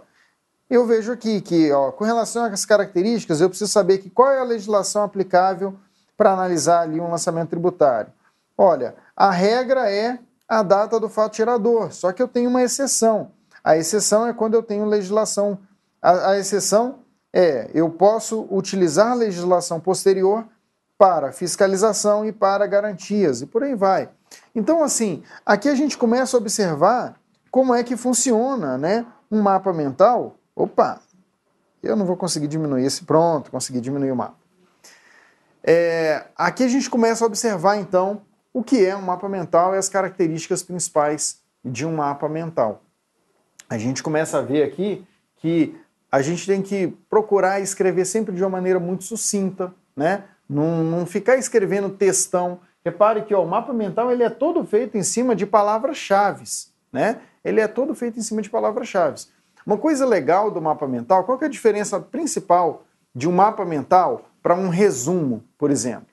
eu 0.69 0.87
vejo 0.87 1.13
aqui 1.13 1.41
que, 1.41 1.73
ó, 1.73 1.91
com 1.91 2.05
relação 2.05 2.45
às 2.45 2.65
características, 2.65 3.41
eu 3.41 3.49
preciso 3.49 3.71
saber 3.71 3.99
que 3.99 4.11
qual 4.11 4.31
é 4.31 4.39
a 4.39 4.45
legislação 4.45 5.03
aplicável 5.03 5.75
para 6.17 6.33
analisar 6.33 6.83
ali 6.83 7.01
um 7.01 7.11
lançamento 7.11 7.51
tributário. 7.51 8.13
Olha, 8.57 8.95
a 9.17 9.31
regra 9.31 9.91
é 9.91 10.19
a 10.51 10.65
data 10.65 10.99
do 10.99 11.09
fato 11.09 11.37
gerador, 11.37 11.93
só 11.93 12.11
que 12.11 12.21
eu 12.21 12.27
tenho 12.27 12.51
uma 12.51 12.61
exceção. 12.61 13.31
A 13.63 13.77
exceção 13.77 14.27
é 14.27 14.33
quando 14.33 14.55
eu 14.55 14.65
tenho 14.65 14.85
legislação. 14.85 15.61
A, 16.03 16.31
a 16.31 16.39
exceção 16.39 16.99
é 17.33 17.71
eu 17.73 17.89
posso 17.89 18.49
utilizar 18.51 19.17
legislação 19.17 19.79
posterior 19.79 20.45
para 20.99 21.31
fiscalização 21.31 22.27
e 22.27 22.33
para 22.33 22.67
garantias, 22.67 23.41
e 23.43 23.47
por 23.47 23.63
aí 23.63 23.77
vai. 23.77 24.11
Então, 24.53 24.83
assim, 24.83 25.23
aqui 25.47 25.69
a 25.69 25.75
gente 25.77 25.97
começa 25.97 26.37
a 26.37 26.41
observar 26.41 27.15
como 27.49 27.73
é 27.73 27.85
que 27.85 27.97
funciona 27.97 28.77
né, 28.77 29.07
um 29.31 29.41
mapa 29.41 29.73
mental. 29.73 30.35
Opa, 30.55 31.01
eu 31.81 31.95
não 31.95 32.05
vou 32.05 32.17
conseguir 32.17 32.49
diminuir 32.49 32.85
esse. 32.85 33.05
Pronto, 33.05 33.53
consegui 33.53 33.81
diminuir 33.81 34.11
o 34.11 34.17
mapa. 34.17 34.35
É, 35.63 36.25
aqui 36.37 36.65
a 36.65 36.69
gente 36.69 36.91
começa 36.91 37.25
a 37.25 37.27
observar, 37.27 37.77
então, 37.77 38.23
o 38.53 38.63
que 38.63 38.85
é 38.85 38.97
um 38.97 39.03
mapa 39.03 39.29
mental 39.29 39.75
e 39.75 39.79
as 39.79 39.89
características 39.89 40.63
principais 40.63 41.41
de 41.65 41.87
um 41.87 41.97
mapa 41.97 42.29
mental. 42.29 42.83
A 43.69 43.79
gente 43.79 44.03
começa 44.03 44.39
a 44.39 44.43
ver 44.43 44.63
aqui 44.63 45.07
que 45.37 45.77
a 46.11 46.21
gente 46.21 46.45
tem 46.45 46.61
que 46.61 46.89
procurar 47.09 47.61
escrever 47.61 48.05
sempre 48.05 48.35
de 48.35 48.43
uma 48.43 48.51
maneira 48.51 48.81
muito 48.81 49.05
sucinta, 49.05 49.73
né? 49.97 50.25
Não, 50.49 50.83
não 50.83 51.07
ficar 51.07 51.37
escrevendo 51.37 51.89
textão. 51.91 52.61
Repare 52.85 53.23
que 53.23 53.35
ó, 53.35 53.45
o 53.45 53.49
mapa 53.49 53.73
mental 53.73 54.11
ele 54.11 54.25
é 54.25 54.31
todo 54.31 54.65
feito 54.65 54.97
em 54.99 55.03
cima 55.03 55.37
de 55.37 55.47
palavras-chave, 55.47 56.45
né? 56.93 57.21
Ele 57.45 57.61
é 57.61 57.69
todo 57.69 57.95
feito 57.95 58.19
em 58.19 58.23
cima 58.23 58.43
de 58.43 58.51
palavras-chave. 58.51 59.27
Uma 59.65 59.79
coisa 59.79 60.05
legal 60.05 60.51
do 60.51 60.61
mapa 60.61 60.89
mental, 60.89 61.25
qual 61.25 61.39
é 61.41 61.45
a 61.45 61.49
diferença 61.49 62.01
principal 62.01 62.85
de 63.15 63.29
um 63.29 63.33
mapa 63.33 63.65
mental 63.65 64.29
para 64.43 64.55
um 64.55 64.69
resumo, 64.69 65.45
por 65.57 65.71
exemplo? 65.71 66.10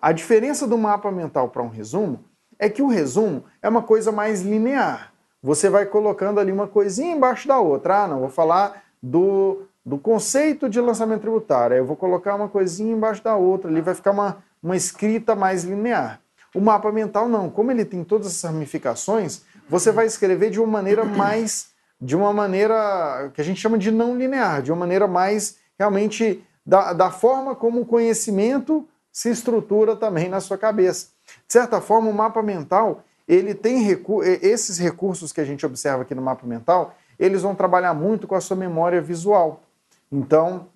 A 0.00 0.12
diferença 0.12 0.66
do 0.66 0.78
mapa 0.78 1.10
mental 1.10 1.48
para 1.48 1.62
um 1.62 1.68
resumo 1.68 2.24
é 2.58 2.68
que 2.68 2.82
o 2.82 2.88
resumo 2.88 3.44
é 3.60 3.68
uma 3.68 3.82
coisa 3.82 4.10
mais 4.10 4.42
linear. 4.42 5.12
Você 5.42 5.70
vai 5.70 5.86
colocando 5.86 6.38
ali 6.38 6.52
uma 6.52 6.66
coisinha 6.66 7.14
embaixo 7.14 7.48
da 7.48 7.58
outra. 7.58 8.04
Ah, 8.04 8.08
não, 8.08 8.20
vou 8.20 8.28
falar 8.28 8.82
do 9.02 9.66
do 9.84 9.98
conceito 9.98 10.68
de 10.68 10.80
lançamento 10.80 11.22
tributário. 11.22 11.76
Eu 11.76 11.84
vou 11.84 11.96
colocar 11.96 12.34
uma 12.34 12.48
coisinha 12.48 12.92
embaixo 12.92 13.22
da 13.22 13.34
outra, 13.34 13.70
ali 13.70 13.80
vai 13.80 13.94
ficar 13.94 14.10
uma, 14.10 14.38
uma 14.62 14.76
escrita 14.76 15.34
mais 15.34 15.64
linear. 15.64 16.20
O 16.54 16.60
mapa 16.60 16.90
mental 16.92 17.28
não, 17.28 17.48
como 17.48 17.70
ele 17.70 17.84
tem 17.84 18.04
todas 18.04 18.28
essas 18.28 18.50
ramificações, 18.50 19.42
você 19.68 19.90
vai 19.90 20.06
escrever 20.06 20.50
de 20.50 20.60
uma 20.60 20.66
maneira 20.66 21.04
mais, 21.04 21.68
de 22.00 22.16
uma 22.16 22.32
maneira 22.32 23.30
que 23.34 23.40
a 23.40 23.44
gente 23.44 23.60
chama 23.60 23.78
de 23.78 23.90
não 23.90 24.16
linear, 24.16 24.62
de 24.62 24.72
uma 24.72 24.78
maneira 24.78 25.06
mais 25.06 25.56
realmente 25.78 26.44
da, 26.66 26.92
da 26.92 27.10
forma 27.10 27.54
como 27.54 27.80
o 27.80 27.86
conhecimento 27.86 28.86
se 29.12 29.30
estrutura 29.30 29.96
também 29.96 30.28
na 30.28 30.40
sua 30.40 30.56
cabeça. 30.56 31.08
De 31.46 31.52
certa 31.52 31.80
forma, 31.80 32.08
o 32.08 32.14
mapa 32.14 32.42
mental, 32.42 33.02
ele 33.26 33.54
tem 33.54 33.82
recu 33.82 34.22
esses 34.22 34.78
recursos 34.78 35.32
que 35.32 35.40
a 35.40 35.44
gente 35.44 35.64
observa 35.64 36.02
aqui 36.02 36.14
no 36.14 36.22
mapa 36.22 36.46
mental, 36.46 36.94
eles 37.18 37.42
vão 37.42 37.54
trabalhar 37.54 37.94
muito 37.94 38.26
com 38.26 38.34
a 38.34 38.40
sua 38.40 38.56
memória 38.56 39.00
visual. 39.00 39.62
Então, 40.10 40.68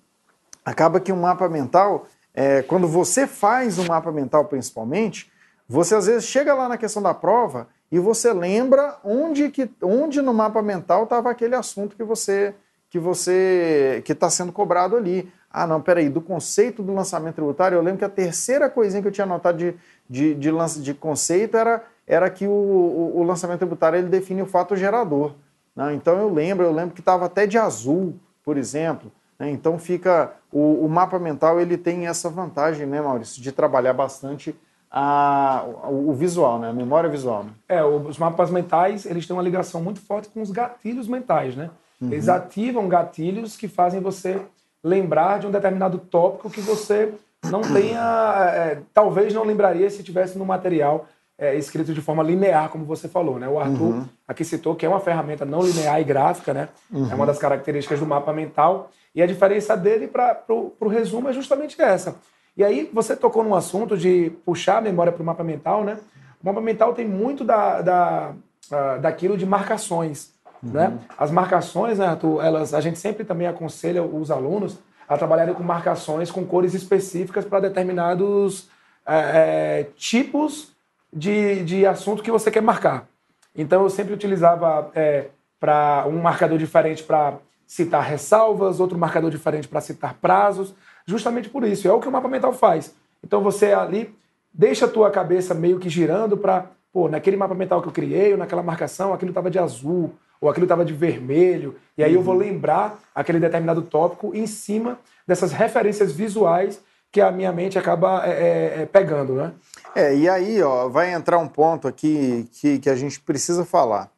acaba 0.63 0.99
que 0.99 1.11
um 1.11 1.21
mapa 1.21 1.49
mental, 1.49 2.07
é, 2.33 2.61
quando 2.61 2.87
você 2.87 3.25
faz 3.27 3.79
um 3.79 3.85
mapa 3.85 4.11
mental 4.11 4.45
principalmente, 4.45 5.31
você 5.67 5.95
às 5.95 6.05
vezes 6.05 6.25
chega 6.25 6.53
lá 6.53 6.69
na 6.69 6.77
questão 6.77 7.01
da 7.01 7.13
prova 7.13 7.67
e 7.91 7.99
você 7.99 8.31
lembra 8.31 8.97
onde, 9.03 9.49
que, 9.49 9.69
onde 9.81 10.21
no 10.21 10.33
mapa 10.33 10.61
mental 10.61 11.03
estava 11.05 11.31
aquele 11.31 11.55
assunto 11.55 11.95
que 11.95 12.03
você 12.03 12.53
que 12.89 12.99
você 12.99 14.01
que 14.05 14.13
está 14.13 14.29
sendo 14.29 14.53
cobrado 14.53 14.95
ali. 14.95 15.29
Ah, 15.57 15.65
não, 15.65 15.79
peraí, 15.79 16.09
do 16.09 16.19
conceito 16.19 16.83
do 16.83 16.93
lançamento 16.93 17.35
tributário, 17.35 17.77
eu 17.77 17.81
lembro 17.81 17.99
que 17.99 18.03
a 18.03 18.09
terceira 18.09 18.69
coisinha 18.69 19.01
que 19.01 19.07
eu 19.07 19.11
tinha 19.11 19.23
anotado 19.23 19.57
de, 19.57 19.73
de, 20.09 20.35
de, 20.35 20.51
lance, 20.51 20.81
de 20.81 20.93
conceito 20.93 21.55
era, 21.55 21.81
era 22.05 22.29
que 22.29 22.45
o, 22.45 22.51
o, 22.51 23.19
o, 23.19 23.23
lançamento 23.23 23.59
tributário 23.59 23.97
ele 23.97 24.09
define 24.09 24.41
o 24.41 24.45
fato 24.45 24.75
gerador. 24.75 25.33
Né? 25.73 25.93
Então 25.93 26.19
eu 26.19 26.29
lembro, 26.29 26.65
eu 26.65 26.73
lembro 26.73 26.93
que 26.93 26.99
estava 26.99 27.27
até 27.27 27.47
de 27.47 27.57
azul, 27.57 28.19
por 28.43 28.57
exemplo. 28.57 29.09
Né? 29.39 29.49
Então 29.49 29.79
fica 29.79 30.33
o, 30.51 30.85
o, 30.85 30.89
mapa 30.89 31.17
mental 31.17 31.57
ele 31.57 31.77
tem 31.77 32.05
essa 32.05 32.29
vantagem, 32.29 32.85
né, 32.85 32.99
Maurício, 32.99 33.41
de 33.41 33.53
trabalhar 33.53 33.93
bastante 33.93 34.53
a, 34.91 35.63
o, 35.85 36.09
o 36.09 36.13
visual, 36.13 36.59
né, 36.59 36.69
a 36.69 36.73
memória 36.73 37.09
visual. 37.09 37.45
Né? 37.45 37.51
É, 37.69 37.81
os 37.81 38.17
mapas 38.17 38.51
mentais 38.51 39.05
eles 39.05 39.25
têm 39.25 39.33
uma 39.33 39.41
ligação 39.41 39.81
muito 39.81 40.01
forte 40.01 40.27
com 40.27 40.41
os 40.41 40.51
gatilhos 40.51 41.07
mentais, 41.07 41.55
né? 41.55 41.69
Uhum. 42.01 42.11
Eles 42.11 42.27
ativam 42.27 42.89
gatilhos 42.89 43.55
que 43.55 43.69
fazem 43.69 44.01
você 44.01 44.41
lembrar 44.85 45.39
de 45.39 45.47
um 45.47 45.51
determinado 45.51 45.97
tópico 45.97 46.47
que 46.47 46.61
você 46.61 47.11
não 47.49 47.61
tenha, 47.61 48.51
é, 48.53 48.77
talvez 48.93 49.33
não 49.33 49.43
lembraria 49.43 49.89
se 49.89 50.03
tivesse 50.03 50.37
no 50.37 50.45
material 50.45 51.07
é, 51.39 51.55
escrito 51.55 51.91
de 51.91 52.01
forma 52.01 52.21
linear, 52.21 52.69
como 52.69 52.85
você 52.85 53.07
falou, 53.07 53.39
né? 53.39 53.47
O 53.49 53.59
Arthur 53.59 53.81
uhum. 53.81 54.05
aqui 54.27 54.45
citou 54.45 54.75
que 54.75 54.85
é 54.85 54.89
uma 54.89 54.99
ferramenta 54.99 55.43
não 55.43 55.61
linear 55.61 55.99
e 55.99 56.03
gráfica, 56.03 56.53
né? 56.53 56.69
Uhum. 56.91 57.11
É 57.11 57.15
uma 57.15 57.25
das 57.25 57.39
características 57.39 57.99
do 57.99 58.05
mapa 58.05 58.31
mental. 58.31 58.91
E 59.13 59.23
a 59.23 59.27
diferença 59.27 59.75
dele 59.75 60.07
para 60.07 60.43
o 60.47 60.87
resumo 60.87 61.29
é 61.29 61.33
justamente 61.33 61.81
essa. 61.81 62.15
E 62.55 62.63
aí 62.63 62.89
você 62.93 63.15
tocou 63.15 63.43
num 63.43 63.55
assunto 63.55 63.97
de 63.97 64.31
puxar 64.45 64.77
a 64.77 64.81
memória 64.81 65.11
para 65.11 65.23
o 65.23 65.25
mapa 65.25 65.43
mental, 65.43 65.83
né? 65.83 65.97
O 66.41 66.45
mapa 66.45 66.61
mental 66.61 66.93
tem 66.93 67.07
muito 67.07 67.43
da, 67.43 67.81
da, 67.81 68.33
uh, 68.71 69.01
daquilo 69.01 69.35
de 69.35 69.47
marcações. 69.47 70.34
Uhum. 70.65 70.71
Né? 70.71 70.97
As 71.17 71.31
marcações, 71.31 71.99
né, 71.99 72.07
Arthur, 72.07 72.43
elas, 72.43 72.73
a 72.73 72.81
gente 72.81 72.97
sempre 72.97 73.23
também 73.23 73.47
aconselha 73.47 74.03
os 74.03 74.31
alunos 74.31 74.77
a 75.07 75.17
trabalharem 75.17 75.53
com 75.53 75.63
marcações 75.63 76.31
com 76.31 76.45
cores 76.45 76.73
específicas 76.73 77.45
para 77.45 77.59
determinados 77.59 78.67
é, 79.05 79.15
é, 79.15 79.83
tipos 79.95 80.71
de, 81.13 81.63
de 81.63 81.85
assunto 81.85 82.23
que 82.23 82.31
você 82.31 82.49
quer 82.49 82.61
marcar. 82.61 83.07
Então 83.55 83.83
eu 83.83 83.89
sempre 83.89 84.13
utilizava 84.13 84.89
é, 84.95 85.27
para 85.59 86.05
um 86.07 86.21
marcador 86.21 86.57
diferente 86.57 87.03
para 87.03 87.35
citar 87.67 88.03
ressalvas, 88.03 88.79
outro 88.79 88.97
marcador 88.97 89.29
diferente 89.29 89.67
para 89.67 89.81
citar 89.81 90.15
prazos, 90.15 90.73
justamente 91.05 91.49
por 91.49 91.63
isso. 91.63 91.87
É 91.87 91.93
o 91.93 91.99
que 91.99 92.07
o 92.07 92.11
mapa 92.11 92.27
mental 92.27 92.53
faz. 92.53 92.93
Então 93.23 93.41
você 93.41 93.73
ali 93.73 94.13
deixa 94.53 94.85
a 94.85 94.89
tua 94.89 95.11
cabeça 95.11 95.53
meio 95.53 95.79
que 95.79 95.89
girando 95.89 96.37
para, 96.37 96.65
pô, 96.91 97.07
naquele 97.07 97.37
mapa 97.37 97.53
mental 97.53 97.81
que 97.81 97.87
eu 97.87 97.93
criei, 97.93 98.31
ou 98.31 98.37
naquela 98.37 98.63
marcação, 98.63 99.13
aquilo 99.13 99.31
estava 99.31 99.51
de 99.51 99.59
azul, 99.59 100.13
ou 100.39 100.49
aquilo 100.49 100.65
estava 100.65 100.85
de 100.85 100.93
vermelho, 100.93 101.75
e 101.97 102.03
aí 102.03 102.11
uhum. 102.11 102.17
eu 102.17 102.23
vou 102.23 102.33
uhum. 102.35 102.41
lembrar 102.41 102.99
aquele 103.13 103.39
determinado 103.39 103.81
tópico 103.81 104.35
em 104.35 104.47
cima 104.47 104.99
dessas 105.27 105.51
referências 105.51 106.11
visuais 106.11 106.79
que 107.11 107.21
a 107.21 107.31
minha 107.31 107.51
mente 107.51 107.79
acaba 107.79 108.25
é, 108.25 108.29
é, 108.29 108.81
é 108.81 108.85
pegando, 108.85 109.35
né? 109.35 109.53
É, 109.95 110.13
e 110.13 110.27
aí, 110.27 110.61
ó, 110.61 110.89
vai 110.89 111.13
entrar 111.13 111.37
um 111.37 111.47
ponto 111.47 111.87
aqui 111.87 112.45
que, 112.51 112.79
que 112.79 112.89
a 112.89 112.95
gente 112.95 113.21
precisa 113.21 113.63
falar. 113.63 114.11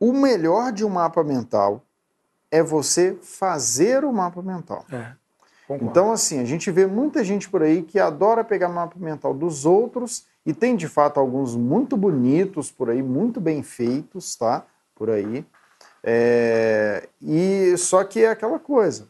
O 0.00 0.12
melhor 0.12 0.72
de 0.72 0.84
um 0.84 0.88
mapa 0.88 1.22
mental 1.22 1.82
é 2.50 2.62
você 2.62 3.16
fazer 3.20 4.04
o 4.04 4.12
mapa 4.12 4.40
mental. 4.40 4.84
É, 4.90 5.12
então, 5.80 6.10
assim, 6.10 6.40
a 6.40 6.44
gente 6.44 6.70
vê 6.70 6.86
muita 6.86 7.22
gente 7.22 7.48
por 7.48 7.62
aí 7.62 7.82
que 7.82 7.98
adora 7.98 8.42
pegar 8.42 8.68
mapa 8.68 8.98
mental 8.98 9.32
dos 9.32 9.64
outros 9.64 10.24
e 10.44 10.52
tem 10.52 10.74
de 10.74 10.88
fato 10.88 11.20
alguns 11.20 11.54
muito 11.54 11.96
bonitos 11.96 12.70
por 12.70 12.90
aí, 12.90 13.02
muito 13.02 13.40
bem 13.40 13.62
feitos, 13.62 14.34
tá? 14.34 14.64
Por 14.94 15.10
aí. 15.10 15.44
É... 16.02 17.08
E 17.20 17.76
só 17.76 18.04
que 18.04 18.24
é 18.24 18.30
aquela 18.30 18.58
coisa. 18.58 19.08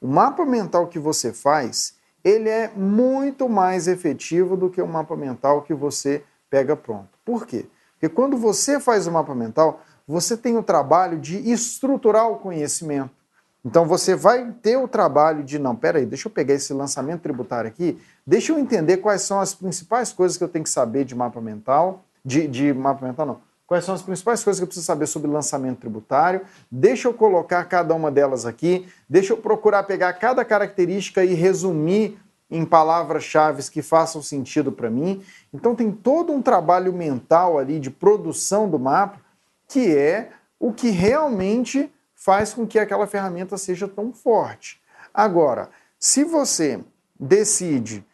O 0.00 0.08
mapa 0.08 0.44
mental 0.46 0.86
que 0.86 0.98
você 0.98 1.32
faz, 1.32 1.94
ele 2.24 2.48
é 2.48 2.68
muito 2.74 3.48
mais 3.48 3.86
efetivo 3.86 4.56
do 4.56 4.70
que 4.70 4.80
o 4.80 4.86
mapa 4.86 5.16
mental 5.16 5.62
que 5.62 5.74
você 5.74 6.22
pega 6.48 6.74
pronto. 6.74 7.08
Por 7.24 7.46
quê? 7.46 7.66
Porque 7.92 8.14
quando 8.14 8.36
você 8.36 8.80
faz 8.80 9.06
o 9.06 9.12
mapa 9.12 9.34
mental, 9.34 9.82
você 10.06 10.36
tem 10.36 10.56
o 10.56 10.62
trabalho 10.62 11.18
de 11.18 11.36
estruturar 11.50 12.30
o 12.30 12.36
conhecimento. 12.36 13.10
Então 13.64 13.84
você 13.84 14.14
vai 14.14 14.50
ter 14.62 14.76
o 14.78 14.88
trabalho 14.88 15.44
de, 15.44 15.58
não, 15.58 15.76
peraí, 15.76 16.06
deixa 16.06 16.28
eu 16.28 16.32
pegar 16.32 16.54
esse 16.54 16.72
lançamento 16.72 17.20
tributário 17.20 17.68
aqui, 17.68 18.00
deixa 18.26 18.52
eu 18.52 18.58
entender 18.58 18.96
quais 18.98 19.22
são 19.22 19.38
as 19.38 19.54
principais 19.54 20.12
coisas 20.12 20.38
que 20.38 20.44
eu 20.44 20.48
tenho 20.48 20.64
que 20.64 20.70
saber 20.70 21.04
de 21.04 21.14
mapa 21.14 21.40
mental, 21.42 22.02
de, 22.24 22.48
de 22.48 22.72
mapa 22.72 23.06
mental 23.06 23.26
não, 23.26 23.40
quais 23.70 23.84
são 23.84 23.94
as 23.94 24.02
principais 24.02 24.42
coisas 24.42 24.58
que 24.58 24.64
eu 24.64 24.66
preciso 24.66 24.84
saber 24.84 25.06
sobre 25.06 25.30
lançamento 25.30 25.78
tributário, 25.78 26.40
deixa 26.68 27.06
eu 27.06 27.14
colocar 27.14 27.62
cada 27.66 27.94
uma 27.94 28.10
delas 28.10 28.44
aqui, 28.44 28.88
deixa 29.08 29.32
eu 29.32 29.36
procurar 29.36 29.84
pegar 29.84 30.12
cada 30.14 30.44
característica 30.44 31.24
e 31.24 31.34
resumir 31.34 32.18
em 32.50 32.64
palavras-chave 32.64 33.62
que 33.70 33.80
façam 33.80 34.20
sentido 34.20 34.72
para 34.72 34.90
mim. 34.90 35.22
Então 35.54 35.76
tem 35.76 35.92
todo 35.92 36.32
um 36.32 36.42
trabalho 36.42 36.92
mental 36.92 37.60
ali 37.60 37.78
de 37.78 37.92
produção 37.92 38.68
do 38.68 38.76
mapa 38.76 39.20
que 39.68 39.96
é 39.96 40.30
o 40.58 40.72
que 40.72 40.90
realmente 40.90 41.92
faz 42.12 42.52
com 42.52 42.66
que 42.66 42.76
aquela 42.76 43.06
ferramenta 43.06 43.56
seja 43.56 43.86
tão 43.86 44.12
forte. 44.12 44.80
Agora, 45.14 45.70
se 45.96 46.24
você 46.24 46.80
decide 47.20 48.04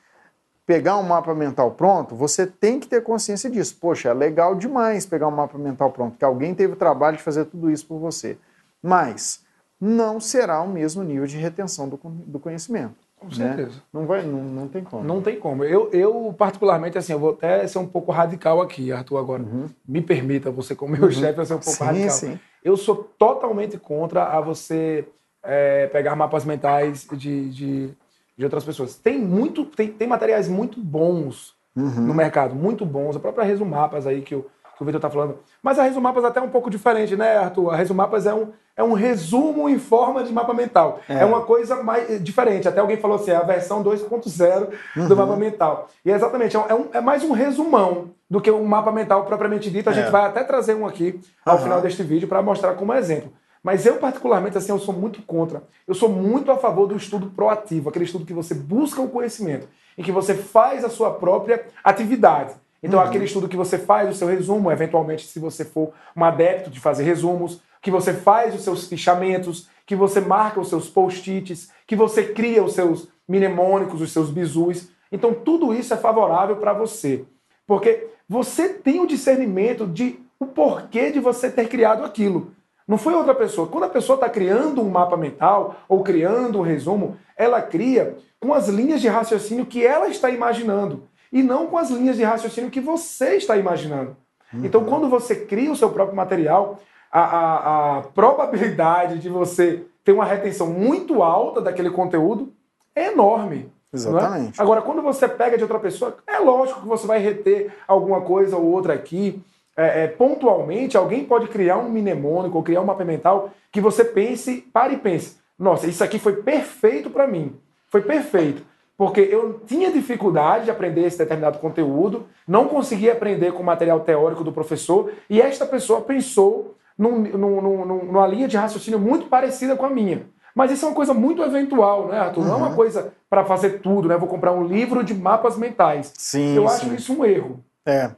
pegar 0.66 0.98
um 0.98 1.02
mapa 1.04 1.32
mental 1.34 1.70
pronto, 1.70 2.14
você 2.14 2.46
tem 2.46 2.80
que 2.80 2.88
ter 2.88 3.02
consciência 3.02 3.48
disso. 3.48 3.78
Poxa, 3.80 4.08
é 4.08 4.14
legal 4.14 4.54
demais 4.56 5.06
pegar 5.06 5.28
um 5.28 5.30
mapa 5.30 5.56
mental 5.56 5.92
pronto, 5.92 6.18
que 6.18 6.24
alguém 6.24 6.54
teve 6.54 6.72
o 6.72 6.76
trabalho 6.76 7.16
de 7.16 7.22
fazer 7.22 7.44
tudo 7.44 7.70
isso 7.70 7.86
por 7.86 7.98
você. 7.98 8.36
Mas 8.82 9.44
não 9.80 10.18
será 10.18 10.60
o 10.60 10.68
mesmo 10.68 11.02
nível 11.02 11.26
de 11.26 11.36
retenção 11.36 11.88
do, 11.88 11.98
do 12.04 12.40
conhecimento. 12.40 13.06
Com 13.18 13.30
certeza. 13.30 13.70
Né? 13.70 13.82
Não, 13.92 14.06
vai, 14.06 14.22
não, 14.22 14.42
não 14.42 14.68
tem 14.68 14.84
como. 14.84 15.04
Não 15.04 15.22
tem 15.22 15.38
como. 15.38 15.64
Eu, 15.64 15.90
eu, 15.90 16.34
particularmente, 16.36 16.98
assim, 16.98 17.12
eu 17.12 17.18
vou 17.18 17.30
até 17.30 17.66
ser 17.66 17.78
um 17.78 17.86
pouco 17.86 18.12
radical 18.12 18.60
aqui, 18.60 18.92
Arthur, 18.92 19.18
agora. 19.18 19.42
Uhum. 19.42 19.66
Me 19.86 20.02
permita, 20.02 20.50
você 20.50 20.74
como 20.74 20.92
meu 20.92 21.04
uhum. 21.04 21.10
chefe, 21.10 21.38
eu 21.38 21.46
ser 21.46 21.54
um 21.54 21.58
pouco 21.58 21.78
sim, 21.78 21.84
radical. 21.84 22.10
Sim. 22.10 22.38
Eu 22.62 22.76
sou 22.76 22.96
totalmente 23.18 23.78
contra 23.78 24.24
a 24.24 24.40
você 24.40 25.06
é, 25.42 25.86
pegar 25.86 26.14
mapas 26.14 26.44
mentais 26.44 27.06
de, 27.12 27.48
de, 27.50 27.90
de, 28.36 28.44
outras 28.44 28.64
pessoas. 28.64 28.96
Tem 28.96 29.18
muito, 29.18 29.64
tem, 29.64 29.88
tem 29.88 30.08
materiais 30.08 30.48
muito 30.48 30.80
bons 30.80 31.54
uhum. 31.74 32.06
no 32.06 32.14
mercado, 32.14 32.54
muito 32.54 32.84
bons. 32.84 33.16
A 33.16 33.20
própria 33.20 33.44
Resumapas 33.44 34.06
aí 34.06 34.22
que 34.22 34.34
o, 34.34 34.42
que 34.76 34.82
o 34.82 34.84
Vitor 34.84 34.98
está 34.98 35.10
falando. 35.10 35.38
Mas 35.62 35.78
a 35.78 35.84
Resumapas 35.84 36.24
é 36.24 36.26
até 36.28 36.40
um 36.40 36.50
pouco 36.50 36.70
diferente, 36.70 37.16
né, 37.16 37.36
Arthur? 37.36 37.70
A 37.70 37.76
Resumapas 37.76 38.26
é 38.26 38.34
um 38.34 38.52
é 38.76 38.84
um 38.84 38.92
resumo 38.92 39.68
em 39.70 39.78
forma 39.78 40.22
de 40.22 40.30
mapa 40.32 40.52
mental. 40.52 41.00
É, 41.08 41.20
é 41.20 41.24
uma 41.24 41.40
coisa 41.40 41.82
mais 41.82 42.10
eh, 42.10 42.18
diferente. 42.18 42.68
Até 42.68 42.78
alguém 42.78 42.98
falou 42.98 43.16
assim, 43.16 43.30
é 43.30 43.36
a 43.36 43.42
versão 43.42 43.82
2.0 43.82 44.68
uhum. 44.94 45.08
do 45.08 45.16
mapa 45.16 45.34
mental. 45.34 45.88
E 46.04 46.12
é 46.12 46.14
exatamente, 46.14 46.54
é, 46.54 46.74
um, 46.74 46.88
é, 46.92 47.00
mais 47.00 47.24
um 47.24 47.32
resumão 47.32 48.10
do 48.28 48.38
que 48.38 48.50
um 48.50 48.64
mapa 48.66 48.92
mental 48.92 49.24
propriamente 49.24 49.70
dito. 49.70 49.88
A 49.88 49.94
gente 49.94 50.08
é. 50.08 50.10
vai 50.10 50.26
até 50.26 50.44
trazer 50.44 50.74
um 50.74 50.86
aqui 50.86 51.18
ao 51.42 51.56
uhum. 51.56 51.62
final 51.62 51.80
deste 51.80 52.02
vídeo 52.02 52.28
para 52.28 52.42
mostrar 52.42 52.74
como 52.74 52.92
exemplo. 52.92 53.32
Mas 53.66 53.84
eu, 53.84 53.96
particularmente, 53.96 54.56
assim, 54.56 54.70
eu 54.70 54.78
sou 54.78 54.94
muito 54.94 55.20
contra. 55.22 55.64
Eu 55.88 55.94
sou 55.96 56.08
muito 56.08 56.52
a 56.52 56.56
favor 56.56 56.86
do 56.86 56.96
estudo 56.96 57.30
proativo, 57.30 57.88
aquele 57.88 58.04
estudo 58.04 58.24
que 58.24 58.32
você 58.32 58.54
busca 58.54 59.02
o 59.02 59.08
conhecimento, 59.08 59.66
em 59.98 60.04
que 60.04 60.12
você 60.12 60.36
faz 60.36 60.84
a 60.84 60.88
sua 60.88 61.10
própria 61.10 61.66
atividade. 61.82 62.54
Então, 62.80 63.00
uhum. 63.00 63.04
aquele 63.04 63.24
estudo 63.24 63.48
que 63.48 63.56
você 63.56 63.76
faz 63.76 64.08
o 64.08 64.14
seu 64.14 64.28
resumo, 64.28 64.70
eventualmente, 64.70 65.26
se 65.26 65.40
você 65.40 65.64
for 65.64 65.92
um 66.16 66.24
adepto 66.24 66.70
de 66.70 66.78
fazer 66.78 67.02
resumos, 67.02 67.60
que 67.82 67.90
você 67.90 68.12
faz 68.14 68.54
os 68.54 68.62
seus 68.62 68.86
fichamentos, 68.86 69.68
que 69.84 69.96
você 69.96 70.20
marca 70.20 70.60
os 70.60 70.68
seus 70.68 70.88
post-its, 70.88 71.68
que 71.88 71.96
você 71.96 72.22
cria 72.22 72.62
os 72.62 72.72
seus 72.72 73.08
mnemônicos, 73.26 74.00
os 74.00 74.12
seus 74.12 74.30
bizus. 74.30 74.90
Então, 75.10 75.34
tudo 75.34 75.74
isso 75.74 75.92
é 75.92 75.96
favorável 75.96 76.54
para 76.58 76.72
você. 76.72 77.24
Porque 77.66 78.10
você 78.28 78.68
tem 78.68 79.00
o 79.00 79.08
discernimento 79.08 79.88
de 79.88 80.20
o 80.38 80.46
porquê 80.46 81.10
de 81.10 81.18
você 81.18 81.50
ter 81.50 81.66
criado 81.68 82.04
aquilo. 82.04 82.54
Não 82.86 82.96
foi 82.96 83.14
outra 83.14 83.34
pessoa. 83.34 83.66
Quando 83.66 83.84
a 83.84 83.88
pessoa 83.88 84.14
está 84.14 84.28
criando 84.28 84.80
um 84.80 84.88
mapa 84.88 85.16
mental 85.16 85.76
ou 85.88 86.02
criando 86.02 86.58
um 86.58 86.62
resumo, 86.62 87.16
ela 87.36 87.60
cria 87.60 88.16
com 88.38 88.54
as 88.54 88.68
linhas 88.68 89.00
de 89.00 89.08
raciocínio 89.08 89.66
que 89.66 89.84
ela 89.84 90.08
está 90.08 90.30
imaginando 90.30 91.04
e 91.32 91.42
não 91.42 91.66
com 91.66 91.78
as 91.78 91.90
linhas 91.90 92.16
de 92.16 92.22
raciocínio 92.22 92.70
que 92.70 92.80
você 92.80 93.36
está 93.36 93.56
imaginando. 93.56 94.16
Uhum. 94.52 94.64
Então, 94.64 94.84
quando 94.84 95.08
você 95.08 95.34
cria 95.34 95.72
o 95.72 95.76
seu 95.76 95.90
próprio 95.90 96.16
material, 96.16 96.80
a, 97.10 97.20
a, 97.20 97.98
a 97.98 98.02
probabilidade 98.02 99.18
de 99.18 99.28
você 99.28 99.84
ter 100.04 100.12
uma 100.12 100.24
retenção 100.24 100.68
muito 100.68 101.22
alta 101.22 101.60
daquele 101.60 101.90
conteúdo 101.90 102.52
é 102.94 103.12
enorme. 103.12 103.70
É? 103.92 103.96
Exatamente. 103.96 104.60
É? 104.60 104.62
Agora, 104.62 104.82
quando 104.82 105.02
você 105.02 105.28
pega 105.28 105.56
de 105.56 105.62
outra 105.62 105.78
pessoa, 105.78 106.16
é 106.26 106.38
lógico 106.38 106.80
que 106.80 106.86
você 106.86 107.06
vai 107.06 107.18
reter 107.18 107.74
alguma 107.88 108.20
coisa 108.20 108.56
ou 108.56 108.64
outra 108.64 108.94
aqui. 108.94 109.42
É, 109.76 110.04
é, 110.04 110.06
pontualmente, 110.06 110.96
alguém 110.96 111.24
pode 111.24 111.48
criar 111.48 111.76
um 111.76 111.90
mnemônico 111.90 112.56
ou 112.56 112.62
criar 112.62 112.80
um 112.80 112.86
mapa 112.86 113.04
mental 113.04 113.50
que 113.70 113.80
você 113.80 114.04
pense, 114.04 114.62
pare 114.72 114.94
e 114.94 114.98
pense. 114.98 115.36
Nossa, 115.58 115.86
isso 115.86 116.02
aqui 116.02 116.18
foi 116.18 116.36
perfeito 116.36 117.10
para 117.10 117.26
mim. 117.26 117.54
Foi 117.88 118.00
perfeito. 118.00 118.62
Porque 118.96 119.20
eu 119.20 119.60
tinha 119.66 119.92
dificuldade 119.92 120.64
de 120.64 120.70
aprender 120.70 121.02
esse 121.02 121.18
determinado 121.18 121.58
conteúdo, 121.58 122.26
não 122.48 122.66
conseguia 122.66 123.12
aprender 123.12 123.52
com 123.52 123.62
o 123.62 123.66
material 123.66 124.00
teórico 124.00 124.42
do 124.42 124.52
professor, 124.52 125.12
e 125.28 125.40
esta 125.40 125.66
pessoa 125.66 126.00
pensou 126.00 126.74
num, 126.96 127.18
num, 127.18 127.84
numa 127.84 128.26
linha 128.26 128.48
de 128.48 128.56
raciocínio 128.56 128.98
muito 128.98 129.26
parecida 129.26 129.76
com 129.76 129.84
a 129.84 129.90
minha. 129.90 130.26
Mas 130.54 130.70
isso 130.70 130.86
é 130.86 130.88
uma 130.88 130.94
coisa 130.94 131.12
muito 131.12 131.42
eventual, 131.42 132.08
né, 132.08 132.18
Arthur? 132.18 132.40
Uhum. 132.40 132.46
Não 132.46 132.54
é 132.54 132.56
uma 132.56 132.68
uhum. 132.70 132.74
coisa 132.74 133.12
para 133.28 133.44
fazer 133.44 133.80
tudo, 133.80 134.08
né? 134.08 134.16
Vou 134.16 134.26
comprar 134.26 134.52
um 134.52 134.64
livro 134.64 135.04
de 135.04 135.12
mapas 135.12 135.58
mentais. 135.58 136.14
Sim, 136.16 136.56
Eu 136.56 136.66
sim. 136.66 136.74
acho 136.74 136.94
isso 136.94 137.12
um 137.12 137.22
erro. 137.26 137.62
É. 137.84 138.10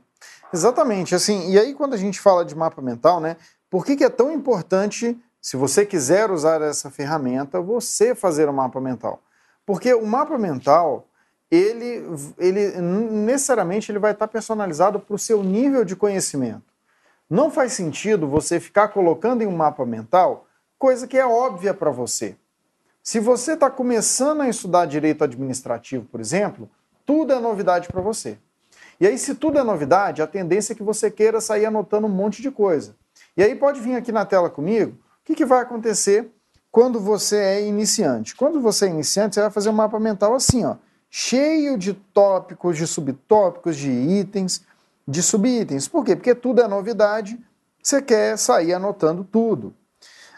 Exatamente. 0.53 1.15
Assim, 1.15 1.51
e 1.51 1.59
aí 1.59 1.75
quando 1.75 1.95
a 1.95 1.99
gente 1.99 2.21
fala 2.21 2.45
de 2.45 2.55
mapa 2.55 2.81
mental, 2.81 3.21
né? 3.21 3.37
Por 3.71 3.85
que, 3.85 3.97
que 3.97 4.05
é 4.05 4.09
tão 4.09 4.33
importante, 4.33 5.19
se 5.41 5.57
você 5.57 5.85
quiser 5.85 6.31
usar 6.31 6.63
essa 6.63 6.91
ferramenta, 6.91 7.61
você 7.61 8.15
fazer 8.15 8.49
o 8.49 8.53
um 8.53 8.55
mapa 8.55 8.81
mental? 8.81 9.21
Porque 9.67 9.93
o 9.93 10.07
mapa 10.07 10.39
mental, 10.39 11.07
ele, 11.51 12.03
ele 12.39 12.81
necessariamente 12.81 13.93
ele 13.93 13.99
vai 13.99 14.13
estar 14.13 14.27
personalizado 14.29 14.99
para 14.99 15.15
o 15.15 15.19
seu 15.19 15.43
nível 15.43 15.85
de 15.85 15.95
conhecimento. 15.95 16.63
Não 17.29 17.51
faz 17.51 17.75
sentido 17.75 18.27
você 18.27 18.59
ficar 18.59 18.89
colocando 18.89 19.43
em 19.43 19.47
um 19.47 19.55
mapa 19.55 19.85
mental 19.85 20.47
coisa 20.79 21.07
que 21.07 21.19
é 21.19 21.27
óbvia 21.27 21.75
para 21.75 21.91
você. 21.91 22.37
Se 23.03 23.21
você 23.21 23.53
está 23.53 23.71
começando 23.71 24.41
a 24.41 24.49
estudar 24.49 24.87
direito 24.87 25.25
administrativo, 25.25 26.07
por 26.07 26.21
exemplo, 26.21 26.71
tudo 27.05 27.33
é 27.33 27.39
novidade 27.39 27.89
para 27.89 28.01
você. 28.01 28.39
E 29.01 29.07
aí, 29.07 29.17
se 29.17 29.35
tudo 29.35 29.59
é 29.59 29.63
novidade, 29.63 30.23
a 30.23 30.27
tendência 30.27 30.73
é 30.73 30.77
que 30.77 30.83
você 30.83 31.11
queira 31.11 31.41
sair 31.41 31.67
anotando 31.67 32.07
um 32.07 32.11
monte 32.11 32.43
de 32.43 32.51
coisa. 32.51 32.97
E 33.37 33.43
aí 33.43 33.55
pode 33.55 33.81
vir 33.81 33.95
aqui 33.95 34.11
na 34.11 34.25
tela 34.25 34.51
comigo, 34.51 34.93
o 34.93 35.25
que, 35.25 35.35
que 35.35 35.45
vai 35.45 35.61
acontecer 35.63 36.29
quando 36.71 36.99
você 36.99 37.37
é 37.37 37.67
iniciante? 37.67 38.35
Quando 38.35 38.61
você 38.61 38.87
é 38.87 38.89
iniciante, 38.89 39.35
você 39.35 39.41
vai 39.43 39.51
fazer 39.51 39.69
um 39.69 39.75
mapa 39.75 40.01
mental 40.01 40.35
assim, 40.35 40.65
ó, 40.65 40.77
cheio 41.11 41.79
de 41.79 41.95
tópicos, 41.95 42.77
de 42.77 42.87
subtópicos, 42.87 43.77
de 43.77 43.91
itens, 43.91 44.63
de 45.07 45.23
subitens. 45.23 45.87
Por 45.87 46.05
quê? 46.05 46.17
Porque 46.17 46.35
tudo 46.35 46.61
é 46.61 46.69
novidade, 46.69 47.39
você 47.83 48.03
quer 48.03 48.37
sair 48.37 48.75
anotando 48.75 49.25
tudo. 49.25 49.75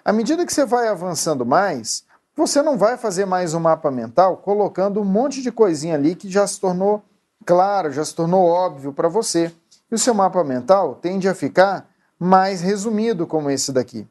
À 0.04 0.12
medida 0.12 0.46
que 0.46 0.52
você 0.52 0.64
vai 0.64 0.88
avançando 0.88 1.44
mais, 1.44 2.04
você 2.36 2.62
não 2.62 2.78
vai 2.78 2.96
fazer 2.96 3.26
mais 3.26 3.54
um 3.54 3.60
mapa 3.60 3.90
mental 3.90 4.36
colocando 4.36 5.00
um 5.00 5.04
monte 5.04 5.42
de 5.42 5.50
coisinha 5.50 5.94
ali 5.94 6.14
que 6.14 6.30
já 6.30 6.46
se 6.46 6.60
tornou 6.60 7.02
claro, 7.44 7.92
já 7.92 8.04
se 8.04 8.14
tornou 8.14 8.46
óbvio 8.46 8.92
para 8.92 9.08
você. 9.08 9.52
E 9.90 9.94
o 9.94 9.98
seu 9.98 10.14
mapa 10.14 10.42
mental 10.44 10.94
tende 10.94 11.28
a 11.28 11.34
ficar 11.34 11.88
mais 12.18 12.60
resumido, 12.60 13.26
como 13.26 13.50
esse 13.50 13.72
daqui. 13.72 14.06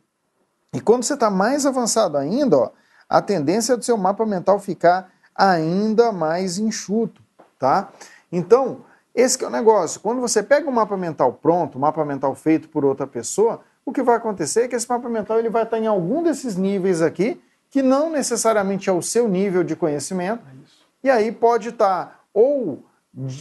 E 0.74 0.82
quando 0.82 1.04
você 1.04 1.14
está 1.14 1.30
mais 1.30 1.66
avançado 1.66 2.18
ainda, 2.18 2.58
ó, 2.58 2.72
a 3.08 3.22
tendência 3.22 3.74
é 3.74 3.78
do 3.78 3.84
seu 3.84 3.98
mapa 3.98 4.26
mental 4.26 4.60
ficar 4.60 5.12
ainda 5.34 6.12
mais 6.12 6.60
enxuto, 6.60 7.22
tá? 7.58 7.90
Então, 8.32 8.82
esse 9.16 9.44
é 9.44 9.48
o 9.48 9.50
negócio. 9.50 10.00
Quando 10.00 10.22
você 10.22 10.44
pega 10.44 10.70
um 10.70 10.74
mapa 10.74 10.96
mental 10.96 11.34
pronto, 11.34 11.78
um 11.78 11.82
mapa 11.82 12.06
mental 12.06 12.36
feito 12.36 12.70
por 12.70 12.86
outra 12.86 13.08
pessoa, 13.08 13.62
o 13.86 13.92
que 13.92 14.04
vai 14.04 14.18
acontecer 14.18 14.62
é 14.64 14.68
que 14.68 14.76
esse 14.76 14.88
mapa 14.88 15.10
mental 15.10 15.40
ele 15.40 15.50
vai 15.50 15.64
estar 15.64 15.80
em 15.80 15.88
algum 15.88 16.22
desses 16.22 16.56
níveis 16.56 17.02
aqui, 17.02 17.42
que 17.72 17.82
não 17.82 18.10
necessariamente 18.10 18.90
é 18.90 18.94
o 18.94 19.02
seu 19.02 19.28
nível 19.28 19.64
de 19.64 19.76
conhecimento, 19.76 20.44
é 20.46 21.08
e 21.08 21.10
aí 21.10 21.32
pode 21.32 21.70
estar 21.70 22.24
ou, 22.34 22.84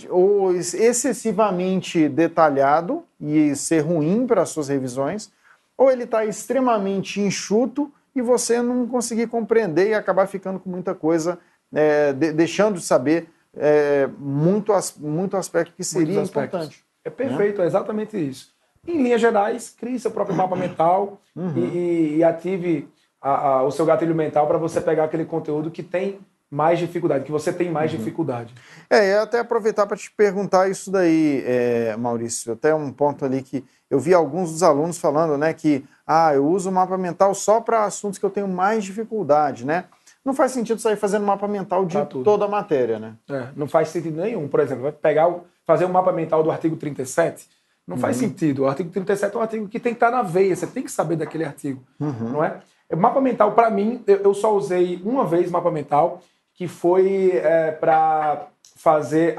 ou 0.09 0.55
excessivamente 0.55 2.09
detalhado 2.09 3.05
e 3.21 3.55
ser 3.55 3.81
ruim 3.81 4.27
para 4.27 4.43
as 4.43 4.49
suas 4.49 4.69
revisões, 4.69 5.31
ou 5.77 5.91
ele 5.91 6.05
está 6.05 6.25
extremamente 6.25 7.21
enxuto 7.21 7.93
e 8.15 8.23
você 8.23 8.61
não 8.61 8.87
conseguir 8.87 9.29
compreender 9.29 9.91
e 9.91 9.95
acabar 9.95 10.27
ficando 10.27 10.59
com 10.59 10.69
muita 10.71 10.95
coisa, 10.95 11.39
é, 11.73 12.13
de, 12.13 12.33
deixando 12.33 12.77
de 12.77 12.85
saber 12.85 13.29
é, 13.57 14.09
muito, 14.19 14.73
muito 14.99 15.37
aspecto 15.37 15.75
que 15.75 15.85
seria 15.85 16.23
importante. 16.23 16.85
É 17.05 17.11
perfeito, 17.11 17.59
né? 17.59 17.65
é 17.65 17.67
exatamente 17.67 18.17
isso. 18.17 18.53
Em 18.87 19.03
linhas 19.03 19.21
gerais, 19.21 19.71
crie 19.71 19.99
seu 19.99 20.11
próprio 20.11 20.37
mapa 20.37 20.55
mental 20.57 21.21
uhum. 21.37 21.57
e, 21.57 22.17
e, 22.17 22.25
ative 22.25 22.89
a, 23.21 23.31
a, 23.31 23.63
o 23.63 23.71
seu 23.71 23.85
gatilho 23.85 24.15
mental 24.15 24.47
para 24.47 24.59
você 24.59 24.81
pegar 24.81 25.05
aquele 25.05 25.25
conteúdo 25.25 25.71
que 25.71 25.83
tem 25.83 26.19
mais 26.51 26.79
dificuldade, 26.79 27.25
que 27.25 27.33
você 27.33 27.53
tem 27.53 27.71
mais 27.71 27.93
uhum. 27.93 27.99
dificuldade. 27.99 28.55
É, 28.89 29.11
e 29.11 29.15
até 29.15 29.41
aproveitar 29.41 29.87
para 29.87 29.97
te 29.97 30.11
perguntar 30.11 30.71
isso 30.71 30.91
daí, 30.91 31.43
é, 31.47 31.97
Maurício, 31.97 32.53
até 32.53 32.75
um 32.75 32.91
ponto 32.91 33.25
ali 33.25 33.43
que 33.43 33.65
eu 33.91 34.01
vi 34.01 34.15
alguns 34.15 34.53
dos 34.53 34.63
alunos 34.63 34.99
falando, 34.99 35.37
né, 35.37 35.53
que 35.53 35.85
ah, 36.07 36.35
eu 36.35 36.47
uso 36.47 36.71
o 36.71 36.73
mapa 36.73 36.97
mental 36.97 37.35
só 37.35 37.61
para 37.61 37.85
assuntos 37.85 38.19
que 38.19 38.25
eu 38.25 38.31
tenho 38.31 38.49
mais 38.49 38.85
dificuldade, 38.85 39.67
né? 39.67 39.85
não 40.29 40.35
faz 40.35 40.53
sentido 40.53 40.79
sair 40.79 40.97
fazendo 40.97 41.25
mapa 41.25 41.49
mental 41.49 41.87
de 41.87 42.05
toda 42.23 42.45
a 42.45 42.49
matéria, 42.49 42.99
né? 42.99 43.15
É, 43.31 43.49
não 43.57 43.67
faz 43.67 43.89
sentido 43.89 44.21
nenhum. 44.21 44.47
Por 44.47 44.61
exemplo, 44.61 44.83
vai 44.83 44.93
pegar, 44.93 45.35
fazer 45.67 45.87
um 45.87 45.89
mapa 45.89 46.13
mental 46.13 46.43
do 46.43 46.51
artigo 46.51 46.77
37, 46.77 47.49
não 47.87 47.97
uhum. 47.97 48.01
faz 48.01 48.17
sentido. 48.17 48.63
O 48.63 48.67
artigo 48.67 48.91
37 48.91 49.35
é 49.35 49.39
um 49.39 49.43
artigo 49.43 49.69
que 49.69 49.81
tem 49.81 49.95
que 49.95 49.97
estar 49.97 50.11
na 50.11 50.23
veia, 50.23 50.55
você 50.55 50.67
tem 50.67 50.83
que 50.83 50.93
saber 50.93 51.17
daquele 51.17 51.45
artigo, 51.45 51.83
uhum. 51.99 52.31
não 52.33 52.45
é? 52.45 52.61
O 52.91 52.97
mapa 52.97 53.21
mental, 53.21 53.53
para 53.53 53.71
mim, 53.71 54.03
eu 54.07 54.35
só 54.35 54.55
usei 54.55 55.01
uma 55.03 55.25
vez 55.25 55.51
mapa 55.51 55.71
mental, 55.71 56.23
que 56.59 56.67
foi 56.67 57.31
é, 57.37 57.71
para 57.71 58.49
fazer, 58.75 59.37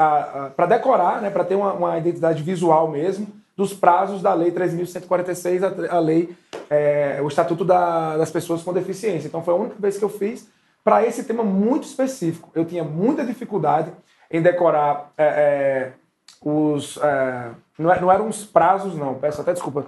para 0.56 0.66
decorar, 0.66 1.22
né, 1.22 1.30
para 1.30 1.44
ter 1.44 1.56
uma, 1.56 1.74
uma, 1.74 1.98
identidade 1.98 2.41
visual 2.41 2.90
mesmo, 2.90 3.28
dos 3.58 3.74
prazos 3.74 4.22
da 4.22 4.34
Lei 4.34 4.52
3.146, 4.52 5.90
a, 5.91 5.98
a 5.98 6.00
lei, 6.00 6.34
é, 6.70 7.20
o 7.22 7.28
Estatuto 7.28 7.66
da, 7.66 8.16
das 8.16 8.32
Pessoas 8.32 8.64
com 8.64 8.72
Deficiência. 8.72 9.28
Então 9.28 9.44
foi 9.44 9.54
a 9.54 9.58
única 9.58 9.76
vez 9.78 9.98
que 9.98 10.04
eu 10.04 10.08
fiz 10.08 10.48
para 10.82 11.06
esse 11.06 11.26
tema 11.26 11.44
muito 11.44 11.84
específico. 11.84 12.50
Eu 12.56 12.64
tinha 12.64 12.86
muita 12.86 13.26
dificuldade 13.26 13.91
em 14.32 14.41
decorar 14.41 15.12
é, 15.18 15.26
é 15.26 15.91
os. 16.41 16.98
É, 17.04 17.50
não, 17.78 17.91
é, 17.91 18.00
não 18.00 18.10
eram 18.10 18.30
os 18.30 18.46
prazos, 18.46 18.96
não, 18.96 19.16
peço 19.16 19.41
até 19.41 19.52
desculpa. 19.52 19.88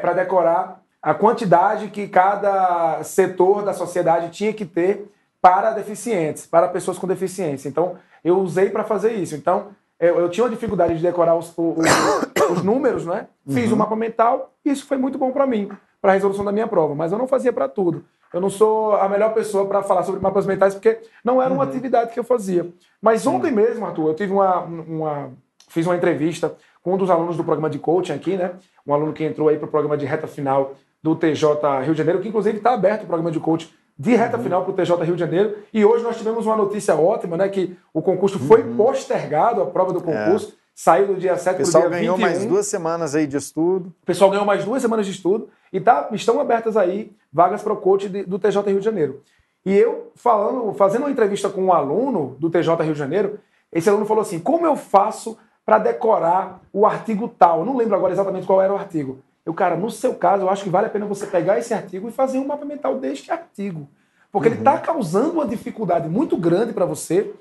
Para 0.00 0.14
decorar 0.14 0.80
a 1.00 1.14
quantidade 1.14 1.88
que 1.88 2.08
cada 2.08 3.04
setor 3.04 3.62
da 3.62 3.74
sociedade 3.74 4.30
tinha 4.30 4.52
que 4.52 4.64
ter 4.64 5.13
para 5.44 5.72
deficientes, 5.72 6.46
para 6.46 6.68
pessoas 6.68 6.96
com 6.96 7.06
deficiência. 7.06 7.68
Então, 7.68 7.96
eu 8.24 8.38
usei 8.38 8.70
para 8.70 8.82
fazer 8.82 9.12
isso. 9.12 9.34
Então, 9.34 9.66
eu, 10.00 10.18
eu, 10.20 10.30
tinha 10.30 10.42
uma 10.42 10.48
dificuldade 10.48 10.96
de 10.96 11.02
decorar 11.02 11.36
os, 11.36 11.52
os, 11.54 11.84
os 12.50 12.62
números, 12.64 13.04
né? 13.04 13.26
Fiz 13.50 13.68
uhum. 13.68 13.74
o 13.74 13.78
mapa 13.78 13.94
mental 13.94 14.54
e 14.64 14.70
isso 14.70 14.86
foi 14.86 14.96
muito 14.96 15.18
bom 15.18 15.32
para 15.32 15.46
mim, 15.46 15.70
para 16.00 16.12
a 16.12 16.14
resolução 16.14 16.46
da 16.46 16.50
minha 16.50 16.66
prova. 16.66 16.94
Mas 16.94 17.12
eu 17.12 17.18
não 17.18 17.28
fazia 17.28 17.52
para 17.52 17.68
tudo. 17.68 18.06
Eu 18.32 18.40
não 18.40 18.48
sou 18.48 18.96
a 18.96 19.06
melhor 19.06 19.34
pessoa 19.34 19.66
para 19.66 19.82
falar 19.82 20.02
sobre 20.04 20.18
mapas 20.18 20.46
mentais 20.46 20.72
porque 20.72 20.98
não 21.22 21.42
era 21.42 21.52
uma 21.52 21.62
uhum. 21.62 21.68
atividade 21.68 22.14
que 22.14 22.18
eu 22.18 22.24
fazia. 22.24 22.66
Mas 23.02 23.26
ontem 23.26 23.52
mesmo, 23.52 23.84
Arthur, 23.84 24.08
eu 24.08 24.14
tive 24.14 24.32
uma, 24.32 24.60
uma 24.60 25.30
fiz 25.68 25.84
uma 25.84 25.94
entrevista 25.94 26.56
com 26.82 26.94
um 26.94 26.96
dos 26.96 27.10
alunos 27.10 27.36
do 27.36 27.44
programa 27.44 27.68
de 27.68 27.78
coaching 27.78 28.14
aqui, 28.14 28.38
né? 28.38 28.52
Um 28.86 28.94
aluno 28.94 29.12
que 29.12 29.22
entrou 29.22 29.50
aí 29.50 29.58
para 29.58 29.68
o 29.68 29.70
programa 29.70 29.98
de 29.98 30.06
reta 30.06 30.26
final 30.26 30.72
do 31.02 31.14
TJ 31.14 31.82
Rio 31.82 31.92
de 31.92 31.98
Janeiro, 31.98 32.22
que 32.22 32.28
inclusive 32.28 32.56
está 32.56 32.72
aberto 32.72 33.02
o 33.02 33.06
programa 33.06 33.30
de 33.30 33.38
coaching 33.38 33.68
de 33.98 34.14
reta 34.14 34.36
uhum. 34.36 34.42
final 34.42 34.64
para 34.64 34.72
o 34.72 34.74
TJ 34.74 35.04
Rio 35.04 35.14
de 35.14 35.20
Janeiro. 35.20 35.56
E 35.72 35.84
hoje 35.84 36.02
nós 36.02 36.16
tivemos 36.16 36.46
uma 36.46 36.56
notícia 36.56 36.94
ótima, 36.94 37.36
né? 37.36 37.48
Que 37.48 37.76
o 37.92 38.02
concurso 38.02 38.38
foi 38.38 38.62
uhum. 38.62 38.76
postergado, 38.76 39.62
a 39.62 39.66
prova 39.66 39.92
do 39.92 40.00
é. 40.00 40.02
concurso. 40.02 40.54
É. 40.60 40.64
Saiu 40.74 41.06
do 41.06 41.14
dia 41.14 41.36
7 41.36 41.56
para 41.56 41.62
o 41.62 41.70
dia 41.70 41.80
21. 41.80 41.84
O 41.84 41.90
pessoal 41.90 41.90
ganhou 41.90 42.18
mais 42.18 42.44
duas 42.44 42.66
semanas 42.66 43.14
aí 43.14 43.26
de 43.28 43.36
estudo. 43.36 43.94
O 44.02 44.06
pessoal 44.06 44.30
ganhou 44.30 44.44
mais 44.44 44.64
duas 44.64 44.82
semanas 44.82 45.06
de 45.06 45.12
estudo. 45.12 45.48
E 45.72 45.80
tá, 45.80 46.08
estão 46.12 46.40
abertas 46.40 46.76
aí 46.76 47.12
vagas 47.32 47.62
para 47.62 47.72
o 47.72 47.76
coach 47.76 48.08
de, 48.08 48.24
do 48.24 48.38
TJ 48.38 48.62
Rio 48.66 48.80
de 48.80 48.84
Janeiro. 48.84 49.22
E 49.64 49.72
eu, 49.72 50.10
falando, 50.16 50.72
fazendo 50.74 51.02
uma 51.02 51.10
entrevista 51.10 51.48
com 51.48 51.64
um 51.64 51.72
aluno 51.72 52.36
do 52.40 52.50
TJ 52.50 52.74
Rio 52.82 52.92
de 52.92 52.98
Janeiro, 52.98 53.38
esse 53.72 53.88
aluno 53.88 54.04
falou 54.04 54.22
assim: 54.22 54.40
como 54.40 54.66
eu 54.66 54.74
faço 54.74 55.38
para 55.64 55.78
decorar 55.78 56.60
o 56.72 56.84
artigo 56.84 57.28
tal? 57.28 57.60
Eu 57.60 57.64
não 57.64 57.76
lembro 57.76 57.94
agora 57.94 58.12
exatamente 58.12 58.46
qual 58.46 58.60
era 58.60 58.72
o 58.72 58.76
artigo. 58.76 59.20
Eu, 59.44 59.52
cara, 59.52 59.76
no 59.76 59.90
seu 59.90 60.14
caso, 60.14 60.42
eu 60.42 60.50
acho 60.50 60.64
que 60.64 60.70
vale 60.70 60.86
a 60.86 60.90
pena 60.90 61.06
você 61.06 61.26
pegar 61.26 61.58
esse 61.58 61.74
artigo 61.74 62.08
e 62.08 62.12
fazer 62.12 62.38
um 62.38 62.46
mapa 62.46 62.64
mental 62.64 62.96
deste 62.96 63.30
artigo. 63.30 63.88
Porque 64.32 64.48
uhum. 64.48 64.54
ele 64.54 64.60
está 64.60 64.78
causando 64.78 65.32
uma 65.32 65.46
dificuldade 65.46 66.08
muito 66.08 66.36
grande 66.36 66.72
para 66.72 66.86
você 66.86 67.32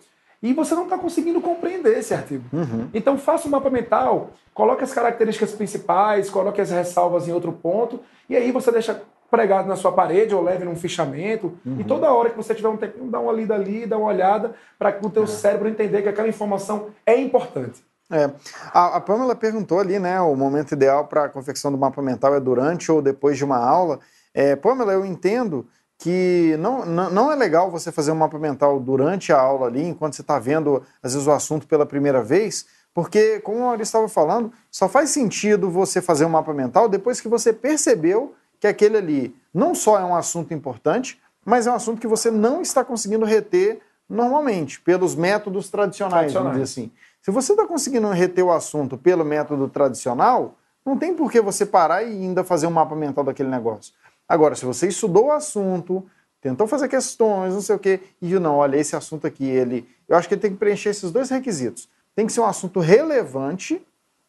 e 0.41 0.51
você 0.53 0.75
não 0.75 0.83
está 0.83 0.97
conseguindo 0.97 1.39
compreender 1.39 1.97
esse 1.97 2.13
artigo. 2.13 2.43
Uhum. 2.51 2.89
Então 2.93 3.17
faça 3.17 3.47
um 3.47 3.51
mapa 3.51 3.69
mental, 3.69 4.31
coloque 4.53 4.83
as 4.83 4.93
características 4.93 5.53
principais, 5.53 6.29
coloque 6.29 6.59
as 6.59 6.69
ressalvas 6.69 7.27
em 7.27 7.31
outro 7.31 7.53
ponto, 7.53 7.99
e 8.29 8.35
aí 8.35 8.51
você 8.51 8.69
deixa 8.71 9.01
pregado 9.31 9.67
na 9.67 9.75
sua 9.75 9.91
parede 9.91 10.35
ou 10.35 10.43
leve 10.43 10.63
num 10.63 10.75
fichamento. 10.75 11.57
Uhum. 11.65 11.77
E 11.79 11.83
toda 11.83 12.11
hora 12.11 12.29
que 12.29 12.37
você 12.37 12.53
tiver 12.53 12.67
um 12.67 12.77
tempinho, 12.77 13.09
dá 13.09 13.19
uma 13.19 13.33
lida 13.33 13.55
ali, 13.55 13.87
dá 13.87 13.97
uma 13.97 14.09
olhada, 14.09 14.53
para 14.77 14.95
o 15.01 15.09
teu 15.09 15.23
é. 15.23 15.27
cérebro 15.27 15.67
entender 15.67 16.03
que 16.03 16.09
aquela 16.09 16.27
informação 16.27 16.89
é 17.03 17.17
importante. 17.17 17.83
É. 18.13 18.31
A, 18.71 18.97
a 18.97 19.01
Pamela 19.01 19.35
perguntou 19.35 19.79
ali, 19.79 19.97
né, 19.99 20.21
o 20.21 20.35
momento 20.35 20.73
ideal 20.73 21.07
para 21.07 21.25
a 21.25 21.29
confecção 21.29 21.71
do 21.71 21.77
mapa 21.77 22.01
mental 22.01 22.35
é 22.35 22.39
durante 22.39 22.91
ou 22.91 23.01
depois 23.01 23.37
de 23.37 23.43
uma 23.43 23.57
aula. 23.57 23.99
É, 24.33 24.55
Pamela, 24.55 24.93
eu 24.93 25.05
entendo 25.05 25.67
que 25.97 26.55
não, 26.59 26.85
não, 26.85 27.31
é 27.31 27.35
legal 27.35 27.71
você 27.71 27.91
fazer 27.91 28.11
um 28.11 28.15
mapa 28.15 28.37
mental 28.37 28.79
durante 28.79 29.31
a 29.31 29.39
aula 29.39 29.67
ali, 29.67 29.83
enquanto 29.83 30.15
você 30.15 30.21
está 30.21 30.37
vendo, 30.37 30.83
às 31.01 31.13
vezes, 31.13 31.27
o 31.27 31.31
assunto 31.31 31.65
pela 31.65 31.85
primeira 31.85 32.21
vez, 32.21 32.65
porque, 32.93 33.39
como 33.39 33.59
a 33.59 33.67
Maurício 33.67 33.83
estava 33.83 34.09
falando, 34.09 34.51
só 34.69 34.87
faz 34.87 35.09
sentido 35.09 35.69
você 35.69 36.01
fazer 36.01 36.25
um 36.25 36.29
mapa 36.29 36.53
mental 36.53 36.87
depois 36.87 37.19
que 37.19 37.27
você 37.27 37.51
percebeu 37.51 38.35
que 38.59 38.67
aquele 38.67 38.97
ali 38.97 39.35
não 39.53 39.73
só 39.73 39.99
é 39.99 40.03
um 40.03 40.15
assunto 40.15 40.53
importante, 40.53 41.19
mas 41.45 41.67
é 41.67 41.71
um 41.71 41.75
assunto 41.75 41.99
que 41.99 42.07
você 42.07 42.29
não 42.29 42.61
está 42.61 42.83
conseguindo 42.83 43.25
reter 43.25 43.79
normalmente, 44.07 44.79
pelos 44.81 45.15
métodos 45.15 45.69
tradicionais, 45.69 46.33
tradicionais. 46.33 46.55
vamos 46.55 46.69
dizer 46.69 46.81
assim. 46.81 46.91
Se 47.23 47.31
você 47.31 47.53
está 47.53 47.65
conseguindo 47.65 48.09
reter 48.09 48.43
o 48.43 48.51
assunto 48.51 48.97
pelo 48.97 49.23
método 49.23 49.69
tradicional, 49.69 50.55
não 50.85 50.97
tem 50.97 51.15
por 51.15 51.31
que 51.31 51.39
você 51.39 51.65
parar 51.65 52.03
e 52.03 52.07
ainda 52.07 52.43
fazer 52.43 52.67
um 52.67 52.71
mapa 52.71 52.97
mental 52.97 53.23
daquele 53.23 53.47
negócio. 53.47 53.93
Agora, 54.27 54.55
se 54.55 54.65
você 54.65 54.89
estudou 54.89 55.27
o 55.27 55.31
assunto, 55.31 56.05
tentou 56.41 56.67
fazer 56.67 56.89
questões, 56.89 57.53
não 57.53 57.61
sei 57.61 57.77
o 57.77 57.79
quê, 57.79 58.01
e 58.21 58.27
viu, 58.27 58.41
não, 58.41 58.57
olha, 58.57 58.75
esse 58.75 58.93
assunto 58.93 59.25
aqui, 59.25 59.45
ele. 59.45 59.87
Eu 60.05 60.17
acho 60.17 60.27
que 60.27 60.33
ele 60.33 60.41
tem 60.41 60.51
que 60.51 60.57
preencher 60.57 60.89
esses 60.89 61.11
dois 61.11 61.29
requisitos. 61.29 61.87
Tem 62.13 62.27
que 62.27 62.33
ser 62.33 62.41
um 62.41 62.45
assunto 62.45 62.81
relevante, 62.81 63.81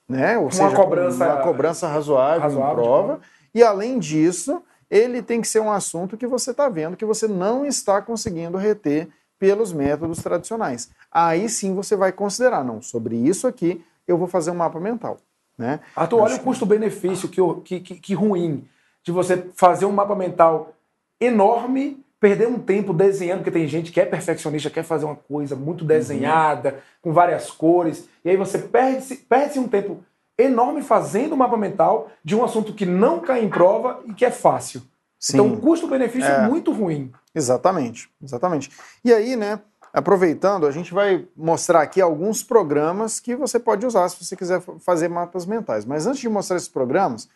né? 0.08 0.38
Ou 0.38 0.44
uma 0.44 0.52
seja, 0.52 0.76
cobrança, 0.76 1.26
uma 1.26 1.42
cobrança 1.42 1.88
razoável, 1.88 2.42
razoável 2.42 2.74
prova. 2.76 3.20
E 3.52 3.60
além 3.60 3.98
disso, 3.98 4.62
ele 4.88 5.20
tem 5.20 5.40
que 5.40 5.48
ser 5.48 5.58
um 5.58 5.70
assunto 5.72 6.16
que 6.16 6.28
você 6.28 6.52
está 6.52 6.68
vendo 6.68 6.96
que 6.96 7.04
você 7.04 7.26
não 7.26 7.66
está 7.66 8.00
conseguindo 8.00 8.56
reter 8.56 9.08
pelos 9.38 9.72
métodos 9.72 10.22
tradicionais. 10.22 10.90
Aí 11.10 11.48
sim 11.48 11.74
você 11.74 11.96
vai 11.96 12.12
considerar, 12.12 12.64
não, 12.64 12.80
sobre 12.80 13.16
isso 13.16 13.46
aqui 13.46 13.84
eu 14.06 14.18
vou 14.18 14.28
fazer 14.28 14.50
um 14.50 14.54
mapa 14.54 14.78
mental. 14.78 15.18
Né? 15.56 15.80
Arthur, 15.94 16.20
olha 16.20 16.36
o 16.36 16.40
custo-benefício 16.40 17.28
que, 17.28 17.80
que, 17.80 17.94
que 17.96 18.14
ruim 18.14 18.66
de 19.02 19.12
você 19.12 19.46
fazer 19.54 19.86
um 19.86 19.92
mapa 19.92 20.14
mental 20.14 20.74
enorme, 21.20 22.02
perder 22.18 22.48
um 22.48 22.58
tempo 22.58 22.92
desenhando, 22.92 23.38
porque 23.38 23.50
tem 23.50 23.68
gente 23.68 23.92
que 23.92 24.00
é 24.00 24.06
perfeccionista, 24.06 24.70
quer 24.70 24.82
fazer 24.82 25.04
uma 25.04 25.14
coisa 25.14 25.54
muito 25.54 25.82
uhum. 25.82 25.86
desenhada, 25.86 26.70
uhum. 26.70 26.78
com 27.02 27.12
várias 27.12 27.50
cores, 27.50 28.08
e 28.24 28.30
aí 28.30 28.36
você 28.36 28.58
perde-se 28.58 29.16
perde 29.16 29.58
um 29.58 29.68
tempo 29.68 30.02
enorme 30.38 30.82
fazendo 30.82 31.34
um 31.34 31.36
mapa 31.36 31.56
mental 31.56 32.10
de 32.24 32.34
um 32.34 32.42
assunto 32.42 32.72
que 32.72 32.86
não 32.86 33.20
cai 33.20 33.44
em 33.44 33.48
prova 33.48 34.00
e 34.06 34.14
que 34.14 34.24
é 34.24 34.30
fácil. 34.30 34.82
Sim. 35.24 35.38
Então, 35.38 35.54
o 35.54 35.58
custo-benefício 35.58 36.30
é. 36.30 36.44
é 36.44 36.46
muito 36.46 36.70
ruim. 36.70 37.10
Exatamente, 37.34 38.10
exatamente. 38.22 38.70
E 39.02 39.10
aí, 39.10 39.36
né, 39.36 39.58
aproveitando, 39.90 40.66
a 40.66 40.70
gente 40.70 40.92
vai 40.92 41.26
mostrar 41.34 41.80
aqui 41.80 41.98
alguns 41.98 42.42
programas 42.42 43.18
que 43.20 43.34
você 43.34 43.58
pode 43.58 43.86
usar 43.86 44.06
se 44.10 44.22
você 44.22 44.36
quiser 44.36 44.60
fazer 44.80 45.08
mapas 45.08 45.46
mentais. 45.46 45.86
Mas 45.86 46.06
antes 46.06 46.20
de 46.20 46.28
mostrar 46.28 46.58
esses 46.58 46.68
programas, 46.68 47.26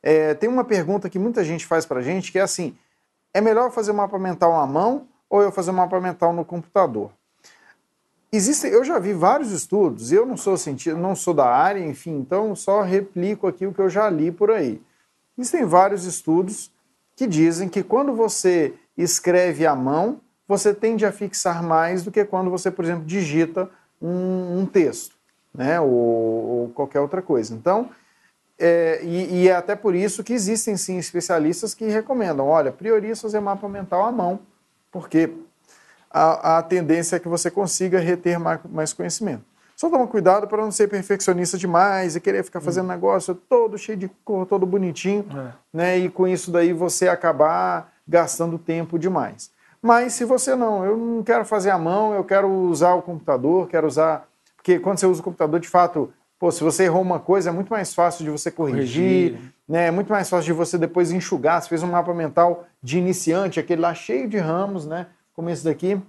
é, 0.00 0.34
tem 0.34 0.48
uma 0.48 0.62
pergunta 0.62 1.10
que 1.10 1.18
muita 1.18 1.42
gente 1.42 1.66
faz 1.66 1.84
para 1.84 1.98
a 1.98 2.02
gente 2.02 2.30
que 2.30 2.38
é 2.38 2.42
assim: 2.42 2.76
é 3.34 3.40
melhor 3.40 3.72
fazer 3.72 3.90
um 3.90 3.96
mapa 3.96 4.20
mental 4.20 4.52
à 4.52 4.64
mão 4.64 5.08
ou 5.28 5.42
eu 5.42 5.50
fazer 5.50 5.72
um 5.72 5.74
mapa 5.74 6.00
mental 6.00 6.32
no 6.32 6.44
computador? 6.44 7.10
Existem, 8.30 8.70
eu 8.70 8.84
já 8.84 9.00
vi 9.00 9.12
vários 9.12 9.50
estudos, 9.50 10.12
eu 10.12 10.24
não 10.24 10.36
sou 10.36 10.56
cientista, 10.56 10.96
não 10.96 11.16
sou 11.16 11.34
da 11.34 11.50
área, 11.50 11.84
enfim, 11.84 12.18
então 12.18 12.54
só 12.54 12.82
replico 12.82 13.48
aqui 13.48 13.66
o 13.66 13.74
que 13.74 13.80
eu 13.80 13.90
já 13.90 14.08
li 14.08 14.30
por 14.30 14.52
aí. 14.52 14.80
Existem 15.36 15.64
vários 15.64 16.04
estudos 16.04 16.71
que 17.16 17.26
dizem 17.26 17.68
que 17.68 17.82
quando 17.82 18.14
você 18.14 18.74
escreve 18.96 19.66
à 19.66 19.74
mão, 19.74 20.20
você 20.46 20.74
tende 20.74 21.06
a 21.06 21.12
fixar 21.12 21.62
mais 21.62 22.02
do 22.02 22.10
que 22.10 22.24
quando 22.24 22.50
você, 22.50 22.70
por 22.70 22.84
exemplo, 22.84 23.04
digita 23.04 23.70
um, 24.00 24.60
um 24.60 24.66
texto, 24.66 25.14
né, 25.54 25.80
ou, 25.80 25.88
ou 25.88 26.68
qualquer 26.74 27.00
outra 27.00 27.22
coisa. 27.22 27.54
Então, 27.54 27.90
é, 28.58 29.00
e, 29.02 29.42
e, 29.42 29.48
é 29.48 29.56
até 29.56 29.74
por 29.74 29.94
isso 29.94 30.22
que 30.22 30.32
existem 30.32 30.76
sim 30.76 30.98
especialistas 30.98 31.74
que 31.74 31.86
recomendam: 31.86 32.46
olha, 32.46 32.70
priorize 32.70 33.20
fazer 33.20 33.40
mapa 33.40 33.68
mental 33.68 34.04
à 34.04 34.12
mão, 34.12 34.40
porque 34.90 35.32
a, 36.10 36.58
a 36.58 36.62
tendência 36.62 37.16
é 37.16 37.18
que 37.18 37.28
você 37.28 37.50
consiga 37.50 37.98
reter 37.98 38.38
mais, 38.38 38.60
mais 38.70 38.92
conhecimento. 38.92 39.44
Só 39.82 39.90
toma 39.90 40.06
cuidado 40.06 40.46
para 40.46 40.62
não 40.62 40.70
ser 40.70 40.86
perfeccionista 40.86 41.58
demais 41.58 42.14
e 42.14 42.20
querer 42.20 42.44
ficar 42.44 42.60
fazendo 42.60 42.84
hum. 42.84 42.90
negócio 42.90 43.34
todo 43.34 43.76
cheio 43.76 43.98
de 43.98 44.08
cor, 44.24 44.46
todo 44.46 44.64
bonitinho, 44.64 45.26
é. 45.36 45.52
né? 45.72 45.98
E 45.98 46.08
com 46.08 46.28
isso 46.28 46.52
daí 46.52 46.72
você 46.72 47.08
acabar 47.08 47.92
gastando 48.06 48.56
tempo 48.58 48.96
demais. 48.96 49.50
Mas 49.82 50.12
se 50.12 50.24
você 50.24 50.54
não, 50.54 50.84
eu 50.84 50.96
não 50.96 51.24
quero 51.24 51.44
fazer 51.44 51.70
à 51.70 51.78
mão, 51.78 52.14
eu 52.14 52.22
quero 52.22 52.48
usar 52.48 52.94
o 52.94 53.02
computador, 53.02 53.66
quero 53.66 53.84
usar. 53.88 54.28
Porque 54.54 54.78
quando 54.78 54.98
você 55.00 55.06
usa 55.06 55.20
o 55.20 55.24
computador, 55.24 55.58
de 55.58 55.68
fato, 55.68 56.12
Pô, 56.38 56.52
se 56.52 56.62
você 56.62 56.84
errou 56.84 57.02
uma 57.02 57.18
coisa, 57.18 57.50
é 57.50 57.52
muito 57.52 57.70
mais 57.70 57.92
fácil 57.92 58.24
de 58.24 58.30
você 58.30 58.52
corrigir, 58.52 59.32
corrigir. 59.32 59.54
Né? 59.68 59.86
é 59.88 59.90
muito 59.90 60.12
mais 60.12 60.30
fácil 60.30 60.44
de 60.44 60.52
você 60.52 60.78
depois 60.78 61.10
enxugar. 61.10 61.60
Você 61.60 61.68
fez 61.68 61.82
um 61.82 61.88
mapa 61.88 62.14
mental 62.14 62.66
de 62.80 62.98
iniciante, 62.98 63.58
aquele 63.58 63.80
lá 63.80 63.92
cheio 63.94 64.28
de 64.28 64.38
ramos, 64.38 64.86
né? 64.86 65.08
como 65.34 65.50
esse 65.50 65.64
daqui. 65.64 66.00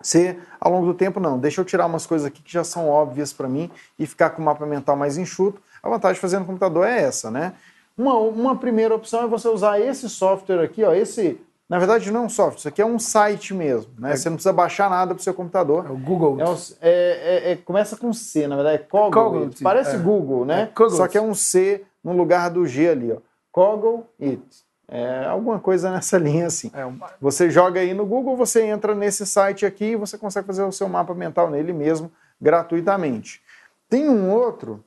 Você, 0.00 0.38
ao 0.60 0.70
longo 0.70 0.86
do 0.86 0.94
tempo, 0.94 1.18
não, 1.18 1.38
deixa 1.38 1.60
eu 1.60 1.64
tirar 1.64 1.86
umas 1.86 2.06
coisas 2.06 2.26
aqui 2.26 2.40
que 2.40 2.52
já 2.52 2.62
são 2.62 2.88
óbvias 2.88 3.32
para 3.32 3.48
mim 3.48 3.70
e 3.98 4.06
ficar 4.06 4.30
com 4.30 4.40
o 4.40 4.44
mapa 4.44 4.64
mental 4.64 4.96
mais 4.96 5.18
enxuto. 5.18 5.60
A 5.82 5.88
vantagem 5.88 6.14
de 6.14 6.20
fazer 6.20 6.38
no 6.38 6.44
computador 6.44 6.86
é 6.86 7.02
essa, 7.02 7.30
né? 7.30 7.54
Uma, 7.96 8.14
uma 8.14 8.56
primeira 8.56 8.94
opção 8.94 9.24
é 9.24 9.26
você 9.26 9.48
usar 9.48 9.80
esse 9.80 10.08
software 10.08 10.62
aqui, 10.62 10.84
ó, 10.84 10.92
esse 10.94 11.40
na 11.68 11.78
verdade, 11.78 12.10
não 12.10 12.22
é 12.22 12.24
um 12.24 12.28
software, 12.30 12.58
isso 12.58 12.68
aqui 12.68 12.80
é 12.80 12.86
um 12.86 12.98
site 12.98 13.52
mesmo. 13.52 13.92
Né? 13.98 14.12
É. 14.12 14.16
Você 14.16 14.30
não 14.30 14.36
precisa 14.36 14.54
baixar 14.54 14.88
nada 14.88 15.14
para 15.14 15.20
o 15.20 15.22
seu 15.22 15.34
computador. 15.34 15.84
É 15.86 15.90
o 15.90 15.98
Google. 15.98 16.38
É, 16.80 17.50
é, 17.50 17.52
é, 17.52 17.56
começa 17.56 17.94
com 17.94 18.10
C, 18.10 18.46
na 18.46 18.56
verdade, 18.56 18.76
é 18.76 18.78
Coggle. 18.78 19.50
Parece 19.62 19.96
é. 19.96 19.98
Google, 19.98 20.46
né? 20.46 20.70
Só 20.88 21.06
que 21.06 21.18
é 21.18 21.20
um 21.20 21.34
C 21.34 21.84
no 22.02 22.12
lugar 22.12 22.48
do 22.48 22.66
G 22.66 22.88
ali. 22.88 23.12
Ó. 23.12 23.18
Coggle 23.52 24.06
It. 24.18 24.42
É 24.90 25.26
alguma 25.26 25.60
coisa 25.60 25.90
nessa 25.90 26.16
linha 26.18 26.46
assim. 26.46 26.70
É 26.72 26.84
uma... 26.84 27.10
Você 27.20 27.50
joga 27.50 27.80
aí 27.80 27.92
no 27.92 28.06
Google, 28.06 28.36
você 28.36 28.62
entra 28.62 28.94
nesse 28.94 29.26
site 29.26 29.66
aqui 29.66 29.90
e 29.90 29.96
você 29.96 30.16
consegue 30.16 30.46
fazer 30.46 30.62
o 30.62 30.72
seu 30.72 30.88
mapa 30.88 31.14
mental 31.14 31.50
nele 31.50 31.72
mesmo 31.72 32.10
gratuitamente. 32.40 33.42
Tem 33.88 34.08
um 34.08 34.30
outro, 34.30 34.82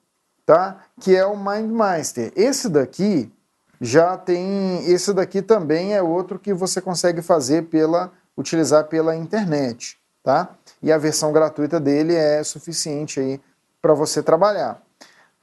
tá? 0.45 0.81
Que 0.99 1.15
é 1.15 1.25
o 1.25 1.37
MindMaster. 1.37 2.31
Esse 2.35 2.67
daqui 2.67 3.31
já 3.79 4.17
tem, 4.17 4.85
esse 4.85 5.13
daqui 5.13 5.41
também 5.41 5.95
é 5.95 6.01
outro 6.01 6.39
que 6.39 6.53
você 6.53 6.81
consegue 6.81 7.21
fazer 7.21 7.63
pela 7.63 8.11
utilizar 8.37 8.85
pela 8.85 9.15
internet, 9.15 9.99
tá? 10.23 10.49
E 10.81 10.91
a 10.91 10.97
versão 10.97 11.31
gratuita 11.31 11.79
dele 11.79 12.15
é 12.15 12.43
suficiente 12.43 13.19
aí 13.19 13.41
para 13.81 13.93
você 13.93 14.23
trabalhar. 14.23 14.81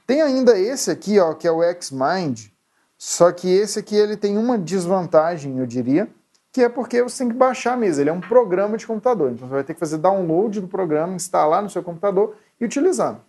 Tem 0.07 0.21
ainda 0.21 0.57
esse 0.57 0.89
aqui, 0.89 1.19
ó, 1.19 1.33
que 1.33 1.47
é 1.47 1.51
o 1.51 1.61
Xmind, 1.79 2.47
só 3.01 3.31
que 3.31 3.49
esse 3.49 3.79
aqui 3.79 3.95
ele 3.95 4.17
tem 4.17 4.37
uma 4.37 4.57
desvantagem, 4.57 5.57
eu 5.57 5.65
diria, 5.65 6.09
que 6.51 6.61
é 6.61 6.67
porque 6.67 7.01
você 7.01 7.19
tem 7.19 7.29
que 7.29 7.33
baixar 7.33 7.77
mesmo. 7.77 8.03
Ele 8.03 8.09
é 8.09 8.13
um 8.13 8.19
programa 8.19 8.75
de 8.75 8.85
computador. 8.85 9.31
Então 9.31 9.47
você 9.47 9.53
vai 9.53 9.63
ter 9.63 9.73
que 9.73 9.79
fazer 9.79 9.97
download 9.99 10.59
do 10.59 10.67
programa, 10.67 11.13
instalar 11.13 11.63
no 11.63 11.69
seu 11.69 11.81
computador 11.81 12.35
e 12.59 12.65
utilizar. 12.65 13.21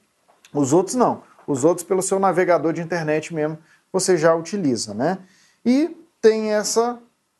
Os 0.52 0.72
outros 0.72 0.96
não. 0.96 1.22
Os 1.46 1.64
outros, 1.64 1.86
pelo 1.86 2.02
seu 2.02 2.18
navegador 2.18 2.72
de 2.72 2.80
internet 2.80 3.32
mesmo, 3.32 3.58
você 3.92 4.16
já 4.16 4.34
utiliza, 4.34 4.92
né? 4.92 5.18
E 5.64 5.96
tem 6.20 6.52
essa, 6.52 6.98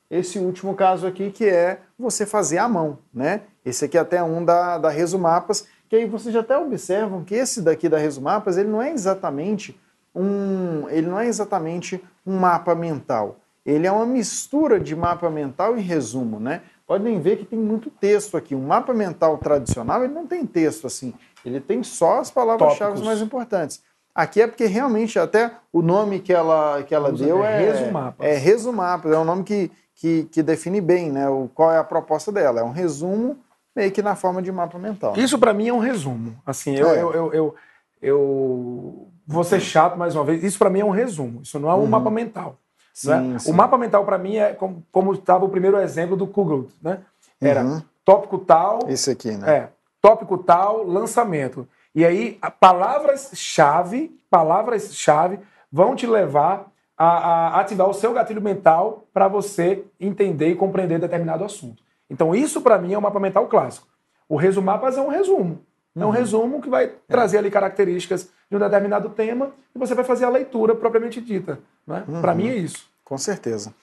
esse 0.08 0.38
último 0.38 0.76
caso 0.76 1.08
aqui 1.08 1.32
que 1.32 1.46
é 1.46 1.80
você 1.98 2.24
fazer 2.24 2.58
à 2.58 2.68
mão, 2.68 2.98
né? 3.12 3.42
Esse 3.64 3.86
aqui 3.86 3.98
é 3.98 4.00
até 4.00 4.22
um 4.22 4.44
da, 4.44 4.78
da 4.78 4.88
Resumapas, 4.88 5.66
que 5.88 5.96
aí 5.96 6.06
vocês 6.06 6.36
até 6.36 6.56
observam 6.56 7.24
que 7.24 7.34
esse 7.34 7.60
daqui 7.60 7.88
da 7.88 7.98
Resumapas, 7.98 8.56
ele 8.56 8.68
não 8.68 8.80
é 8.80 8.92
exatamente 8.92 9.76
um, 10.14 10.88
ele 10.88 11.06
não 11.06 11.18
é 11.18 11.26
exatamente 11.26 12.02
um 12.26 12.38
mapa 12.38 12.74
mental. 12.74 13.36
Ele 13.64 13.86
é 13.86 13.92
uma 13.92 14.06
mistura 14.06 14.80
de 14.80 14.96
mapa 14.96 15.28
mental 15.30 15.76
e 15.76 15.80
resumo, 15.80 16.40
né? 16.40 16.62
Podem 16.86 17.20
ver 17.20 17.36
que 17.36 17.44
tem 17.44 17.58
muito 17.58 17.90
texto 17.90 18.36
aqui. 18.36 18.54
Um 18.54 18.66
mapa 18.66 18.92
mental 18.92 19.38
tradicional, 19.38 20.02
ele 20.02 20.12
não 20.12 20.26
tem 20.26 20.44
texto 20.44 20.86
assim. 20.86 21.14
Ele 21.44 21.60
tem 21.60 21.82
só 21.82 22.18
as 22.18 22.30
palavras-chave 22.30 23.02
mais 23.04 23.20
importantes. 23.20 23.82
Aqui 24.14 24.42
é 24.42 24.46
porque 24.46 24.66
realmente 24.66 25.18
até 25.18 25.52
o 25.72 25.82
nome 25.82 26.18
que 26.18 26.32
ela, 26.32 26.82
que 26.82 26.94
ela 26.94 27.12
deu 27.12 27.44
é, 27.44 27.62
é 27.62 27.72
Resumapas. 27.72 28.26
É 28.26 28.36
Resumapas, 28.36 29.12
é 29.12 29.18
um 29.18 29.24
nome 29.24 29.44
que, 29.44 29.70
que, 29.94 30.24
que, 30.24 30.42
define 30.42 30.80
bem 30.80 31.12
né, 31.12 31.28
o, 31.28 31.48
qual 31.54 31.70
é 31.70 31.78
a 31.78 31.84
proposta 31.84 32.32
dela. 32.32 32.60
É 32.60 32.64
um 32.64 32.72
resumo 32.72 33.38
meio 33.74 33.92
que 33.92 34.02
na 34.02 34.16
forma 34.16 34.42
de 34.42 34.50
mapa 34.50 34.78
mental. 34.78 35.14
Isso 35.16 35.38
para 35.38 35.54
mim 35.54 35.68
é 35.68 35.72
um 35.72 35.78
resumo. 35.78 36.36
Assim, 36.44 36.74
eu, 36.74 36.90
é. 36.90 37.00
eu, 37.00 37.12
eu, 37.12 37.32
eu, 37.32 37.54
eu 38.02 39.09
vou 39.30 39.44
ser 39.44 39.60
chato 39.60 39.96
mais 39.96 40.16
uma 40.16 40.24
vez. 40.24 40.42
Isso 40.42 40.58
para 40.58 40.68
mim 40.68 40.80
é 40.80 40.84
um 40.84 40.90
resumo. 40.90 41.42
Isso 41.42 41.58
não 41.58 41.70
é 41.70 41.74
um 41.74 41.80
uhum. 41.80 41.86
mapa 41.86 42.10
mental. 42.10 42.56
Sim, 42.92 43.08
né? 43.08 43.38
sim. 43.38 43.50
O 43.50 43.54
mapa 43.54 43.78
mental 43.78 44.04
para 44.04 44.18
mim 44.18 44.36
é 44.36 44.56
como 44.90 45.12
estava 45.12 45.44
o 45.44 45.48
primeiro 45.48 45.78
exemplo 45.78 46.16
do 46.16 46.26
Google, 46.26 46.68
né? 46.82 46.98
Era 47.40 47.64
uhum. 47.64 47.80
tópico 48.04 48.38
tal. 48.38 48.80
Esse 48.88 49.12
aqui, 49.12 49.30
né? 49.30 49.50
É. 49.50 49.68
Tópico 50.02 50.36
tal, 50.38 50.82
lançamento. 50.84 51.66
E 51.94 52.04
aí, 52.04 52.38
palavras-chave, 52.58 54.18
palavras-chave 54.28 55.38
vão 55.70 55.94
te 55.94 56.06
levar 56.06 56.70
a, 56.96 57.06
a, 57.06 57.60
ativar 57.60 57.88
o 57.88 57.94
seu 57.94 58.12
gatilho 58.12 58.42
mental 58.42 59.04
para 59.12 59.28
você 59.28 59.84
entender 59.98 60.50
e 60.50 60.56
compreender 60.56 60.98
determinado 60.98 61.44
assunto. 61.44 61.82
Então, 62.08 62.34
isso 62.34 62.60
para 62.60 62.78
mim 62.78 62.94
é 62.94 62.98
um 62.98 63.02
mapa 63.02 63.20
mental 63.20 63.46
clássico. 63.46 63.86
O 64.28 64.36
resumapas 64.36 64.96
é 64.96 65.00
um 65.00 65.08
resumo. 65.08 65.60
É 65.96 66.04
um 66.04 66.06
uhum. 66.06 66.10
resumo 66.10 66.62
que 66.62 66.68
vai 66.68 66.84
é. 66.84 66.92
trazer 67.08 67.38
ali 67.38 67.50
características 67.50 68.28
de 68.48 68.56
um 68.56 68.60
determinado 68.60 69.10
tema 69.10 69.52
e 69.74 69.78
você 69.78 69.94
vai 69.94 70.04
fazer 70.04 70.24
a 70.24 70.30
leitura 70.30 70.74
propriamente 70.74 71.20
dita. 71.20 71.58
Né? 71.86 72.04
Uhum. 72.06 72.20
Para 72.20 72.34
mim 72.34 72.48
é 72.48 72.56
isso. 72.56 72.88
Com 73.04 73.18
certeza. 73.18 73.74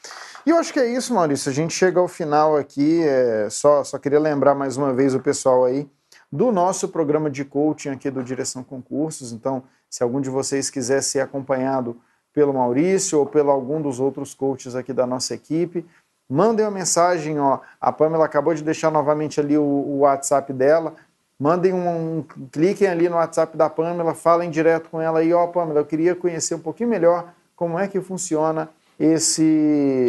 E 0.45 0.49
eu 0.49 0.57
acho 0.57 0.71
que 0.71 0.79
é 0.79 0.89
isso, 0.89 1.13
Maurício. 1.13 1.49
A 1.49 1.53
gente 1.53 1.73
chega 1.73 1.99
ao 1.99 2.07
final 2.07 2.55
aqui. 2.55 3.03
É, 3.03 3.49
só, 3.49 3.83
só 3.83 3.97
queria 3.97 4.19
lembrar 4.19 4.55
mais 4.55 4.77
uma 4.77 4.93
vez 4.93 5.13
o 5.13 5.19
pessoal 5.19 5.65
aí 5.65 5.89
do 6.31 6.51
nosso 6.51 6.87
programa 6.87 7.29
de 7.29 7.43
coaching 7.43 7.89
aqui 7.89 8.09
do 8.09 8.23
Direção 8.23 8.63
Concursos. 8.63 9.33
Então, 9.33 9.63
se 9.89 10.03
algum 10.03 10.21
de 10.21 10.29
vocês 10.29 10.69
quiser 10.69 11.01
ser 11.01 11.19
acompanhado 11.19 11.97
pelo 12.33 12.53
Maurício 12.53 13.19
ou 13.19 13.25
pelo 13.25 13.51
algum 13.51 13.81
dos 13.81 13.99
outros 13.99 14.33
coaches 14.33 14.75
aqui 14.75 14.93
da 14.93 15.05
nossa 15.05 15.33
equipe, 15.33 15.85
mandem 16.29 16.65
uma 16.65 16.71
mensagem. 16.71 17.39
Ó, 17.39 17.59
a 17.79 17.91
Pamela 17.91 18.25
acabou 18.25 18.53
de 18.53 18.63
deixar 18.63 18.91
novamente 18.91 19.39
ali 19.39 19.57
o, 19.57 19.63
o 19.63 19.99
WhatsApp 19.99 20.53
dela 20.53 20.95
mandem 21.39 21.73
um, 21.73 22.19
um, 22.19 22.23
cliquem 22.51 22.87
ali 22.87 23.07
no 23.07 23.15
WhatsApp 23.15 23.55
da 23.55 23.69
Pamela, 23.69 24.13
falem 24.13 24.49
direto 24.49 24.89
com 24.89 24.99
ela 24.99 25.19
aí, 25.19 25.33
ó, 25.33 25.43
oh, 25.43 25.47
Pamela, 25.49 25.79
eu 25.79 25.85
queria 25.85 26.15
conhecer 26.15 26.55
um 26.55 26.59
pouquinho 26.59 26.89
melhor 26.89 27.33
como 27.55 27.77
é 27.77 27.87
que 27.87 28.01
funciona 28.01 28.69
esse, 28.99 29.43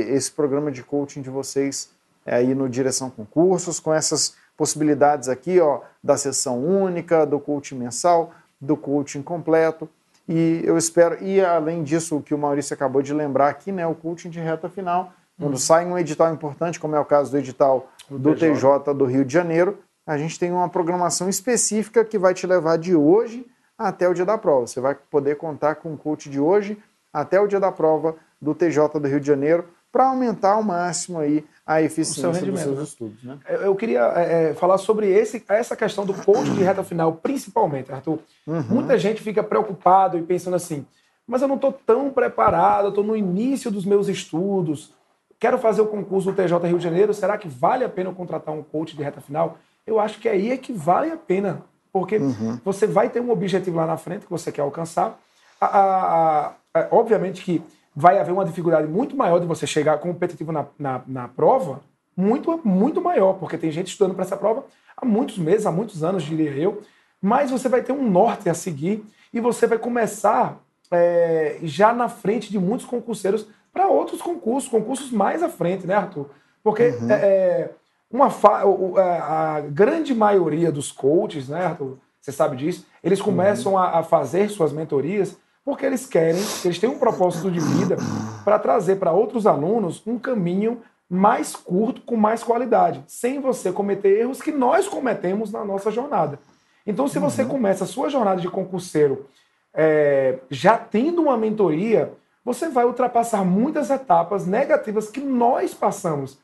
esse 0.08 0.30
programa 0.30 0.70
de 0.70 0.82
coaching 0.82 1.20
de 1.20 1.30
vocês 1.30 1.90
é, 2.24 2.36
aí 2.36 2.54
no 2.54 2.68
Direção 2.68 3.10
Concursos, 3.10 3.78
com 3.80 3.92
essas 3.92 4.34
possibilidades 4.56 5.28
aqui, 5.28 5.60
ó, 5.60 5.80
da 6.02 6.16
sessão 6.16 6.58
única, 6.58 7.24
do 7.24 7.38
coaching 7.38 7.76
mensal, 7.76 8.32
do 8.60 8.76
coaching 8.76 9.22
completo. 9.22 9.88
E 10.28 10.60
eu 10.64 10.76
espero, 10.76 11.22
e 11.22 11.42
além 11.42 11.82
disso, 11.82 12.16
o 12.16 12.22
que 12.22 12.34
o 12.34 12.38
Maurício 12.38 12.74
acabou 12.74 13.00
de 13.00 13.14
lembrar 13.14 13.48
aqui, 13.48 13.72
né, 13.72 13.86
o 13.86 13.94
coaching 13.94 14.28
de 14.28 14.40
reta 14.40 14.68
final, 14.68 15.12
quando 15.38 15.52
uhum. 15.52 15.58
sai 15.58 15.86
um 15.86 15.96
edital 15.96 16.32
importante, 16.32 16.80
como 16.80 16.96
é 16.96 17.00
o 17.00 17.04
caso 17.04 17.30
do 17.30 17.38
edital 17.38 17.88
do 18.10 18.34
TJ 18.34 18.92
do 18.94 19.04
Rio 19.04 19.24
de 19.24 19.32
Janeiro, 19.32 19.78
a 20.08 20.16
gente 20.16 20.38
tem 20.38 20.50
uma 20.50 20.70
programação 20.70 21.28
específica 21.28 22.02
que 22.02 22.18
vai 22.18 22.32
te 22.32 22.46
levar 22.46 22.78
de 22.78 22.94
hoje 22.94 23.46
até 23.76 24.08
o 24.08 24.14
dia 24.14 24.24
da 24.24 24.38
prova. 24.38 24.66
Você 24.66 24.80
vai 24.80 24.94
poder 24.94 25.36
contar 25.36 25.74
com 25.74 25.92
o 25.92 25.98
coach 25.98 26.30
de 26.30 26.40
hoje 26.40 26.78
até 27.12 27.38
o 27.38 27.46
dia 27.46 27.60
da 27.60 27.70
prova 27.70 28.16
do 28.40 28.54
TJ 28.54 28.98
do 28.98 29.06
Rio 29.06 29.20
de 29.20 29.26
Janeiro 29.26 29.66
para 29.92 30.06
aumentar 30.06 30.52
ao 30.52 30.62
máximo 30.62 31.18
aí 31.18 31.44
a 31.66 31.82
eficiência 31.82 32.50
dos 32.50 32.60
seus 32.60 32.88
estudos. 32.88 33.22
Né? 33.22 33.38
Eu 33.60 33.76
queria 33.76 34.00
é, 34.16 34.50
é, 34.50 34.54
falar 34.54 34.78
sobre 34.78 35.10
esse, 35.10 35.44
essa 35.46 35.76
questão 35.76 36.06
do 36.06 36.14
coach 36.14 36.50
de 36.52 36.62
reta 36.62 36.82
final, 36.82 37.12
principalmente, 37.12 37.92
Arthur. 37.92 38.18
Uhum. 38.46 38.62
Muita 38.62 38.98
gente 38.98 39.20
fica 39.22 39.42
preocupado 39.42 40.16
e 40.16 40.22
pensando 40.22 40.56
assim, 40.56 40.86
mas 41.26 41.42
eu 41.42 41.48
não 41.48 41.56
estou 41.56 41.72
tão 41.72 42.10
preparado, 42.10 42.88
estou 42.88 43.04
no 43.04 43.14
início 43.14 43.70
dos 43.70 43.84
meus 43.84 44.08
estudos, 44.08 44.90
quero 45.38 45.58
fazer 45.58 45.82
o 45.82 45.86
concurso 45.86 46.32
do 46.32 46.36
TJ 46.36 46.66
Rio 46.66 46.78
de 46.78 46.84
Janeiro, 46.84 47.12
será 47.12 47.36
que 47.36 47.46
vale 47.46 47.84
a 47.84 47.90
pena 47.90 48.08
eu 48.08 48.14
contratar 48.14 48.54
um 48.54 48.62
coach 48.62 48.96
de 48.96 49.02
reta 49.02 49.20
final? 49.20 49.58
Eu 49.88 49.98
acho 49.98 50.20
que 50.20 50.28
aí 50.28 50.52
é 50.52 50.56
que 50.56 50.72
vale 50.72 51.10
a 51.10 51.16
pena. 51.16 51.62
Porque 51.92 52.18
uhum. 52.18 52.60
você 52.64 52.86
vai 52.86 53.08
ter 53.08 53.20
um 53.20 53.30
objetivo 53.30 53.76
lá 53.76 53.86
na 53.86 53.96
frente 53.96 54.26
que 54.26 54.30
você 54.30 54.52
quer 54.52 54.60
alcançar. 54.60 55.18
A, 55.60 55.66
a, 55.66 56.52
a, 56.74 56.88
obviamente 56.90 57.42
que 57.42 57.62
vai 57.96 58.18
haver 58.18 58.32
uma 58.32 58.44
dificuldade 58.44 58.86
muito 58.86 59.16
maior 59.16 59.40
de 59.40 59.46
você 59.46 59.66
chegar 59.66 59.98
competitivo 59.98 60.52
na, 60.52 60.66
na, 60.78 61.02
na 61.06 61.28
prova, 61.28 61.80
muito, 62.16 62.60
muito 62.64 63.00
maior, 63.00 63.34
porque 63.34 63.58
tem 63.58 63.72
gente 63.72 63.88
estudando 63.88 64.14
para 64.14 64.24
essa 64.24 64.36
prova 64.36 64.64
há 64.96 65.04
muitos 65.04 65.38
meses, 65.38 65.66
há 65.66 65.72
muitos 65.72 66.04
anos, 66.04 66.22
diria 66.22 66.50
eu. 66.50 66.82
Mas 67.20 67.50
você 67.50 67.68
vai 67.68 67.82
ter 67.82 67.92
um 67.92 68.08
norte 68.08 68.48
a 68.48 68.54
seguir 68.54 69.04
e 69.32 69.40
você 69.40 69.66
vai 69.66 69.78
começar 69.78 70.60
é, 70.90 71.58
já 71.62 71.92
na 71.92 72.08
frente 72.08 72.50
de 72.50 72.58
muitos 72.58 72.86
concurseiros 72.86 73.48
para 73.72 73.88
outros 73.88 74.22
concursos, 74.22 74.70
concursos 74.70 75.10
mais 75.10 75.42
à 75.42 75.48
frente, 75.48 75.86
né, 75.86 75.94
Arthur? 75.94 76.26
Porque 76.62 76.88
uhum. 76.88 77.10
é, 77.10 77.14
é 77.14 77.70
uma 78.10 78.30
fa... 78.30 78.62
a 78.62 79.60
grande 79.60 80.14
maioria 80.14 80.72
dos 80.72 80.90
coaches, 80.90 81.48
né, 81.48 81.66
Arthur? 81.66 81.98
Você 82.20 82.32
sabe 82.32 82.56
disso, 82.56 82.86
eles 83.02 83.20
começam 83.20 83.72
uhum. 83.72 83.78
a, 83.78 84.02
fazer 84.02 84.50
suas 84.50 84.72
mentorias 84.72 85.36
porque 85.64 85.84
eles 85.84 86.06
querem, 86.06 86.40
eles 86.64 86.78
têm 86.78 86.88
um 86.88 86.98
propósito 86.98 87.50
de 87.50 87.60
vida 87.60 87.96
para 88.44 88.58
trazer 88.58 88.96
para 88.96 89.12
outros 89.12 89.46
alunos 89.46 90.02
um 90.06 90.18
caminho 90.18 90.80
mais 91.08 91.54
curto, 91.54 92.02
com 92.02 92.16
mais 92.16 92.42
qualidade, 92.42 93.02
sem 93.06 93.40
você 93.40 93.72
cometer 93.72 94.20
erros 94.20 94.42
que 94.42 94.52
nós 94.52 94.88
cometemos 94.88 95.50
na 95.50 95.64
nossa 95.64 95.90
jornada. 95.90 96.38
Então, 96.86 97.06
se 97.06 97.18
você 97.18 97.42
uhum. 97.42 97.48
começa 97.48 97.84
a 97.84 97.86
sua 97.86 98.08
jornada 98.08 98.40
de 98.40 98.48
concurseiro 98.48 99.26
é, 99.74 100.38
já 100.50 100.76
tendo 100.76 101.22
uma 101.22 101.36
mentoria, 101.36 102.12
você 102.44 102.68
vai 102.68 102.84
ultrapassar 102.84 103.44
muitas 103.44 103.90
etapas 103.90 104.46
negativas 104.46 105.10
que 105.10 105.20
nós 105.20 105.74
passamos 105.74 106.38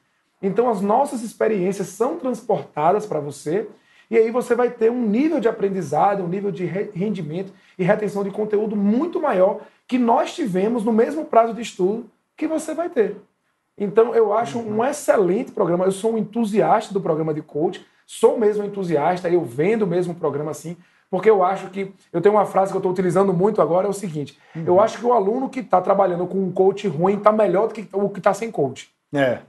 então 0.46 0.68
as 0.68 0.80
nossas 0.80 1.22
experiências 1.22 1.88
são 1.88 2.18
transportadas 2.18 3.06
para 3.06 3.18
você 3.18 3.66
e 4.10 4.18
aí 4.18 4.30
você 4.30 4.54
vai 4.54 4.70
ter 4.70 4.90
um 4.90 5.02
nível 5.06 5.40
de 5.40 5.48
aprendizado, 5.48 6.22
um 6.22 6.28
nível 6.28 6.50
de 6.50 6.64
rendimento 6.66 7.52
e 7.78 7.82
retenção 7.82 8.22
de 8.22 8.30
conteúdo 8.30 8.76
muito 8.76 9.20
maior 9.20 9.62
que 9.88 9.98
nós 9.98 10.34
tivemos 10.34 10.84
no 10.84 10.92
mesmo 10.92 11.24
prazo 11.24 11.54
de 11.54 11.62
estudo 11.62 12.10
que 12.36 12.46
você 12.46 12.74
vai 12.74 12.90
ter. 12.90 13.16
Então 13.76 14.14
eu 14.14 14.32
acho 14.32 14.58
um 14.58 14.76
uhum. 14.76 14.84
excelente 14.84 15.50
programa. 15.50 15.86
Eu 15.86 15.92
sou 15.92 16.12
um 16.14 16.18
entusiasta 16.18 16.92
do 16.92 17.00
programa 17.00 17.32
de 17.32 17.42
coach, 17.42 17.84
sou 18.06 18.38
mesmo 18.38 18.64
entusiasta, 18.64 19.28
eu 19.28 19.42
vendo 19.44 19.86
mesmo 19.86 20.12
o 20.12 20.16
programa 20.16 20.50
assim, 20.50 20.76
porque 21.10 21.30
eu 21.30 21.42
acho 21.42 21.70
que 21.70 21.92
eu 22.12 22.20
tenho 22.20 22.34
uma 22.34 22.44
frase 22.44 22.70
que 22.70 22.76
eu 22.76 22.80
estou 22.80 22.92
utilizando 22.92 23.32
muito 23.32 23.62
agora 23.62 23.86
é 23.86 23.90
o 23.90 23.94
seguinte: 23.94 24.38
uhum. 24.54 24.64
eu 24.66 24.80
acho 24.80 24.98
que 24.98 25.06
o 25.06 25.12
aluno 25.12 25.48
que 25.48 25.60
está 25.60 25.80
trabalhando 25.80 26.26
com 26.26 26.38
um 26.38 26.52
coach 26.52 26.86
ruim 26.86 27.16
está 27.16 27.32
melhor 27.32 27.68
do 27.68 27.74
que 27.74 27.88
o 27.92 28.10
que 28.10 28.18
está 28.18 28.34
sem 28.34 28.50
coach. 28.50 28.92
É. 29.14 29.40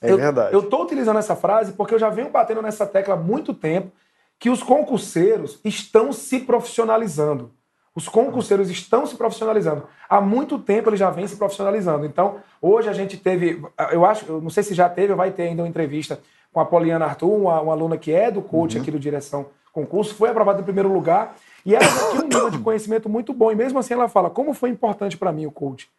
É 0.00 0.10
eu, 0.10 0.16
verdade. 0.16 0.54
Eu 0.54 0.60
estou 0.60 0.82
utilizando 0.82 1.18
essa 1.18 1.36
frase 1.36 1.72
porque 1.72 1.94
eu 1.94 1.98
já 1.98 2.08
venho 2.08 2.30
batendo 2.30 2.62
nessa 2.62 2.86
tecla 2.86 3.14
há 3.14 3.16
muito 3.16 3.52
tempo 3.52 3.92
que 4.38 4.48
os 4.48 4.62
concurseiros 4.62 5.60
estão 5.64 6.12
se 6.12 6.40
profissionalizando. 6.40 7.52
Os 7.94 8.08
concurseiros 8.08 8.70
estão 8.70 9.04
se 9.04 9.16
profissionalizando. 9.16 9.82
Há 10.08 10.20
muito 10.20 10.58
tempo 10.58 10.88
eles 10.88 10.98
já 10.98 11.10
vêm 11.10 11.26
se 11.26 11.36
profissionalizando. 11.36 12.06
Então, 12.06 12.36
hoje 12.62 12.88
a 12.88 12.92
gente 12.92 13.16
teve, 13.16 13.62
eu 13.92 14.06
acho, 14.06 14.24
eu 14.26 14.40
não 14.40 14.48
sei 14.48 14.62
se 14.62 14.74
já 14.74 14.88
teve 14.88 15.12
ou 15.12 15.16
vai 15.16 15.30
ter 15.32 15.42
ainda 15.42 15.62
uma 15.62 15.68
entrevista 15.68 16.20
com 16.52 16.60
a 16.60 16.64
Poliana 16.64 17.04
Arthur, 17.04 17.32
uma, 17.32 17.60
uma 17.60 17.72
aluna 17.72 17.98
que 17.98 18.12
é 18.12 18.30
do 18.30 18.40
coach 18.40 18.76
uhum. 18.76 18.82
aqui 18.82 18.90
do 18.90 18.98
Direção 18.98 19.46
Concurso, 19.72 20.14
foi 20.14 20.30
aprovada 20.30 20.60
em 20.60 20.64
primeiro 20.64 20.92
lugar 20.92 21.36
e 21.64 21.74
ela 21.74 21.84
já 21.84 22.10
tinha 22.10 22.22
um 22.22 22.28
nível 22.28 22.50
de 22.50 22.58
conhecimento 22.58 23.08
muito 23.08 23.32
bom. 23.32 23.52
E 23.52 23.54
mesmo 23.54 23.78
assim 23.78 23.94
ela 23.94 24.08
fala, 24.08 24.30
como 24.30 24.54
foi 24.54 24.70
importante 24.70 25.16
para 25.16 25.32
mim 25.32 25.46
o 25.46 25.52
coach? 25.52 25.90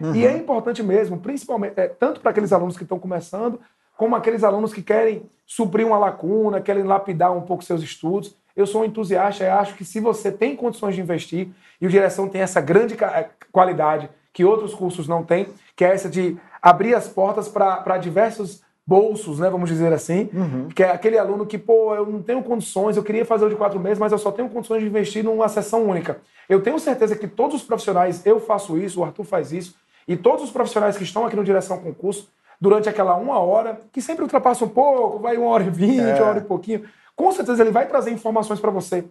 Uhum. 0.00 0.14
E 0.14 0.26
é 0.26 0.36
importante 0.36 0.82
mesmo, 0.82 1.18
principalmente, 1.18 1.78
é, 1.78 1.88
tanto 1.88 2.20
para 2.20 2.30
aqueles 2.30 2.52
alunos 2.52 2.76
que 2.76 2.82
estão 2.82 2.98
começando, 2.98 3.60
como 3.96 4.16
aqueles 4.16 4.42
alunos 4.42 4.72
que 4.72 4.82
querem 4.82 5.22
suprir 5.46 5.86
uma 5.86 5.98
lacuna, 5.98 6.60
querem 6.60 6.82
lapidar 6.82 7.36
um 7.36 7.42
pouco 7.42 7.64
seus 7.64 7.82
estudos. 7.82 8.36
Eu 8.56 8.66
sou 8.66 8.82
um 8.82 8.84
entusiasta 8.84 9.44
e 9.44 9.48
acho 9.48 9.74
que 9.74 9.84
se 9.84 10.00
você 10.00 10.30
tem 10.30 10.56
condições 10.56 10.94
de 10.94 11.00
investir, 11.00 11.48
e 11.80 11.86
o 11.86 11.90
Direção 11.90 12.28
tem 12.28 12.40
essa 12.40 12.60
grande 12.60 12.94
eh, 12.94 13.28
qualidade 13.52 14.08
que 14.32 14.44
outros 14.44 14.74
cursos 14.74 15.06
não 15.06 15.22
têm, 15.22 15.48
que 15.76 15.84
é 15.84 15.92
essa 15.92 16.08
de 16.08 16.36
abrir 16.60 16.94
as 16.94 17.08
portas 17.08 17.48
para 17.48 17.98
diversos 17.98 18.62
bolsos, 18.86 19.38
né, 19.38 19.48
vamos 19.48 19.70
dizer 19.70 19.92
assim, 19.92 20.28
uhum. 20.32 20.68
que 20.68 20.82
é 20.82 20.90
aquele 20.90 21.16
aluno 21.16 21.46
que, 21.46 21.56
pô, 21.56 21.94
eu 21.94 22.04
não 22.04 22.22
tenho 22.22 22.42
condições, 22.42 22.96
eu 22.96 23.02
queria 23.02 23.24
fazer 23.24 23.46
o 23.46 23.48
de 23.48 23.54
quatro 23.54 23.80
meses, 23.80 23.98
mas 23.98 24.12
eu 24.12 24.18
só 24.18 24.30
tenho 24.30 24.48
condições 24.50 24.80
de 24.80 24.86
investir 24.86 25.24
numa 25.24 25.48
sessão 25.48 25.84
única. 25.84 26.18
Eu 26.48 26.60
tenho 26.60 26.78
certeza 26.78 27.16
que 27.16 27.26
todos 27.26 27.56
os 27.56 27.62
profissionais, 27.62 28.24
eu 28.26 28.38
faço 28.38 28.76
isso, 28.76 29.00
o 29.00 29.04
Arthur 29.04 29.24
faz 29.24 29.52
isso, 29.52 29.74
e 30.06 30.16
todos 30.16 30.44
os 30.44 30.50
profissionais 30.50 30.96
que 30.96 31.04
estão 31.04 31.26
aqui 31.26 31.36
no 31.36 31.44
Direção 31.44 31.78
Concurso, 31.78 32.28
durante 32.60 32.88
aquela 32.88 33.16
uma 33.16 33.38
hora, 33.38 33.80
que 33.92 34.00
sempre 34.00 34.22
ultrapassa 34.22 34.64
um 34.64 34.68
pouco, 34.68 35.18
vai 35.18 35.36
uma 35.36 35.48
hora 35.48 35.64
e 35.64 35.70
vinte, 35.70 36.00
é. 36.00 36.14
uma 36.16 36.30
hora 36.30 36.38
e 36.38 36.44
pouquinho, 36.44 36.84
com 37.16 37.30
certeza 37.32 37.62
ele 37.62 37.70
vai 37.70 37.86
trazer 37.86 38.10
informações 38.10 38.60
para 38.60 38.70
você 38.70 39.04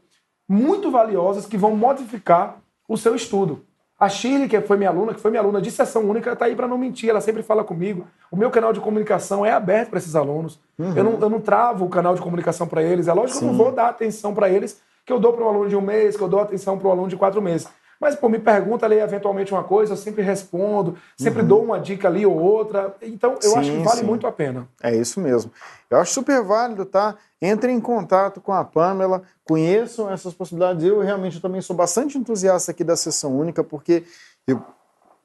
muito 0.47 0.91
valiosas 0.91 1.45
que 1.45 1.57
vão 1.57 1.75
modificar 1.75 2.57
o 2.87 2.97
seu 2.97 3.15
estudo. 3.15 3.63
A 3.99 4.09
Shirley, 4.09 4.49
que 4.49 4.59
foi 4.61 4.75
minha 4.75 4.89
aluna, 4.89 5.13
que 5.13 5.21
foi 5.21 5.31
minha 5.31 5.41
aluna 5.41 5.61
de 5.61 5.71
sessão 5.71 6.03
única, 6.03 6.33
está 6.33 6.45
aí 6.45 6.55
para 6.55 6.67
não 6.67 6.77
mentir, 6.77 7.09
ela 7.09 7.21
sempre 7.21 7.41
fala 7.41 7.63
comigo. 7.63 8.05
O 8.29 8.35
meu 8.35 8.51
canal 8.51 8.73
de 8.73 8.81
comunicação 8.81 9.45
é 9.45 9.51
aberto 9.51 9.91
para 9.91 9.99
esses 9.99 10.15
alunos. 10.15 10.59
Uhum. 10.77 10.97
Eu, 10.97 11.03
não, 11.03 11.19
eu 11.19 11.29
não 11.29 11.39
travo 11.39 11.85
o 11.85 11.89
canal 11.89 12.13
de 12.13 12.21
comunicação 12.21 12.67
para 12.67 12.83
eles. 12.83 13.07
É 13.07 13.13
lógico 13.13 13.39
Sim. 13.39 13.39
que 13.39 13.45
eu 13.45 13.51
não 13.51 13.57
vou 13.57 13.71
dar 13.71 13.87
atenção 13.87 14.33
para 14.33 14.49
eles 14.49 14.81
que 15.05 15.11
eu 15.11 15.19
dou 15.19 15.33
para 15.33 15.43
um 15.43 15.49
aluno 15.49 15.69
de 15.69 15.75
um 15.75 15.81
mês, 15.81 16.15
que 16.15 16.23
eu 16.23 16.27
dou 16.27 16.39
atenção 16.39 16.77
para 16.77 16.87
um 16.87 16.91
aluno 16.91 17.07
de 17.07 17.17
quatro 17.17 17.41
meses. 17.41 17.67
Mas, 18.03 18.15
pô, 18.15 18.27
me 18.27 18.37
pergunta 18.37 18.85
ali 18.85 18.99
eventualmente 18.99 19.53
uma 19.53 19.63
coisa, 19.63 19.93
eu 19.93 19.97
sempre 19.97 20.21
respondo, 20.21 20.97
sempre 21.17 21.41
uhum. 21.41 21.47
dou 21.47 21.63
uma 21.63 21.79
dica 21.79 22.09
ali 22.09 22.25
ou 22.25 22.37
outra. 22.37 22.93
Então, 23.01 23.37
eu 23.41 23.51
sim, 23.51 23.57
acho 23.57 23.71
que 23.71 23.77
vale 23.77 23.99
sim. 24.01 24.05
muito 24.05 24.27
a 24.27 24.31
pena. 24.31 24.67
É 24.83 24.93
isso 24.93 25.21
mesmo. 25.21 25.49
Eu 25.89 25.97
acho 25.99 26.11
super 26.11 26.43
válido, 26.43 26.83
tá? 26.83 27.15
Entre 27.41 27.71
em 27.71 27.79
contato 27.79 28.41
com 28.41 28.51
a 28.51 28.61
Pamela, 28.61 29.23
conheçam 29.45 30.11
essas 30.11 30.33
possibilidades. 30.33 30.83
Eu 30.83 30.99
realmente 30.99 31.37
eu 31.37 31.41
também 31.41 31.61
sou 31.61 31.73
bastante 31.73 32.17
entusiasta 32.17 32.71
aqui 32.71 32.83
da 32.83 32.97
sessão 32.97 33.39
única, 33.39 33.63
porque 33.63 34.03
eu, 34.45 34.61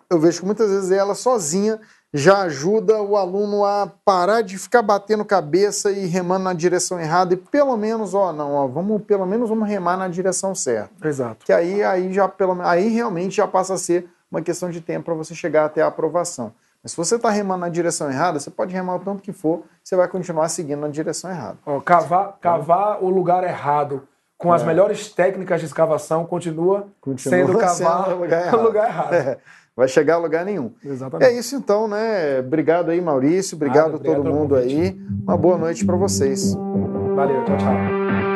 eu 0.08 0.20
vejo 0.20 0.38
que 0.38 0.46
muitas 0.46 0.70
vezes 0.70 0.92
ela 0.92 1.16
sozinha 1.16 1.80
já 2.12 2.42
ajuda 2.42 3.02
o 3.02 3.16
aluno 3.16 3.64
a 3.64 3.90
parar 4.04 4.42
de 4.42 4.56
ficar 4.56 4.80
batendo 4.82 5.24
cabeça 5.24 5.90
e 5.90 6.06
remando 6.06 6.44
na 6.44 6.54
direção 6.54 6.98
errada 6.98 7.34
e 7.34 7.36
pelo 7.36 7.76
menos, 7.76 8.14
ó, 8.14 8.32
não, 8.32 8.54
ó, 8.54 8.66
vamos 8.66 9.02
pelo 9.02 9.26
menos 9.26 9.48
vamos 9.48 9.68
remar 9.68 9.96
na 9.96 10.08
direção 10.08 10.54
certa. 10.54 11.06
Exato. 11.06 11.44
Que 11.44 11.52
aí 11.52 11.82
aí 11.82 12.12
já 12.12 12.26
pelo 12.26 12.60
aí 12.62 12.88
realmente 12.88 13.36
já 13.36 13.46
passa 13.46 13.74
a 13.74 13.78
ser 13.78 14.08
uma 14.30 14.40
questão 14.40 14.70
de 14.70 14.80
tempo 14.80 15.06
para 15.06 15.14
você 15.14 15.34
chegar 15.34 15.66
até 15.66 15.82
a 15.82 15.86
aprovação. 15.86 16.52
Mas 16.82 16.92
se 16.92 16.96
você 16.96 17.16
está 17.16 17.28
remando 17.28 17.60
na 17.60 17.68
direção 17.68 18.10
errada, 18.10 18.38
você 18.38 18.50
pode 18.50 18.72
remar 18.72 18.96
o 18.96 19.00
tanto 19.00 19.22
que 19.22 19.32
for, 19.32 19.64
você 19.82 19.96
vai 19.96 20.06
continuar 20.06 20.48
seguindo 20.48 20.80
na 20.80 20.88
direção 20.88 21.30
errada. 21.30 21.58
Ó, 21.66 21.80
cavar, 21.80 22.38
cavar 22.40 23.02
o 23.02 23.10
lugar 23.10 23.42
errado 23.44 24.06
com 24.38 24.52
é. 24.52 24.56
as 24.56 24.62
melhores 24.62 25.12
técnicas 25.12 25.60
de 25.60 25.66
escavação 25.66 26.24
continua, 26.24 26.86
continua 27.00 27.38
sendo 27.38 27.58
cavar 27.58 28.12
o 28.12 28.20
lugar 28.20 28.40
errado. 28.46 28.62
lugar 28.62 28.88
errado. 28.88 29.12
É 29.12 29.38
vai 29.78 29.86
chegar 29.86 30.16
a 30.16 30.18
lugar 30.18 30.44
nenhum. 30.44 30.72
Exatamente. 30.84 31.30
É 31.30 31.38
isso 31.38 31.54
então, 31.54 31.86
né? 31.86 32.40
Obrigado 32.40 32.90
aí, 32.90 33.00
Maurício. 33.00 33.54
Obrigado, 33.54 33.94
a 33.94 33.98
todo 34.00 34.24
mundo 34.24 34.56
aí. 34.56 35.00
Uma 35.22 35.36
boa 35.36 35.56
noite 35.56 35.86
para 35.86 35.94
vocês. 35.94 36.52
Valeu, 37.14 37.44
tchau, 37.44 37.56
tchau. 37.56 38.27